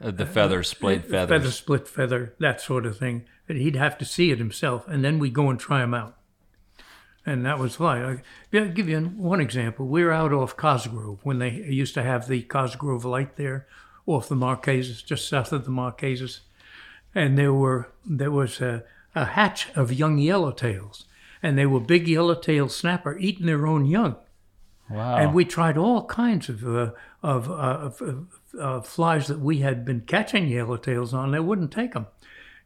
Uh, 0.00 0.10
the 0.10 0.26
feather 0.26 0.62
split 0.62 1.04
feathers. 1.06 1.28
feather 1.40 1.50
split 1.50 1.88
feather, 1.88 2.34
that 2.38 2.60
sort 2.60 2.84
of 2.86 2.98
thing. 2.98 3.24
But 3.46 3.56
he'd 3.56 3.76
have 3.76 3.96
to 3.98 4.04
see 4.04 4.30
it 4.30 4.38
himself, 4.38 4.86
and 4.88 5.04
then 5.04 5.18
we 5.18 5.30
go 5.30 5.48
and 5.50 5.58
try 5.58 5.82
him 5.82 5.94
out. 5.94 6.16
And 7.24 7.44
that 7.46 7.58
was. 7.58 7.80
I 7.80 8.20
I'll 8.52 8.68
give 8.68 8.88
you 8.88 9.00
one 9.00 9.40
example. 9.40 9.86
We 9.88 10.04
were 10.04 10.12
out 10.12 10.32
off 10.32 10.56
Cosgrove 10.56 11.20
when 11.24 11.38
they 11.38 11.50
used 11.50 11.94
to 11.94 12.02
have 12.02 12.28
the 12.28 12.42
Cosgrove 12.42 13.04
light 13.04 13.36
there, 13.36 13.66
off 14.06 14.28
the 14.28 14.36
Marquesas, 14.36 15.02
just 15.04 15.28
south 15.28 15.52
of 15.52 15.64
the 15.64 15.70
Marquesas, 15.70 16.40
and 17.14 17.36
there 17.38 17.52
were 17.54 17.88
there 18.04 18.30
was 18.30 18.60
a, 18.60 18.84
a 19.14 19.24
hatch 19.24 19.68
of 19.74 19.92
young 19.92 20.18
yellowtails, 20.18 21.04
and 21.42 21.56
they 21.56 21.66
were 21.66 21.80
big 21.80 22.06
yellowtail 22.06 22.68
snapper 22.68 23.16
eating 23.18 23.46
their 23.46 23.66
own 23.66 23.86
young. 23.86 24.16
Wow. 24.88 25.16
And 25.16 25.34
we 25.34 25.44
tried 25.44 25.76
all 25.76 26.04
kinds 26.06 26.48
of 26.48 26.66
uh, 26.66 26.90
of, 27.22 27.50
uh, 27.50 27.52
of, 27.52 28.28
uh, 28.58 28.80
flies 28.82 29.26
that 29.26 29.40
we 29.40 29.58
had 29.58 29.84
been 29.84 30.02
catching 30.02 30.48
yellowtails 30.48 31.12
on. 31.12 31.32
They 31.32 31.40
wouldn't 31.40 31.72
take 31.72 31.92
them, 31.92 32.06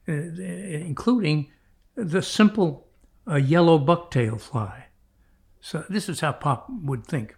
uh, 0.09 0.13
including 0.13 1.51
the 1.95 2.23
simple 2.23 2.87
uh, 3.27 3.37
yellow 3.37 3.79
bucktail 3.79 4.41
fly. 4.41 4.87
So 5.61 5.85
this 5.89 6.09
is 6.09 6.21
how 6.21 6.33
Pop 6.33 6.69
would 6.85 7.07
think. 7.07 7.37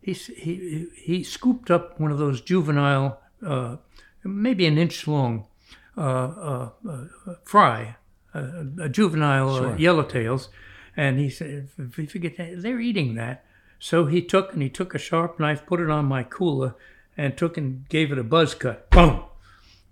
He 0.00 0.12
he 0.12 0.86
he 0.94 1.24
scooped 1.24 1.70
up 1.70 1.98
one 1.98 2.12
of 2.12 2.18
those 2.18 2.40
juvenile, 2.40 3.20
uh, 3.44 3.76
maybe 4.22 4.66
an 4.66 4.78
inch 4.78 5.08
long, 5.08 5.46
uh, 5.96 6.00
uh, 6.00 6.70
uh, 6.88 7.04
fry, 7.44 7.96
uh, 8.34 8.64
a 8.80 8.88
juvenile 8.88 9.54
uh, 9.56 9.76
yellowtails, 9.76 10.48
and 10.96 11.18
he 11.18 11.28
said, 11.28 11.68
"If 11.78 11.98
you 11.98 12.06
forget 12.06 12.36
that, 12.36 12.62
they're 12.62 12.80
eating 12.80 13.14
that." 13.14 13.45
So 13.78 14.06
he 14.06 14.22
took 14.22 14.52
and 14.52 14.62
he 14.62 14.68
took 14.70 14.94
a 14.94 14.98
sharp 14.98 15.38
knife, 15.38 15.66
put 15.66 15.80
it 15.80 15.90
on 15.90 16.06
my 16.06 16.22
cooler, 16.22 16.74
and 17.16 17.36
took 17.36 17.56
and 17.56 17.88
gave 17.88 18.10
it 18.12 18.18
a 18.18 18.24
buzz 18.24 18.54
cut. 18.54 18.90
Boom! 18.90 19.22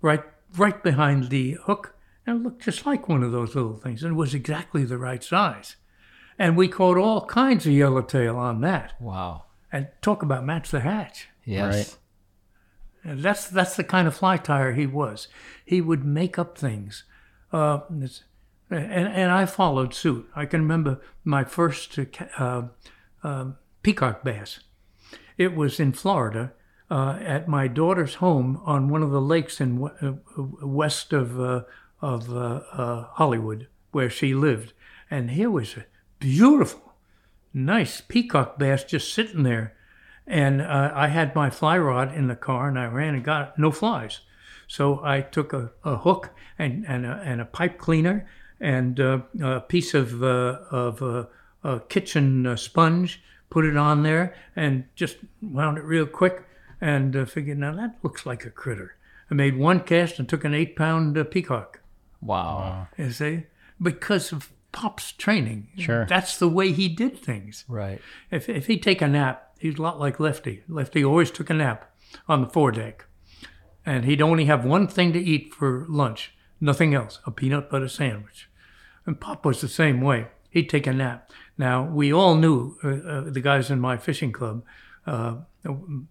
Right, 0.01 0.23
right 0.57 0.81
behind 0.83 1.29
the 1.29 1.53
hook, 1.63 1.95
and 2.25 2.37
it 2.39 2.43
looked 2.43 2.63
just 2.63 2.85
like 2.85 3.07
one 3.09 3.23
of 3.23 3.31
those 3.31 3.55
little 3.55 3.77
things, 3.77 4.03
and 4.03 4.13
it 4.13 4.15
was 4.15 4.33
exactly 4.33 4.83
the 4.85 4.97
right 4.97 5.23
size. 5.23 5.75
And 6.37 6.57
we 6.57 6.67
caught 6.67 6.97
all 6.97 7.25
kinds 7.25 7.65
of 7.65 7.71
yellowtail 7.73 8.35
on 8.37 8.61
that. 8.61 8.93
Wow. 8.99 9.45
And 9.71 9.87
talk 10.01 10.21
about 10.21 10.45
match 10.45 10.69
the 10.71 10.81
hatch. 10.81 11.27
Yes. 11.45 11.73
Right. 11.75 13.11
And 13.11 13.19
that's 13.21 13.47
that's 13.47 13.75
the 13.75 13.83
kind 13.83 14.07
of 14.07 14.15
fly 14.15 14.37
tyer 14.37 14.75
he 14.75 14.87
was. 14.87 15.27
He 15.63 15.79
would 15.79 16.03
make 16.03 16.37
up 16.39 16.57
things, 16.57 17.03
uh, 17.53 17.81
it's- 17.97 18.23
and 18.71 19.07
and 19.07 19.31
I 19.31 19.45
followed 19.45 19.93
suit. 19.93 20.27
I 20.35 20.45
can 20.47 20.61
remember 20.61 20.99
my 21.23 21.43
first 21.43 21.97
uh, 21.99 22.05
uh, 22.39 22.63
um, 23.23 23.57
peacock 23.85 24.23
bass. 24.23 24.61
It 25.37 25.55
was 25.55 25.79
in 25.79 25.93
Florida, 25.93 26.53
uh, 26.89 27.19
at 27.21 27.47
my 27.47 27.67
daughter's 27.67 28.15
home 28.15 28.59
on 28.65 28.89
one 28.89 29.03
of 29.03 29.11
the 29.11 29.21
lakes 29.21 29.61
in 29.61 29.83
uh, 30.01 30.13
west 30.65 31.13
of 31.13 31.39
uh, 31.39 31.65
of 32.01 32.35
uh, 32.35 32.61
uh, 32.73 33.03
Hollywood, 33.13 33.67
where 33.91 34.09
she 34.09 34.33
lived. 34.33 34.73
And 35.11 35.29
here 35.29 35.51
was 35.51 35.77
a 35.77 35.85
beautiful, 36.17 36.95
nice 37.53 38.01
peacock 38.01 38.57
bass 38.57 38.83
just 38.83 39.13
sitting 39.13 39.43
there. 39.43 39.75
And 40.25 40.63
uh, 40.63 40.91
I 40.95 41.09
had 41.09 41.35
my 41.35 41.51
fly 41.51 41.77
rod 41.77 42.11
in 42.11 42.27
the 42.27 42.35
car, 42.35 42.67
and 42.67 42.79
I 42.79 42.87
ran 42.87 43.13
and 43.13 43.23
got. 43.23 43.59
No 43.59 43.69
flies. 43.69 44.21
So 44.65 44.99
I 45.03 45.21
took 45.21 45.53
a, 45.53 45.73
a 45.83 45.97
hook 45.97 46.31
and 46.57 46.85
and 46.87 47.05
a, 47.05 47.21
and 47.23 47.39
a 47.39 47.45
pipe 47.45 47.77
cleaner 47.77 48.27
and 48.59 48.99
a 48.99 49.63
piece 49.67 49.93
of 49.93 50.23
of 50.23 51.03
a 51.63 51.79
kitchen 51.87 52.57
sponge, 52.57 53.21
put 53.55 53.63
it 53.63 53.77
on 53.77 54.03
there, 54.03 54.35
and 54.53 54.83
just 54.95 55.15
wound 55.41 55.77
it 55.77 55.85
real 55.85 56.05
quick, 56.05 56.43
and 56.81 57.15
uh, 57.15 57.23
figured 57.23 57.57
now 57.57 57.73
that 57.73 57.95
looks 58.03 58.25
like 58.25 58.43
a 58.43 58.49
critter. 58.49 58.97
I 59.31 59.33
made 59.33 59.57
one 59.57 59.79
cast 59.79 60.19
and 60.19 60.27
took 60.27 60.43
an 60.43 60.53
eight 60.53 60.75
pound 60.75 61.17
uh, 61.17 61.23
peacock. 61.23 61.79
Wow. 62.21 62.89
You 62.97 63.11
see, 63.11 63.43
because 63.81 64.33
of 64.33 64.51
Pop's 64.73 65.13
training. 65.13 65.69
Sure. 65.77 66.05
that's 66.05 66.37
the 66.37 66.49
way 66.49 66.73
he 66.73 66.89
did 66.89 67.17
things. 67.17 67.63
Right. 67.69 68.01
If 68.29 68.49
if 68.49 68.67
he'd 68.67 68.83
take 68.83 69.01
a 69.01 69.07
nap, 69.07 69.55
he's 69.57 69.79
a 69.79 69.81
lot 69.81 70.01
like 70.01 70.19
Lefty. 70.19 70.63
Lefty 70.67 71.05
always 71.05 71.31
took 71.31 71.49
a 71.49 71.53
nap 71.53 71.95
on 72.27 72.41
the 72.41 72.49
foredeck, 72.49 73.05
and 73.85 74.03
he'd 74.03 74.21
only 74.21 74.45
have 74.45 74.65
one 74.65 74.85
thing 74.85 75.13
to 75.13 75.19
eat 75.19 75.53
for 75.53 75.85
lunch, 75.87 76.33
nothing 76.59 76.93
else, 76.93 77.21
a 77.25 77.31
peanut 77.31 77.69
butter 77.69 77.87
sandwich. 77.87 78.49
And 79.05 79.21
Pop 79.21 79.45
was 79.45 79.61
the 79.61 79.69
same 79.69 80.01
way. 80.01 80.27
He'd 80.49 80.69
take 80.69 80.87
a 80.87 80.93
nap. 80.93 81.31
Now 81.57 81.83
we 81.83 82.11
all 82.11 82.35
knew 82.35 82.77
uh, 82.83 82.89
uh, 82.89 83.21
the 83.29 83.41
guys 83.41 83.71
in 83.71 83.79
my 83.79 83.97
fishing 83.97 84.31
club. 84.31 84.63
Uh, 85.05 85.35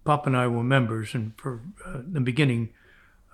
Pop 0.04 0.26
and 0.26 0.36
I 0.36 0.46
were 0.46 0.64
members, 0.64 1.14
and 1.14 1.32
for 1.36 1.60
uh, 1.84 2.00
the 2.04 2.20
beginning, 2.20 2.70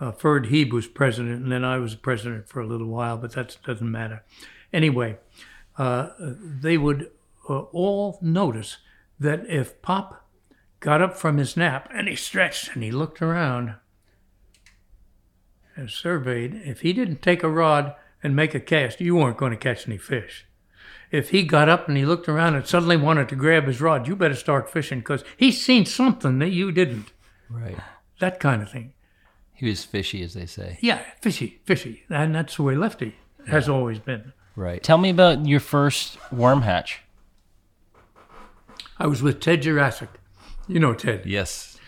uh, 0.01 0.13
Ferd 0.13 0.47
Heeb 0.47 0.73
was 0.73 0.87
president, 0.87 1.43
and 1.43 1.53
then 1.53 1.65
I 1.65 1.79
was 1.79 1.95
president 1.95 2.49
for 2.49 2.61
a 2.61 2.67
little 2.67 2.89
while, 2.89 3.17
but 3.17 3.33
that 3.33 3.57
doesn't 3.65 3.91
matter. 3.91 4.23
Anyway, 4.73 5.19
uh, 5.79 6.11
they 6.19 6.79
would 6.79 7.11
uh, 7.49 7.61
all 7.73 8.19
notice 8.21 8.79
that 9.19 9.49
if 9.49 9.81
Pop 9.83 10.27
got 10.81 11.03
up 11.03 11.17
from 11.17 11.37
his 11.37 11.57
nap 11.57 11.89
and 11.93 12.09
he 12.09 12.17
stretched 12.17 12.75
and 12.75 12.83
he 12.83 12.91
looked 12.91 13.21
around 13.21 13.75
and 15.77 15.91
surveyed, 15.91 16.55
if 16.65 16.81
he 16.81 16.93
didn't 16.93 17.23
take 17.23 17.43
a 17.43 17.49
rod 17.49 17.95
and 18.23 18.37
make 18.37 18.55
a 18.55 18.61
cast, 18.61 19.01
you 19.01 19.17
weren't 19.17 19.37
going 19.37 19.53
to 19.53 19.59
catch 19.59 19.87
any 19.87 19.99
fish. 19.99 20.47
If 21.11 21.31
he 21.31 21.43
got 21.43 21.69
up 21.69 21.89
and 21.89 21.97
he 21.97 22.07
looked 22.07 22.29
around 22.29 22.55
and 22.55 22.67
suddenly 22.67 22.97
wanted 22.97 23.29
to 23.31 23.37
grab 23.37 23.67
his 23.67 23.81
rod, 23.81 24.07
you 24.07 24.15
better 24.15 24.35
start 24.35 24.71
fishing 24.71 25.01
because 25.01 25.25
he's 25.37 25.63
seen 25.63 25.85
something 25.85 26.39
that 26.39 26.51
you 26.51 26.71
didn't. 26.71 27.13
Right. 27.49 27.77
That 28.21 28.39
kind 28.39 28.63
of 28.63 28.71
thing. 28.71 28.93
He 29.53 29.67
was 29.69 29.85
fishy, 29.85 30.23
as 30.23 30.35
they 30.35 30.47
say. 30.47 30.79
Yeah, 30.81 31.03
fishy, 31.21 31.61
fishy. 31.65 32.05
And 32.09 32.35
that's 32.35 32.57
the 32.57 32.63
way 32.63 32.77
Lefty 32.77 33.17
has 33.49 33.69
always 33.69 33.99
been. 33.99 34.33
Right. 34.57 34.83
Tell 34.83 34.99
me 34.99 35.11
about 35.11 35.47
your 35.47 35.61
first 35.61 36.17
worm 36.33 36.63
hatch. 36.63 37.01
I 38.99 39.07
was 39.07 39.23
with 39.23 39.41
Ted 39.41 39.63
Juracsik. 39.63 40.09
You 40.69 40.79
know 40.79 40.95
Ted. 40.95 41.27
Yes. 41.27 41.79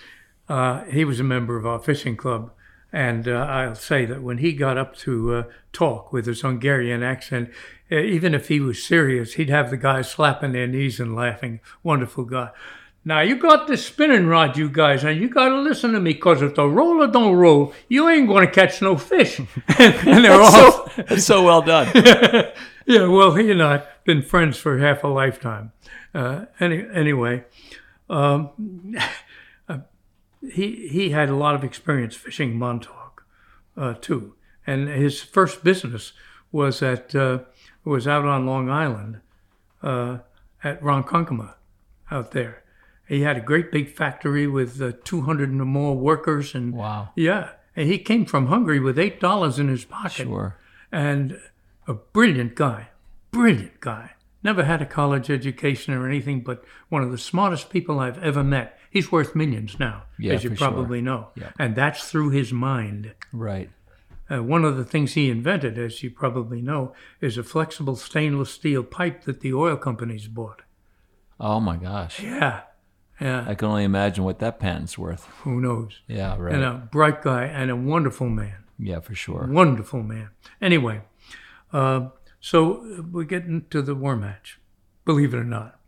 Uh, 0.48 0.84
he 0.84 1.04
was 1.04 1.20
a 1.20 1.24
member 1.24 1.56
of 1.56 1.66
our 1.66 1.78
fishing 1.78 2.16
club. 2.16 2.50
And 2.92 3.26
uh, 3.26 3.46
I'll 3.48 3.74
say 3.74 4.04
that 4.04 4.22
when 4.22 4.38
he 4.38 4.52
got 4.52 4.76
up 4.76 4.94
to 4.98 5.34
uh, 5.34 5.42
talk 5.72 6.12
with 6.12 6.26
his 6.26 6.42
Hungarian 6.42 7.02
accent, 7.02 7.50
even 7.90 8.34
if 8.34 8.48
he 8.48 8.60
was 8.60 8.82
serious, 8.82 9.34
he'd 9.34 9.50
have 9.50 9.70
the 9.70 9.76
guys 9.76 10.10
slapping 10.10 10.52
their 10.52 10.66
knees 10.66 11.00
and 11.00 11.14
laughing. 11.14 11.60
Wonderful 11.82 12.24
guy. 12.24 12.50
Now 13.04 13.20
you 13.20 13.36
got 13.36 13.66
this 13.66 13.84
spinning 13.84 14.26
rod, 14.26 14.56
you 14.56 14.68
guys, 14.68 15.02
and 15.02 15.20
you 15.20 15.28
got 15.28 15.48
to 15.48 15.60
listen 15.60 15.92
to 15.92 16.00
me, 16.00 16.14
cause 16.14 16.40
if 16.40 16.54
the 16.54 16.68
roller 16.68 17.08
don't 17.08 17.34
roll, 17.34 17.74
you 17.88 18.08
ain't 18.08 18.28
going 18.28 18.46
to 18.46 18.52
catch 18.52 18.80
no 18.80 18.96
fish. 18.96 19.38
and 19.78 20.24
they're 20.24 20.40
all 20.40 20.88
That's 21.08 21.24
so 21.24 21.42
well 21.42 21.62
done. 21.62 21.90
yeah, 22.86 23.06
well, 23.06 23.34
he 23.34 23.50
and 23.50 23.62
I 23.62 23.72
have 23.72 23.88
been 24.04 24.22
friends 24.22 24.56
for 24.56 24.78
half 24.78 25.02
a 25.02 25.08
lifetime. 25.08 25.72
Uh, 26.14 26.44
any, 26.60 26.86
anyway, 26.94 27.44
um, 28.08 28.50
he 30.50 30.88
he 30.88 31.10
had 31.10 31.28
a 31.28 31.36
lot 31.36 31.54
of 31.54 31.64
experience 31.64 32.14
fishing 32.16 32.58
Montauk 32.58 33.24
uh, 33.76 33.94
too, 33.94 34.34
and 34.66 34.88
his 34.88 35.22
first 35.22 35.62
business 35.64 36.12
was 36.50 36.82
at 36.82 37.14
uh, 37.14 37.40
was 37.84 38.06
out 38.06 38.24
on 38.24 38.46
Long 38.46 38.68
Island, 38.70 39.20
uh, 39.82 40.18
at 40.62 40.80
Ronkonkoma 40.82 41.54
out 42.10 42.32
there. 42.32 42.62
He 43.08 43.22
had 43.22 43.36
a 43.36 43.40
great 43.40 43.70
big 43.72 43.88
factory 43.90 44.46
with 44.46 44.80
uh, 44.80 44.92
200 45.04 45.50
or 45.50 45.64
more 45.64 45.94
workers, 45.96 46.54
and 46.54 46.72
Wow. 46.72 47.10
yeah, 47.16 47.50
and 47.76 47.88
he 47.88 47.98
came 47.98 48.24
from 48.24 48.46
Hungary 48.46 48.80
with 48.80 48.98
eight 48.98 49.20
dollars 49.20 49.58
in 49.58 49.68
his 49.68 49.84
pocket, 49.84 50.26
Sure. 50.26 50.56
and 50.90 51.38
a 51.86 51.94
brilliant 51.94 52.54
guy, 52.54 52.88
brilliant 53.30 53.80
guy. 53.80 54.12
Never 54.44 54.64
had 54.64 54.82
a 54.82 54.86
college 54.86 55.30
education 55.30 55.94
or 55.94 56.06
anything, 56.08 56.40
but 56.42 56.64
one 56.88 57.02
of 57.02 57.10
the 57.12 57.18
smartest 57.18 57.70
people 57.70 58.00
I've 58.00 58.18
ever 58.22 58.42
met. 58.42 58.78
He's 58.92 59.10
worth 59.10 59.34
millions 59.34 59.78
now, 59.80 60.04
Yeah, 60.18 60.34
as 60.34 60.44
you 60.44 60.50
for 60.50 60.56
sure. 60.56 60.68
probably 60.68 61.00
know, 61.00 61.28
Yeah. 61.34 61.50
and 61.58 61.74
that's 61.74 62.10
through 62.10 62.30
his 62.30 62.52
mind. 62.52 63.14
Right. 63.32 63.70
Uh, 64.30 64.42
one 64.42 64.64
of 64.64 64.76
the 64.76 64.84
things 64.84 65.14
he 65.14 65.30
invented, 65.30 65.78
as 65.78 66.02
you 66.02 66.10
probably 66.10 66.60
know, 66.60 66.92
is 67.20 67.38
a 67.38 67.42
flexible 67.42 67.96
stainless 67.96 68.50
steel 68.50 68.82
pipe 68.84 69.24
that 69.24 69.40
the 69.40 69.52
oil 69.54 69.76
companies 69.76 70.28
bought. 70.28 70.62
Oh 71.40 71.58
my 71.58 71.76
gosh. 71.76 72.20
Yeah, 72.22 72.60
yeah. 73.20 73.44
I 73.48 73.54
can 73.54 73.68
only 73.68 73.84
imagine 73.84 74.24
what 74.24 74.38
that 74.40 74.60
patent's 74.60 74.98
worth. 74.98 75.24
Who 75.44 75.60
knows? 75.60 76.00
Yeah, 76.06 76.36
right. 76.38 76.54
And 76.54 76.62
a 76.64 76.88
bright 76.92 77.22
guy 77.22 77.44
and 77.44 77.70
a 77.70 77.76
wonderful 77.76 78.28
man. 78.28 78.64
yeah, 78.78 79.00
for 79.00 79.14
sure. 79.14 79.46
Wonderful 79.50 80.02
man. 80.02 80.28
Anyway, 80.60 81.00
uh, 81.72 82.08
so 82.40 83.04
we 83.10 83.24
get 83.24 83.44
into 83.44 83.80
the 83.82 83.94
war 83.94 84.16
match, 84.16 84.60
believe 85.04 85.32
it 85.34 85.38
or 85.38 85.44
not. 85.44 85.78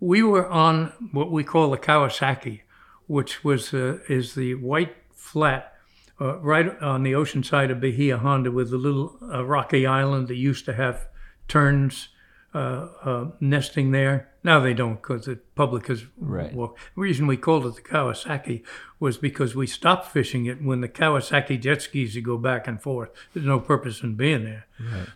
We 0.00 0.22
were 0.22 0.48
on 0.48 0.92
what 1.12 1.30
we 1.30 1.44
call 1.44 1.70
the 1.70 1.78
Kawasaki, 1.78 2.60
which 3.06 3.42
was 3.44 3.74
uh, 3.74 3.98
is 4.08 4.34
the 4.34 4.54
white 4.54 4.94
flat 5.12 5.74
uh, 6.20 6.38
right 6.38 6.80
on 6.80 7.02
the 7.02 7.14
ocean 7.14 7.42
side 7.42 7.70
of 7.70 7.80
Bahia 7.80 8.18
Honda 8.18 8.50
with 8.50 8.72
a 8.72 8.76
little 8.76 9.16
uh, 9.22 9.44
rocky 9.44 9.86
island 9.86 10.28
that 10.28 10.36
used 10.36 10.64
to 10.66 10.72
have 10.74 11.08
terns 11.48 12.08
uh, 12.54 12.88
uh, 13.04 13.26
nesting 13.40 13.90
there. 13.90 14.28
Now 14.44 14.60
they 14.60 14.72
don't 14.72 14.96
because 14.96 15.26
the 15.26 15.36
public 15.54 15.88
has 15.88 16.04
Right. 16.16 16.54
walked. 16.54 16.78
The 16.94 17.00
reason 17.00 17.26
we 17.26 17.36
called 17.36 17.66
it 17.66 17.74
the 17.74 17.82
Kawasaki 17.82 18.62
was 19.00 19.18
because 19.18 19.54
we 19.54 19.66
stopped 19.66 20.10
fishing 20.12 20.46
it 20.46 20.62
when 20.62 20.80
the 20.80 20.88
Kawasaki 20.88 21.60
jet 21.60 21.82
skis 21.82 22.14
would 22.14 22.24
go 22.24 22.38
back 22.38 22.66
and 22.68 22.80
forth. 22.80 23.10
There's 23.34 23.44
no 23.46 23.58
purpose 23.60 24.02
in 24.02 24.14
being 24.14 24.44
there. 24.44 24.66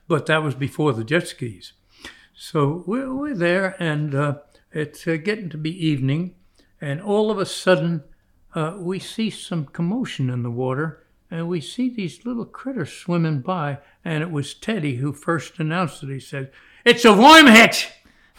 But 0.08 0.26
that 0.26 0.42
was 0.42 0.54
before 0.54 0.92
the 0.92 1.04
jet 1.04 1.28
skis. 1.28 1.72
So 2.34 2.82
we're, 2.86 3.14
we're 3.14 3.34
there, 3.36 3.76
and 3.78 4.14
uh, 4.14 4.38
it's 4.72 5.06
uh, 5.06 5.16
getting 5.22 5.48
to 5.50 5.58
be 5.58 5.86
evening, 5.86 6.34
and 6.80 7.00
all 7.00 7.30
of 7.30 7.38
a 7.38 7.46
sudden, 7.46 8.04
uh, 8.54 8.76
we 8.78 8.98
see 8.98 9.30
some 9.30 9.66
commotion 9.66 10.28
in 10.30 10.42
the 10.42 10.50
water, 10.50 11.04
and 11.30 11.48
we 11.48 11.60
see 11.60 11.88
these 11.88 12.24
little 12.26 12.44
critters 12.44 12.92
swimming 12.92 13.40
by, 13.40 13.78
and 14.04 14.22
it 14.22 14.30
was 14.30 14.54
Teddy 14.54 14.96
who 14.96 15.12
first 15.12 15.58
announced 15.58 16.02
it. 16.02 16.08
He 16.10 16.20
said, 16.20 16.50
"It's 16.84 17.04
a 17.04 17.12
worm 17.12 17.46
hitch! 17.46 17.88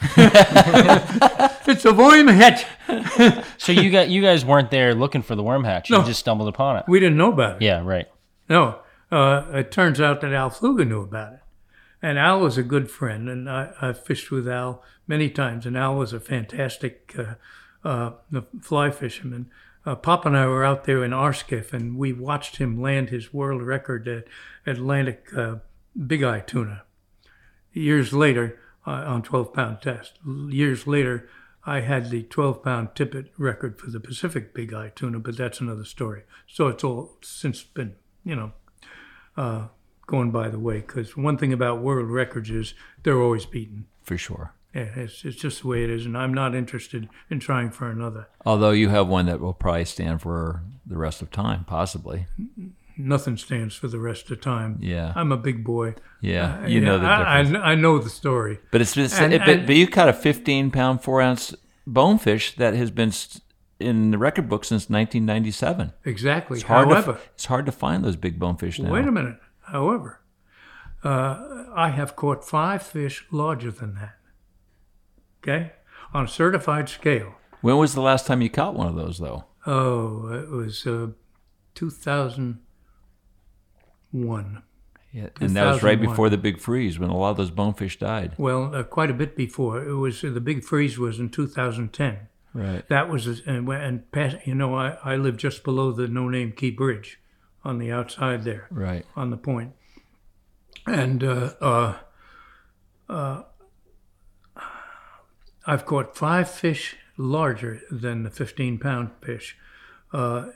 it's 1.66 1.84
a 1.84 1.92
worm 1.94 2.28
hatch. 2.28 2.64
So 3.58 3.72
you 3.72 3.90
got 3.90 4.08
you 4.10 4.20
guys 4.20 4.44
weren't 4.44 4.70
there 4.70 4.94
looking 4.94 5.22
for 5.22 5.34
the 5.34 5.42
worm 5.42 5.64
hatch. 5.64 5.88
You 5.88 5.98
No. 5.98 6.04
just 6.04 6.20
stumbled 6.20 6.48
upon 6.48 6.76
it. 6.76 6.84
We 6.86 7.00
didn't 7.00 7.16
know 7.16 7.32
about 7.32 7.56
it. 7.56 7.62
Yeah, 7.62 7.80
right. 7.82 8.06
No, 8.48 8.80
uh, 9.10 9.44
it 9.54 9.70
turns 9.70 10.00
out 10.00 10.20
that 10.20 10.32
Al 10.32 10.50
Pflueger 10.50 10.86
knew 10.86 11.00
about 11.02 11.32
it. 11.34 11.38
And 12.04 12.18
Al 12.18 12.40
was 12.40 12.58
a 12.58 12.62
good 12.62 12.90
friend, 12.90 13.30
and 13.30 13.48
I, 13.48 13.70
I 13.80 13.94
fished 13.94 14.30
with 14.30 14.46
Al 14.46 14.82
many 15.06 15.30
times, 15.30 15.64
and 15.64 15.74
Al 15.74 15.96
was 15.96 16.12
a 16.12 16.20
fantastic 16.20 17.14
uh, 17.18 17.36
uh, 17.82 18.10
fly 18.60 18.90
fisherman. 18.90 19.50
Uh, 19.86 19.94
Pop 19.94 20.26
and 20.26 20.36
I 20.36 20.46
were 20.46 20.66
out 20.66 20.84
there 20.84 21.02
in 21.02 21.14
our 21.14 21.32
skiff, 21.32 21.72
and 21.72 21.96
we 21.96 22.12
watched 22.12 22.58
him 22.58 22.78
land 22.78 23.08
his 23.08 23.32
world 23.32 23.62
record 23.62 24.06
at 24.06 24.26
Atlantic 24.66 25.28
uh, 25.34 25.56
Big 26.06 26.22
Eye 26.22 26.40
tuna. 26.40 26.82
Years 27.72 28.12
later, 28.12 28.60
uh, 28.86 28.90
on 28.90 29.22
12 29.22 29.54
pound 29.54 29.80
test. 29.80 30.18
Years 30.26 30.86
later, 30.86 31.26
I 31.64 31.80
had 31.80 32.10
the 32.10 32.24
12 32.24 32.62
pound 32.62 32.94
tippet 32.94 33.32
record 33.38 33.78
for 33.78 33.90
the 33.90 33.98
Pacific 33.98 34.52
Big 34.52 34.74
Eye 34.74 34.92
tuna, 34.94 35.20
but 35.20 35.38
that's 35.38 35.62
another 35.62 35.86
story. 35.86 36.24
So 36.46 36.68
it's 36.68 36.84
all 36.84 37.16
since 37.22 37.62
been, 37.62 37.94
you 38.26 38.36
know, 38.36 38.52
uh, 39.38 39.68
going 40.06 40.30
by 40.30 40.48
the 40.48 40.58
way. 40.58 40.76
Because 40.80 41.16
one 41.16 41.36
thing 41.38 41.52
about 41.52 41.80
world 41.80 42.08
records 42.10 42.50
is 42.50 42.74
they're 43.02 43.20
always 43.20 43.46
beaten. 43.46 43.86
For 44.02 44.16
sure. 44.18 44.52
Yeah, 44.74 44.88
it's, 44.96 45.24
it's 45.24 45.36
just 45.36 45.62
the 45.62 45.68
way 45.68 45.84
it 45.84 45.90
is, 45.90 46.04
and 46.04 46.18
I'm 46.18 46.34
not 46.34 46.52
interested 46.54 47.08
in 47.30 47.38
trying 47.38 47.70
for 47.70 47.88
another. 47.88 48.26
Although 48.44 48.72
you 48.72 48.88
have 48.88 49.06
one 49.06 49.26
that 49.26 49.38
will 49.40 49.52
probably 49.52 49.84
stand 49.84 50.20
for 50.20 50.62
the 50.84 50.96
rest 50.96 51.22
of 51.22 51.30
time, 51.30 51.64
possibly. 51.64 52.26
Nothing 52.96 53.36
stands 53.36 53.74
for 53.76 53.86
the 53.88 53.98
rest 54.00 54.30
of 54.32 54.40
time. 54.40 54.78
Yeah. 54.80 55.12
I'm 55.14 55.30
a 55.32 55.36
big 55.36 55.64
boy. 55.64 55.94
Yeah, 56.20 56.62
Uh, 56.62 56.66
you 56.66 56.80
know 56.80 56.98
the 56.98 57.06
difference. 57.08 57.56
I, 57.64 57.72
I 57.72 57.74
know 57.76 57.98
the 57.98 58.10
story. 58.10 58.58
But 58.72 58.80
it's, 58.80 58.96
it's 58.96 59.16
And- 59.18 59.32
it, 59.32 59.40
but, 59.40 59.48
and- 59.48 59.66
but 59.66 59.76
you 59.76 59.86
caught 59.86 60.08
a 60.08 60.12
15 60.12 60.70
pound, 60.72 61.02
four 61.02 61.20
ounce 61.22 61.54
bonefish 61.86 62.56
that 62.56 62.74
has 62.74 62.90
been 62.90 63.12
in 63.80 64.10
the 64.10 64.18
record 64.18 64.48
book 64.48 64.64
since 64.64 64.88
1997. 64.90 65.92
Exactly. 66.04 66.56
It's 66.58 66.66
hard, 66.66 66.88
However, 66.88 67.12
to, 67.14 67.18
it's 67.34 67.46
hard 67.46 67.66
to 67.66 67.72
find 67.72 68.04
those 68.04 68.16
big 68.16 68.38
bonefish 68.38 68.78
now. 68.80 68.92
Wait 68.92 69.06
a 69.06 69.12
minute. 69.12 69.36
However, 69.66 70.20
uh, 71.02 71.64
I 71.74 71.90
have 71.90 72.16
caught 72.16 72.44
five 72.44 72.82
fish 72.82 73.26
larger 73.30 73.70
than 73.70 73.94
that. 73.94 74.16
Okay? 75.42 75.72
On 76.12 76.24
a 76.24 76.28
certified 76.28 76.88
scale. 76.88 77.34
When 77.60 77.76
was 77.76 77.94
the 77.94 78.00
last 78.00 78.26
time 78.26 78.42
you 78.42 78.50
caught 78.50 78.74
one 78.74 78.88
of 78.88 78.94
those, 78.94 79.18
though? 79.18 79.44
Oh, 79.66 80.28
it 80.32 80.50
was 80.50 80.86
uh, 80.86 81.08
2001. 81.74 84.62
Yeah, 85.12 85.28
and 85.40 85.54
that 85.54 85.66
was 85.66 85.82
right 85.84 86.00
before 86.00 86.28
the 86.28 86.36
big 86.36 86.58
freeze 86.58 86.98
when 86.98 87.08
a 87.08 87.16
lot 87.16 87.30
of 87.30 87.36
those 87.36 87.52
bonefish 87.52 88.00
died. 88.00 88.32
Well, 88.36 88.74
uh, 88.74 88.82
quite 88.82 89.10
a 89.10 89.14
bit 89.14 89.36
before. 89.36 89.84
It 89.84 89.94
was 89.94 90.24
uh, 90.24 90.30
the 90.30 90.40
big 90.40 90.64
freeze 90.64 90.98
was 90.98 91.20
in 91.20 91.28
2010. 91.28 92.18
Right. 92.52 92.88
That 92.88 93.08
was 93.08 93.28
uh, 93.28 93.36
and, 93.46 93.68
and 93.68 94.10
past, 94.10 94.38
you 94.44 94.56
know 94.56 94.74
I, 94.74 94.98
I 95.04 95.14
live 95.16 95.36
just 95.36 95.62
below 95.62 95.92
the 95.92 96.08
no 96.08 96.28
name 96.28 96.50
Key 96.52 96.72
Bridge, 96.72 97.20
on 97.64 97.78
the 97.78 97.90
outside 97.90 98.44
there. 98.44 98.66
Right. 98.70 99.04
on 99.16 99.30
the 99.30 99.36
point. 99.36 99.72
And 100.86 101.24
uh, 101.24 101.54
uh, 101.60 101.96
uh, 103.08 103.42
I've 105.66 105.86
caught 105.86 106.16
five 106.16 106.50
fish 106.50 106.96
larger 107.16 107.80
than 107.90 108.22
the 108.22 108.30
15 108.30 108.78
pound 108.78 109.10
fish, 109.22 109.56
uh, 110.12 110.48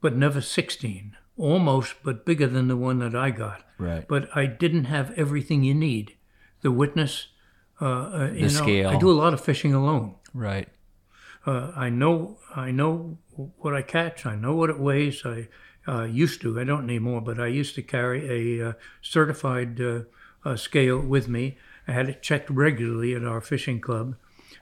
but 0.00 0.16
never 0.16 0.40
16. 0.40 1.16
Almost, 1.36 1.96
but 2.04 2.24
bigger 2.24 2.46
than 2.46 2.68
the 2.68 2.76
one 2.76 3.00
that 3.00 3.14
I 3.14 3.30
got. 3.30 3.64
Right. 3.76 4.06
But 4.06 4.28
I 4.36 4.46
didn't 4.46 4.84
have 4.84 5.10
everything 5.16 5.64
you 5.64 5.74
need. 5.74 6.14
The 6.62 6.70
witness, 6.70 7.26
uh, 7.80 7.84
uh, 7.84 8.30
you 8.32 8.42
know, 8.42 8.48
scale. 8.48 8.88
I 8.88 8.96
do 8.96 9.10
a 9.10 9.12
lot 9.12 9.34
of 9.34 9.40
fishing 9.40 9.74
alone. 9.74 10.14
Right. 10.32 10.68
Uh, 11.44 11.72
I 11.76 11.90
know 11.90 12.38
I 12.54 12.70
know 12.70 13.18
what 13.58 13.74
I 13.74 13.82
catch. 13.82 14.24
I 14.24 14.36
know 14.36 14.54
what 14.54 14.70
it 14.70 14.78
weighs. 14.78 15.22
I 15.26 15.48
uh, 15.86 16.04
used 16.04 16.40
to. 16.42 16.58
I 16.58 16.64
don't 16.64 16.84
anymore, 16.84 17.20
but 17.20 17.40
I 17.40 17.46
used 17.46 17.74
to 17.76 17.82
carry 17.82 18.58
a 18.60 18.68
uh, 18.68 18.72
certified 19.02 19.80
uh, 19.80 20.00
uh, 20.44 20.56
scale 20.56 21.00
with 21.00 21.28
me. 21.28 21.58
I 21.86 21.92
had 21.92 22.08
it 22.08 22.22
checked 22.22 22.50
regularly 22.50 23.14
at 23.14 23.24
our 23.24 23.40
fishing 23.40 23.80
club. 23.80 24.16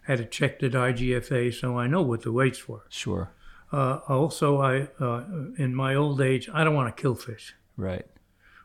Had 0.04 0.20
it 0.20 0.32
checked 0.32 0.62
at 0.62 0.72
IGFA, 0.72 1.54
so 1.54 1.78
I 1.78 1.86
know 1.86 2.02
what 2.02 2.22
the 2.22 2.32
weights 2.32 2.68
were. 2.68 2.84
Sure. 2.88 3.32
Uh, 3.72 4.00
also, 4.08 4.60
I 4.60 4.88
uh, 5.00 5.24
in 5.56 5.74
my 5.74 5.94
old 5.94 6.20
age, 6.20 6.48
I 6.52 6.64
don't 6.64 6.74
want 6.74 6.94
to 6.94 7.00
kill 7.00 7.14
fish. 7.14 7.54
Right. 7.76 8.06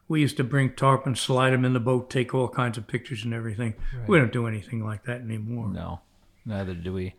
We 0.07 0.22
used 0.22 0.38
to 0.38 0.44
bring 0.44 0.73
tarpon, 0.73 1.15
slide 1.15 1.52
them 1.52 1.65
in 1.65 1.73
the 1.73 1.80
boat, 1.80 2.10
take 2.10 2.34
all 2.34 2.48
kinds 2.48 2.77
of 2.77 2.88
pictures 2.88 3.23
and 3.23 3.34
everything. 3.34 3.76
We 4.07 4.18
don't 4.18 4.32
do 4.32 4.48
anything 4.48 4.84
like 4.84 5.03
that 5.03 5.22
anymore. 5.22 5.68
No, 5.68 5.99
neither 6.45 6.73
do 6.73 6.94
we. 6.94 7.15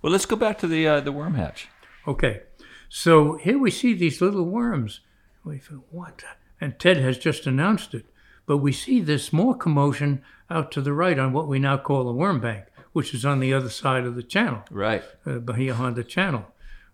Well, 0.00 0.10
let's 0.10 0.24
go 0.24 0.36
back 0.36 0.58
to 0.60 0.66
the 0.66 0.86
uh, 0.86 1.00
the 1.00 1.12
worm 1.12 1.34
hatch. 1.34 1.68
Okay, 2.06 2.42
so 2.90 3.36
here 3.36 3.58
we 3.58 3.70
see 3.70 3.94
these 3.94 4.20
little 4.20 4.44
worms. 4.44 5.00
We 5.44 5.58
thought, 5.58 5.84
what? 5.90 6.22
And 6.60 6.78
Ted 6.78 6.98
has 6.98 7.16
just 7.16 7.46
announced 7.46 7.94
it. 7.94 8.04
But 8.46 8.58
we 8.58 8.72
see 8.72 9.00
this 9.00 9.32
more 9.32 9.54
commotion 9.54 10.22
out 10.50 10.70
to 10.72 10.80
the 10.82 10.92
right 10.92 11.18
on 11.18 11.32
what 11.32 11.46
we 11.48 11.58
now 11.58 11.78
call 11.78 12.04
the 12.04 12.12
worm 12.12 12.40
bank, 12.40 12.64
which 12.92 13.14
is 13.14 13.24
on 13.24 13.38
the 13.40 13.54
other 13.54 13.70
side 13.70 14.04
of 14.04 14.16
the 14.16 14.22
channel, 14.24 14.64
Right. 14.70 15.04
uh, 15.24 15.38
Bahia 15.38 15.74
Honda 15.74 16.02
Channel. 16.04 16.44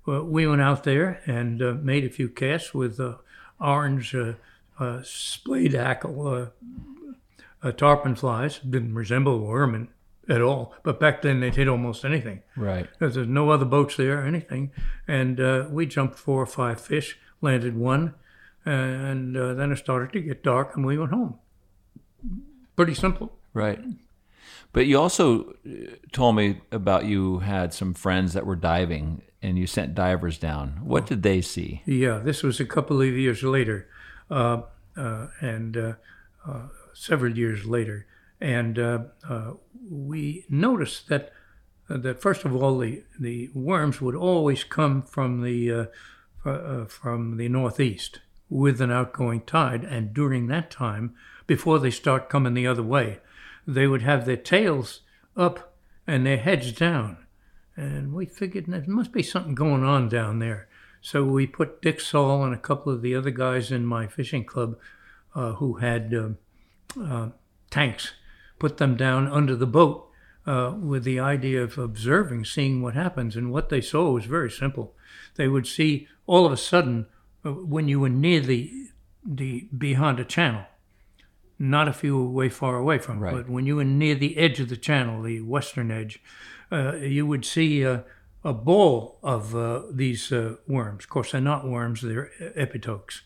Well, 0.05 0.23
we 0.25 0.47
went 0.47 0.61
out 0.61 0.85
there 0.85 1.21
and 1.27 1.61
uh, 1.63 1.73
made 1.81 2.05
a 2.05 2.11
few 2.11 2.29
casts 2.29 2.73
with 2.75 3.01
uh, 3.01 3.15
orange 3.59 4.15
uh, 4.15 4.35
uh, 4.79 5.01
splayed 5.03 5.73
hackle 5.73 6.29
uh, 6.29 6.47
uh, 7.63 7.73
tarpon 7.73 8.15
flies. 8.15 8.59
Didn't 8.59 8.95
resemble 8.95 9.35
a 9.35 9.39
worm 9.39 9.75
in, 9.75 9.89
at 10.29 10.43
all, 10.43 10.75
but 10.83 10.99
back 10.99 11.23
then 11.23 11.41
they'd 11.41 11.55
hit 11.55 11.69
almost 11.69 12.05
anything. 12.05 12.43
Right. 12.57 12.89
Because 12.91 13.15
there's 13.15 13.29
no 13.29 13.51
other 13.51 13.65
boats 13.65 13.97
there 13.97 14.21
or 14.21 14.27
anything. 14.27 14.73
And 15.07 15.41
uh, 15.41 15.67
we 15.71 15.87
jumped 15.87 16.19
four 16.19 16.43
or 16.43 16.47
five 16.47 16.81
fish, 16.81 17.19
landed 17.41 17.77
one, 17.77 18.15
and 18.65 19.37
uh, 19.37 19.55
then 19.55 19.73
it 19.73 19.77
started 19.77 20.13
to 20.13 20.21
get 20.21 20.43
dark 20.43 20.77
and 20.77 20.85
we 20.85 20.99
went 20.99 21.13
home. 21.13 21.39
Pretty 22.75 22.95
simple. 22.95 23.33
Right. 23.55 23.81
But 24.73 24.87
you 24.87 24.99
also 24.99 25.51
uh, 25.51 25.97
told 26.13 26.37
me 26.37 26.61
about 26.71 27.07
you 27.07 27.39
had 27.39 27.73
some 27.73 27.95
friends 27.95 28.35
that 28.35 28.45
were 28.45 28.57
diving 28.57 29.23
and 29.41 29.59
you 29.59 29.67
sent 29.67 29.95
divers 29.95 30.39
down. 30.39 30.81
What 30.83 31.07
did 31.07 31.23
they 31.23 31.41
see? 31.41 31.83
Yeah, 31.87 32.19
this 32.19 32.43
was 32.43 32.59
a 32.59 32.65
couple 32.65 33.01
of 33.01 33.09
years 33.09 33.43
later, 33.43 33.89
uh, 34.31 34.63
uh, 34.97 35.29
and 35.41 35.77
uh, 35.77 35.93
uh, 36.47 36.69
several 36.93 37.37
years 37.37 37.65
later. 37.65 38.07
And 38.41 38.79
uh, 38.79 38.99
uh, 39.29 39.53
we 39.89 40.45
noticed 40.49 41.09
that 41.09 41.33
uh, 41.89 41.97
that 41.99 42.21
first 42.21 42.45
of 42.45 42.55
all 42.55 42.79
the 42.79 43.05
the 43.19 43.49
worms 43.55 44.01
would 44.01 44.15
always 44.15 44.65
come 44.65 45.03
from 45.03 45.43
the 45.43 45.73
uh, 45.73 45.85
uh, 46.45 46.51
uh, 46.51 46.85
from 46.87 47.37
the 47.37 47.49
northeast 47.49 48.21
with 48.49 48.81
an 48.81 48.93
outgoing 48.93 49.41
tide, 49.41 49.83
and 49.83 50.15
during 50.15 50.47
that 50.47 50.71
time, 50.71 51.15
before 51.47 51.81
they 51.81 51.91
start 51.91 52.29
coming 52.29 52.55
the 52.55 52.67
other 52.67 52.83
way, 52.83 53.19
they 53.67 53.87
would 53.87 54.03
have 54.03 54.25
their 54.25 54.37
tails 54.37 55.01
up 55.37 55.75
and 56.07 56.25
their 56.25 56.37
heads 56.37 56.71
down, 56.71 57.17
and 57.77 58.13
we 58.13 58.27
figured 58.27 58.67
there 58.67 58.85
must 58.87 59.11
be 59.13 59.23
something 59.23 59.57
going 59.57 59.83
on 59.83 60.09
down 60.09 60.39
there. 60.39 60.69
So 61.01 61.25
we 61.25 61.47
put 61.47 61.83
Dick 61.83 62.01
Saul 62.01 62.45
and 62.45 62.55
a 62.55 62.59
couple 62.59 62.93
of 62.93 63.03
the 63.03 63.15
other 63.15 63.31
guys 63.31 63.73
in 63.73 63.85
my 63.85 64.07
fishing 64.07 64.45
club 64.45 64.77
uh, 65.35 65.53
who 65.53 65.75
had 65.75 66.15
um, 66.15 66.39
uh, 67.01 67.29
tanks, 67.71 68.13
put 68.59 68.77
them 68.79 68.97
down 68.97 69.29
under 69.29 69.55
the 69.57 69.67
boat 69.67 70.09
uh, 70.47 70.75
with 70.81 71.05
the 71.05 71.19
idea 71.21 71.63
of 71.63 71.77
observing, 71.79 72.45
seeing 72.45 72.83
what 72.83 72.95
happens. 72.95 73.37
And 73.37 73.51
what 73.53 73.69
they 73.69 73.81
saw 73.81 74.11
was 74.13 74.25
very 74.27 74.51
simple. 74.51 74.95
They 75.35 75.49
would 75.49 75.67
see 75.67 76.09
all 76.27 76.47
of 76.47 76.53
a 76.53 76.57
sudden 76.57 77.07
uh, 77.45 77.53
when 77.53 77.89
you 77.89 78.01
were 78.01 78.09
near 78.09 78.41
the 78.41 78.73
the 79.29 79.67
Bahia 79.73 79.97
Honda 79.97 80.25
channel, 80.25 80.65
not 81.59 81.89
if 81.89 82.05
you 82.05 82.17
were 82.17 82.31
way 82.31 82.49
far 82.49 82.77
away 82.77 82.99
from 82.99 83.19
it, 83.19 83.21
Right. 83.23 83.35
but 83.35 83.49
when 83.49 83.67
you 83.67 83.75
were 83.77 83.85
near 83.85 84.15
the 84.15 84.37
edge 84.37 84.61
of 84.61 84.69
the 84.69 84.77
channel, 84.77 85.21
the 85.21 85.41
western 85.41 85.91
edge, 85.91 86.23
uh, 86.71 86.95
you 86.95 87.27
would 87.27 87.45
see 87.45 87.85
uh, 87.85 88.03
a 88.45 88.53
ball 88.53 89.19
of 89.25 89.57
uh, 89.57 89.83
these 89.91 90.31
uh, 90.31 90.57
worms. 90.69 91.03
Of 91.05 91.11
course, 91.11 91.33
they're 91.33 91.41
not 91.41 91.67
worms; 91.67 92.03
they're 92.03 92.31
epitokes. 92.57 93.23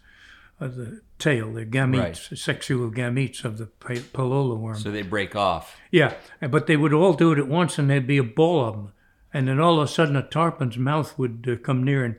Uh, 0.61 0.69
the 0.69 1.01
tail, 1.19 1.53
they're 1.53 1.65
gametes, 1.65 2.37
sexual 2.37 2.91
gametes 2.91 3.45
of 3.45 3.57
the 3.57 3.67
pa- 3.67 3.95
palolo 4.13 4.59
worm. 4.59 4.79
So 4.79 4.91
they 4.91 5.03
break 5.03 5.35
off. 5.35 5.79
Yeah, 5.91 6.15
but 6.41 6.67
they 6.67 6.77
would 6.77 6.93
all 6.93 7.15
do 7.15 7.33
it 7.33 7.39
at 7.39 7.49
once, 7.49 7.79
and 7.79 7.89
there'd 7.89 8.07
be 8.07 8.19
a 8.19 8.25
ball 8.25 8.65
of 8.67 8.75
them. 8.75 8.93
And 9.33 9.49
then 9.49 9.59
all 9.59 9.81
of 9.81 9.89
a 9.89 9.93
sudden, 9.93 10.17
a 10.17 10.23
tarpon's 10.23 10.77
mouth 10.77 11.19
would 11.19 11.49
uh, 11.51 11.65
come 11.65 11.83
near, 11.83 12.05
and 12.05 12.17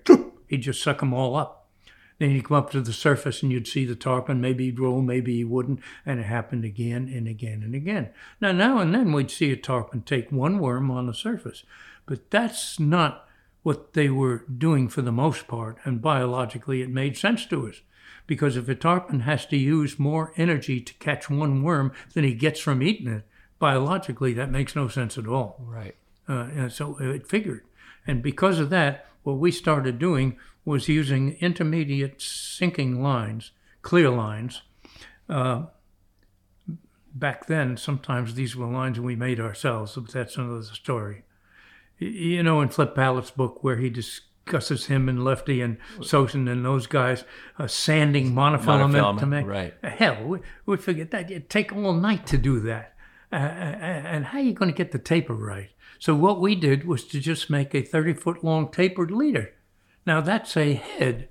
he'd 0.47 0.63
just 0.63 0.81
suck 0.81 1.01
them 1.01 1.13
all 1.13 1.35
up. 1.35 1.69
Then 2.18 2.31
he'd 2.31 2.45
come 2.45 2.57
up 2.57 2.72
to 2.72 2.81
the 2.81 2.93
surface, 2.93 3.43
and 3.43 3.51
you'd 3.51 3.68
see 3.68 3.85
the 3.85 3.95
tarpon. 3.95 4.41
Maybe 4.41 4.65
he'd 4.65 4.80
roll, 4.80 5.01
maybe 5.01 5.35
he 5.35 5.43
wouldn't, 5.43 5.80
and 6.03 6.19
it 6.19 6.26
happened 6.26 6.65
again 6.65 7.11
and 7.13 7.27
again 7.27 7.61
and 7.63 7.76
again. 7.76 8.09
Now, 8.39 8.53
now 8.53 8.80
and 8.80 8.93
then, 8.93 9.11
we'd 9.11 9.30
see 9.30 9.51
a 9.51 9.55
tarpon 9.55 10.01
take 10.01 10.31
one 10.31 10.57
worm 10.57 10.89
on 10.89 11.05
the 11.05 11.13
surface, 11.13 11.63
but 12.07 12.31
that's 12.31 12.80
not 12.80 13.27
what 13.61 13.93
they 13.93 14.09
were 14.09 14.45
doing 14.45 14.88
for 14.88 15.03
the 15.03 15.11
most 15.11 15.47
part. 15.47 15.77
And 15.84 16.01
biologically, 16.01 16.81
it 16.81 16.89
made 16.89 17.18
sense 17.18 17.45
to 17.47 17.68
us 17.68 17.81
because 18.31 18.55
if 18.55 18.69
a 18.69 18.75
tarpon 18.75 19.19
has 19.19 19.45
to 19.45 19.57
use 19.57 19.99
more 19.99 20.31
energy 20.37 20.79
to 20.79 20.93
catch 20.93 21.29
one 21.29 21.61
worm 21.61 21.91
than 22.13 22.23
he 22.23 22.33
gets 22.33 22.61
from 22.61 22.81
eating 22.81 23.09
it, 23.09 23.27
biologically 23.59 24.31
that 24.31 24.49
makes 24.49 24.73
no 24.73 24.87
sense 24.87 25.17
at 25.17 25.27
all. 25.27 25.57
Right. 25.59 25.97
Uh, 26.29 26.47
and 26.55 26.71
so 26.71 26.95
it 27.01 27.27
figured. 27.27 27.65
And 28.07 28.23
because 28.23 28.57
of 28.57 28.69
that, 28.69 29.05
what 29.23 29.33
we 29.33 29.51
started 29.51 29.99
doing 29.99 30.37
was 30.63 30.87
using 30.87 31.33
intermediate 31.41 32.21
sinking 32.21 33.03
lines, 33.03 33.51
clear 33.81 34.09
lines. 34.09 34.61
Uh, 35.27 35.63
back 37.13 37.47
then, 37.47 37.75
sometimes 37.75 38.35
these 38.35 38.55
were 38.55 38.65
lines 38.65 38.97
we 38.97 39.17
made 39.17 39.41
ourselves, 39.41 39.95
but 39.95 40.13
that's 40.13 40.37
another 40.37 40.63
story. 40.63 41.25
You 41.97 42.43
know, 42.43 42.61
in 42.61 42.69
Flip 42.69 42.95
Pallot's 42.95 43.31
book, 43.31 43.61
where 43.61 43.75
he 43.75 43.89
discusses 44.45 44.88
him 44.88 45.07
and 45.09 45.23
Lefty 45.23 45.61
and 45.61 45.77
Sosin 45.99 46.49
and 46.51 46.65
those 46.65 46.88
guys 46.88 47.23
uh, 47.59 47.68
sanding 47.68 48.31
monofilament, 48.34 48.91
Monofilament, 48.93 49.19
to 49.19 49.26
make. 49.26 49.45
right. 49.45 49.73
Hell, 49.84 50.23
we, 50.23 50.39
we 50.65 50.77
figured 50.77 51.11
that 51.11 51.30
it'd 51.31 51.49
take 51.49 51.73
all 51.73 51.93
night 51.93 52.26
to 52.27 52.38
do 52.38 52.59
that. 52.61 52.93
Uh, 53.31 53.35
and 53.35 54.26
how 54.26 54.39
are 54.39 54.41
you 54.41 54.53
going 54.53 54.72
to 54.72 54.77
get 54.77 54.91
the 54.91 54.99
taper 54.99 55.34
right? 55.34 55.69
So 55.99 56.15
what 56.15 56.41
we 56.41 56.55
did 56.55 56.85
was 56.85 57.05
to 57.05 57.19
just 57.19 57.49
make 57.49 57.73
a 57.73 57.81
30 57.81 58.13
foot 58.13 58.43
long 58.43 58.72
tapered 58.72 59.11
leader. 59.11 59.51
Now 60.05 60.19
that's 60.19 60.57
a 60.57 60.73
head, 60.73 61.30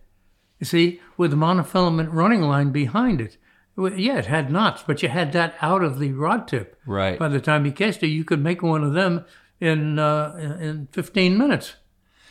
you 0.59 0.65
see, 0.67 1.01
with 1.17 1.33
a 1.33 1.37
monofilament 1.37 2.09
running 2.13 2.43
line 2.43 2.71
behind 2.71 3.21
it. 3.21 3.37
Well, 3.77 3.93
Yeah, 3.93 4.19
it 4.19 4.27
had 4.27 4.51
knots, 4.51 4.83
but 4.87 5.03
you 5.03 5.09
had 5.09 5.33
that 5.33 5.57
out 5.61 5.83
of 5.83 5.99
the 5.99 6.13
rod 6.13 6.47
tip. 6.49 6.79
Right. 6.87 7.19
By 7.19 7.29
the 7.29 7.41
time 7.41 7.67
you 7.67 7.73
cast 7.73 8.03
it, 8.03 8.09
you 8.09 8.25
could 8.25 8.43
make 8.43 8.63
one 8.63 8.85
of 8.85 8.95
them 8.95 9.25
in 9.61 9.99
uh, 9.99 10.57
in 10.61 10.89
15 10.93 11.37
minutes. 11.37 11.75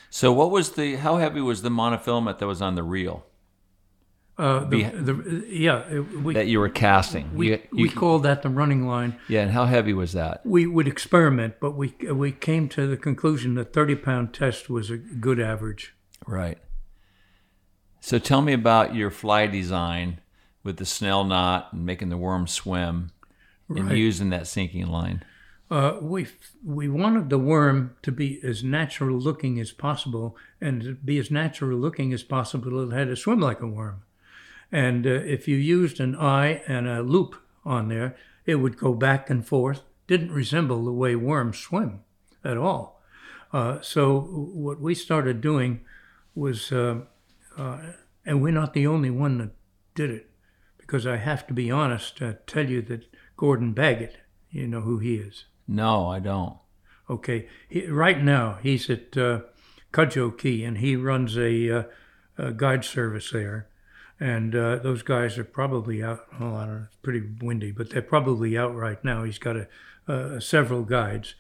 So 0.10 0.32
what 0.34 0.52
was 0.52 0.72
the 0.72 0.96
how 0.98 1.18
heavy 1.18 1.42
was 1.42 1.62
the 1.62 1.70
monofilament 1.70 2.40
that 2.40 2.48
was 2.48 2.62
on 2.62 2.76
the 2.76 2.84
reel 2.84 3.26
Uh, 4.38 4.64
the, 4.66 4.84
the, 4.84 5.46
yeah, 5.50 5.84
it- 5.90 6.22
we, 6.24 6.34
that 6.34 6.48
you 6.48 6.60
were 6.60 6.70
casting? 6.70 7.36
we, 7.36 7.52
You- 7.52 7.60
we 7.74 7.90
called 7.90 8.24
that 8.24 8.42
the 8.42 8.50
running 8.50 8.88
line. 8.88 9.18
yeah, 9.28 9.42
and 9.42 9.52
how 9.52 9.66
heavy 9.66 9.94
was 9.94 10.14
that? 10.14 10.42
We 10.46 10.66
would 10.66 10.88
experiment, 10.88 11.56
but 11.60 11.72
we 11.76 11.94
we 12.12 12.32
came 12.32 12.70
to 12.70 12.88
the 12.88 12.98
conclusion 12.98 13.56
that 13.56 13.74
30 13.74 13.96
pound 13.96 14.34
test 14.34 14.70
was 14.70 14.90
a 14.90 14.98
good 14.98 15.40
average. 15.40 15.94
Right. 16.26 16.58
So 18.02 18.18
tell 18.18 18.42
me 18.42 18.54
about 18.54 18.96
your 18.96 19.12
fly 19.12 19.46
design 19.48 20.22
with 20.64 20.78
the 20.78 20.86
snell 20.86 21.24
knot 21.26 21.70
and 21.74 21.86
making 21.86 22.10
the 22.10 22.18
worm 22.18 22.48
swim 22.48 23.12
and 23.68 23.92
using 23.92 24.30
that 24.32 24.48
sinking 24.48 24.88
line. 24.88 25.24
Uh, 25.72 25.98
we 26.02 26.26
we 26.66 26.90
wanted 26.90 27.30
the 27.30 27.38
worm 27.38 27.96
to 28.02 28.12
be 28.12 28.40
as 28.44 28.64
natural 28.64 29.18
looking 29.20 29.60
as 29.60 29.72
possible, 29.72 30.36
and 30.60 30.82
to 30.82 30.96
be 30.96 31.20
as 31.20 31.30
natural 31.30 31.78
looking 31.78 32.12
as 32.12 32.24
possible. 32.24 32.92
It 32.92 32.96
had 32.96 33.08
to 33.10 33.16
swim 33.16 33.40
like 33.40 33.62
a 33.62 33.68
worm, 33.68 34.02
and 34.72 35.06
uh, 35.06 35.10
if 35.10 35.48
you 35.48 35.58
used 35.58 36.00
an 36.00 36.16
eye 36.16 36.64
and 36.68 36.88
a 36.88 37.04
loop 37.04 37.36
on 37.64 37.88
there, 37.90 38.16
it 38.46 38.56
would 38.56 38.78
go 38.78 38.94
back 38.96 39.30
and 39.30 39.46
forth. 39.46 39.84
Didn't 40.08 40.32
resemble 40.32 40.84
the 40.84 40.92
way 40.92 41.16
worms 41.16 41.60
swim 41.60 42.00
at 42.44 42.58
all. 42.58 43.00
Uh, 43.54 43.80
so 43.82 44.20
what 44.20 44.80
we 44.80 44.96
started 44.96 45.40
doing 45.40 45.82
was, 46.34 46.72
uh, 46.72 47.02
uh, 47.58 47.80
and 48.26 48.42
we're 48.42 48.52
not 48.52 48.74
the 48.74 48.88
only 48.88 49.12
one 49.12 49.38
that 49.38 49.52
did 49.94 50.10
it, 50.10 50.32
because 50.78 51.06
I 51.06 51.18
have 51.18 51.46
to 51.46 51.54
be 51.54 51.70
honest, 51.70 52.18
to 52.18 52.40
tell 52.48 52.68
you 52.68 52.82
that 52.84 53.06
Gordon 53.38 53.74
Baggett, 53.74 54.18
you 54.50 54.68
know 54.68 54.82
who 54.82 54.98
he 54.98 55.16
is. 55.16 55.46
No, 55.70 56.10
I 56.10 56.20
don't. 56.20 56.58
Okay, 57.10 57.48
he, 57.70 57.86
right 57.86 58.22
now 58.22 58.58
he's 58.62 58.90
at 58.90 59.16
uh, 59.16 59.42
Key, 59.94 60.64
and 60.64 60.80
he 60.80 60.96
runs 60.96 61.38
a, 61.38 61.80
uh, 61.80 61.84
a 62.40 62.52
guide 62.52 62.84
service 62.84 63.30
there. 63.32 63.68
And 64.20 64.56
uh, 64.56 64.78
those 64.78 65.04
guys 65.04 65.38
are 65.38 65.44
probably 65.46 66.04
out. 66.04 66.26
Well, 66.40 66.56
I 66.56 66.66
don't 66.66 66.76
know. 66.76 66.86
It's 66.88 66.98
pretty 66.98 67.22
windy, 67.40 67.72
but 67.72 67.92
they're 67.92 68.02
probably 68.02 68.58
out 68.58 68.76
right 68.76 69.02
now. 69.06 69.24
He's 69.24 69.38
got 69.38 69.58
a, 69.58 69.68
uh, 70.08 70.40
several 70.40 70.82
guides, 70.82 71.36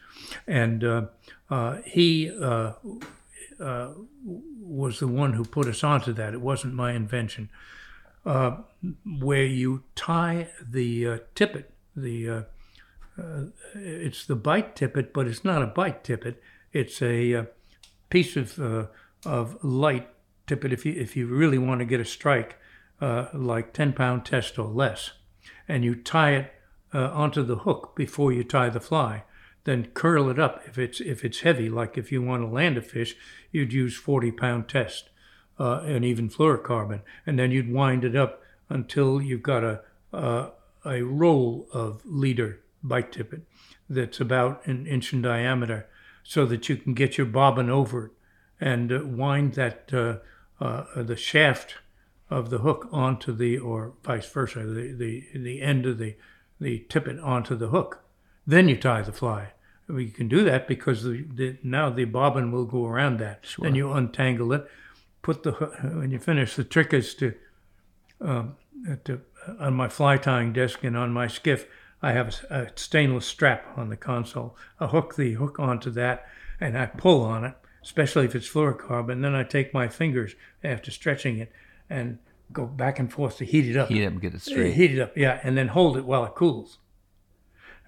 and 0.46 0.84
uh, 0.84 1.06
uh, 1.50 1.78
he 1.86 2.32
uh, 2.32 2.74
was 3.60 5.00
the 5.00 5.08
one 5.08 5.34
who 5.34 5.44
put 5.44 5.68
us 5.68 5.84
onto 5.84 6.14
that. 6.14 6.34
It 6.34 6.42
wasn't 6.42 6.76
my 6.76 6.94
invention. 6.94 7.50
Where 8.24 9.46
you 9.46 9.84
tie 9.96 10.50
the 10.62 11.22
tippet, 11.34 11.74
the 11.96 12.46
uh, 13.20 13.46
it's 13.76 14.26
the 14.26 14.36
bite 14.36 14.76
tippet, 14.76 15.14
but 15.14 15.28
it's 15.28 15.44
not 15.44 15.62
a 15.62 15.68
bite 15.68 16.04
tippet. 16.04 16.42
It's 16.72 17.02
a 17.02 17.36
uh, 17.36 17.44
piece 18.10 18.36
of 18.36 18.60
uh, 18.60 18.88
of 19.26 19.64
light 19.64 20.08
tippet. 20.48 20.74
If 20.74 20.86
you 20.86 20.94
if 20.94 21.16
you 21.16 21.28
really 21.28 21.58
want 21.58 21.80
to 21.80 21.86
get 21.86 22.00
a 22.00 22.06
strike, 22.06 22.58
uh, 23.02 23.28
like 23.34 23.74
ten 23.74 23.94
pound 23.94 24.26
test 24.26 24.58
or 24.60 24.68
less, 24.68 25.12
and 25.68 25.84
you 25.84 25.96
tie 25.96 26.32
it 26.32 26.54
uh, 26.94 27.10
onto 27.12 27.44
the 27.44 27.58
hook 27.58 27.94
before 27.96 28.32
you 28.32 28.44
tie 28.44 28.70
the 28.70 28.80
fly, 28.80 29.24
then 29.64 29.88
curl 29.94 30.30
it 30.30 30.40
up. 30.40 30.62
If 30.68 30.78
it's 30.78 31.02
if 31.02 31.26
it's 31.26 31.42
heavy, 31.42 31.70
like 31.70 31.98
if 31.98 32.12
you 32.12 32.22
want 32.22 32.44
to 32.44 32.48
land 32.48 32.78
a 32.78 32.82
fish, 32.82 33.16
you'd 33.52 33.74
use 33.74 33.96
forty 33.96 34.32
pound 34.32 34.68
test 34.68 35.10
uh, 35.60 35.82
and 35.82 36.06
even 36.06 36.30
fluorocarbon, 36.30 37.02
and 37.26 37.38
then 37.38 37.52
you'd 37.52 37.72
wind 37.72 38.04
it 38.04 38.16
up 38.16 38.42
until 38.70 39.22
you've 39.22 39.42
got 39.44 39.64
a, 39.64 39.82
a 40.86 41.02
roll 41.02 41.68
of 41.74 42.02
leader 42.06 42.62
bite 42.84 43.12
tippet 43.12 43.42
that's 43.90 44.20
about 44.20 44.66
an 44.68 44.86
inch 44.88 45.14
in 45.14 45.22
diameter, 45.22 45.88
so 46.24 46.46
that 46.46 46.70
you 46.70 46.76
can 46.76 46.94
get 46.94 47.18
your 47.18 47.28
bobbin 47.28 47.70
over 47.70 48.06
it 48.06 48.12
and 48.60 48.92
uh, 48.92 49.02
wind 49.04 49.54
that 49.54 49.90
uh, 49.94 50.18
uh, 50.64 51.04
the 51.04 51.16
shaft 51.16 51.76
of 52.30 52.50
the 52.50 52.60
hook 52.60 52.88
onto 52.92 53.34
the 53.34 53.58
or 53.58 53.94
vice 54.04 54.30
versa 54.30 54.60
the 54.60 54.94
the, 54.94 55.24
the 55.34 55.62
end 55.62 55.86
of 55.86 55.98
the 55.98 56.16
the 56.60 56.86
tippet 56.90 57.20
onto 57.20 57.56
the 57.56 57.70
hook. 57.70 58.04
Then 58.46 58.68
you 58.68 58.78
tie 58.78 59.02
the 59.02 59.12
fly. 59.12 59.54
You 59.88 60.12
can 60.12 60.28
do 60.28 60.44
that 60.44 60.68
because 60.68 61.04
the, 61.04 61.26
the, 61.34 61.58
now 61.64 61.90
the 61.90 62.06
bobbin 62.06 62.52
will 62.52 62.66
go 62.66 62.86
around 62.86 63.20
that. 63.20 63.46
Then 63.58 63.74
you 63.74 63.92
untangle 63.92 64.54
it, 64.54 64.68
put 65.24 65.42
the 65.42 65.52
when 65.52 66.12
you 66.12 66.20
finish. 66.20 66.56
The 66.56 66.64
trick 66.64 66.94
is 66.94 67.16
to, 67.16 67.34
um, 68.22 68.56
to 69.06 69.22
on 69.60 69.74
my 69.74 69.88
fly 69.88 70.18
tying 70.18 70.54
desk 70.54 70.84
and 70.84 70.96
on 70.96 71.12
my 71.12 71.28
skiff, 71.28 71.66
I 72.02 72.14
have 72.14 72.44
a 72.50 72.70
stainless 72.76 73.26
strap 73.26 73.66
on 73.78 73.90
the 73.90 73.98
console. 73.98 74.56
I 74.80 74.88
hook 74.88 75.16
the 75.16 75.34
hook 75.34 75.60
onto 75.60 75.92
that 75.92 76.26
and 76.60 76.78
I 76.78 76.86
pull 76.86 77.24
on 77.24 77.44
it, 77.44 77.56
especially 77.84 78.26
if 78.26 78.36
it's 78.36 78.50
fluorocarbon. 78.50 79.22
Then 79.22 79.36
I 79.36 79.44
take 79.44 79.74
my 79.74 79.88
fingers 79.88 80.36
after 80.64 80.92
stretching 80.92 81.40
it 81.40 81.52
and 81.90 82.20
go 82.52 82.66
back 82.66 83.00
and 83.00 83.12
forth 83.12 83.38
to 83.38 83.46
heat 83.46 83.68
it 83.68 83.78
up. 83.78 83.90
Heat 83.90 84.04
it 84.04 84.06
up 84.06 84.14
and 84.14 84.22
get 84.22 84.34
it 84.34 84.42
straight. 84.42 84.74
Heat 84.74 84.92
it 84.92 85.02
up, 85.02 85.18
yeah, 85.18 85.40
and 85.44 85.58
then 85.58 85.70
hold 85.70 85.98
it 85.98 86.06
while 86.06 86.26
it 86.26 86.36
cools. 86.36 86.80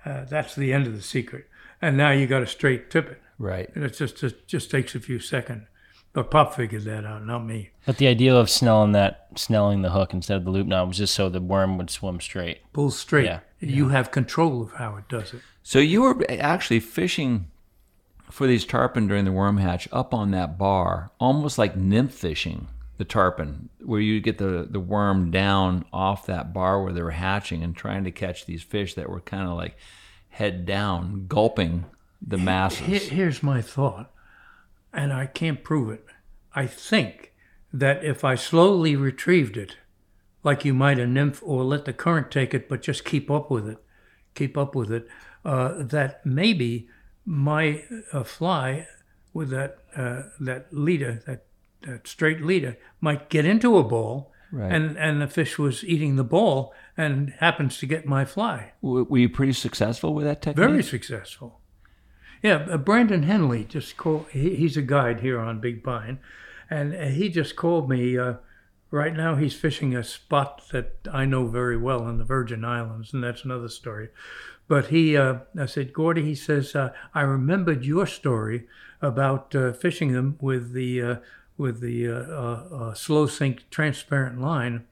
Uh, 0.06 0.26
that's 0.26 0.56
the 0.56 0.74
end 0.74 0.88
of 0.88 0.96
the 0.96 1.02
secret. 1.02 1.48
And 1.82 1.98
now 1.98 2.12
you 2.12 2.28
got 2.28 2.44
a 2.44 2.48
straight 2.48 2.90
tippet. 2.90 3.22
Right. 3.38 3.70
And 3.76 3.84
it 3.84 3.92
just 3.92 4.22
it 4.24 4.48
just 4.48 4.70
takes 4.70 4.94
a 4.94 5.00
few 5.00 5.20
seconds. 5.20 5.68
But 6.14 6.30
Pop 6.30 6.54
figured 6.56 6.84
that 6.84 7.06
out, 7.06 7.26
not 7.26 7.40
me. 7.46 7.70
But 7.86 7.98
the 7.98 8.08
idea 8.08 8.36
of 8.36 8.50
snelling 8.50 8.92
that, 8.92 9.28
snelling 9.36 9.82
the 9.82 9.92
hook 9.92 10.14
instead 10.14 10.36
of 10.38 10.44
the 10.44 10.52
loop 10.52 10.68
knot 10.68 10.88
was 10.90 10.98
just 10.98 11.14
so 11.14 11.30
the 11.30 11.40
worm 11.40 11.78
would 11.78 11.90
swim 11.90 12.20
straight. 12.20 12.60
Pull 12.74 12.92
straight. 12.92 13.26
Yeah. 13.26 13.40
You 13.62 13.90
have 13.90 14.12
control 14.12 14.62
of 14.64 14.74
how 14.74 14.98
it 14.98 15.08
does 15.08 15.34
it. 15.34 15.42
So 15.64 15.80
you 15.80 16.02
were 16.02 16.22
actually 16.30 16.82
fishing 16.82 17.48
for 18.30 18.46
these 18.48 18.66
tarpon 18.66 19.08
during 19.08 19.24
the 19.26 19.32
worm 19.32 19.58
hatch 19.58 19.88
up 19.92 20.14
on 20.14 20.32
that 20.32 20.58
bar, 20.58 21.12
almost 21.20 21.58
like 21.58 21.76
nymph 21.78 22.14
fishing 22.14 22.68
the 22.98 23.06
tarpon, 23.06 23.70
where 23.84 24.00
you 24.02 24.20
get 24.20 24.38
the, 24.38 24.68
the 24.70 24.80
worm 24.80 25.32
down 25.32 25.86
off 25.94 26.26
that 26.28 26.54
bar 26.54 26.84
where 26.84 26.92
they 26.94 27.02
were 27.02 27.12
hatching 27.12 27.64
and 27.64 27.76
trying 27.76 28.04
to 28.04 28.12
catch 28.12 28.46
these 28.46 28.62
fish 28.64 28.94
that 28.96 29.10
were 29.10 29.22
kind 29.22 29.48
of 29.48 29.56
like 29.56 29.76
head 30.30 30.66
down, 30.66 31.26
gulping 31.28 31.86
the 32.22 32.38
masses. 32.38 32.80
Here- 32.86 33.00
Here's 33.00 33.42
my 33.44 33.62
thought, 33.62 34.12
and 34.94 35.14
I 35.14 35.26
can't 35.26 35.64
prove 35.64 35.90
it. 35.92 36.06
I 36.54 36.68
think 36.68 37.34
that 37.74 38.04
if 38.04 38.24
I 38.24 38.36
slowly 38.36 38.96
retrieved 38.96 39.56
it, 39.58 39.78
like 40.44 40.66
you 40.66 40.74
might 40.74 41.00
a 41.00 41.08
nymph, 41.08 41.42
or 41.46 41.64
let 41.64 41.86
the 41.86 41.94
current 41.94 42.32
take 42.32 42.54
it, 42.54 42.68
but 42.68 42.82
just 42.82 43.06
keep 43.06 43.30
up 43.32 43.50
with 43.52 43.68
it, 43.68 43.78
keep 44.36 44.58
up 44.58 44.76
with 44.76 44.92
it, 44.92 45.08
uh, 45.46 45.76
that 45.84 46.26
maybe 46.26 46.90
my 47.26 47.84
uh, 48.12 48.24
fly 48.24 48.88
with 49.34 49.50
that 49.52 49.78
uh, 49.96 50.24
that 50.40 50.68
leader, 50.72 51.22
that 51.28 51.46
that 51.84 52.08
straight 52.08 52.42
leader, 52.42 52.78
might 53.00 53.30
get 53.30 53.46
into 53.46 53.78
a 53.78 53.84
ball, 53.84 54.32
Right. 54.52 54.70
and 54.74 54.98
and 54.98 55.22
the 55.22 55.28
fish 55.28 55.58
was 55.58 55.84
eating 55.86 56.18
the 56.18 56.26
ball 56.26 56.74
and 56.98 57.30
happens 57.40 57.78
to 57.78 57.86
get 57.86 58.06
my 58.06 58.26
fly. 58.26 58.74
Were 58.82 59.18
you 59.18 59.30
pretty 59.30 59.54
successful 59.54 60.14
with 60.14 60.26
that 60.26 60.42
technique? 60.42 60.68
Very 60.68 60.84
successful. 60.84 61.61
Yeah, 62.42 62.66
uh, 62.72 62.78
Brandon 62.78 63.24
Henley 63.24 63.66
just 63.66 63.98
called. 63.98 64.26
He, 64.32 64.56
he's 64.56 64.76
a 64.76 64.82
guide 64.82 65.20
here 65.22 65.40
on 65.40 65.60
Big 65.60 65.84
Pine, 65.84 66.20
and 66.70 66.96
uh, 66.96 67.06
he 67.06 67.30
just 67.30 67.56
called 67.56 67.90
me. 67.90 68.18
Uh, 68.18 68.36
right 68.90 69.14
now, 69.14 69.36
he's 69.36 69.56
fishing 69.56 69.96
a 69.96 70.04
spot 70.04 70.64
that 70.72 70.96
I 71.12 71.26
know 71.26 71.46
very 71.48 71.78
well 71.78 72.08
in 72.08 72.18
the 72.18 72.24
Virgin 72.24 72.66
Islands, 72.66 73.14
and 73.14 73.24
that's 73.24 73.46
another 73.46 73.70
story. 73.70 74.10
But 74.68 74.88
he, 74.88 75.16
uh, 75.16 75.40
I 75.58 75.66
said, 75.66 75.94
Gordy, 75.94 76.24
he 76.24 76.36
says, 76.36 76.76
uh, 76.76 76.94
I 77.14 77.22
remembered 77.22 77.86
your 77.86 78.08
story 78.08 78.68
about 79.02 79.54
uh, 79.54 79.74
fishing 79.74 80.14
them 80.14 80.38
with 80.42 80.74
the 80.74 81.20
with 81.58 81.80
the 81.82 82.92
slow 82.96 83.28
sink 83.28 83.70
transparent 83.70 84.42
line. 84.42 84.86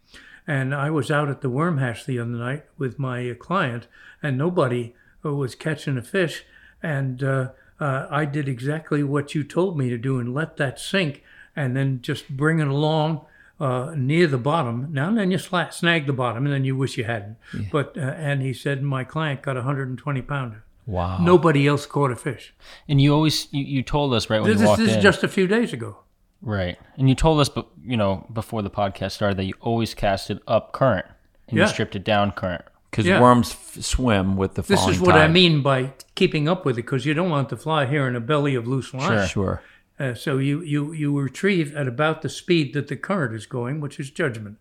And 0.46 0.74
I 0.74 0.90
was 0.90 1.12
out 1.12 1.30
at 1.30 1.42
the 1.42 1.50
worm 1.50 1.78
hatch 1.78 2.06
the 2.06 2.20
other 2.20 2.30
night 2.30 2.66
with 2.78 3.00
my 3.00 3.36
client, 3.40 3.88
and 4.22 4.38
nobody 4.38 4.94
was 5.24 5.56
catching 5.56 5.98
a 5.98 6.02
fish. 6.02 6.44
And 6.84 7.24
uh, 7.24 7.50
uh, 7.80 8.08
I 8.10 8.26
did 8.26 8.48
exactly 8.48 9.04
what 9.04 9.36
you 9.36 9.44
told 9.44 9.78
me 9.78 9.90
to 9.90 9.98
do 9.98 10.20
and 10.20 10.34
let 10.34 10.58
that 10.58 10.80
sink, 10.80 11.24
and 11.56 11.76
then 11.76 12.02
just 12.02 12.30
bring 12.30 12.60
it 12.60 12.68
along 12.68 13.26
uh, 13.60 13.94
near 13.96 14.28
the 14.28 14.38
bottom. 14.38 14.88
Now 14.92 15.10
and 15.10 15.18
then 15.18 15.32
you 15.32 15.38
sla- 15.38 15.74
snag 15.74 16.06
the 16.08 16.14
bottom, 16.14 16.46
and 16.46 16.54
then 16.54 16.64
you 16.66 16.76
wish 16.78 16.98
you 16.98 17.04
hadn't. 17.04 17.38
But 17.72 17.98
uh, 17.98 18.02
and 18.02 18.42
he 18.42 18.54
said 18.54 18.82
my 18.84 19.04
client 19.04 19.42
got 19.42 19.58
a 19.58 19.62
120 19.62 20.22
pounder. 20.22 20.64
Wow. 20.86 21.20
Nobody 21.20 21.68
else 21.68 21.86
caught 21.86 22.10
a 22.12 22.16
fish. 22.16 22.54
And 22.88 23.00
you 23.00 23.14
always 23.14 23.48
you, 23.52 23.64
you 23.64 23.84
told 23.84 24.14
us 24.14 24.30
right 24.30 24.42
when 24.42 24.52
This, 24.52 24.62
you 24.62 24.68
walked 24.68 24.80
this 24.80 24.92
in, 24.94 24.98
is 24.98 25.04
just 25.04 25.24
a 25.24 25.28
few 25.28 25.46
days 25.46 25.72
ago. 25.74 25.98
right? 26.42 26.80
And 26.98 27.08
you 27.10 27.14
told 27.16 27.40
us, 27.42 27.50
but 27.50 27.68
you 27.86 27.96
know, 27.98 28.26
before 28.34 28.62
the 28.64 28.72
podcast 28.72 29.12
started, 29.12 29.38
that 29.38 29.44
you 29.44 29.54
always 29.62 29.94
cast 29.94 30.32
it 30.32 30.42
up 30.48 30.72
current 30.72 31.06
and 31.48 31.58
Yeah. 31.58 31.66
you 31.66 31.70
stripped 31.70 31.96
it 31.96 32.04
down 32.04 32.32
current. 32.32 32.64
Because 32.90 33.06
Yeah. 33.06 33.22
worms 33.22 33.52
f- 33.52 33.84
swim 33.84 34.36
with 34.36 34.56
the 34.56 34.62
This 34.64 34.88
is 34.88 35.00
what 35.00 35.16
I 35.16 35.28
mean 35.28 35.62
by 35.62 35.94
keeping 36.16 36.48
up 36.50 36.66
with 36.66 36.76
it, 36.76 36.84
because 36.84 37.06
you 37.06 37.14
don't 37.14 37.30
want 37.30 37.50
the 37.50 37.58
fly 37.58 37.86
here 37.86 38.08
in 38.08 38.16
a 38.16 38.20
belly 38.20 38.56
of 38.56 38.68
loose 38.68 38.94
line. 38.94 39.28
Sure. 39.28 39.62
Uh, 40.00 40.14
so 40.14 40.38
you, 40.38 40.62
you, 40.62 40.92
you 40.94 41.20
retrieve 41.20 41.76
at 41.76 41.88
about 41.88 42.22
the 42.22 42.30
speed 42.30 42.74
that 42.74 42.88
the 42.88 42.96
current 42.96 43.36
is 43.36 43.46
going, 43.46 43.80
which 43.82 44.00
is 44.00 44.10
judgment. 44.10 44.58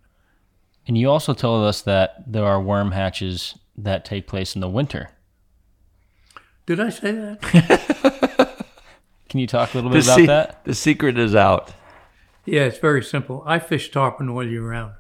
And 0.87 0.99
you 0.99 1.09
also 1.11 1.33
told 1.33 1.65
us 1.65 1.81
that 1.83 2.25
there 2.31 2.45
are 2.45 2.61
worm 2.61 2.91
hatches 2.93 3.57
that 3.77 4.05
take 4.05 4.27
place 4.27 4.55
in 4.55 4.61
the 4.61 4.69
winter. 4.69 5.11
Did 6.67 6.81
I 6.81 6.91
say 6.91 7.13
that? 7.13 8.65
Can 9.29 9.41
you 9.41 9.47
talk 9.47 9.73
a 9.75 9.79
little 9.79 9.91
The, 9.91 9.97
bit 9.99 10.05
about 10.07 10.17
se- 10.17 10.27
that? 10.27 10.65
the 10.65 10.75
secret 10.75 11.19
is 11.19 11.35
out. 11.35 11.73
yeah, 12.47 12.63
it's 12.63 12.79
very 12.79 13.03
simple. 13.03 13.43
I 13.47 13.59
fish 13.59 13.91
tarpon 13.91 14.29
all 14.29 14.47
year 14.47 14.63
round, 14.69 14.95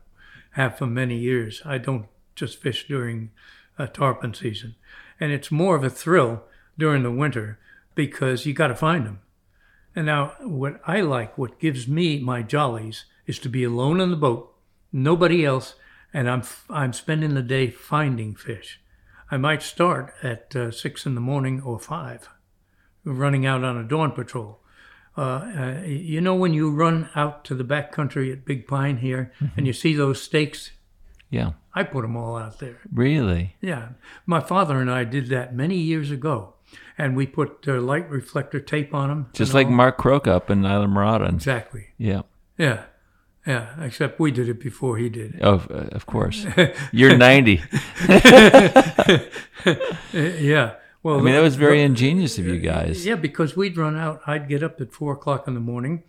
have 0.52 0.78
for 0.78 0.86
many 0.86 1.16
years. 1.18 1.62
I 1.64 1.78
don't 1.78 2.06
just 2.38 2.60
fish 2.60 2.86
during 2.86 3.30
uh, 3.78 3.86
tarpon 3.86 4.34
season. 4.34 4.74
And 5.20 5.32
it's 5.32 5.50
more 5.50 5.76
of 5.76 5.84
a 5.84 5.90
thrill 5.90 6.44
during 6.78 7.02
the 7.02 7.10
winter 7.10 7.58
because 7.94 8.46
you 8.46 8.52
got 8.52 8.68
to 8.68 8.74
find 8.74 9.04
them. 9.06 9.20
And 9.94 10.06
now, 10.06 10.34
what 10.40 10.80
I 10.86 11.00
like, 11.00 11.36
what 11.36 11.58
gives 11.58 11.88
me 11.88 12.20
my 12.20 12.42
jollies, 12.42 13.04
is 13.26 13.38
to 13.40 13.48
be 13.48 13.64
alone 13.64 14.00
on 14.00 14.10
the 14.10 14.16
boat, 14.16 14.54
nobody 14.92 15.44
else, 15.44 15.74
and 16.14 16.30
I'm 16.30 16.42
I'm 16.70 16.92
spending 16.92 17.34
the 17.34 17.42
day 17.42 17.70
finding 17.70 18.34
fish. 18.34 18.80
I 19.30 19.36
might 19.36 19.62
start 19.62 20.14
at 20.22 20.54
uh, 20.54 20.70
six 20.70 21.04
in 21.04 21.14
the 21.14 21.20
morning 21.20 21.60
or 21.60 21.78
five, 21.78 22.28
running 23.04 23.44
out 23.44 23.64
on 23.64 23.76
a 23.76 23.84
dawn 23.84 24.12
patrol. 24.12 24.60
Uh, 25.16 25.20
uh, 25.20 25.82
you 25.84 26.20
know 26.20 26.34
when 26.34 26.54
you 26.54 26.70
run 26.70 27.10
out 27.16 27.44
to 27.46 27.54
the 27.54 27.64
back 27.64 27.90
country 27.90 28.30
at 28.30 28.44
Big 28.44 28.68
Pine 28.68 28.98
here, 28.98 29.32
and 29.56 29.66
you 29.66 29.72
see 29.72 29.94
those 29.94 30.22
stakes, 30.22 30.70
Yeah. 31.30 31.52
I 31.74 31.82
put 31.84 32.02
them 32.02 32.16
all 32.16 32.36
out 32.36 32.58
there. 32.58 32.78
Really? 32.92 33.54
Yeah, 33.60 33.90
my 34.26 34.40
father 34.40 34.80
and 34.80 34.90
I 34.90 35.04
did 35.04 35.28
that 35.28 35.54
many 35.54 35.76
years 35.76 36.10
ago, 36.10 36.54
and 36.96 37.16
we 37.16 37.26
put 37.26 37.66
uh, 37.68 37.80
light 37.80 38.08
reflector 38.10 38.60
tape 38.60 38.92
on 38.94 39.08
them. 39.08 39.30
Just 39.32 39.54
like 39.54 39.68
Mark 39.68 39.98
Croak 39.98 40.26
up 40.26 40.50
in 40.50 40.62
Islamorada. 40.62 41.28
Exactly. 41.28 41.88
Yeah. 41.98 42.22
Yeah, 42.56 42.84
yeah. 43.46 43.80
Except 43.80 44.18
we 44.18 44.30
did 44.32 44.48
it 44.48 44.58
before 44.60 44.96
he 44.96 45.08
did. 45.08 45.38
Oh, 45.42 45.62
uh, 45.70 45.88
of 45.92 46.06
course. 46.06 46.46
You're 46.92 47.16
90. 47.16 47.62
Uh, 48.08 49.18
yeah. 50.12 50.74
Well, 51.02 51.18
I 51.18 51.22
mean, 51.22 51.34
that 51.34 51.42
was 51.42 51.54
very 51.54 51.82
ingenious 51.82 52.38
of 52.38 52.46
you 52.46 52.58
guys. 52.58 53.06
Yeah, 53.06 53.14
because 53.14 53.56
we'd 53.56 53.76
run 53.76 53.96
out. 53.96 54.20
I'd 54.26 54.48
get 54.48 54.64
up 54.64 54.80
at 54.80 54.92
four 54.92 55.12
o'clock 55.12 55.46
in 55.46 55.54
the 55.54 55.60
morning, 55.60 56.02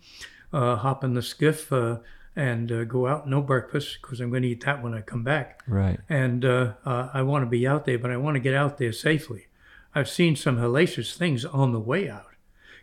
uh, 0.52 0.76
hop 0.76 1.04
in 1.04 1.14
the 1.14 1.22
skiff, 1.22 1.72
uh, 1.72 1.98
and 2.36 2.70
uh, 2.70 2.84
go 2.84 3.06
out. 3.06 3.28
No 3.28 3.40
breakfast 3.42 3.98
because 4.00 4.20
I'm 4.20 4.30
going 4.30 4.42
to 4.42 4.48
eat 4.48 4.64
that 4.64 4.82
when 4.82 4.94
I 4.94 5.00
come 5.00 5.24
back. 5.24 5.62
Right. 5.66 6.00
And 6.08 6.44
uh, 6.44 6.74
uh, 6.84 7.08
I 7.12 7.22
want 7.22 7.42
to 7.42 7.50
be 7.50 7.66
out 7.66 7.84
there, 7.84 7.98
but 7.98 8.10
I 8.10 8.16
want 8.16 8.36
to 8.36 8.40
get 8.40 8.54
out 8.54 8.78
there 8.78 8.92
safely. 8.92 9.46
I've 9.94 10.08
seen 10.08 10.36
some 10.36 10.56
hellacious 10.56 11.16
things 11.16 11.44
on 11.44 11.72
the 11.72 11.80
way 11.80 12.08
out 12.08 12.30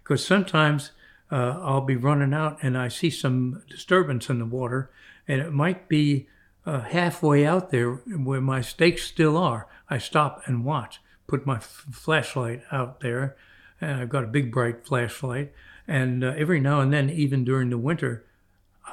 because 0.03 0.25
sometimes 0.25 0.91
uh, 1.31 1.59
I'll 1.61 1.81
be 1.81 1.95
running 1.95 2.33
out 2.33 2.59
and 2.61 2.77
I 2.77 2.87
see 2.87 3.09
some 3.09 3.63
disturbance 3.69 4.29
in 4.29 4.39
the 4.39 4.45
water, 4.45 4.89
and 5.27 5.41
it 5.41 5.51
might 5.51 5.87
be 5.87 6.27
uh, 6.65 6.81
halfway 6.81 7.45
out 7.45 7.71
there 7.71 7.93
where 7.95 8.41
my 8.41 8.61
stakes 8.61 9.03
still 9.03 9.37
are. 9.37 9.67
I 9.89 9.97
stop 9.97 10.41
and 10.45 10.65
watch, 10.65 11.01
put 11.27 11.45
my 11.45 11.57
f- 11.57 11.85
flashlight 11.91 12.61
out 12.71 12.99
there, 12.99 13.37
and 13.79 14.01
I've 14.01 14.09
got 14.09 14.25
a 14.25 14.27
big 14.27 14.51
bright 14.51 14.85
flashlight, 14.85 15.53
and 15.87 16.23
uh, 16.23 16.33
every 16.37 16.59
now 16.59 16.81
and 16.81 16.91
then, 16.91 17.09
even 17.09 17.45
during 17.45 17.69
the 17.69 17.77
winter, 17.77 18.25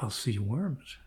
I'll 0.01 0.09
see 0.09 0.37
worms. 0.37 0.97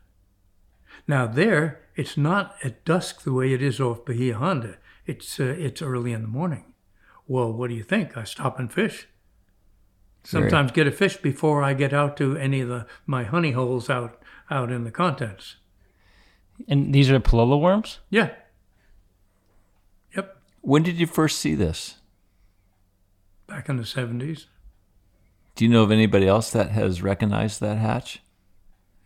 Now 1.06 1.26
there, 1.26 1.80
it's 1.94 2.16
not 2.16 2.56
at 2.64 2.84
dusk 2.84 3.22
the 3.22 3.32
way 3.32 3.52
it 3.52 3.62
is 3.62 3.80
off 3.80 4.04
Bahia 4.04 4.36
Honda. 4.36 4.78
It's 5.06 5.38
uh, 5.38 5.54
it's 5.58 5.82
early 5.82 6.12
in 6.12 6.22
the 6.22 6.28
morning. 6.28 6.72
Well, 7.26 7.52
what 7.52 7.68
do 7.68 7.74
you 7.74 7.82
think? 7.82 8.16
I 8.16 8.24
stop 8.24 8.58
and 8.58 8.72
fish. 8.72 9.08
Sometimes 10.24 10.72
get 10.72 10.86
a 10.86 10.90
fish 10.90 11.16
before 11.16 11.62
I 11.62 11.74
get 11.74 11.92
out 11.92 12.16
to 12.18 12.36
any 12.36 12.60
of 12.60 12.68
the 12.68 12.86
my 13.06 13.24
honey 13.24 13.52
holes 13.52 13.88
out 13.88 14.20
out 14.50 14.70
in 14.70 14.84
the 14.84 14.90
contents. 14.90 15.56
And 16.66 16.92
these 16.92 17.10
are 17.10 17.20
Palolo 17.20 17.60
worms? 17.60 18.00
Yeah. 18.10 18.30
Yep. 20.16 20.36
When 20.60 20.82
did 20.82 20.96
you 20.96 21.06
first 21.06 21.38
see 21.38 21.54
this? 21.54 21.96
Back 23.46 23.68
in 23.68 23.76
the 23.76 23.86
seventies. 23.86 24.46
Do 25.54 25.64
you 25.64 25.70
know 25.70 25.82
of 25.82 25.90
anybody 25.90 26.26
else 26.26 26.50
that 26.52 26.70
has 26.70 27.02
recognized 27.02 27.60
that 27.60 27.78
hatch? 27.78 28.20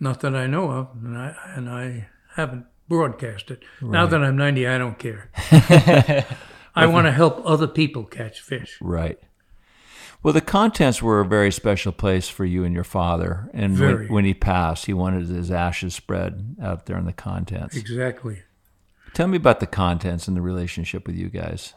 Not 0.02 0.18
that 0.22 0.34
I 0.34 0.48
know 0.48 0.68
of, 0.72 0.88
and 1.04 1.16
I 1.16 1.36
and 1.54 1.70
I 1.70 2.08
haven't 2.34 2.66
broadcast 2.88 3.52
it. 3.52 3.62
Now 3.80 4.04
that 4.04 4.20
I'm 4.20 4.36
ninety, 4.36 4.66
I 4.66 4.76
don't 4.76 4.98
care. 4.98 5.30
I 6.74 6.86
want 6.86 7.06
to 7.06 7.12
help 7.12 7.40
other 7.44 7.68
people 7.68 8.02
catch 8.02 8.40
fish. 8.40 8.78
Right. 8.80 9.20
Well, 10.20 10.34
the 10.34 10.40
contents 10.40 11.02
were 11.02 11.20
a 11.20 11.24
very 11.24 11.52
special 11.52 11.92
place 11.92 12.28
for 12.28 12.44
you 12.44 12.64
and 12.64 12.74
your 12.74 12.82
father. 12.82 13.48
And 13.54 13.78
when, 13.78 14.08
when 14.08 14.24
he 14.24 14.34
passed, 14.34 14.86
he 14.86 14.92
wanted 14.92 15.28
his 15.28 15.52
ashes 15.52 15.94
spread 15.94 16.56
out 16.60 16.86
there 16.86 16.98
in 16.98 17.06
the 17.06 17.12
contents. 17.12 17.76
Exactly. 17.76 18.42
Tell 19.14 19.28
me 19.28 19.36
about 19.36 19.60
the 19.60 19.68
contents 19.68 20.26
and 20.26 20.36
the 20.36 20.42
relationship 20.42 21.06
with 21.06 21.14
you 21.14 21.28
guys. 21.28 21.74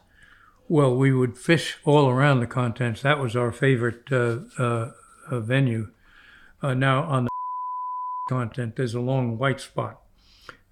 Well, 0.67 0.95
we 0.95 1.11
would 1.11 1.37
fish 1.37 1.77
all 1.85 2.09
around 2.09 2.39
the 2.39 2.47
contents. 2.47 3.03
That 3.03 3.19
was 3.19 3.35
our 3.35 3.51
favorite 3.51 4.11
uh, 4.11 4.39
uh, 4.57 4.91
uh, 5.29 5.39
venue. 5.41 5.91
Uh, 6.63 6.73
now 6.73 7.03
on 7.03 7.25
the 7.25 7.29
content, 8.27 8.75
there's 8.75 8.95
a 8.95 8.99
long 8.99 9.37
white 9.37 9.61
spot. 9.61 10.01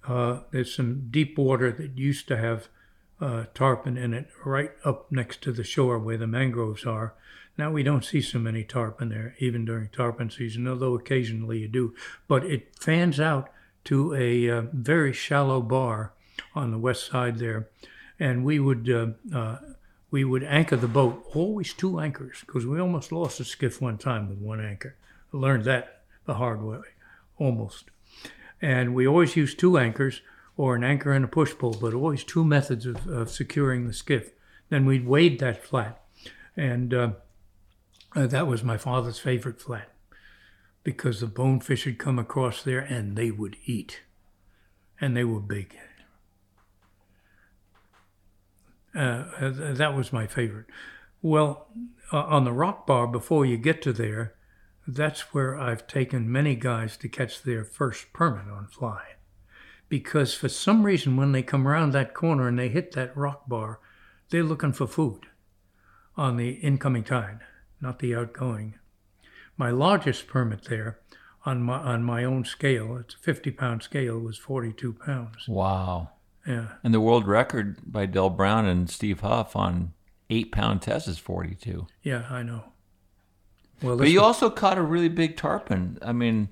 Uh, 0.06 0.40
there's 0.50 0.74
some 0.74 1.08
deep 1.10 1.38
water 1.38 1.72
that 1.72 1.96
used 1.96 2.28
to 2.28 2.36
have 2.36 2.68
uh, 3.20 3.44
tarpon 3.54 3.96
in 3.96 4.12
it, 4.12 4.28
right 4.44 4.72
up 4.84 5.10
next 5.10 5.40
to 5.42 5.52
the 5.52 5.64
shore 5.64 5.98
where 5.98 6.18
the 6.18 6.26
mangroves 6.26 6.84
are. 6.84 7.14
Now 7.56 7.70
we 7.70 7.84
don't 7.84 8.04
see 8.04 8.20
so 8.20 8.38
many 8.38 8.64
tarpon 8.64 9.10
there, 9.10 9.36
even 9.38 9.64
during 9.64 9.88
tarpon 9.88 10.30
season, 10.30 10.66
although 10.66 10.94
occasionally 10.94 11.60
you 11.60 11.68
do. 11.68 11.94
But 12.26 12.44
it 12.44 12.74
fans 12.78 13.20
out 13.20 13.48
to 13.84 14.14
a 14.14 14.50
uh, 14.50 14.62
very 14.72 15.12
shallow 15.12 15.60
bar 15.60 16.12
on 16.54 16.72
the 16.72 16.78
west 16.78 17.06
side 17.06 17.38
there, 17.38 17.68
and 18.18 18.44
we 18.44 18.58
would 18.58 18.90
uh, 18.90 19.06
uh, 19.32 19.58
we 20.10 20.24
would 20.24 20.42
anchor 20.42 20.76
the 20.76 20.88
boat, 20.88 21.24
always 21.34 21.72
two 21.72 22.00
anchors, 22.00 22.42
because 22.44 22.66
we 22.66 22.80
almost 22.80 23.12
lost 23.12 23.40
a 23.40 23.44
skiff 23.44 23.80
one 23.80 23.98
time 23.98 24.28
with 24.28 24.38
one 24.38 24.60
anchor. 24.60 24.96
I 25.32 25.36
learned 25.36 25.64
that 25.64 26.02
the 26.24 26.34
hard 26.34 26.62
way, 26.62 26.78
almost. 27.38 27.90
And 28.60 28.94
we 28.94 29.06
always 29.06 29.36
used 29.36 29.58
two 29.58 29.78
anchors, 29.78 30.22
or 30.56 30.76
an 30.76 30.84
anchor 30.84 31.12
and 31.12 31.24
a 31.24 31.28
push 31.28 31.54
pull, 31.58 31.76
but 31.80 31.94
always 31.94 32.24
two 32.24 32.44
methods 32.44 32.86
of, 32.86 33.06
of 33.06 33.30
securing 33.30 33.86
the 33.86 33.92
skiff. 33.92 34.30
Then 34.70 34.86
we'd 34.86 35.06
wade 35.06 35.40
that 35.40 35.64
flat, 35.64 36.02
and 36.56 36.94
uh, 36.94 37.10
uh, 38.14 38.26
that 38.26 38.46
was 38.46 38.62
my 38.62 38.76
father's 38.76 39.18
favorite 39.18 39.60
flat 39.60 39.90
because 40.82 41.20
the 41.20 41.26
bonefish 41.26 41.84
had 41.84 41.98
come 41.98 42.18
across 42.18 42.62
there 42.62 42.80
and 42.80 43.16
they 43.16 43.30
would 43.30 43.56
eat, 43.64 44.02
and 45.00 45.16
they 45.16 45.24
were 45.24 45.40
big. 45.40 45.76
Uh, 48.94 49.24
that 49.50 49.94
was 49.94 50.12
my 50.12 50.26
favorite. 50.26 50.66
Well, 51.20 51.68
uh, 52.12 52.18
on 52.18 52.44
the 52.44 52.52
rock 52.52 52.86
bar 52.86 53.06
before 53.06 53.44
you 53.44 53.56
get 53.56 53.82
to 53.82 53.92
there, 53.92 54.34
that's 54.86 55.32
where 55.32 55.58
I've 55.58 55.86
taken 55.86 56.30
many 56.30 56.54
guys 56.54 56.96
to 56.98 57.08
catch 57.08 57.42
their 57.42 57.64
first 57.64 58.12
permit 58.12 58.48
on 58.50 58.66
fly. 58.66 59.02
Because 59.88 60.34
for 60.34 60.48
some 60.48 60.84
reason, 60.84 61.16
when 61.16 61.32
they 61.32 61.42
come 61.42 61.68
around 61.68 61.92
that 61.92 62.14
corner 62.14 62.48
and 62.48 62.58
they 62.58 62.68
hit 62.68 62.92
that 62.92 63.16
rock 63.16 63.48
bar, 63.48 63.80
they're 64.30 64.42
looking 64.42 64.72
for 64.72 64.86
food 64.86 65.26
on 66.16 66.36
the 66.36 66.50
incoming 66.50 67.04
tide, 67.04 67.40
not 67.80 67.98
the 67.98 68.14
outgoing. 68.14 68.74
My 69.56 69.70
largest 69.70 70.26
permit 70.26 70.64
there 70.64 71.00
on 71.46 71.62
my 71.62 71.78
on 71.78 72.02
my 72.02 72.24
own 72.24 72.44
scale, 72.44 72.96
it's 72.96 73.14
a 73.14 73.18
50 73.18 73.50
pound 73.52 73.82
scale, 73.82 74.18
was 74.18 74.38
42 74.38 74.94
pounds. 74.94 75.46
Wow. 75.46 76.10
Yeah. 76.46 76.68
And 76.82 76.92
the 76.92 77.00
world 77.00 77.26
record 77.26 77.78
by 77.86 78.06
Del 78.06 78.30
Brown 78.30 78.66
and 78.66 78.90
Steve 78.90 79.20
Huff 79.20 79.54
on 79.54 79.92
eight 80.30 80.52
pound 80.52 80.82
test 80.82 81.08
is 81.08 81.18
42. 81.18 81.86
Yeah, 82.02 82.26
I 82.30 82.42
know. 82.42 82.64
Well, 83.82 83.96
but 83.96 84.10
you 84.10 84.20
also 84.20 84.50
caught 84.50 84.78
a 84.78 84.82
really 84.82 85.08
big 85.08 85.36
tarpon. 85.36 85.98
I 86.02 86.12
mean, 86.12 86.48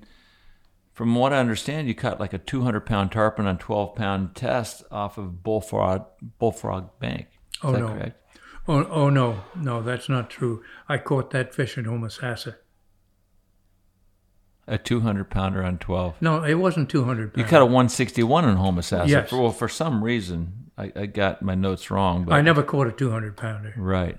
from 0.93 1.15
what 1.15 1.33
I 1.33 1.39
understand, 1.39 1.87
you 1.87 1.95
caught 1.95 2.19
like 2.19 2.33
a 2.33 2.37
200 2.37 2.81
pound 2.81 3.11
tarpon 3.11 3.47
on 3.47 3.57
12 3.57 3.95
pound 3.95 4.35
test 4.35 4.83
off 4.91 5.17
of 5.17 5.43
Bullfrog, 5.43 6.05
Bullfrog 6.37 6.99
Bank. 6.99 7.27
Is 7.31 7.59
oh, 7.63 7.71
that 7.71 7.79
no. 7.79 7.87
correct? 7.87 8.19
Oh, 8.67 8.85
oh, 8.85 9.09
no. 9.09 9.43
No, 9.55 9.81
that's 9.81 10.07
not 10.07 10.29
true. 10.29 10.63
I 10.87 10.97
caught 10.97 11.31
that 11.31 11.53
fish 11.53 11.77
in 11.77 11.85
Homosassa. 11.85 12.55
A 14.65 14.77
200 14.77 15.29
pounder 15.29 15.63
on 15.63 15.77
12. 15.77 16.21
No, 16.21 16.43
it 16.43 16.53
wasn't 16.53 16.89
200 16.89 17.35
You 17.35 17.43
caught 17.43 17.61
a 17.61 17.65
161 17.65 18.47
in 18.47 18.55
Homosassa. 18.55 19.07
Yes. 19.07 19.29
For, 19.29 19.41
well, 19.41 19.51
for 19.51 19.67
some 19.67 20.01
reason, 20.01 20.69
I, 20.77 20.91
I 20.95 21.05
got 21.07 21.41
my 21.41 21.55
notes 21.55 21.91
wrong. 21.91 22.23
But 22.23 22.35
I 22.35 22.41
never 22.41 22.63
caught 22.63 22.87
a 22.87 22.91
200 22.91 23.35
pounder. 23.35 23.73
Right. 23.75 24.17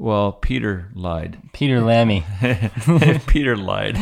Well, 0.00 0.32
Peter 0.32 0.88
lied. 0.94 1.38
Peter 1.52 1.82
Lammy. 1.82 2.24
Peter 3.26 3.54
lied. 3.54 3.98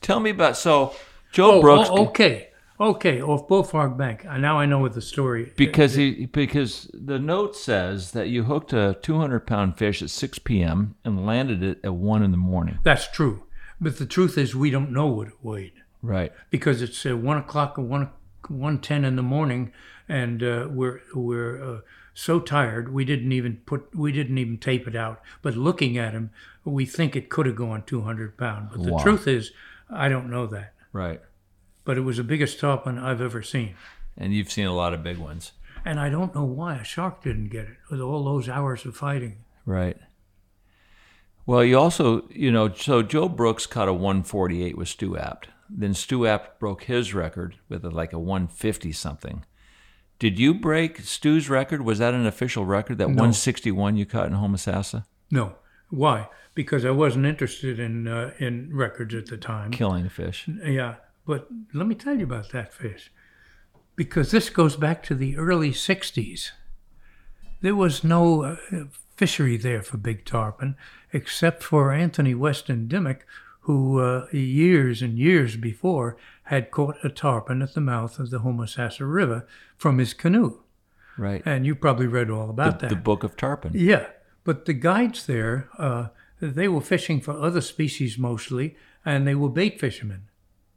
Tell 0.00 0.18
me 0.18 0.30
about 0.30 0.56
so 0.56 0.92
Joe 1.30 1.52
oh, 1.52 1.60
Brooks. 1.60 1.88
Oh, 1.88 2.06
okay, 2.06 2.48
okay, 2.80 3.22
off 3.22 3.46
Bullfrog 3.46 3.96
Bank. 3.96 4.26
Uh, 4.26 4.38
Now 4.38 4.58
I 4.58 4.66
know 4.66 4.80
what 4.80 4.94
the 4.94 5.00
story. 5.00 5.52
Because 5.56 5.94
he 5.94 6.26
because 6.26 6.90
the 6.92 7.20
note 7.20 7.54
says 7.54 8.10
that 8.10 8.28
you 8.28 8.42
hooked 8.42 8.72
a 8.72 8.98
200 9.02 9.46
pound 9.46 9.78
fish 9.78 10.02
at 10.02 10.10
6 10.10 10.40
p.m. 10.40 10.96
and 11.04 11.24
landed 11.24 11.62
it 11.62 11.78
at 11.84 11.94
one 11.94 12.24
in 12.24 12.32
the 12.32 12.36
morning. 12.36 12.80
That's 12.82 13.08
true, 13.08 13.44
but 13.80 13.98
the 13.98 14.06
truth 14.06 14.36
is 14.36 14.56
we 14.56 14.70
don't 14.70 14.90
know 14.90 15.06
what 15.06 15.28
it 15.28 15.34
weighed 15.42 15.74
Right. 16.02 16.32
because 16.50 16.82
it's 16.82 17.06
uh, 17.06 17.16
one 17.16 17.36
o'clock 17.38 17.78
or 17.78 17.82
one 17.82 18.10
one 18.48 18.80
ten 18.80 19.04
in 19.04 19.14
the 19.14 19.22
morning, 19.22 19.72
and 20.08 20.42
uh, 20.42 20.66
we're 20.68 21.02
we're 21.14 21.62
uh, 21.76 21.80
so 22.14 22.38
tired 22.40 22.92
we 22.92 23.04
didn't 23.04 23.32
even 23.32 23.56
put 23.66 23.94
we 23.94 24.12
didn't 24.12 24.38
even 24.38 24.56
tape 24.58 24.86
it 24.88 24.94
out. 24.96 25.20
But 25.42 25.56
looking 25.56 25.98
at 25.98 26.12
him, 26.12 26.30
we 26.64 26.86
think 26.86 27.14
it 27.16 27.28
could 27.28 27.46
have 27.46 27.56
gone 27.56 27.82
200 27.84 28.36
pound. 28.38 28.68
But 28.72 28.82
the 28.84 28.92
Wow. 28.92 29.02
truth 29.02 29.26
is, 29.28 29.50
I 29.90 30.08
don't 30.08 30.30
know 30.30 30.46
that. 30.46 30.74
Right. 30.92 31.20
But 31.84 31.98
it 31.98 32.02
was 32.02 32.16
the 32.16 32.24
biggest 32.24 32.58
tarpon 32.60 32.98
I've 32.98 33.20
ever 33.20 33.42
seen. 33.42 33.74
And 34.16 34.32
you've 34.32 34.50
seen 34.50 34.66
a 34.66 34.74
lot 34.74 34.94
of 34.94 35.02
big 35.02 35.18
ones. 35.18 35.52
And 35.84 36.00
I 36.00 36.08
don't 36.08 36.34
know 36.34 36.44
why 36.44 36.76
a 36.76 36.84
shark 36.84 37.22
didn't 37.22 37.48
get 37.48 37.66
it 37.66 37.76
with 37.90 38.00
all 38.00 38.24
those 38.24 38.48
hours 38.48 38.86
of 38.86 38.96
fighting. 38.96 39.38
Right. 39.66 39.98
Well, 41.46 41.62
you 41.62 41.78
also, 41.78 42.26
you 42.30 42.50
know, 42.50 42.72
so 42.72 43.02
Joe 43.02 43.28
Brooks 43.28 43.66
caught 43.66 43.88
a 43.88 43.92
148 43.92 44.78
with 44.78 44.88
Stu 44.88 45.18
Apt. 45.18 45.48
Then 45.68 45.92
Stu 45.92 46.26
Apt 46.26 46.58
broke 46.58 46.84
his 46.84 47.12
record 47.12 47.56
with 47.68 47.84
a, 47.84 47.90
like 47.90 48.12
a 48.14 48.18
150 48.18 48.92
something. 48.92 49.44
Did 50.18 50.38
you 50.38 50.54
break 50.54 51.00
Stu's 51.00 51.48
record? 51.48 51.82
Was 51.82 51.98
that 51.98 52.14
an 52.14 52.26
official 52.26 52.64
record? 52.64 52.98
That 52.98 53.08
No. 53.08 53.14
161 53.14 53.96
you 53.96 54.06
caught 54.06 54.26
in 54.28 54.34
Homosassa? 54.34 55.04
No. 55.30 55.56
Why? 55.90 56.28
Because 56.54 56.84
I 56.84 56.90
wasn't 56.90 57.26
interested 57.26 57.78
in 57.78 58.06
uh, 58.06 58.32
in 58.38 58.74
records 58.74 59.14
at 59.14 59.26
the 59.26 59.36
time. 59.36 59.70
Killing 59.70 60.06
a 60.06 60.10
fish. 60.10 60.48
Yeah, 60.64 60.96
but 61.26 61.48
let 61.72 61.86
me 61.86 61.94
tell 61.94 62.16
you 62.16 62.24
about 62.24 62.50
that 62.50 62.72
fish. 62.72 63.10
Because 63.96 64.30
this 64.30 64.50
goes 64.50 64.76
back 64.76 65.02
to 65.04 65.14
the 65.14 65.36
early 65.36 65.70
60s. 65.70 66.50
There 67.60 67.76
was 67.76 68.02
no 68.02 68.42
uh, 68.42 68.56
fishery 69.16 69.56
there 69.56 69.82
for 69.82 69.96
big 69.96 70.24
tarpon, 70.24 70.76
except 71.12 71.62
for 71.62 71.92
Anthony 71.92 72.34
Weston 72.34 72.88
Dimock, 72.88 73.20
who 73.60 74.00
uh, 74.00 74.26
years 74.32 75.00
and 75.00 75.18
years 75.18 75.56
before 75.56 76.16
had 76.44 76.70
caught 76.70 76.96
a 77.02 77.08
tarpon 77.08 77.62
at 77.62 77.74
the 77.74 77.80
mouth 77.80 78.18
of 78.18 78.30
the 78.30 78.40
Homosassa 78.40 79.10
River 79.10 79.46
from 79.76 79.98
his 79.98 80.12
canoe. 80.14 80.60
Right. 81.16 81.42
And 81.46 81.64
you 81.64 81.74
probably 81.74 82.06
read 82.06 82.28
all 82.30 82.50
about 82.50 82.80
the, 82.80 82.88
that. 82.88 82.94
the 82.94 83.00
Book 83.00 83.22
of 83.24 83.36
Tarpon. 83.36 83.72
Yeah, 83.74 84.06
but 84.42 84.64
the 84.66 84.72
guides 84.74 85.26
there, 85.26 85.68
uh, 85.78 86.08
they 86.40 86.68
were 86.68 86.80
fishing 86.80 87.20
for 87.20 87.32
other 87.32 87.60
species 87.60 88.18
mostly, 88.18 88.76
and 89.04 89.26
they 89.26 89.34
were 89.34 89.48
bait 89.48 89.80
fishermen. 89.80 90.28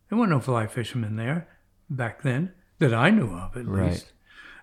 There 0.09 0.17
weren't 0.17 0.31
no 0.31 0.39
fly 0.39 0.67
fishermen 0.67 1.15
there 1.15 1.47
back 1.89 2.21
then 2.21 2.53
that 2.79 2.93
I 2.93 3.09
knew 3.09 3.31
of, 3.33 3.57
at 3.57 3.65
Right. 3.65 3.91
least. 3.91 4.11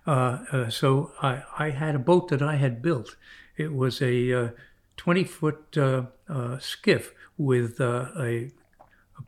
Uh, 0.07 0.39
uh, 0.51 0.69
so 0.69 1.11
I, 1.21 1.43
I 1.59 1.69
had 1.71 1.95
a 1.95 1.99
boat 1.99 2.29
that 2.29 2.41
I 2.41 2.55
had 2.55 2.81
built. 2.81 3.15
It 3.57 3.73
was 3.73 4.01
a 4.01 4.33
uh, 4.33 4.49
20 4.97 5.23
foot 5.25 5.77
uh, 5.77 6.03
uh, 6.29 6.57
skiff 6.59 7.13
with 7.37 7.81
uh, 7.81 8.07
a 8.17 8.51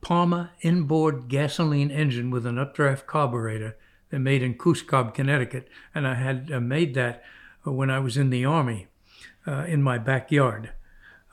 Palmer 0.02 0.52
inboard 0.62 1.28
gasoline 1.28 1.92
engine 1.92 2.30
with 2.30 2.46
an 2.46 2.58
updraft 2.58 3.08
carburetor. 3.08 3.76
They're 4.10 4.20
made 4.20 4.42
in 4.42 4.56
Cos 4.56 4.82
Cob, 4.82 5.14
Connecticut, 5.14 5.68
and 5.94 6.08
I 6.08 6.16
had 6.16 6.52
uh, 6.52 6.60
made 6.60 6.94
that 6.96 7.24
uh, 7.66 7.72
when 7.72 7.90
I 7.90 8.00
was 8.00 8.18
in 8.18 8.30
the 8.30 8.46
army 8.46 8.88
uh, 9.46 9.66
in 9.68 9.82
my 9.82 9.98
backyard. 9.98 10.72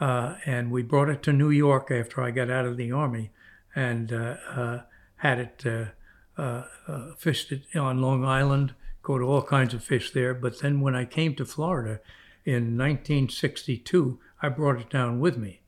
Uh, 0.00 0.36
and 0.44 0.70
we 0.70 0.82
brought 0.82 1.08
it 1.08 1.22
to 1.22 1.32
New 1.32 1.50
York 1.50 1.90
after 1.90 2.20
I 2.20 2.30
got 2.30 2.50
out 2.50 2.66
of 2.66 2.76
the 2.76 2.90
army, 2.90 3.30
and 3.76 4.12
uh, 4.12 4.82
had 5.16 5.38
it 5.38 5.92
fished 7.16 7.52
it 7.52 7.76
on 7.76 8.00
Long 8.00 8.24
Island. 8.24 8.74
Caught 9.02 9.22
all 9.22 9.42
kinds 9.42 9.74
of 9.74 9.84
fish 9.84 10.10
there. 10.10 10.34
But 10.34 10.60
then 10.60 10.80
when 10.80 10.96
I 10.96 11.04
came 11.04 11.34
to 11.36 11.44
Florida 11.44 12.00
in 12.44 12.76
1962, 12.76 14.18
I 14.42 14.48
brought 14.48 14.80
it 14.80 14.90
down 14.90 15.20
with 15.20 15.36
me. 15.36 15.60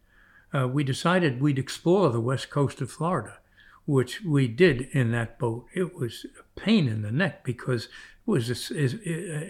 Uh, 0.57 0.67
we 0.67 0.83
decided 0.85 1.41
we'd 1.41 1.59
explore 1.59 2.09
the 2.11 2.21
west 2.21 2.49
coast 2.51 2.81
of 2.81 2.91
Florida, 2.91 3.39
which 3.85 4.23
we 4.23 4.49
did 4.49 4.83
in 4.93 5.11
that 5.13 5.39
boat. 5.39 5.67
It 5.75 5.95
was 5.95 6.25
a 6.41 6.61
pain 6.61 6.89
in 6.89 7.03
the 7.03 7.13
neck 7.13 7.45
because 7.45 7.85
it 7.87 7.91
was 8.31 8.49
a 8.49 8.53
s- 8.53 8.71
is- 8.71 8.95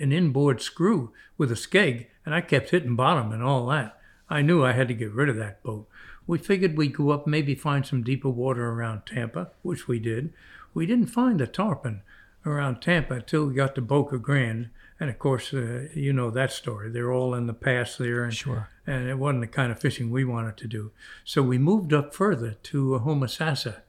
an 0.02 0.10
inboard 0.12 0.60
screw 0.60 1.12
with 1.38 1.52
a 1.52 1.54
skeg, 1.54 2.06
and 2.24 2.34
I 2.34 2.40
kept 2.40 2.70
hitting 2.70 2.96
bottom 2.96 3.30
and 3.32 3.42
all 3.42 3.66
that. 3.68 4.00
I 4.28 4.42
knew 4.42 4.64
I 4.64 4.72
had 4.72 4.88
to 4.88 4.94
get 4.94 5.12
rid 5.12 5.28
of 5.28 5.36
that 5.36 5.62
boat. 5.62 5.86
We 6.26 6.38
figured 6.38 6.76
we'd 6.76 6.94
go 6.94 7.10
up, 7.10 7.26
maybe 7.26 7.54
find 7.54 7.86
some 7.86 8.02
deeper 8.02 8.28
water 8.30 8.68
around 8.70 9.06
Tampa, 9.06 9.50
which 9.62 9.86
we 9.86 10.00
did. 10.00 10.32
We 10.74 10.86
didn't 10.86 11.06
find 11.06 11.40
a 11.40 11.46
tarpon 11.46 12.02
around 12.44 12.80
Tampa 12.80 13.14
until 13.14 13.46
we 13.46 13.54
got 13.54 13.74
to 13.76 13.80
Boca 13.80 14.18
Grande. 14.18 14.70
And 14.98 15.08
of 15.10 15.18
course, 15.18 15.54
uh, 15.54 15.86
you 15.94 16.12
know 16.12 16.30
that 16.30 16.50
story. 16.52 16.90
They're 16.90 17.12
all 17.12 17.34
in 17.34 17.46
the 17.46 17.54
pass 17.54 17.96
there. 17.96 18.24
And, 18.24 18.34
Sure. 18.34 18.68
And 18.86 19.08
it 19.08 19.18
wasn't 19.18 19.40
the 19.40 19.46
kind 19.48 19.72
of 19.72 19.80
fishing 19.80 20.10
we 20.10 20.24
wanted 20.24 20.56
to 20.58 20.68
do. 20.68 20.92
So 21.24 21.42
we 21.42 21.58
moved 21.58 21.92
up 21.92 22.14
further 22.14 22.52
to 22.64 23.00
Homosassa. 23.04 23.80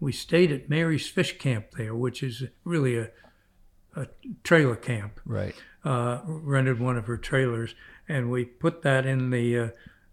We 0.00 0.12
stayed 0.12 0.50
at 0.52 0.68
Mary's 0.70 1.08
Fish 1.08 1.36
Camp 1.38 1.72
there, 1.76 1.94
which 1.94 2.22
is 2.22 2.44
really 2.64 2.96
a, 2.96 3.10
a 3.94 4.06
trailer 4.44 4.76
camp 4.76 5.20
Right. 5.26 5.54
uh, 5.84 6.20
rented 6.24 6.80
one 6.80 6.96
of 6.96 7.06
her 7.06 7.16
trailers, 7.16 7.74
and 8.08 8.30
we 8.30 8.44
put 8.44 8.82
that 8.82 9.04
in 9.06 9.30
the 9.30 9.58
uh, 9.58 9.68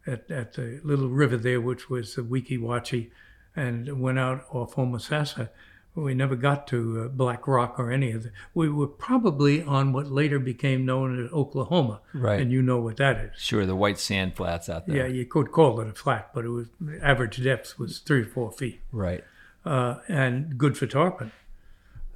at, 0.05 0.29
at 0.29 0.53
the 0.53 0.81
little 0.83 1.09
river 1.09 1.37
there, 1.37 1.61
which 1.61 1.89
was 1.89 2.15
the 2.15 2.21
Weeki 2.21 2.59
Wachee, 2.59 3.11
and 3.55 4.01
went 4.01 4.19
out 4.19 4.45
off 4.51 4.75
Homosassa. 4.75 5.49
We 5.95 6.13
never 6.13 6.35
got 6.35 6.65
to 6.67 7.01
uh, 7.03 7.07
Black 7.09 7.47
Rock 7.47 7.79
or 7.79 7.91
any 7.91 8.11
of 8.11 8.25
it. 8.25 8.31
We 8.53 8.67
were 8.69 8.87
probably 8.87 9.61
on 9.61 9.93
what 9.93 10.07
later 10.11 10.39
became 10.39 10.85
known 10.85 11.23
as 11.25 11.31
Oklahoma, 11.31 12.01
Right. 12.13 12.39
and 12.41 12.51
you 12.51 12.61
know 12.61 12.79
what 12.79 12.97
that 12.97 13.17
is. 13.17 13.39
Sure, 13.39 13.65
the 13.65 13.75
white 13.75 13.99
sand 13.99 14.35
flats 14.35 14.69
out 14.69 14.87
there. 14.87 14.97
Yeah, 14.97 15.05
you 15.07 15.25
could 15.25 15.51
call 15.51 15.79
it 15.81 15.87
a 15.87 15.93
flat, 15.93 16.31
but 16.33 16.45
it 16.45 16.49
was 16.49 16.67
average 17.01 17.43
depth 17.43 17.77
was 17.77 17.99
three 17.99 18.21
or 18.21 18.25
four 18.25 18.51
feet, 18.51 18.81
Right. 18.91 19.23
uh, 19.65 19.97
and 20.07 20.57
good 20.57 20.77
for 20.77 20.87
tarpon, 20.87 21.31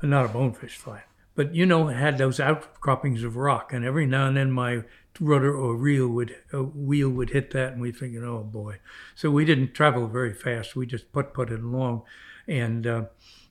not 0.01 0.25
a 0.25 0.29
bonefish 0.29 0.75
flat. 0.77 1.07
But 1.35 1.53
you 1.53 1.67
know, 1.67 1.87
it 1.89 1.93
had 1.97 2.17
those 2.17 2.39
outcroppings 2.39 3.23
of 3.23 3.35
rock, 3.35 3.71
and 3.71 3.85
every 3.85 4.07
now 4.07 4.27
and 4.27 4.35
then 4.37 4.51
my 4.51 4.83
rudder 5.19 5.55
or 5.55 5.75
reel 5.75 6.07
would 6.07 6.35
uh, 6.51 6.63
wheel 6.63 7.09
would 7.11 7.29
hit 7.29 7.51
that, 7.51 7.73
and 7.73 7.81
we 7.81 7.91
thinking, 7.91 8.23
oh 8.23 8.41
boy. 8.43 8.77
So 9.13 9.29
we 9.29 9.45
didn't 9.45 9.75
travel 9.75 10.07
very 10.07 10.33
fast. 10.33 10.75
We 10.75 10.87
just 10.87 11.11
put 11.11 11.33
put 11.35 11.51
it 11.51 11.59
along, 11.59 12.01
and 12.47 12.87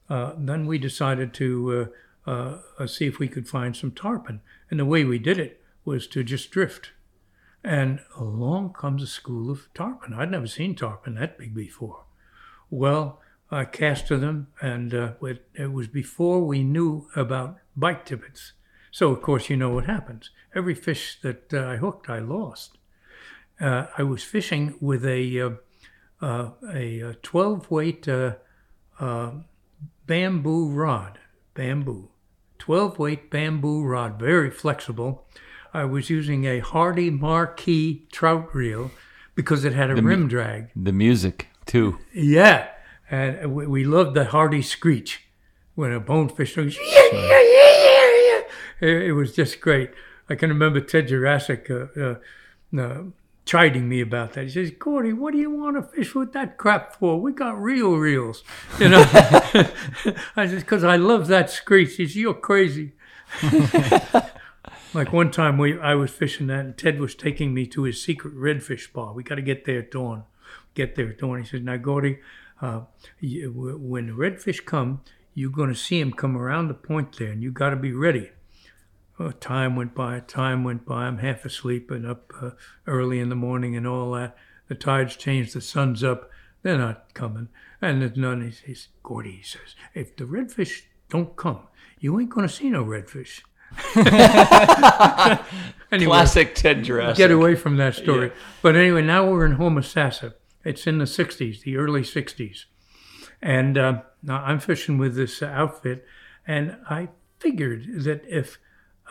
uh, 0.09 0.33
then 0.37 0.66
we 0.66 0.78
decided 0.78 1.35
to 1.35 1.91
uh, 2.27 2.31
uh, 2.31 2.59
uh, 2.78 2.87
see 2.87 3.07
if 3.07 3.19
we 3.19 3.28
could 3.28 3.49
find 3.49 3.77
some 3.77 3.91
tarpon. 3.91 4.41
And 4.70 4.81
the 4.81 4.85
way 4.85 5.05
we 5.05 5.19
did 5.19 5.39
it 5.39 5.61
was 5.85 6.07
to 6.09 6.24
just 6.24 6.51
drift. 6.51 6.91
And 7.62 8.01
along 8.16 8.74
comes 8.74 9.03
a 9.03 9.07
school 9.07 9.51
of 9.51 9.69
tarpon. 9.74 10.15
I'd 10.15 10.31
never 10.31 10.47
seen 10.47 10.74
tarpon 10.74 11.15
that 11.15 11.39
big 11.39 11.55
before. 11.55 12.05
Well, 12.70 13.20
I 13.51 13.65
cast 13.65 14.09
to 14.09 14.19
them, 14.19 14.49
and 14.61 14.93
uh, 14.93 15.12
it, 15.23 15.49
it 15.55 15.73
was 15.73 15.87
before 15.87 16.45
we 16.45 16.65
knew 16.65 17.09
about 17.15 17.59
bite 17.77 18.05
tippets. 18.05 18.53
So, 18.91 19.11
of 19.11 19.23
course, 19.23 19.49
you 19.49 19.57
know 19.57 19.70
what 19.70 19.87
happens. 19.87 20.31
Every 20.55 20.74
fish 20.74 21.19
that 21.23 21.53
uh, 21.55 21.66
I 21.66 21.77
hooked, 21.77 22.11
I 22.11 22.19
lost. 22.19 22.78
Uh, 23.61 23.87
I 23.97 24.03
was 24.03 24.24
fishing 24.24 24.74
with 24.81 25.05
a 25.05 25.57
uh, 26.20 26.51
a 26.73 27.15
12 27.23 27.70
weight 27.70 28.09
bamboo 30.07 30.69
rod, 30.70 31.19
bamboo, 31.55 32.09
12 32.59 32.98
weight 32.98 33.31
bamboo 33.31 33.82
rod, 33.85 34.19
very 34.19 34.51
flexible. 34.51 35.27
I 35.74 35.85
was 35.85 36.09
using 36.11 36.44
a 36.47 36.61
Hardy 36.61 37.11
Marquis 37.11 38.07
trout 38.12 38.55
reel 38.55 38.90
because 39.35 39.65
it 39.65 39.73
had 39.74 39.90
a 39.90 39.94
The 39.94 40.03
mu- 40.03 40.09
rim 40.09 40.28
drag. 40.28 40.70
The 40.74 40.93
music 40.93 41.48
too. 41.66 41.98
Yeah, 42.15 42.69
and 43.11 43.55
we, 43.55 43.66
we 43.66 43.85
loved 43.85 44.15
the 44.15 44.24
Hardy 44.27 44.62
screech 44.62 45.24
when 45.74 45.93
a 45.93 46.01
bonefish 46.01 46.57
goes. 46.57 46.77
It, 48.81 49.03
it 49.09 49.12
was 49.12 49.35
just 49.35 49.61
great. 49.61 49.90
I 50.28 50.35
can 50.35 50.51
remember 50.51 50.81
Ted 50.81 51.09
Juracsik 51.09 51.70
uh, 51.70 52.01
uh, 52.78 52.81
uh, 52.82 53.03
chiding 53.47 53.89
me 53.89 54.02
about 54.02 54.35
that. 54.35 54.44
He 54.44 54.51
says, 54.51 54.70
"Gordy, 54.70 55.14
what 55.14 55.32
do 55.32 55.39
you 55.39 55.51
want 55.51 55.77
to 55.77 55.82
fish 55.82 56.14
with 56.14 56.35
that 56.35 56.59
crap 56.59 56.97
for? 56.97 57.18
We 57.18 57.32
got 57.32 57.60
real 57.60 57.97
reels." 57.97 58.44
You 58.78 58.90
know, 58.90 59.05
I 60.36 60.47
said, 60.47 60.59
"Because 60.59 60.85
I 60.85 60.97
love 60.97 61.28
that 61.28 61.48
screech." 61.48 61.97
He 61.97 62.06
says, 62.06 62.16
"You're 62.16 62.35
crazy." 62.35 62.93
Like 64.97 65.12
one 65.12 65.31
time, 65.31 65.59
we 65.59 65.78
I 65.78 65.94
was 65.94 66.10
fishing 66.10 66.47
that, 66.47 66.64
and 66.64 66.74
Ted 66.74 66.98
was 67.01 67.14
taking 67.14 67.52
me 67.52 67.66
to 67.66 67.82
his 67.82 68.02
secret 68.02 68.35
redfish 68.35 68.85
spot. 68.85 69.14
We 69.14 69.23
got 69.23 69.35
to 69.35 69.43
get 69.43 69.66
there 69.66 69.81
at 69.81 69.90
dawn. 69.90 70.24
Get 70.73 70.94
there 70.94 71.10
at 71.10 71.18
dawn. 71.18 71.39
He 71.39 71.44
says, 71.44 71.60
"Now, 71.60 71.77
Gordy, 71.77 72.20
uh, 72.62 72.82
you, 73.20 73.52
when 73.78 74.06
the 74.06 74.12
redfish 74.14 74.64
come, 74.64 75.02
you're 75.35 75.51
going 75.51 75.68
to 75.68 75.74
see 75.74 76.01
him 76.01 76.12
come 76.12 76.35
around 76.35 76.68
the 76.68 76.74
point 76.74 77.18
there, 77.18 77.31
and 77.31 77.43
you 77.43 77.51
got 77.51 77.70
to 77.70 77.77
be 77.77 77.93
ready." 77.93 78.31
Oh, 79.19 79.31
time 79.31 79.77
went 79.77 79.95
by. 79.95 80.21
Time 80.21 80.65
went 80.65 80.85
by. 80.85 81.05
I'm 81.05 81.19
half 81.19 81.45
asleep 81.45 81.91
and 81.91 82.07
up 82.07 82.33
uh, 82.41 82.51
early 82.87 83.19
in 83.19 83.29
the 83.29 83.37
morning 83.37 83.77
and 83.77 83.87
all 83.87 84.13
that. 84.13 84.37
The 84.69 84.75
tides 84.75 85.17
changed. 85.17 85.55
The 85.55 85.61
sun's 85.61 86.05
up. 86.05 86.31
They're 86.63 86.79
not 86.79 87.15
coming. 87.15 87.49
And 87.81 88.03
there's 88.03 88.17
none. 88.17 88.43
He 88.43 88.75
says, 88.75 88.89
Gordy, 89.03 89.37
he 89.37 89.43
says, 89.43 89.75
if 89.95 90.17
the 90.17 90.25
redfish 90.25 90.83
don't 91.09 91.37
come, 91.37 91.61
you 91.99 92.19
ain't 92.21 92.31
going 92.31 92.47
to 92.47 92.53
see 92.53 92.71
no 92.71 92.85
redfish. 92.85 93.43
Anyway, 95.93 96.11
Classic 96.11 96.55
Ted 96.55 96.85
Juracsik. 96.85 97.17
Get 97.17 97.31
away 97.31 97.55
from 97.55 97.77
that 97.77 97.95
story. 97.95 98.33
But 98.61 98.75
anyway, 98.77 99.03
now 99.03 99.31
we're 99.31 99.47
in 99.47 99.57
Homosassa. 99.57 100.35
It's 100.65 100.87
in 100.87 100.99
the 100.99 101.05
60s, 101.05 101.63
the 101.63 101.77
early 101.77 102.03
60s. 102.03 102.65
And 103.41 103.79
uh, 103.79 104.03
now 104.23 104.43
I'm 104.43 104.59
fishing 104.59 104.99
with 104.99 105.15
this 105.15 105.43
outfit, 105.43 106.05
and 106.47 106.77
I 106.91 107.09
figured 107.39 107.87
that 108.05 108.25
if 108.27 108.59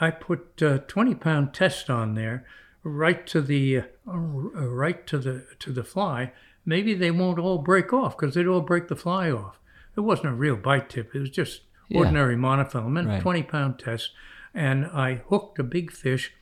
I 0.01 0.11
put 0.11 0.61
uh, 0.61 0.79
20 0.79 1.15
pound 1.15 1.53
test 1.53 1.89
on 1.89 2.15
there, 2.15 2.45
right 2.83 3.25
to 3.27 3.41
the 3.41 3.77
uh, 3.79 3.83
right 4.17 5.05
to 5.07 5.17
the 5.17 5.45
to 5.59 5.71
the 5.71 5.83
fly, 5.83 6.33
maybe 6.65 6.93
they 6.93 7.11
won't 7.11 7.39
all 7.39 7.57
break 7.59 7.93
off 7.93 8.17
because 8.17 8.35
they'd 8.35 8.47
all 8.47 8.61
break 8.61 8.87
the 8.87 8.95
fly 8.95 9.31
off. 9.31 9.59
It 9.95 10.01
wasn't 10.01 10.29
a 10.29 10.35
real 10.35 10.57
bite 10.57 10.89
tip; 10.89 11.15
it 11.15 11.19
was 11.19 11.29
just 11.29 11.61
Yeah. 11.87 11.99
ordinary 11.99 12.35
monofilament, 12.35 13.07
Right. 13.07 13.21
20 13.21 13.43
pound 13.43 13.79
test, 13.79 14.11
and 14.53 14.85
I 14.87 15.15
hooked 15.29 15.59
a 15.59 15.63
big 15.63 15.91
fish 15.91 16.33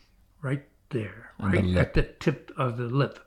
right 0.41 0.63
there, 0.89 1.33
On 1.39 1.51
right 1.51 1.63
lip. 1.63 1.87
at 1.87 1.93
the 1.93 2.03
tip 2.03 2.51
of 2.57 2.77
the 2.77 2.85
lip. 2.87 3.19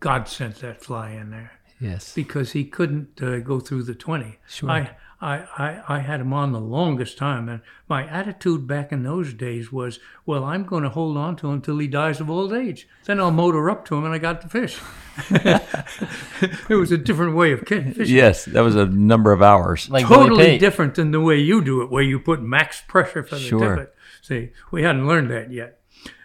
God 0.00 0.28
sent 0.28 0.56
that 0.60 0.82
fly 0.82 1.10
in 1.10 1.30
there 1.30 1.52
Yes. 1.80 2.14
because 2.14 2.52
he 2.52 2.64
couldn't 2.64 3.20
uh, 3.22 3.38
go 3.40 3.60
through 3.60 3.82
the 3.84 3.94
20. 3.94 4.38
Sure. 4.48 4.70
I, 4.70 4.96
I, 5.20 5.38
I, 5.58 5.96
I 5.96 5.98
had 5.98 6.20
him 6.20 6.32
on 6.32 6.52
the 6.52 6.60
longest 6.60 7.18
time, 7.18 7.48
and 7.48 7.60
my 7.88 8.06
attitude 8.06 8.68
back 8.68 8.92
in 8.92 9.02
those 9.02 9.34
days 9.34 9.72
was, 9.72 9.98
well, 10.24 10.44
I'm 10.44 10.64
going 10.64 10.84
to 10.84 10.90
hold 10.90 11.16
on 11.16 11.34
to 11.36 11.48
him 11.48 11.54
until 11.54 11.78
he 11.78 11.88
dies 11.88 12.20
of 12.20 12.30
old 12.30 12.52
age. 12.52 12.86
Then 13.04 13.18
I'll 13.18 13.32
motor 13.32 13.68
up 13.68 13.84
to 13.86 13.96
him, 13.96 14.04
and 14.04 14.14
I 14.14 14.18
got 14.18 14.42
the 14.42 14.48
fish. 14.48 14.78
it 15.30 16.74
was 16.76 16.92
a 16.92 16.98
different 16.98 17.34
way 17.34 17.50
of 17.52 17.64
ki- 17.64 17.90
fishing. 17.90 18.14
Yes, 18.14 18.44
that 18.44 18.60
was 18.60 18.76
a 18.76 18.86
number 18.86 19.32
of 19.32 19.42
hours. 19.42 19.90
Like 19.90 20.06
totally 20.06 20.56
different 20.58 20.94
than 20.94 21.10
the 21.10 21.20
way 21.20 21.38
you 21.38 21.62
do 21.64 21.82
it, 21.82 21.90
where 21.90 22.02
you 22.02 22.20
put 22.20 22.40
max 22.40 22.82
pressure 22.86 23.24
for 23.24 23.34
the 23.34 23.40
Sure. 23.40 23.76
tippet. 23.76 23.94
See, 24.22 24.50
we 24.70 24.82
hadn't 24.84 25.06
learned 25.08 25.30
that 25.30 25.50
yet. 25.52 25.80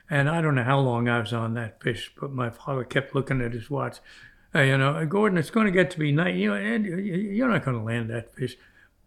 And 0.10 0.30
I 0.30 0.42
don't 0.42 0.54
know 0.54 0.64
how 0.64 0.80
long 0.80 1.10
I 1.10 1.20
was 1.20 1.34
on 1.34 1.56
that 1.56 1.82
fish, 1.82 2.12
but 2.20 2.32
my 2.32 2.52
father 2.52 2.84
kept 2.84 3.16
looking 3.16 3.42
at 3.42 3.54
his 3.54 3.70
watch. 3.72 3.98
Hey, 4.52 4.68
you 4.70 4.78
know, 4.78 5.04
Gordon, 5.08 5.40
it's 5.40 5.50
going 5.50 5.66
to 5.66 5.72
get 5.72 5.90
to 5.92 6.00
be 6.00 6.12
night. 6.12 6.36
You 6.36 6.50
know, 6.50 6.56
and 6.56 6.86
you're 6.86 7.48
not 7.50 7.66
going 7.66 7.78
to 7.78 7.84
land 7.84 8.12
that 8.12 8.36
fish. 8.36 8.56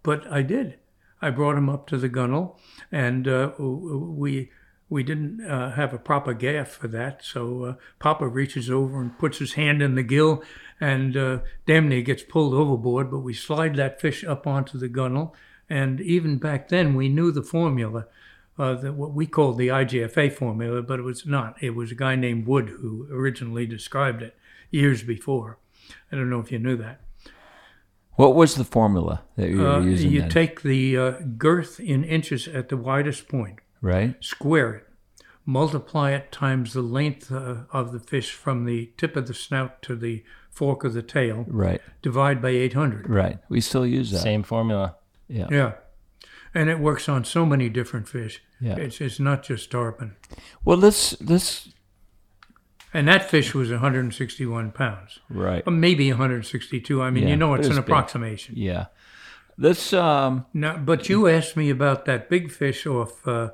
But 0.06 0.30
I 0.30 0.42
did. 0.42 0.78
I 1.20 1.30
brought 1.30 1.58
him 1.58 1.68
up 1.68 1.88
to 1.88 1.98
the 1.98 2.08
gunnel, 2.08 2.60
and 2.92 3.26
uh, 3.26 3.50
we 3.58 4.52
we 4.88 5.02
didn't 5.02 5.44
uh, 5.44 5.72
have 5.72 5.92
a 5.92 5.98
proper 5.98 6.32
gaff 6.32 6.68
for 6.68 6.86
that. 6.86 7.24
So 7.24 7.64
uh, 7.64 7.74
Papa 7.98 8.28
reaches 8.28 8.70
over 8.70 9.00
and 9.00 9.18
puts 9.18 9.38
his 9.38 9.54
hand 9.54 9.82
in 9.82 9.96
the 9.96 10.04
gill, 10.04 10.44
and 10.80 11.16
uh, 11.16 11.38
damn 11.66 11.88
near 11.88 12.02
gets 12.02 12.22
pulled 12.22 12.54
overboard. 12.54 13.10
But 13.10 13.18
we 13.18 13.34
slide 13.34 13.74
that 13.76 14.00
fish 14.00 14.22
up 14.22 14.46
onto 14.46 14.78
the 14.78 14.86
gunnel, 14.88 15.34
and 15.68 16.00
even 16.00 16.38
back 16.38 16.68
then 16.68 16.94
we 16.94 17.08
knew 17.08 17.32
the 17.32 17.42
formula, 17.42 18.06
uh, 18.60 18.76
what 18.76 19.12
we 19.12 19.26
called 19.26 19.58
the 19.58 19.68
IGFA 19.68 20.32
formula, 20.32 20.82
but 20.82 21.00
it 21.00 21.02
was 21.02 21.26
not. 21.26 21.60
It 21.60 21.74
was 21.74 21.90
a 21.90 21.96
guy 21.96 22.14
named 22.14 22.46
Wood 22.46 22.68
who 22.68 23.08
originally 23.10 23.66
described 23.66 24.22
it 24.22 24.36
years 24.70 25.02
before. 25.02 25.58
I 26.12 26.14
don't 26.14 26.30
know 26.30 26.38
if 26.38 26.52
you 26.52 26.60
knew 26.60 26.76
that. 26.76 27.00
What 28.16 28.34
was 28.34 28.54
the 28.54 28.64
formula 28.64 29.22
that 29.36 29.50
you 29.50 29.58
were 29.60 29.68
Uh, 29.68 29.80
using? 29.80 30.10
you 30.10 30.20
then? 30.22 30.30
take 30.30 30.62
the 30.62 30.96
uh, 30.96 31.10
girth 31.38 31.78
in 31.80 32.02
inches 32.04 32.48
at 32.48 32.68
the 32.68 32.76
widest 32.76 33.28
point, 33.28 33.58
right. 33.82 34.14
square 34.20 34.74
it, 34.74 34.88
multiply 35.44 36.10
it 36.12 36.32
times 36.32 36.72
the 36.72 36.82
length 36.82 37.30
uh, 37.30 37.56
of 37.72 37.92
the 37.92 38.00
fish 38.00 38.32
from 38.32 38.64
the 38.64 38.90
tip 38.96 39.16
of 39.16 39.26
the 39.26 39.34
snout 39.34 39.82
to 39.82 39.94
the 39.96 40.24
fork 40.50 40.84
of 40.84 40.94
the 40.94 41.02
tail, 41.02 41.44
Right. 41.48 41.80
divide 42.02 42.40
by 42.40 42.48
800. 42.50 43.08
Right. 43.08 43.38
We 43.48 43.60
still 43.60 43.86
use 43.86 44.10
that. 44.12 44.20
Same 44.22 44.42
formula. 44.42 44.96
Yeah. 45.28 45.48
Yeah. 45.50 45.72
And 46.54 46.70
it 46.70 46.78
works 46.78 47.08
on 47.08 47.24
so 47.24 47.44
many 47.44 47.68
different 47.68 48.08
fish. 48.08 48.42
Yeah. 48.60 48.76
It's, 48.76 49.00
it's 49.02 49.20
not 49.20 49.42
just 49.42 49.70
tarpon. 49.70 50.16
Well, 50.64 50.78
let's 50.78 51.20
let's 51.20 51.68
And 52.96 53.06
that 53.08 53.28
fish 53.30 53.54
was 53.54 53.70
161 53.70 54.72
pounds. 54.72 55.18
right. 55.28 55.62
Or 55.66 55.70
maybe 55.72 56.10
162. 56.10 57.02
I 57.02 57.10
mean, 57.10 57.24
Yeah, 57.24 57.28
you 57.30 57.36
know, 57.36 57.54
it 57.54 57.58
it's 57.60 57.68
an 57.68 57.74
big. 57.74 57.84
approximation. 57.84 58.54
Yeah. 58.56 58.86
Let's 59.58 59.92
um 59.92 60.46
Now, 60.52 60.76
but 60.78 61.08
you 61.10 61.28
asked 61.28 61.56
me 61.56 61.70
about 61.70 62.04
that 62.06 62.28
big 62.30 62.50
fish 62.50 62.86
off 62.86 63.14
uh, 63.28 63.50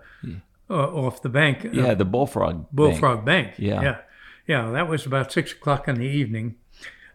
uh, 0.71 0.75
off 1.05 1.23
the 1.23 1.29
bank. 1.29 1.65
uh, 1.65 1.69
yeah 1.73 1.95
the 1.95 2.05
bullfrog. 2.05 2.55
bank. 2.55 2.69
Bullfrog 2.73 3.25
Bank. 3.25 3.49
Yeah. 3.59 3.83
yeah, 3.83 3.97
yeah. 4.47 4.71
That 4.77 4.89
was 4.89 5.07
about 5.07 5.33
six 5.33 5.53
o'clock 5.53 5.89
in 5.89 5.97
the 5.97 6.07
evening, 6.21 6.55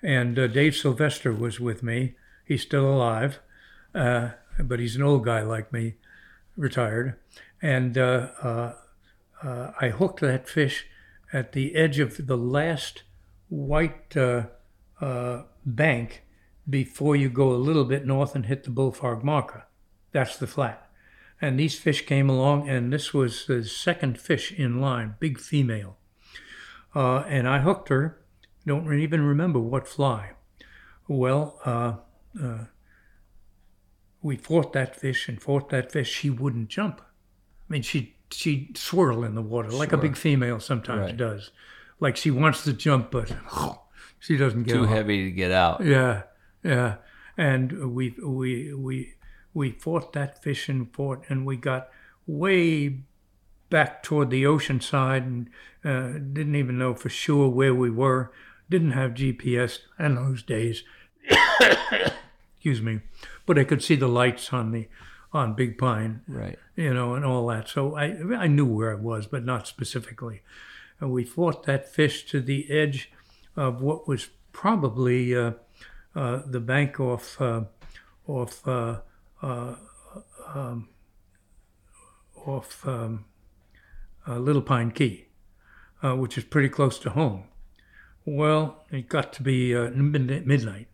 and 0.03 0.37
uh, 0.39 0.47
Dave 0.47 0.75
Sylvester 0.75 1.31
was 1.33 1.59
with 1.59 1.81
me. 1.81 2.15
He's 2.49 2.61
still 2.61 2.87
alive, 2.95 3.39
uh, 3.95 4.29
but 4.59 4.79
he's 4.79 4.95
an 4.95 5.03
old 5.03 5.23
guy 5.25 5.41
like 5.41 5.73
me, 5.73 5.95
retired. 6.55 7.15
And 7.61 7.97
uh, 7.97 8.29
uh, 8.43 8.73
uh, 9.43 9.71
I 9.81 9.89
hooked 9.89 10.19
that 10.21 10.47
fish 10.47 10.85
at 11.33 11.51
the 11.51 11.75
edge 11.75 11.99
of 11.99 12.27
the 12.27 12.37
last 12.37 13.03
white 13.49 14.15
uh, 14.15 14.47
uh, 15.01 15.43
bank 15.65 16.23
before 16.69 17.15
you 17.15 17.29
go 17.29 17.51
a 17.51 17.55
little 17.55 17.85
bit 17.85 18.05
north 18.05 18.35
and 18.35 18.45
hit 18.45 18.63
the 18.63 18.69
Bullfrog 18.69 19.23
marker. 19.23 19.65
That's 20.11 20.37
the 20.37 20.47
flat. 20.47 20.89
And 21.39 21.59
these 21.59 21.77
fish 21.77 22.05
came 22.05 22.29
along, 22.29 22.67
and 22.67 22.91
this 22.91 23.13
was 23.13 23.45
the 23.45 23.63
second 23.63 24.19
fish 24.19 24.51
in 24.51 24.81
line, 24.81 25.15
big 25.19 25.39
female. 25.39 25.97
Uh, 26.95 27.19
and 27.27 27.47
I 27.47 27.59
hooked 27.59 27.89
her. 27.89 28.19
Don't 28.65 28.91
even 28.91 29.21
remember 29.21 29.59
what 29.59 29.87
fly. 29.87 30.31
Well, 31.07 31.59
uh, 31.63 31.97
uh, 32.41 32.65
we 34.21 34.35
fought 34.35 34.73
that 34.73 34.99
fish 34.99 35.29
and 35.29 35.41
fought 35.41 35.69
that 35.69 35.91
fish. 35.91 36.09
She 36.09 36.29
wouldn't 36.29 36.69
jump. 36.69 37.01
I 37.01 37.73
mean, 37.73 37.81
she 37.83 38.16
she'd 38.31 38.77
swirl 38.77 39.23
in 39.23 39.35
the 39.35 39.41
water 39.41 39.69
like 39.69 39.93
a 39.93 39.97
big 39.97 40.15
female 40.17 40.59
sometimes 40.59 41.01
Right. 41.01 41.17
does. 41.17 41.51
Like 41.99 42.15
she 42.17 42.29
wants 42.31 42.63
to 42.65 42.73
jump, 42.73 43.11
but 43.11 43.33
she 44.19 44.37
doesn't 44.37 44.63
get 44.63 44.73
Too 44.73 44.83
off. 44.83 44.89
heavy 44.89 45.23
to 45.25 45.31
get 45.31 45.51
out. 45.51 45.83
Yeah, 45.83 46.23
yeah. 46.63 46.95
And 47.37 47.93
we 47.95 48.15
we 48.23 48.73
we 48.73 49.13
we 49.53 49.71
fought 49.71 50.13
that 50.13 50.41
fish 50.43 50.69
and 50.69 50.93
fought, 50.93 51.23
and 51.29 51.45
we 51.45 51.55
got 51.57 51.89
way 52.27 52.99
back 53.69 54.03
toward 54.03 54.29
the 54.29 54.45
ocean 54.45 54.79
side, 54.81 55.23
and 55.23 55.49
uh, 55.83 56.19
didn't 56.19 56.55
even 56.55 56.77
know 56.77 56.93
for 56.93 57.09
sure 57.09 57.49
where 57.49 57.73
we 57.75 57.89
were. 57.89 58.31
Didn't 58.69 58.91
have 58.91 59.11
GPS 59.13 59.79
in 59.97 60.15
those 60.15 60.43
days. 60.43 60.83
Excuse 62.55 62.81
me, 62.81 62.99
but 63.45 63.57
I 63.57 63.63
could 63.63 63.83
see 63.83 63.95
the 63.95 64.07
lights 64.09 64.51
on 64.51 64.71
the 64.71 64.87
on 65.33 65.53
Big 65.53 65.77
Pine 65.77 66.21
Right. 66.27 66.57
you 66.75 66.93
know, 66.93 67.13
and 67.15 67.25
all 67.25 67.47
that. 67.47 67.67
So 67.69 67.95
I 67.95 68.15
I 68.35 68.47
knew 68.47 68.65
where 68.65 68.91
I 68.91 68.95
was, 68.95 69.27
but 69.27 69.43
not 69.45 69.67
specifically. 69.67 70.41
And 70.99 71.11
we 71.11 71.23
fought 71.23 71.63
that 71.65 71.87
fish 71.93 72.25
to 72.31 72.41
the 72.41 72.69
edge 72.71 73.11
of 73.55 73.81
what 73.81 74.07
was 74.07 74.29
probably 74.51 75.35
uh, 75.35 75.51
uh, 76.15 76.41
the 76.45 76.59
bank 76.59 76.99
off 76.99 77.39
uh, 77.41 77.65
off 78.27 78.67
uh, 78.67 78.99
uh, 79.41 79.75
um, 80.53 80.89
off 82.45 82.87
um, 82.87 83.25
uh, 84.27 84.37
Little 84.39 84.61
Pine 84.61 84.91
Key, 84.91 85.27
uh, 86.03 86.15
which 86.15 86.37
is 86.37 86.43
pretty 86.43 86.69
close 86.69 86.97
to 86.99 87.09
home. 87.11 87.43
Well, 88.25 88.83
it 88.91 89.07
got 89.07 89.31
to 89.33 89.43
be 89.43 89.75
uh, 89.75 89.89
midnight, 89.91 90.87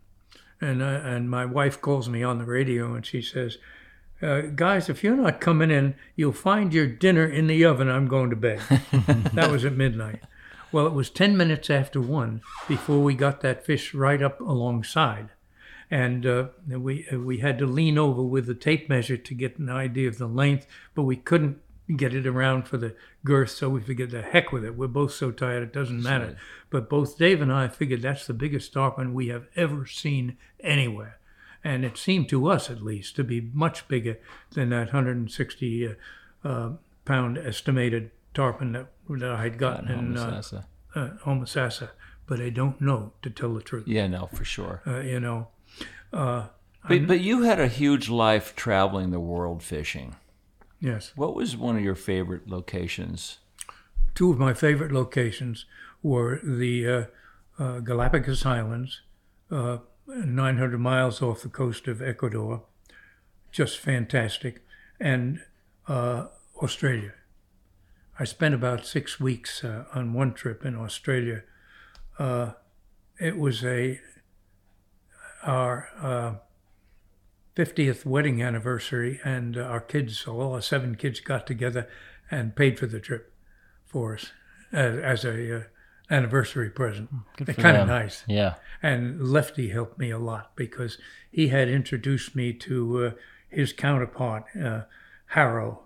and 0.61 0.81
uh, 0.81 1.01
and 1.03 1.29
my 1.29 1.45
wife 1.45 1.81
calls 1.81 2.09
me 2.09 2.23
on 2.23 2.37
the 2.37 2.45
radio 2.45 2.93
and 2.93 3.05
she 3.05 3.21
says, 3.21 3.57
uh, 4.23 4.41
"Guys, 4.55 4.89
if 4.89 5.03
you're 5.03 5.15
not 5.15 5.41
coming 5.41 5.71
in, 5.71 5.95
you'll 6.15 6.31
find 6.31 6.73
your 6.73 6.87
dinner 6.87 7.25
in 7.25 7.47
the 7.47 7.65
oven. 7.65 7.89
I'm 7.89 8.07
going 8.07 8.29
to 8.29 8.35
bed." 8.35 8.59
that 9.33 9.51
was 9.51 9.65
at 9.65 9.73
midnight. 9.73 10.21
Well, 10.71 10.87
it 10.87 10.93
was 10.93 11.09
ten 11.09 11.37
minutes 11.37 11.69
after 11.69 12.01
one 12.01 12.41
before 12.67 12.99
we 12.99 13.13
got 13.13 13.41
that 13.41 13.65
fish 13.65 13.93
right 13.93 14.21
up 14.21 14.39
alongside, 14.41 15.29
and 15.91 16.25
uh, 16.25 16.47
we 16.67 17.07
we 17.11 17.39
had 17.39 17.57
to 17.59 17.65
lean 17.65 17.97
over 17.97 18.23
with 18.23 18.45
the 18.45 18.55
tape 18.55 18.89
measure 18.89 19.17
to 19.17 19.33
get 19.33 19.59
an 19.59 19.69
idea 19.69 20.07
of 20.07 20.17
the 20.17 20.27
length, 20.27 20.65
but 20.95 21.03
we 21.03 21.15
couldn't 21.15 21.59
get 21.97 22.13
it 22.13 22.25
around 22.25 22.63
for 22.63 22.77
the 22.77 22.95
girth, 23.25 23.51
so 23.51 23.69
we 23.69 23.81
figured 23.81 24.11
the 24.11 24.21
heck 24.21 24.51
with 24.51 24.63
it. 24.63 24.77
We're 24.77 24.87
both 24.87 25.13
so 25.13 25.31
tired 25.31 25.63
it 25.63 25.73
doesn't 25.73 26.01
matter. 26.01 26.37
But 26.69 26.89
both 26.89 27.17
Dave 27.17 27.41
and 27.41 27.51
I 27.51 27.67
figured 27.67 28.01
that's 28.01 28.25
the 28.25 28.33
biggest 28.33 28.73
tarpon 28.73 29.13
we 29.13 29.27
have 29.27 29.47
ever 29.55 29.85
seen 29.85 30.37
anywhere. 30.61 31.19
And 31.63 31.85
it 31.85 31.97
seemed 31.97 32.27
to 32.29 32.47
us, 32.49 32.69
at 32.69 32.81
least, 32.83 33.15
to 33.15 33.23
be 33.23 33.39
much 33.53 33.87
bigger 33.87 34.19
than 34.51 34.69
that 34.69 34.87
160 34.87 35.87
uh, 35.87 35.91
uh, 36.43 36.69
pound 37.05 37.37
estimated 37.37 38.11
tarpon 38.33 38.73
that, 38.73 38.87
that 39.09 39.31
I 39.31 39.43
had 39.43 39.57
gotten 39.57 39.89
in 39.89 40.17
uh, 40.17 40.25
Homosassa. 40.41 40.65
uh, 40.95 41.09
Homosassa. 41.23 41.89
But 42.25 42.41
I 42.41 42.49
don't 42.49 42.79
know, 42.81 43.13
to 43.21 43.29
tell 43.29 43.53
the 43.53 43.61
truth. 43.61 43.87
Yeah, 43.87 44.07
no, 44.07 44.27
for 44.27 44.43
sure. 44.45 44.81
Uh, 44.87 44.99
you 44.99 45.19
know, 45.19 45.47
uh, 46.11 46.47
But, 46.87 47.07
but 47.07 47.19
you 47.21 47.43
had 47.43 47.59
a 47.59 47.67
huge 47.67 48.09
life 48.09 48.55
traveling 48.55 49.11
the 49.11 49.19
world 49.19 49.61
fishing. 49.63 50.15
yes. 50.79 51.11
What 51.15 51.35
was 51.35 51.55
one 51.57 51.75
of 51.77 51.83
your 51.83 51.95
favorite 51.95 52.47
locations? 52.49 53.39
two 54.15 54.29
of 54.31 54.37
my 54.37 54.53
favorite 54.53 54.91
locations 54.91 55.65
were 56.03 56.39
the 56.43 56.87
uh, 56.87 57.03
uh, 57.57 57.79
Galapagos 57.79 58.45
Islands, 58.45 59.01
uh, 59.49 59.79
900 60.07 60.79
miles 60.79 61.21
off 61.21 61.41
the 61.41 61.49
coast 61.49 61.87
of 61.87 62.01
Ecuador, 62.01 62.63
just 63.51 63.79
fantastic, 63.79 64.65
and 64.99 65.41
uh, 65.87 66.27
Australia. 66.61 67.13
I 68.19 68.25
spent 68.25 68.53
about 68.53 68.85
six 68.85 69.19
weeks 69.19 69.63
uh, 69.63 69.85
on 69.93 70.13
one 70.13 70.33
trip 70.33 70.65
in 70.65 70.75
Australia. 70.75 71.43
Uh, 72.19 72.51
it 73.19 73.37
was 73.37 73.63
a 73.63 73.99
our 75.43 75.89
uh, 75.99 76.33
50th 77.55 78.05
wedding 78.05 78.41
anniversary, 78.41 79.19
and 79.23 79.57
uh, 79.57 79.61
our 79.61 79.81
kids, 79.81 80.25
all 80.25 80.53
our 80.53 80.61
seven 80.61 80.95
kids, 80.95 81.19
got 81.19 81.45
together 81.45 81.87
and 82.31 82.55
paid 82.55 82.79
for 82.79 82.87
the 82.87 82.99
trip 82.99 83.33
for 83.85 84.15
us 84.15 84.31
as, 84.71 84.99
as 84.99 85.25
a 85.25 85.57
uh, 85.57 85.63
anniversary 86.09 86.69
present. 86.69 87.09
For 87.37 87.53
kind 87.53 87.77
of 87.77 87.87
nice. 87.87 88.23
Yeah. 88.27 88.55
And 88.81 89.21
Lefty 89.21 89.69
helped 89.69 89.97
me 89.97 90.11
a 90.11 90.19
lot 90.19 90.55
because 90.55 90.97
he 91.31 91.47
had 91.47 91.69
introduced 91.69 92.35
me 92.35 92.53
to 92.53 93.05
uh, 93.05 93.11
his 93.49 93.73
counterpart, 93.73 94.45
uh, 94.61 94.81
Harrow. 95.27 95.81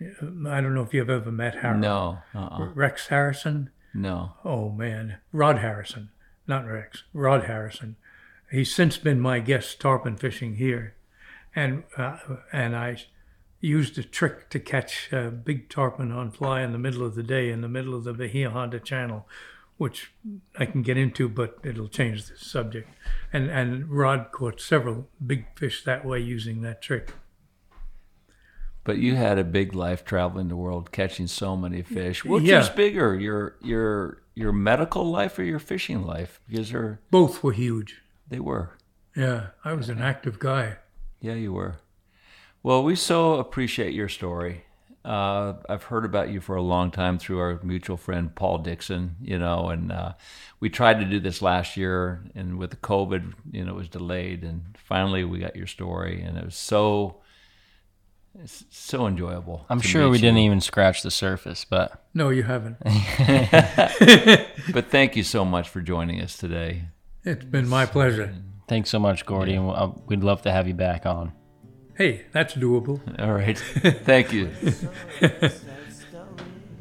I 0.00 0.60
don't 0.60 0.74
know 0.74 0.82
if 0.82 0.92
you've 0.92 1.10
ever 1.10 1.30
met 1.30 1.56
Harrow. 1.56 1.78
No. 1.78 2.18
Uh-uh. 2.34 2.70
Rex 2.74 3.08
Harrison. 3.08 3.70
No. 3.94 4.32
Oh 4.44 4.70
man, 4.70 5.18
Rod 5.32 5.58
Harrison, 5.58 6.10
not 6.46 6.66
Rex. 6.66 7.04
Rod 7.12 7.44
Harrison. 7.44 7.96
He's 8.50 8.74
since 8.74 8.96
been 8.96 9.20
my 9.20 9.38
guest 9.38 9.80
tarpon 9.80 10.16
fishing 10.16 10.56
here, 10.56 10.94
and 11.54 11.84
uh, 11.96 12.16
and 12.52 12.74
I 12.74 12.96
used 13.62 13.96
a 13.96 14.02
trick 14.02 14.50
to 14.50 14.58
catch 14.60 15.10
uh, 15.12 15.30
big 15.30 15.70
tarpon 15.70 16.12
on 16.12 16.30
fly 16.30 16.60
in 16.60 16.72
the 16.72 16.78
middle 16.78 17.04
of 17.06 17.14
the 17.14 17.22
day 17.22 17.50
in 17.50 17.60
the 17.62 17.68
middle 17.68 17.94
of 17.94 18.04
the 18.04 18.12
Bahia 18.12 18.50
Honda 18.50 18.78
Channel, 18.80 19.26
which 19.78 20.12
I 20.58 20.66
can 20.66 20.82
get 20.82 20.96
into, 20.98 21.28
but 21.28 21.58
it'll 21.64 21.88
change 21.88 22.26
the 22.26 22.36
subject. 22.36 22.88
And 23.32 23.48
and 23.50 23.88
Rod 23.88 24.30
caught 24.32 24.60
several 24.60 25.08
big 25.24 25.46
fish 25.56 25.84
that 25.84 26.04
way 26.04 26.18
using 26.20 26.60
that 26.62 26.82
trick. 26.82 27.14
But 28.84 28.98
you 28.98 29.14
had 29.14 29.38
a 29.38 29.44
big 29.44 29.74
life 29.74 30.04
traveling 30.04 30.48
the 30.48 30.56
world, 30.56 30.90
catching 30.90 31.28
so 31.28 31.56
many 31.56 31.82
fish. 31.82 32.24
Which 32.24 32.42
Yeah. 32.42 32.60
is 32.60 32.68
bigger, 32.68 33.14
your 33.14 33.56
your 33.60 34.22
your 34.34 34.52
medical 34.52 35.04
life 35.04 35.38
or 35.38 35.44
your 35.44 35.60
fishing 35.60 36.02
life? 36.04 36.40
Because 36.48 36.70
they're 36.72 37.00
Both 37.10 37.42
were 37.44 37.52
huge. 37.52 38.02
they 38.28 38.40
were. 38.40 38.70
Yeah, 39.14 39.48
I 39.64 39.74
was 39.74 39.88
an 39.88 40.00
active 40.00 40.38
guy. 40.40 40.78
Yeah, 41.20 41.34
you 41.34 41.52
were. 41.52 41.76
Well, 42.62 42.82
we 42.84 42.94
so 42.96 43.34
appreciate 43.34 43.92
your 43.92 44.08
story. 44.08 44.64
Uh, 45.04 45.54
I've 45.68 45.82
heard 45.84 46.04
about 46.04 46.30
you 46.30 46.40
for 46.40 46.54
a 46.54 46.62
long 46.62 46.92
time 46.92 47.18
through 47.18 47.40
our 47.40 47.58
mutual 47.64 47.96
friend 47.96 48.32
Paul 48.32 48.58
Dixon, 48.58 49.16
you 49.20 49.36
know, 49.36 49.68
and 49.68 49.90
uh, 49.90 50.12
we 50.60 50.70
tried 50.70 51.00
to 51.00 51.04
do 51.04 51.18
this 51.18 51.42
last 51.42 51.76
year, 51.76 52.22
and 52.36 52.56
with 52.56 52.70
the 52.70 52.76
COVID, 52.76 53.32
you 53.50 53.64
know, 53.64 53.72
it 53.72 53.74
was 53.74 53.88
delayed, 53.88 54.44
and 54.44 54.62
finally 54.78 55.24
we 55.24 55.40
got 55.40 55.56
your 55.56 55.66
story, 55.66 56.22
and 56.22 56.38
it 56.38 56.44
was 56.44 56.54
so, 56.54 57.16
it's 58.38 58.64
so 58.70 59.08
enjoyable. 59.08 59.66
I'm 59.68 59.80
sure 59.80 60.08
we 60.08 60.18
you. 60.18 60.22
didn't 60.22 60.38
even 60.38 60.60
scratch 60.60 61.02
the 61.02 61.10
surface, 61.10 61.64
but 61.68 62.04
No, 62.14 62.28
you 62.28 62.44
haven't. 62.44 62.76
But 64.72 64.86
thank 64.90 65.16
you 65.16 65.24
so 65.24 65.44
much 65.44 65.68
for 65.68 65.80
joining 65.80 66.20
us 66.20 66.36
today. 66.36 66.84
It's 67.24 67.44
been 67.44 67.68
my 67.68 67.86
pleasure. 67.86 68.32
thanks 68.68 68.88
so 68.88 69.00
much, 69.00 69.26
Gordy, 69.26 69.54
and 69.54 69.68
uh, 69.68 69.90
we'd 70.06 70.22
love 70.22 70.42
to 70.42 70.52
have 70.52 70.68
you 70.68 70.74
back 70.74 71.06
on. 71.06 71.32
Hey, 71.96 72.22
that's 72.32 72.54
doable. 72.54 73.00
All 73.20 73.34
right, 73.34 73.58
thank 73.58 74.32
you. 74.32 74.48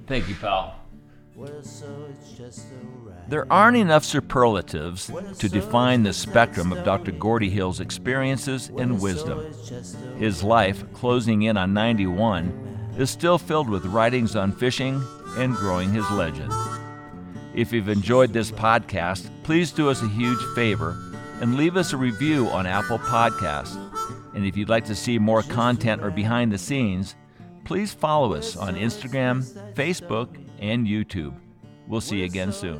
Thank 0.07 0.27
you, 0.29 0.35
pal. 0.35 0.75
There 3.27 3.51
aren't 3.51 3.77
enough 3.77 4.03
superlatives 4.03 5.11
to 5.39 5.49
define 5.49 6.03
the 6.03 6.13
spectrum 6.13 6.71
of 6.71 6.83
Dr. 6.83 7.11
Gordy 7.11 7.49
Hill's 7.49 7.79
experiences 7.79 8.69
and 8.77 9.01
wisdom. 9.01 9.53
His 10.17 10.43
life, 10.43 10.83
closing 10.93 11.43
in 11.43 11.57
on 11.57 11.73
91, 11.73 12.93
is 12.97 13.09
still 13.09 13.37
filled 13.37 13.69
with 13.69 13.85
writings 13.85 14.35
on 14.35 14.51
fishing 14.51 15.01
and 15.37 15.55
growing 15.55 15.93
his 15.93 16.09
legend. 16.11 16.51
If 17.53 17.71
you've 17.71 17.89
enjoyed 17.89 18.33
this 18.33 18.51
podcast, 18.51 19.29
please 19.43 19.71
do 19.71 19.89
us 19.89 20.01
a 20.01 20.09
huge 20.09 20.41
favor 20.55 20.97
and 21.41 21.55
leave 21.55 21.75
us 21.77 21.93
a 21.93 21.97
review 21.97 22.47
on 22.49 22.65
Apple 22.65 22.99
Podcasts. 22.99 23.90
And 24.33 24.45
if 24.45 24.55
you'd 24.55 24.69
like 24.69 24.85
to 24.85 24.95
see 24.95 25.19
more 25.19 25.43
content 25.43 26.01
or 26.03 26.11
behind 26.11 26.51
the 26.51 26.57
scenes, 26.57 27.15
please 27.65 27.93
follow 27.93 28.33
us 28.33 28.55
on 28.55 28.75
Instagram, 28.75 29.43
Facebook, 29.73 30.29
and 30.59 30.87
YouTube. 30.87 31.35
We'll 31.87 32.01
see 32.01 32.19
you 32.19 32.25
again 32.25 32.51
soon. 32.53 32.79